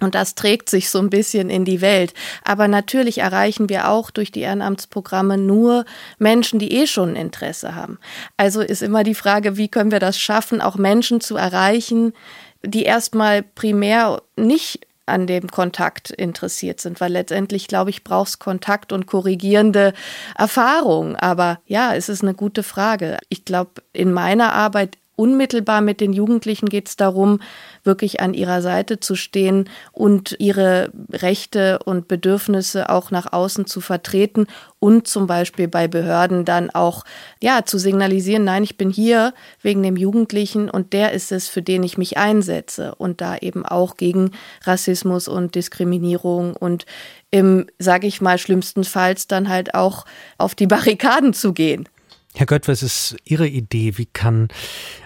Und 0.00 0.14
das 0.14 0.34
trägt 0.34 0.70
sich 0.70 0.88
so 0.88 0.98
ein 0.98 1.10
bisschen 1.10 1.50
in 1.50 1.66
die 1.66 1.82
Welt. 1.82 2.14
Aber 2.42 2.68
natürlich 2.68 3.18
erreichen 3.18 3.68
wir 3.68 3.90
auch 3.90 4.10
durch 4.10 4.32
die 4.32 4.40
Ehrenamtsprogramme 4.40 5.36
nur 5.36 5.84
Menschen, 6.18 6.58
die 6.58 6.72
eh 6.72 6.86
schon 6.86 7.16
Interesse 7.16 7.74
haben. 7.74 7.98
Also 8.38 8.62
ist 8.62 8.82
immer 8.82 9.04
die 9.04 9.14
Frage, 9.14 9.58
wie 9.58 9.68
können 9.68 9.90
wir 9.90 10.00
das 10.00 10.18
schaffen, 10.18 10.62
auch 10.62 10.76
Menschen 10.76 11.20
zu 11.20 11.36
erreichen, 11.36 12.14
die 12.62 12.84
erstmal 12.84 13.42
primär 13.42 14.22
nicht 14.36 14.86
an 15.06 15.26
dem 15.26 15.48
Kontakt 15.48 16.10
interessiert 16.10 16.80
sind, 16.80 17.00
weil 17.00 17.12
letztendlich, 17.12 17.66
glaube 17.66 17.90
ich, 17.90 18.04
brauchst 18.04 18.38
Kontakt 18.38 18.92
und 18.92 19.06
korrigierende 19.06 19.92
Erfahrung. 20.36 21.16
Aber 21.16 21.60
ja, 21.66 21.94
es 21.94 22.08
ist 22.08 22.22
eine 22.22 22.34
gute 22.34 22.62
Frage. 22.62 23.18
Ich 23.28 23.44
glaube, 23.44 23.82
in 23.92 24.12
meiner 24.12 24.54
Arbeit 24.54 24.96
unmittelbar 25.20 25.82
mit 25.82 26.00
den 26.00 26.14
Jugendlichen 26.14 26.70
geht 26.70 26.88
es 26.88 26.96
darum, 26.96 27.40
wirklich 27.84 28.20
an 28.20 28.32
ihrer 28.32 28.62
Seite 28.62 29.00
zu 29.00 29.16
stehen 29.16 29.68
und 29.92 30.34
ihre 30.38 30.90
Rechte 31.12 31.78
und 31.84 32.08
Bedürfnisse 32.08 32.88
auch 32.88 33.10
nach 33.10 33.30
außen 33.30 33.66
zu 33.66 33.82
vertreten 33.82 34.46
und 34.78 35.06
zum 35.06 35.26
Beispiel 35.26 35.68
bei 35.68 35.88
Behörden 35.88 36.46
dann 36.46 36.70
auch 36.70 37.04
ja 37.42 37.66
zu 37.66 37.76
signalisieren, 37.76 38.44
nein, 38.44 38.62
ich 38.62 38.78
bin 38.78 38.88
hier 38.88 39.34
wegen 39.60 39.82
dem 39.82 39.98
Jugendlichen 39.98 40.70
und 40.70 40.94
der 40.94 41.12
ist 41.12 41.32
es, 41.32 41.48
für 41.48 41.60
den 41.60 41.82
ich 41.82 41.98
mich 41.98 42.16
einsetze 42.16 42.94
und 42.94 43.20
da 43.20 43.36
eben 43.36 43.66
auch 43.66 43.98
gegen 43.98 44.30
Rassismus 44.64 45.28
und 45.28 45.54
Diskriminierung 45.54 46.56
und 46.56 46.86
im, 47.30 47.66
sage 47.78 48.06
ich 48.06 48.22
mal, 48.22 48.38
schlimmstenfalls 48.38 49.26
dann 49.26 49.50
halt 49.50 49.74
auch 49.74 50.06
auf 50.38 50.54
die 50.54 50.66
Barrikaden 50.66 51.34
zu 51.34 51.52
gehen. 51.52 51.86
Herr 52.34 52.46
Gött, 52.46 52.68
was 52.68 52.82
ist 52.82 53.16
Ihre 53.24 53.48
Idee? 53.48 53.98
Wie 53.98 54.06
kann 54.06 54.48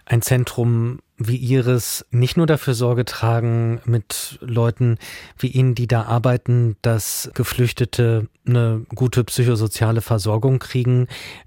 ein 0.04 0.22
Zentrum 0.22 1.00
wie 1.16 1.36
Ihres 1.36 2.04
nicht 2.10 2.36
nur 2.36 2.46
dafür 2.46 2.74
Sorge 2.74 3.04
tragen 3.04 3.80
mit 3.84 4.38
Leuten 4.40 4.98
wie 5.38 5.46
Ihnen, 5.46 5.74
die 5.74 5.86
da 5.86 6.02
arbeiten, 6.02 6.76
dass 6.82 7.30
Geflüchtete 7.34 8.28
eine 8.46 8.84
gute 8.94 9.24
psychosoziale 9.24 10.00
Versorgung 10.00 10.58
kriegen, 10.58 11.06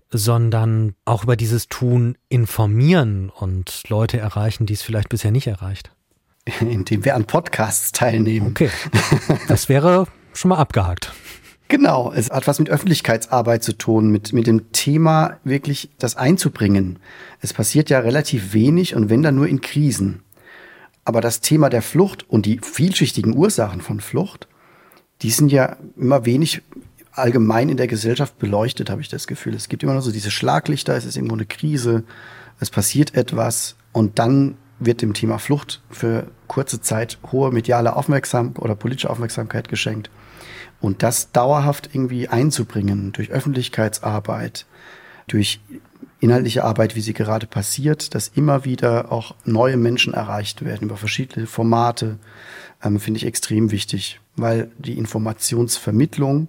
sondern 0.10 0.96
auch 1.06 1.24
über 1.24 1.36
dieses 1.36 1.68
Tun 1.68 2.18
informieren 2.30 3.30
und 3.30 3.84
Leute 3.90 4.18
erreichen, 4.18 4.66
die 4.66 4.74
es 4.74 4.82
vielleicht 4.82 5.10
bisher 5.10 5.32
nicht 5.32 5.48
erreicht? 5.48 5.92
Indem 6.62 7.04
wir 7.04 7.16
an 7.16 7.26
Podcasts 7.26 7.92
teilnehmen. 7.92 8.48
Okay. 8.48 8.70
Das 9.48 9.68
wäre 9.68 10.08
schon 10.34 10.50
mal 10.50 10.58
abgehakt. 10.58 11.12
Genau, 11.70 12.14
es 12.14 12.30
hat 12.30 12.48
was 12.48 12.60
mit 12.60 12.70
Öffentlichkeitsarbeit 12.70 13.62
zu 13.62 13.74
tun, 13.74 14.10
mit, 14.10 14.32
mit 14.32 14.48
dem 14.48 14.72
Thema 14.72 15.38
wirklich 15.44 15.90
das 16.00 16.16
einzubringen. 16.16 17.00
Es 17.42 17.54
passiert 17.54 17.90
ja 17.90 18.00
relativ 18.00 18.54
wenig 18.54 18.96
und 18.96 19.10
wenn 19.10 19.22
dann 19.22 19.36
nur 19.36 19.48
in 19.48 19.60
Krisen. 19.60 20.22
Aber 21.04 21.20
das 21.20 21.42
Thema 21.42 21.70
der 21.70 21.82
Flucht 21.82 22.30
und 22.30 22.46
die 22.46 22.60
vielschichtigen 22.60 23.36
Ursachen 23.36 23.82
von 23.82 24.00
Flucht, 24.00 24.48
die 25.22 25.30
sind 25.30 25.52
ja 25.52 25.78
immer 25.98 26.26
wenig 26.26 26.62
allgemein 27.12 27.70
in 27.70 27.78
der 27.78 27.88
Gesellschaft 27.88 28.38
beleuchtet, 28.40 28.90
habe 28.90 29.02
ich 29.02 29.10
das 29.10 29.28
Gefühl. 29.28 29.56
Es 29.56 29.68
gibt 29.68 29.84
immer 29.84 29.94
nur 29.94 30.02
so 30.02 30.12
diese 30.12 30.32
Schlaglichter, 30.32 30.96
es 30.96 31.06
ist 31.06 31.18
irgendwo 31.18 31.36
eine 31.36 31.46
Krise, 31.46 32.04
es 32.60 32.70
passiert 32.70 33.16
etwas 33.16 33.76
und 33.92 34.20
dann 34.20 34.56
wird 34.80 35.02
dem 35.02 35.14
Thema 35.14 35.40
Flucht 35.40 35.82
für 35.90 36.28
kurze 36.48 36.82
Zeit 36.82 37.18
hohe 37.32 37.52
mediale 37.52 37.96
Aufmerksamkeit 37.96 38.62
oder 38.62 38.76
politische 38.76 39.10
Aufmerksamkeit 39.10 39.70
geschenkt. 39.70 40.10
Und 40.80 41.04
das 41.04 41.32
dauerhaft 41.32 41.90
irgendwie 41.94 42.28
einzubringen 42.28 43.12
durch 43.12 43.32
Öffentlichkeitsarbeit, 43.32 44.66
durch 45.28 45.60
inhaltliche 46.20 46.64
Arbeit, 46.64 46.96
wie 46.96 47.02
sie 47.02 47.14
gerade 47.14 47.48
passiert, 47.48 48.16
dass 48.16 48.28
immer 48.30 48.66
wieder 48.66 49.12
auch 49.12 49.36
neue 49.46 49.78
Menschen 49.78 50.14
erreicht 50.14 50.66
werden 50.66 50.86
über 50.86 50.98
verschiedene 50.98 51.48
Formate, 51.48 52.18
ähm, 52.84 53.00
finde 53.00 53.20
ich 53.20 53.26
extrem 53.26 53.72
wichtig, 53.72 54.20
weil 54.36 54.72
die 54.78 54.98
Informationsvermittlung, 54.98 56.48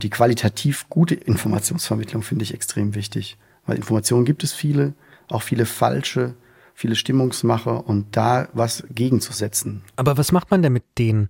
die 0.00 0.10
qualitativ 0.10 0.86
gute 0.88 1.14
Informationsvermittlung 1.14 2.22
finde 2.22 2.44
ich 2.44 2.54
extrem 2.54 2.94
wichtig, 2.94 3.36
weil 3.66 3.76
Informationen 3.76 4.24
gibt 4.24 4.44
es 4.44 4.52
viele, 4.52 4.94
auch 5.28 5.42
viele 5.42 5.66
falsche, 5.66 6.34
viele 6.74 6.96
Stimmungsmacher 6.96 7.86
und 7.86 8.16
da 8.16 8.48
was 8.52 8.84
gegenzusetzen. 8.90 9.82
Aber 9.96 10.16
was 10.16 10.32
macht 10.32 10.50
man 10.50 10.62
denn 10.62 10.72
mit 10.72 10.84
denen, 10.98 11.28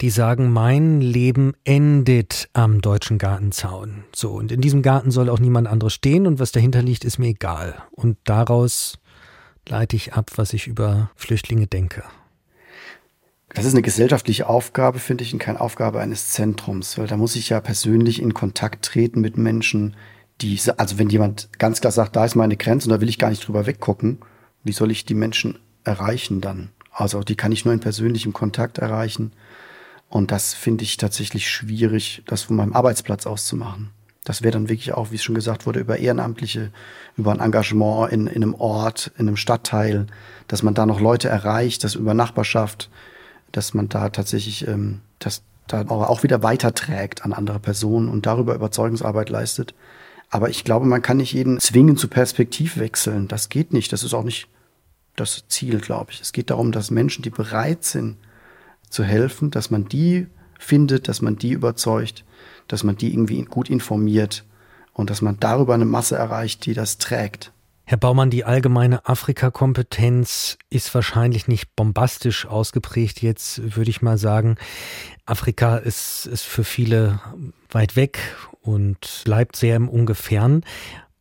die 0.00 0.10
sagen, 0.10 0.52
mein 0.52 1.00
Leben 1.00 1.54
endet 1.64 2.48
am 2.52 2.80
deutschen 2.80 3.18
Gartenzaun? 3.18 4.04
So, 4.14 4.32
und 4.32 4.52
in 4.52 4.60
diesem 4.60 4.82
Garten 4.82 5.10
soll 5.10 5.28
auch 5.28 5.40
niemand 5.40 5.68
anderes 5.68 5.94
stehen 5.94 6.26
und 6.26 6.38
was 6.38 6.52
dahinter 6.52 6.82
liegt, 6.82 7.04
ist 7.04 7.18
mir 7.18 7.28
egal. 7.28 7.82
Und 7.90 8.16
daraus 8.24 8.98
leite 9.68 9.96
ich 9.96 10.14
ab, 10.14 10.30
was 10.36 10.52
ich 10.52 10.66
über 10.66 11.10
Flüchtlinge 11.16 11.66
denke. 11.66 12.04
Das 13.54 13.66
ist 13.66 13.74
eine 13.74 13.82
gesellschaftliche 13.82 14.48
Aufgabe, 14.48 14.98
finde 14.98 15.24
ich, 15.24 15.32
und 15.32 15.38
keine 15.38 15.60
Aufgabe 15.60 16.00
eines 16.00 16.30
Zentrums, 16.30 16.96
weil 16.96 17.06
da 17.06 17.16
muss 17.16 17.36
ich 17.36 17.50
ja 17.50 17.60
persönlich 17.60 18.22
in 18.22 18.32
Kontakt 18.32 18.84
treten 18.84 19.20
mit 19.20 19.36
Menschen, 19.36 19.94
die, 20.40 20.58
also 20.78 20.98
wenn 20.98 21.10
jemand 21.10 21.50
ganz 21.58 21.80
klar 21.80 21.92
sagt, 21.92 22.16
da 22.16 22.24
ist 22.24 22.34
meine 22.34 22.56
Grenze 22.56 22.88
und 22.88 22.94
da 22.94 23.00
will 23.00 23.10
ich 23.10 23.18
gar 23.18 23.28
nicht 23.28 23.46
drüber 23.46 23.66
weggucken, 23.66 24.20
wie 24.64 24.72
soll 24.72 24.90
ich 24.90 25.04
die 25.04 25.14
Menschen 25.14 25.58
erreichen 25.84 26.40
dann? 26.40 26.70
Also 26.92 27.22
die 27.22 27.36
kann 27.36 27.52
ich 27.52 27.64
nur 27.64 27.74
in 27.74 27.80
persönlichem 27.80 28.32
Kontakt 28.32 28.78
erreichen. 28.78 29.32
Und 30.08 30.30
das 30.30 30.52
finde 30.52 30.84
ich 30.84 30.98
tatsächlich 30.98 31.50
schwierig, 31.50 32.22
das 32.26 32.42
von 32.42 32.56
meinem 32.56 32.74
Arbeitsplatz 32.74 33.26
aus 33.26 33.46
zu 33.46 33.56
machen. 33.56 33.90
Das 34.24 34.42
wäre 34.42 34.52
dann 34.52 34.68
wirklich 34.68 34.92
auch, 34.92 35.10
wie 35.10 35.16
es 35.16 35.22
schon 35.22 35.34
gesagt 35.34 35.66
wurde, 35.66 35.80
über 35.80 35.98
Ehrenamtliche, 35.98 36.70
über 37.16 37.32
ein 37.32 37.40
Engagement 37.40 38.12
in, 38.12 38.26
in 38.26 38.42
einem 38.42 38.54
Ort, 38.54 39.10
in 39.16 39.26
einem 39.26 39.36
Stadtteil, 39.36 40.06
dass 40.48 40.62
man 40.62 40.74
da 40.74 40.86
noch 40.86 41.00
Leute 41.00 41.28
erreicht, 41.28 41.82
das 41.82 41.94
über 41.94 42.14
Nachbarschaft, 42.14 42.88
dass 43.50 43.74
man 43.74 43.88
da 43.88 44.10
tatsächlich 44.10 44.68
ähm, 44.68 45.00
das 45.18 45.42
da 45.66 45.88
auch 45.88 46.22
wieder 46.22 46.42
weiterträgt 46.42 47.24
an 47.24 47.32
andere 47.32 47.58
Personen 47.58 48.08
und 48.08 48.26
darüber 48.26 48.54
Überzeugungsarbeit 48.54 49.30
leistet. 49.30 49.74
Aber 50.32 50.48
ich 50.48 50.64
glaube, 50.64 50.86
man 50.86 51.02
kann 51.02 51.18
nicht 51.18 51.34
jeden 51.34 51.60
zwingen 51.60 51.98
zu 51.98 52.08
Perspektivwechseln. 52.08 53.28
Das 53.28 53.50
geht 53.50 53.74
nicht. 53.74 53.92
Das 53.92 54.02
ist 54.02 54.14
auch 54.14 54.24
nicht 54.24 54.48
das 55.14 55.44
Ziel, 55.48 55.78
glaube 55.78 56.10
ich. 56.10 56.22
Es 56.22 56.32
geht 56.32 56.48
darum, 56.48 56.72
dass 56.72 56.90
Menschen, 56.90 57.20
die 57.20 57.28
bereit 57.28 57.84
sind 57.84 58.16
zu 58.88 59.04
helfen, 59.04 59.50
dass 59.50 59.70
man 59.70 59.88
die 59.90 60.26
findet, 60.58 61.06
dass 61.08 61.20
man 61.20 61.36
die 61.36 61.52
überzeugt, 61.52 62.24
dass 62.66 62.82
man 62.82 62.96
die 62.96 63.12
irgendwie 63.12 63.42
gut 63.42 63.68
informiert 63.68 64.46
und 64.94 65.10
dass 65.10 65.20
man 65.20 65.38
darüber 65.38 65.74
eine 65.74 65.84
Masse 65.84 66.16
erreicht, 66.16 66.64
die 66.64 66.72
das 66.72 66.96
trägt. 66.96 67.51
Herr 67.84 67.98
Baumann, 67.98 68.30
die 68.30 68.44
allgemeine 68.44 69.06
Afrika-Kompetenz 69.06 70.56
ist 70.70 70.94
wahrscheinlich 70.94 71.48
nicht 71.48 71.74
bombastisch 71.74 72.46
ausgeprägt. 72.46 73.22
Jetzt 73.22 73.76
würde 73.76 73.90
ich 73.90 74.02
mal 74.02 74.18
sagen, 74.18 74.56
Afrika 75.26 75.76
ist, 75.76 76.26
ist 76.26 76.42
für 76.42 76.64
viele 76.64 77.20
weit 77.70 77.96
weg 77.96 78.18
und 78.60 79.22
bleibt 79.24 79.56
sehr 79.56 79.76
im 79.76 79.88
Ungefähren. 79.88 80.64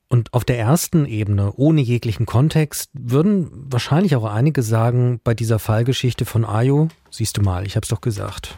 Und 0.08 0.34
auf 0.34 0.44
der 0.44 0.60
ersten 0.60 1.06
Ebene, 1.06 1.54
ohne 1.54 1.82
jeglichen 1.82 2.26
Kontext, 2.26 2.90
würden 2.94 3.50
wahrscheinlich 3.72 4.16
auch 4.16 4.26
einige 4.26 4.62
sagen, 4.62 5.20
bei 5.24 5.34
dieser 5.34 5.58
Fallgeschichte 5.58 6.26
von 6.26 6.46
Ayo, 6.46 6.90
siehst 7.10 7.38
du 7.38 7.42
mal, 7.42 7.66
ich 7.66 7.76
hab's 7.76 7.88
doch 7.88 8.02
gesagt. 8.02 8.58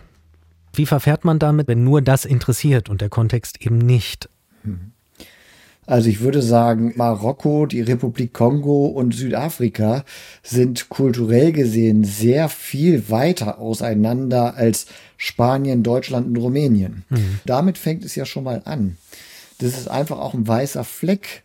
Wie 0.74 0.88
verfährt 0.88 1.24
man 1.26 1.38
damit, 1.38 1.68
wenn 1.68 1.84
nur 1.84 2.02
das 2.02 2.26
interessiert 2.26 2.90
und 2.90 3.02
der 3.02 3.10
Kontext 3.10 3.62
eben 3.62 3.78
nicht? 3.78 4.30
Also 5.86 6.10
ich 6.10 6.22
würde 6.22 6.42
sagen, 6.42 6.94
Marokko, 6.96 7.66
die 7.66 7.82
Republik 7.82 8.34
Kongo 8.34 8.86
und 8.86 9.14
Südafrika 9.14 10.06
sind 10.42 10.90
kulturell 10.90 11.52
gesehen 11.52 12.04
sehr 12.04 12.50
viel 12.50 13.10
weiter 13.10 13.60
auseinander 13.60 14.56
als 14.56 14.86
Spanien, 15.18 15.84
Deutschland 15.84 16.28
und 16.28 16.38
Rumänien. 16.38 17.04
Mhm. 17.10 17.40
Damit 17.46 17.78
fängt 17.78 18.06
es 18.06 18.16
ja 18.16 18.26
schon 18.26 18.46
mal 18.46 18.62
an. 18.66 18.98
Das 19.60 19.78
ist 19.78 19.90
einfach 19.90 20.20
auch 20.20 20.34
ein 20.34 20.48
weißer 20.48 20.84
Fleck 20.84 21.44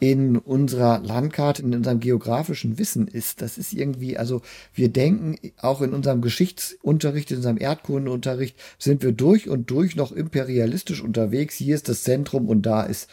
in 0.00 0.38
unserer 0.38 0.98
Landkarte, 1.00 1.60
in 1.60 1.74
unserem 1.74 2.00
geografischen 2.00 2.78
Wissen 2.78 3.06
ist. 3.06 3.42
Das 3.42 3.58
ist 3.58 3.74
irgendwie, 3.74 4.16
also 4.16 4.40
wir 4.72 4.88
denken 4.88 5.36
auch 5.60 5.82
in 5.82 5.92
unserem 5.92 6.22
Geschichtsunterricht, 6.22 7.30
in 7.30 7.36
unserem 7.38 7.60
Erdkundeunterricht 7.60 8.56
sind 8.78 9.02
wir 9.02 9.12
durch 9.12 9.50
und 9.50 9.70
durch 9.70 9.96
noch 9.96 10.12
imperialistisch 10.12 11.02
unterwegs. 11.02 11.56
Hier 11.56 11.74
ist 11.74 11.90
das 11.90 12.02
Zentrum 12.02 12.48
und 12.48 12.62
da 12.62 12.82
ist 12.82 13.10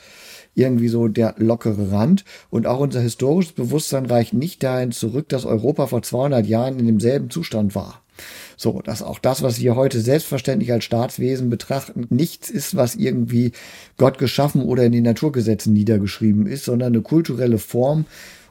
irgendwie 0.58 0.88
so 0.88 1.08
der 1.08 1.36
lockere 1.38 1.92
Rand. 1.92 2.26
Und 2.50 2.68
auch 2.68 2.80
unser 2.80 3.00
historisches 3.00 3.54
Bewusstsein 3.54 4.06
reicht 4.06 4.34
nicht 4.34 4.64
dahin 4.64 4.92
zurück, 4.92 5.30
dass 5.30 5.46
Europa 5.46 5.88
vor 5.88 6.02
200 6.02 6.46
Jahren 6.46 6.80
in 6.80 6.88
demselben 6.88 7.30
Zustand 7.30 7.76
war. 7.76 8.02
So, 8.56 8.82
dass 8.82 9.04
auch 9.04 9.20
das, 9.20 9.44
was 9.44 9.62
wir 9.62 9.76
heute 9.76 10.02
selbstverständlich 10.02 10.72
als 10.72 10.84
Staatswesen 10.84 11.52
betrachten, 11.52 12.08
nichts 12.10 12.50
ist, 12.50 12.76
was 12.76 12.96
irgendwie 12.96 13.52
Gott 13.98 14.18
geschaffen 14.18 14.64
oder 14.64 14.84
in 14.84 14.92
den 14.92 15.04
Naturgesetzen 15.04 15.74
niedergeschrieben 15.74 16.48
ist, 16.48 16.66
sondern 16.66 16.94
eine 16.94 17.04
kulturelle 17.04 17.60
Form, 17.60 18.06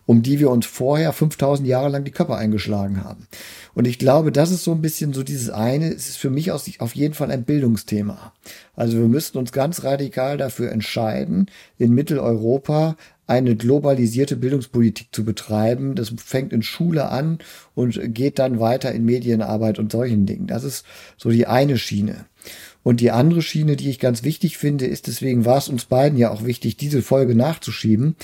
um 0.07 0.23
die 0.23 0.39
wir 0.39 0.51
uns 0.51 0.67
vorher 0.67 1.13
5000 1.13 1.69
Jahre 1.69 1.89
lang 1.89 2.05
die 2.05 2.13
Köpfe 2.13 2.37
eingeschlagen 2.37 3.05
haben. 3.05 3.27
Und 3.75 3.87
ich 3.87 3.99
glaube, 3.99 4.33
das 4.33 4.51
ist 4.51 4.65
so 4.65 4.73
ein 4.73 4.81
bisschen 4.81 5.13
so 5.13 5.23
dieses 5.23 5.51
eine, 5.51 5.93
es 5.93 6.09
ist 6.09 6.17
für 6.17 6.31
mich 6.31 6.51
auf 6.53 6.95
jeden 6.95 7.15
Fall 7.15 7.31
ein 7.31 7.45
Bildungsthema. 7.45 8.33
Also 8.75 8.99
wir 8.99 9.09
müssten 9.09 9.39
uns 9.39 9.53
ganz 9.53 9.85
radikal 9.85 10.39
dafür 10.39 10.71
entscheiden, 10.73 11.51
in 11.77 11.93
Mitteleuropa 11.93 12.97
eine 13.27 13.57
globalisierte 13.57 14.37
Bildungspolitik 14.37 15.09
zu 15.11 15.25
betreiben. 15.25 15.97
Das 15.97 16.13
fängt 16.17 16.53
in 16.53 16.63
Schule 16.63 17.09
an 17.09 17.39
und 17.75 18.15
geht 18.15 18.39
dann 18.39 18.61
weiter 18.61 18.93
in 18.93 19.05
Medienarbeit 19.05 19.79
und 19.79 19.91
solchen 19.91 20.27
Dingen. 20.27 20.47
Das 20.47 20.63
ist 20.63 20.85
so 21.17 21.31
die 21.31 21.47
eine 21.47 21.77
Schiene. 21.77 22.27
Und 22.85 23.01
die 23.01 23.11
andere 23.11 23.43
Schiene, 23.43 23.75
die 23.75 23.91
ich 23.91 23.99
ganz 23.99 24.23
wichtig 24.23 24.59
finde, 24.59 24.87
ist, 24.87 25.09
deswegen 25.09 25.45
war 25.45 25.59
es 25.59 25.69
uns 25.69 25.87
beiden 25.87 26.17
ja 26.17 26.31
auch 26.31 26.45
wichtig, 26.45 26.77
diese 26.77 27.03
Folge 27.03 27.35
nachzuschieben, 27.35 28.15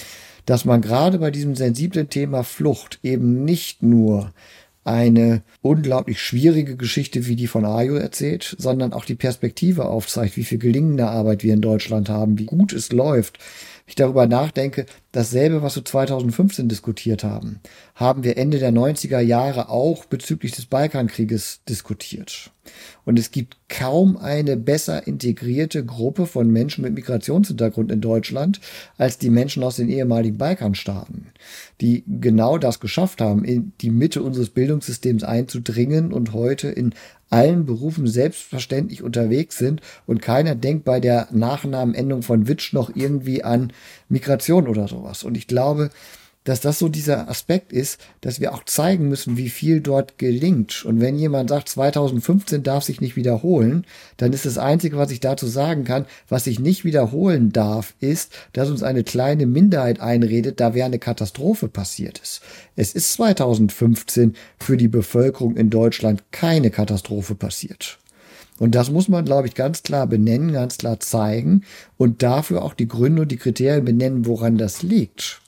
dass 0.47 0.65
man 0.65 0.81
gerade 0.81 1.19
bei 1.19 1.31
diesem 1.31 1.55
sensiblen 1.55 2.09
Thema 2.09 2.43
Flucht 2.45 2.99
eben 3.03 3.45
nicht 3.45 3.83
nur 3.83 4.33
eine 4.85 5.43
unglaublich 5.61 6.21
schwierige 6.21 6.77
Geschichte 6.77 7.27
wie 7.27 7.37
die 7.37 7.47
von 7.47 7.65
Ayo 7.65 7.95
erzählt, 7.95 8.57
sondern 8.59 8.93
auch 8.93 9.05
die 9.05 9.15
Perspektive 9.15 9.85
aufzeigt, 9.85 10.37
wie 10.37 10.45
viel 10.45 10.59
gelingende 10.59 11.09
Arbeit 11.09 11.45
wir 11.45 11.55
in 11.55 11.61
Deutschland 11.61 12.09
haben, 12.09 12.39
wie 12.39 12.47
gut 12.47 12.73
es 12.73 12.91
läuft, 12.91 13.39
ich 13.87 13.95
darüber 13.95 14.27
nachdenke, 14.27 14.87
dasselbe, 15.13 15.63
was 15.63 15.77
wir 15.77 15.85
2015 15.85 16.69
diskutiert 16.69 17.25
haben, 17.25 17.61
haben 17.95 18.25
wir 18.25 18.37
Ende 18.37 18.59
der 18.59 18.73
90er 18.73 19.21
Jahre 19.21 19.69
auch 19.69 20.05
bezüglich 20.07 20.53
des 20.53 20.67
Balkankrieges 20.67 21.61
diskutiert. 21.69 22.51
Und 23.05 23.19
es 23.19 23.31
gibt 23.31 23.57
kaum 23.69 24.17
eine 24.17 24.57
besser 24.57 25.07
integrierte 25.07 25.85
Gruppe 25.85 26.27
von 26.27 26.49
Menschen 26.49 26.83
mit 26.83 26.95
Migrationshintergrund 26.95 27.91
in 27.91 28.01
Deutschland 28.01 28.61
als 28.97 29.19
die 29.19 29.31
Menschen 29.31 29.65
aus 29.65 29.77
den 29.77 29.89
ehemaligen 29.89 30.39
Balkanstaaten, 30.39 31.27
die 31.81 32.05
genau 32.07 32.59
das 32.59 32.79
geschafft 32.79 33.21
haben, 33.21 33.45
in 33.45 33.73
die 33.81 33.91
Mitte 33.91 34.23
unseres 34.23 34.51
Bildungssystems 34.51 35.25
einzudringen 35.25 36.13
und 36.13 36.33
heute 36.33 36.69
in 36.69 36.95
allen 37.31 37.65
Berufen 37.65 38.07
selbstverständlich 38.07 39.03
unterwegs 39.03 39.57
sind 39.57 39.81
und 40.07 40.21
keiner 40.21 40.55
denkt 40.55 40.85
bei 40.85 41.01
der 41.01 41.29
Nachnamenendung 41.33 42.23
von 42.23 42.47
Witsch 42.47 42.75
noch 42.75 42.95
irgendwie 42.95 43.43
an 43.43 43.73
Migration 44.09 44.69
oder 44.69 44.87
sowas. 44.87 45.25
Und 45.25 45.37
ich 45.37 45.47
glaube, 45.47 45.91
dass 46.45 46.61
das 46.61 46.79
so 46.79 46.89
dieser 46.89 47.29
Aspekt 47.29 47.73
ist, 47.73 48.01
dass 48.21 48.41
wir 48.41 48.53
auch 48.53 48.65
zeigen 48.65 49.09
müssen, 49.09 49.37
wie 49.37 49.49
viel 49.49 49.81
dort 49.81 50.19
gelingt. 50.19 50.85
Und 50.85 51.01
wenn 51.01 51.17
jemand 51.17 51.51
sagt, 51.51 51.69
2015 51.69 52.63
darf 52.63 52.85
sich 52.85 53.01
nicht 53.01 53.17
wiederholen, 53.17 53.87
dann 54.17 54.33
ist 54.33 54.47
das 54.47 54.59
Einzige, 54.59 54.97
was 54.97 55.11
ich 55.11 55.21
dazu 55.21 55.47
sagen 55.47 55.85
kann, 55.85 56.07
was 56.29 56.45
sich 56.45 56.59
nicht 56.59 56.85
wiederholen 56.85 57.53
darf, 57.53 57.95
ist, 58.01 58.33
dass 58.53 58.71
uns 58.71 58.83
eine 58.83 59.05
kleine 59.05 59.47
Minderheit 59.47 60.01
einredet, 60.01 60.61
da 60.61 60.75
wäre 60.75 60.87
eine 60.87 60.99
Katastrophe 60.99 61.69
passiert 61.69 62.19
ist. 62.19 62.43
Es 62.75 62.93
ist 62.93 63.13
2015 63.15 64.35
für 64.59 64.77
die 64.77 64.89
Bevölkerung 64.89 65.57
in 65.57 65.71
Deutschland 65.71 66.25
keine 66.33 66.71
Katastrophe 66.71 67.35
passiert. 67.35 67.99
Und 68.59 68.75
das 68.75 68.91
muss 68.91 69.09
man, 69.09 69.25
glaube 69.25 69.49
ich, 69.49 69.55
ganz 69.55 69.83
klar 69.83 70.07
benennen, 70.07 70.53
ganz 70.53 70.79
klar 70.79 71.01
zeigen 71.01 71.63
und 71.97 72.23
dafür 72.23 72.63
auch 72.63 72.75
die 72.75 72.87
Gründe 72.87 73.23
und 73.23 73.33
die 73.33 73.37
Kriterien 73.37 73.85
benennen, 73.85 74.27
woran 74.27 74.57
das 74.57 74.83
liegt. 74.83 75.42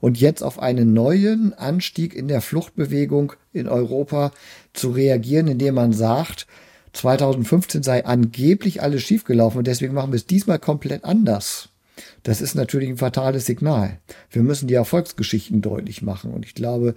Und 0.00 0.20
jetzt 0.20 0.42
auf 0.42 0.58
einen 0.58 0.92
neuen 0.92 1.54
Anstieg 1.54 2.14
in 2.14 2.28
der 2.28 2.40
Fluchtbewegung 2.40 3.32
in 3.52 3.68
Europa 3.68 4.32
zu 4.72 4.90
reagieren, 4.90 5.48
indem 5.48 5.74
man 5.74 5.92
sagt, 5.92 6.46
2015 6.92 7.82
sei 7.82 8.04
angeblich 8.04 8.82
alles 8.82 9.02
schiefgelaufen 9.02 9.58
und 9.58 9.66
deswegen 9.66 9.94
machen 9.94 10.12
wir 10.12 10.16
es 10.16 10.26
diesmal 10.26 10.58
komplett 10.58 11.04
anders. 11.04 11.68
Das 12.22 12.40
ist 12.40 12.54
natürlich 12.54 12.88
ein 12.88 12.96
fatales 12.96 13.46
Signal. 13.46 13.98
Wir 14.30 14.42
müssen 14.42 14.68
die 14.68 14.74
Erfolgsgeschichten 14.74 15.62
deutlich 15.62 16.02
machen. 16.02 16.32
Und 16.32 16.44
ich 16.44 16.54
glaube, 16.54 16.94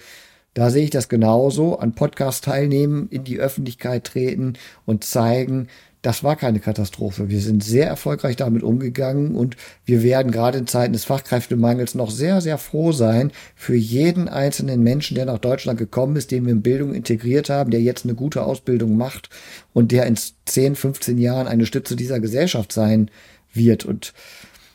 da 0.53 0.69
sehe 0.69 0.83
ich 0.83 0.89
das 0.89 1.09
genauso. 1.09 1.79
An 1.79 1.93
Podcast 1.93 2.43
teilnehmen, 2.43 3.07
in 3.09 3.23
die 3.23 3.39
Öffentlichkeit 3.39 4.03
treten 4.03 4.53
und 4.85 5.03
zeigen, 5.03 5.67
das 6.01 6.23
war 6.23 6.35
keine 6.35 6.59
Katastrophe. 6.59 7.29
Wir 7.29 7.41
sind 7.41 7.63
sehr 7.63 7.85
erfolgreich 7.85 8.35
damit 8.35 8.63
umgegangen 8.63 9.35
und 9.35 9.55
wir 9.85 10.01
werden 10.01 10.31
gerade 10.31 10.57
in 10.57 10.65
Zeiten 10.65 10.93
des 10.93 11.05
Fachkräftemangels 11.05 11.93
noch 11.93 12.09
sehr, 12.09 12.41
sehr 12.41 12.57
froh 12.57 12.91
sein 12.91 13.31
für 13.55 13.75
jeden 13.75 14.27
einzelnen 14.27 14.81
Menschen, 14.81 15.13
der 15.13 15.25
nach 15.25 15.37
Deutschland 15.37 15.77
gekommen 15.77 16.15
ist, 16.15 16.31
den 16.31 16.45
wir 16.45 16.53
in 16.53 16.63
Bildung 16.63 16.95
integriert 16.95 17.51
haben, 17.51 17.69
der 17.69 17.81
jetzt 17.81 18.05
eine 18.05 18.15
gute 18.15 18.43
Ausbildung 18.43 18.97
macht 18.97 19.29
und 19.73 19.91
der 19.91 20.07
in 20.07 20.17
10, 20.45 20.75
15 20.75 21.19
Jahren 21.19 21.47
eine 21.47 21.67
Stütze 21.67 21.95
dieser 21.95 22.19
Gesellschaft 22.19 22.71
sein 22.71 23.11
wird. 23.53 23.85
Und 23.85 24.13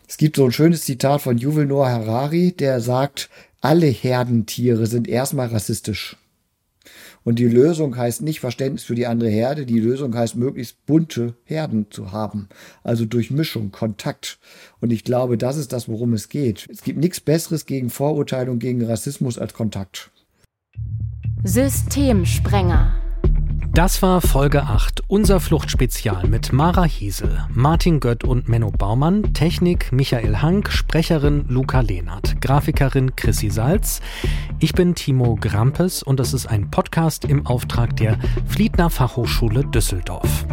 es 0.09 0.19
gibt 0.19 0.37
so 0.37 0.45
ein 0.45 0.53
schönes 0.53 0.83
Zitat 0.83 1.23
von 1.23 1.37
Noah 1.37 1.91
Harari, 1.91 2.53
der 2.53 2.81
sagt, 2.81 3.31
alle 3.61 3.87
Herdentiere 3.87 4.87
sind 4.87 5.09
erstmal 5.09 5.49
rassistisch. 5.49 6.17
Und 7.27 7.41
die 7.41 7.49
Lösung 7.49 7.97
heißt 7.97 8.23
nicht 8.23 8.39
Verständnis 8.39 8.85
für 8.85 8.95
die 8.95 9.09
andere 9.09 9.29
Herde, 9.29 9.67
die 9.67 9.81
Lösung 9.81 10.15
heißt 10.15 10.37
möglichst 10.37 10.87
bunte 10.87 11.35
Herden 11.43 11.87
zu 11.91 12.13
haben. 12.13 12.49
Also 12.85 13.05
Durchmischung, 13.05 13.73
Kontakt. 13.73 14.39
Und 14.81 14.93
ich 14.93 15.03
glaube, 15.03 15.37
das 15.37 15.57
ist 15.57 15.73
das, 15.73 15.89
worum 15.89 16.13
es 16.13 16.29
geht. 16.29 16.69
Es 16.71 16.83
gibt 16.83 17.01
nichts 17.01 17.19
Besseres 17.19 17.67
gegen 17.67 17.91
Vorurteile 17.91 18.53
und 18.53 18.61
gegen 18.61 18.85
Rassismus 18.85 19.39
als 19.41 19.55
Kontakt. 19.55 20.13
Systemsprenger. 21.43 23.06
Das 23.77 24.01
war 24.01 24.23
Folge 24.23 24.63
8, 24.63 25.03
unser 25.07 25.39
Fluchtspezial 25.39 26.27
mit 26.27 26.51
Mara 26.51 26.85
Hiesel, 26.85 27.45
Martin 27.51 28.01
Gött 28.01 28.25
und 28.25 28.49
Menno 28.49 28.71
Baumann, 28.71 29.35
Technik 29.35 29.93
Michael 29.93 30.39
Hank, 30.39 30.73
Sprecherin 30.73 31.45
Luca 31.49 31.81
Lehnert, 31.81 32.41
Grafikerin 32.41 33.15
Chrissy 33.17 33.51
Salz. 33.51 34.01
Ich 34.61 34.73
bin 34.73 34.95
Timo 34.95 35.37
Grampes 35.39 36.03
und 36.03 36.19
das 36.19 36.33
ist 36.33 36.47
ein 36.47 36.71
Podcast 36.71 37.27
im 37.27 37.47
Auftrag 37.47 37.95
der 37.97 38.19
Fliedner 38.47 38.89
Fachhochschule 38.89 39.67
Düsseldorf. 39.67 40.47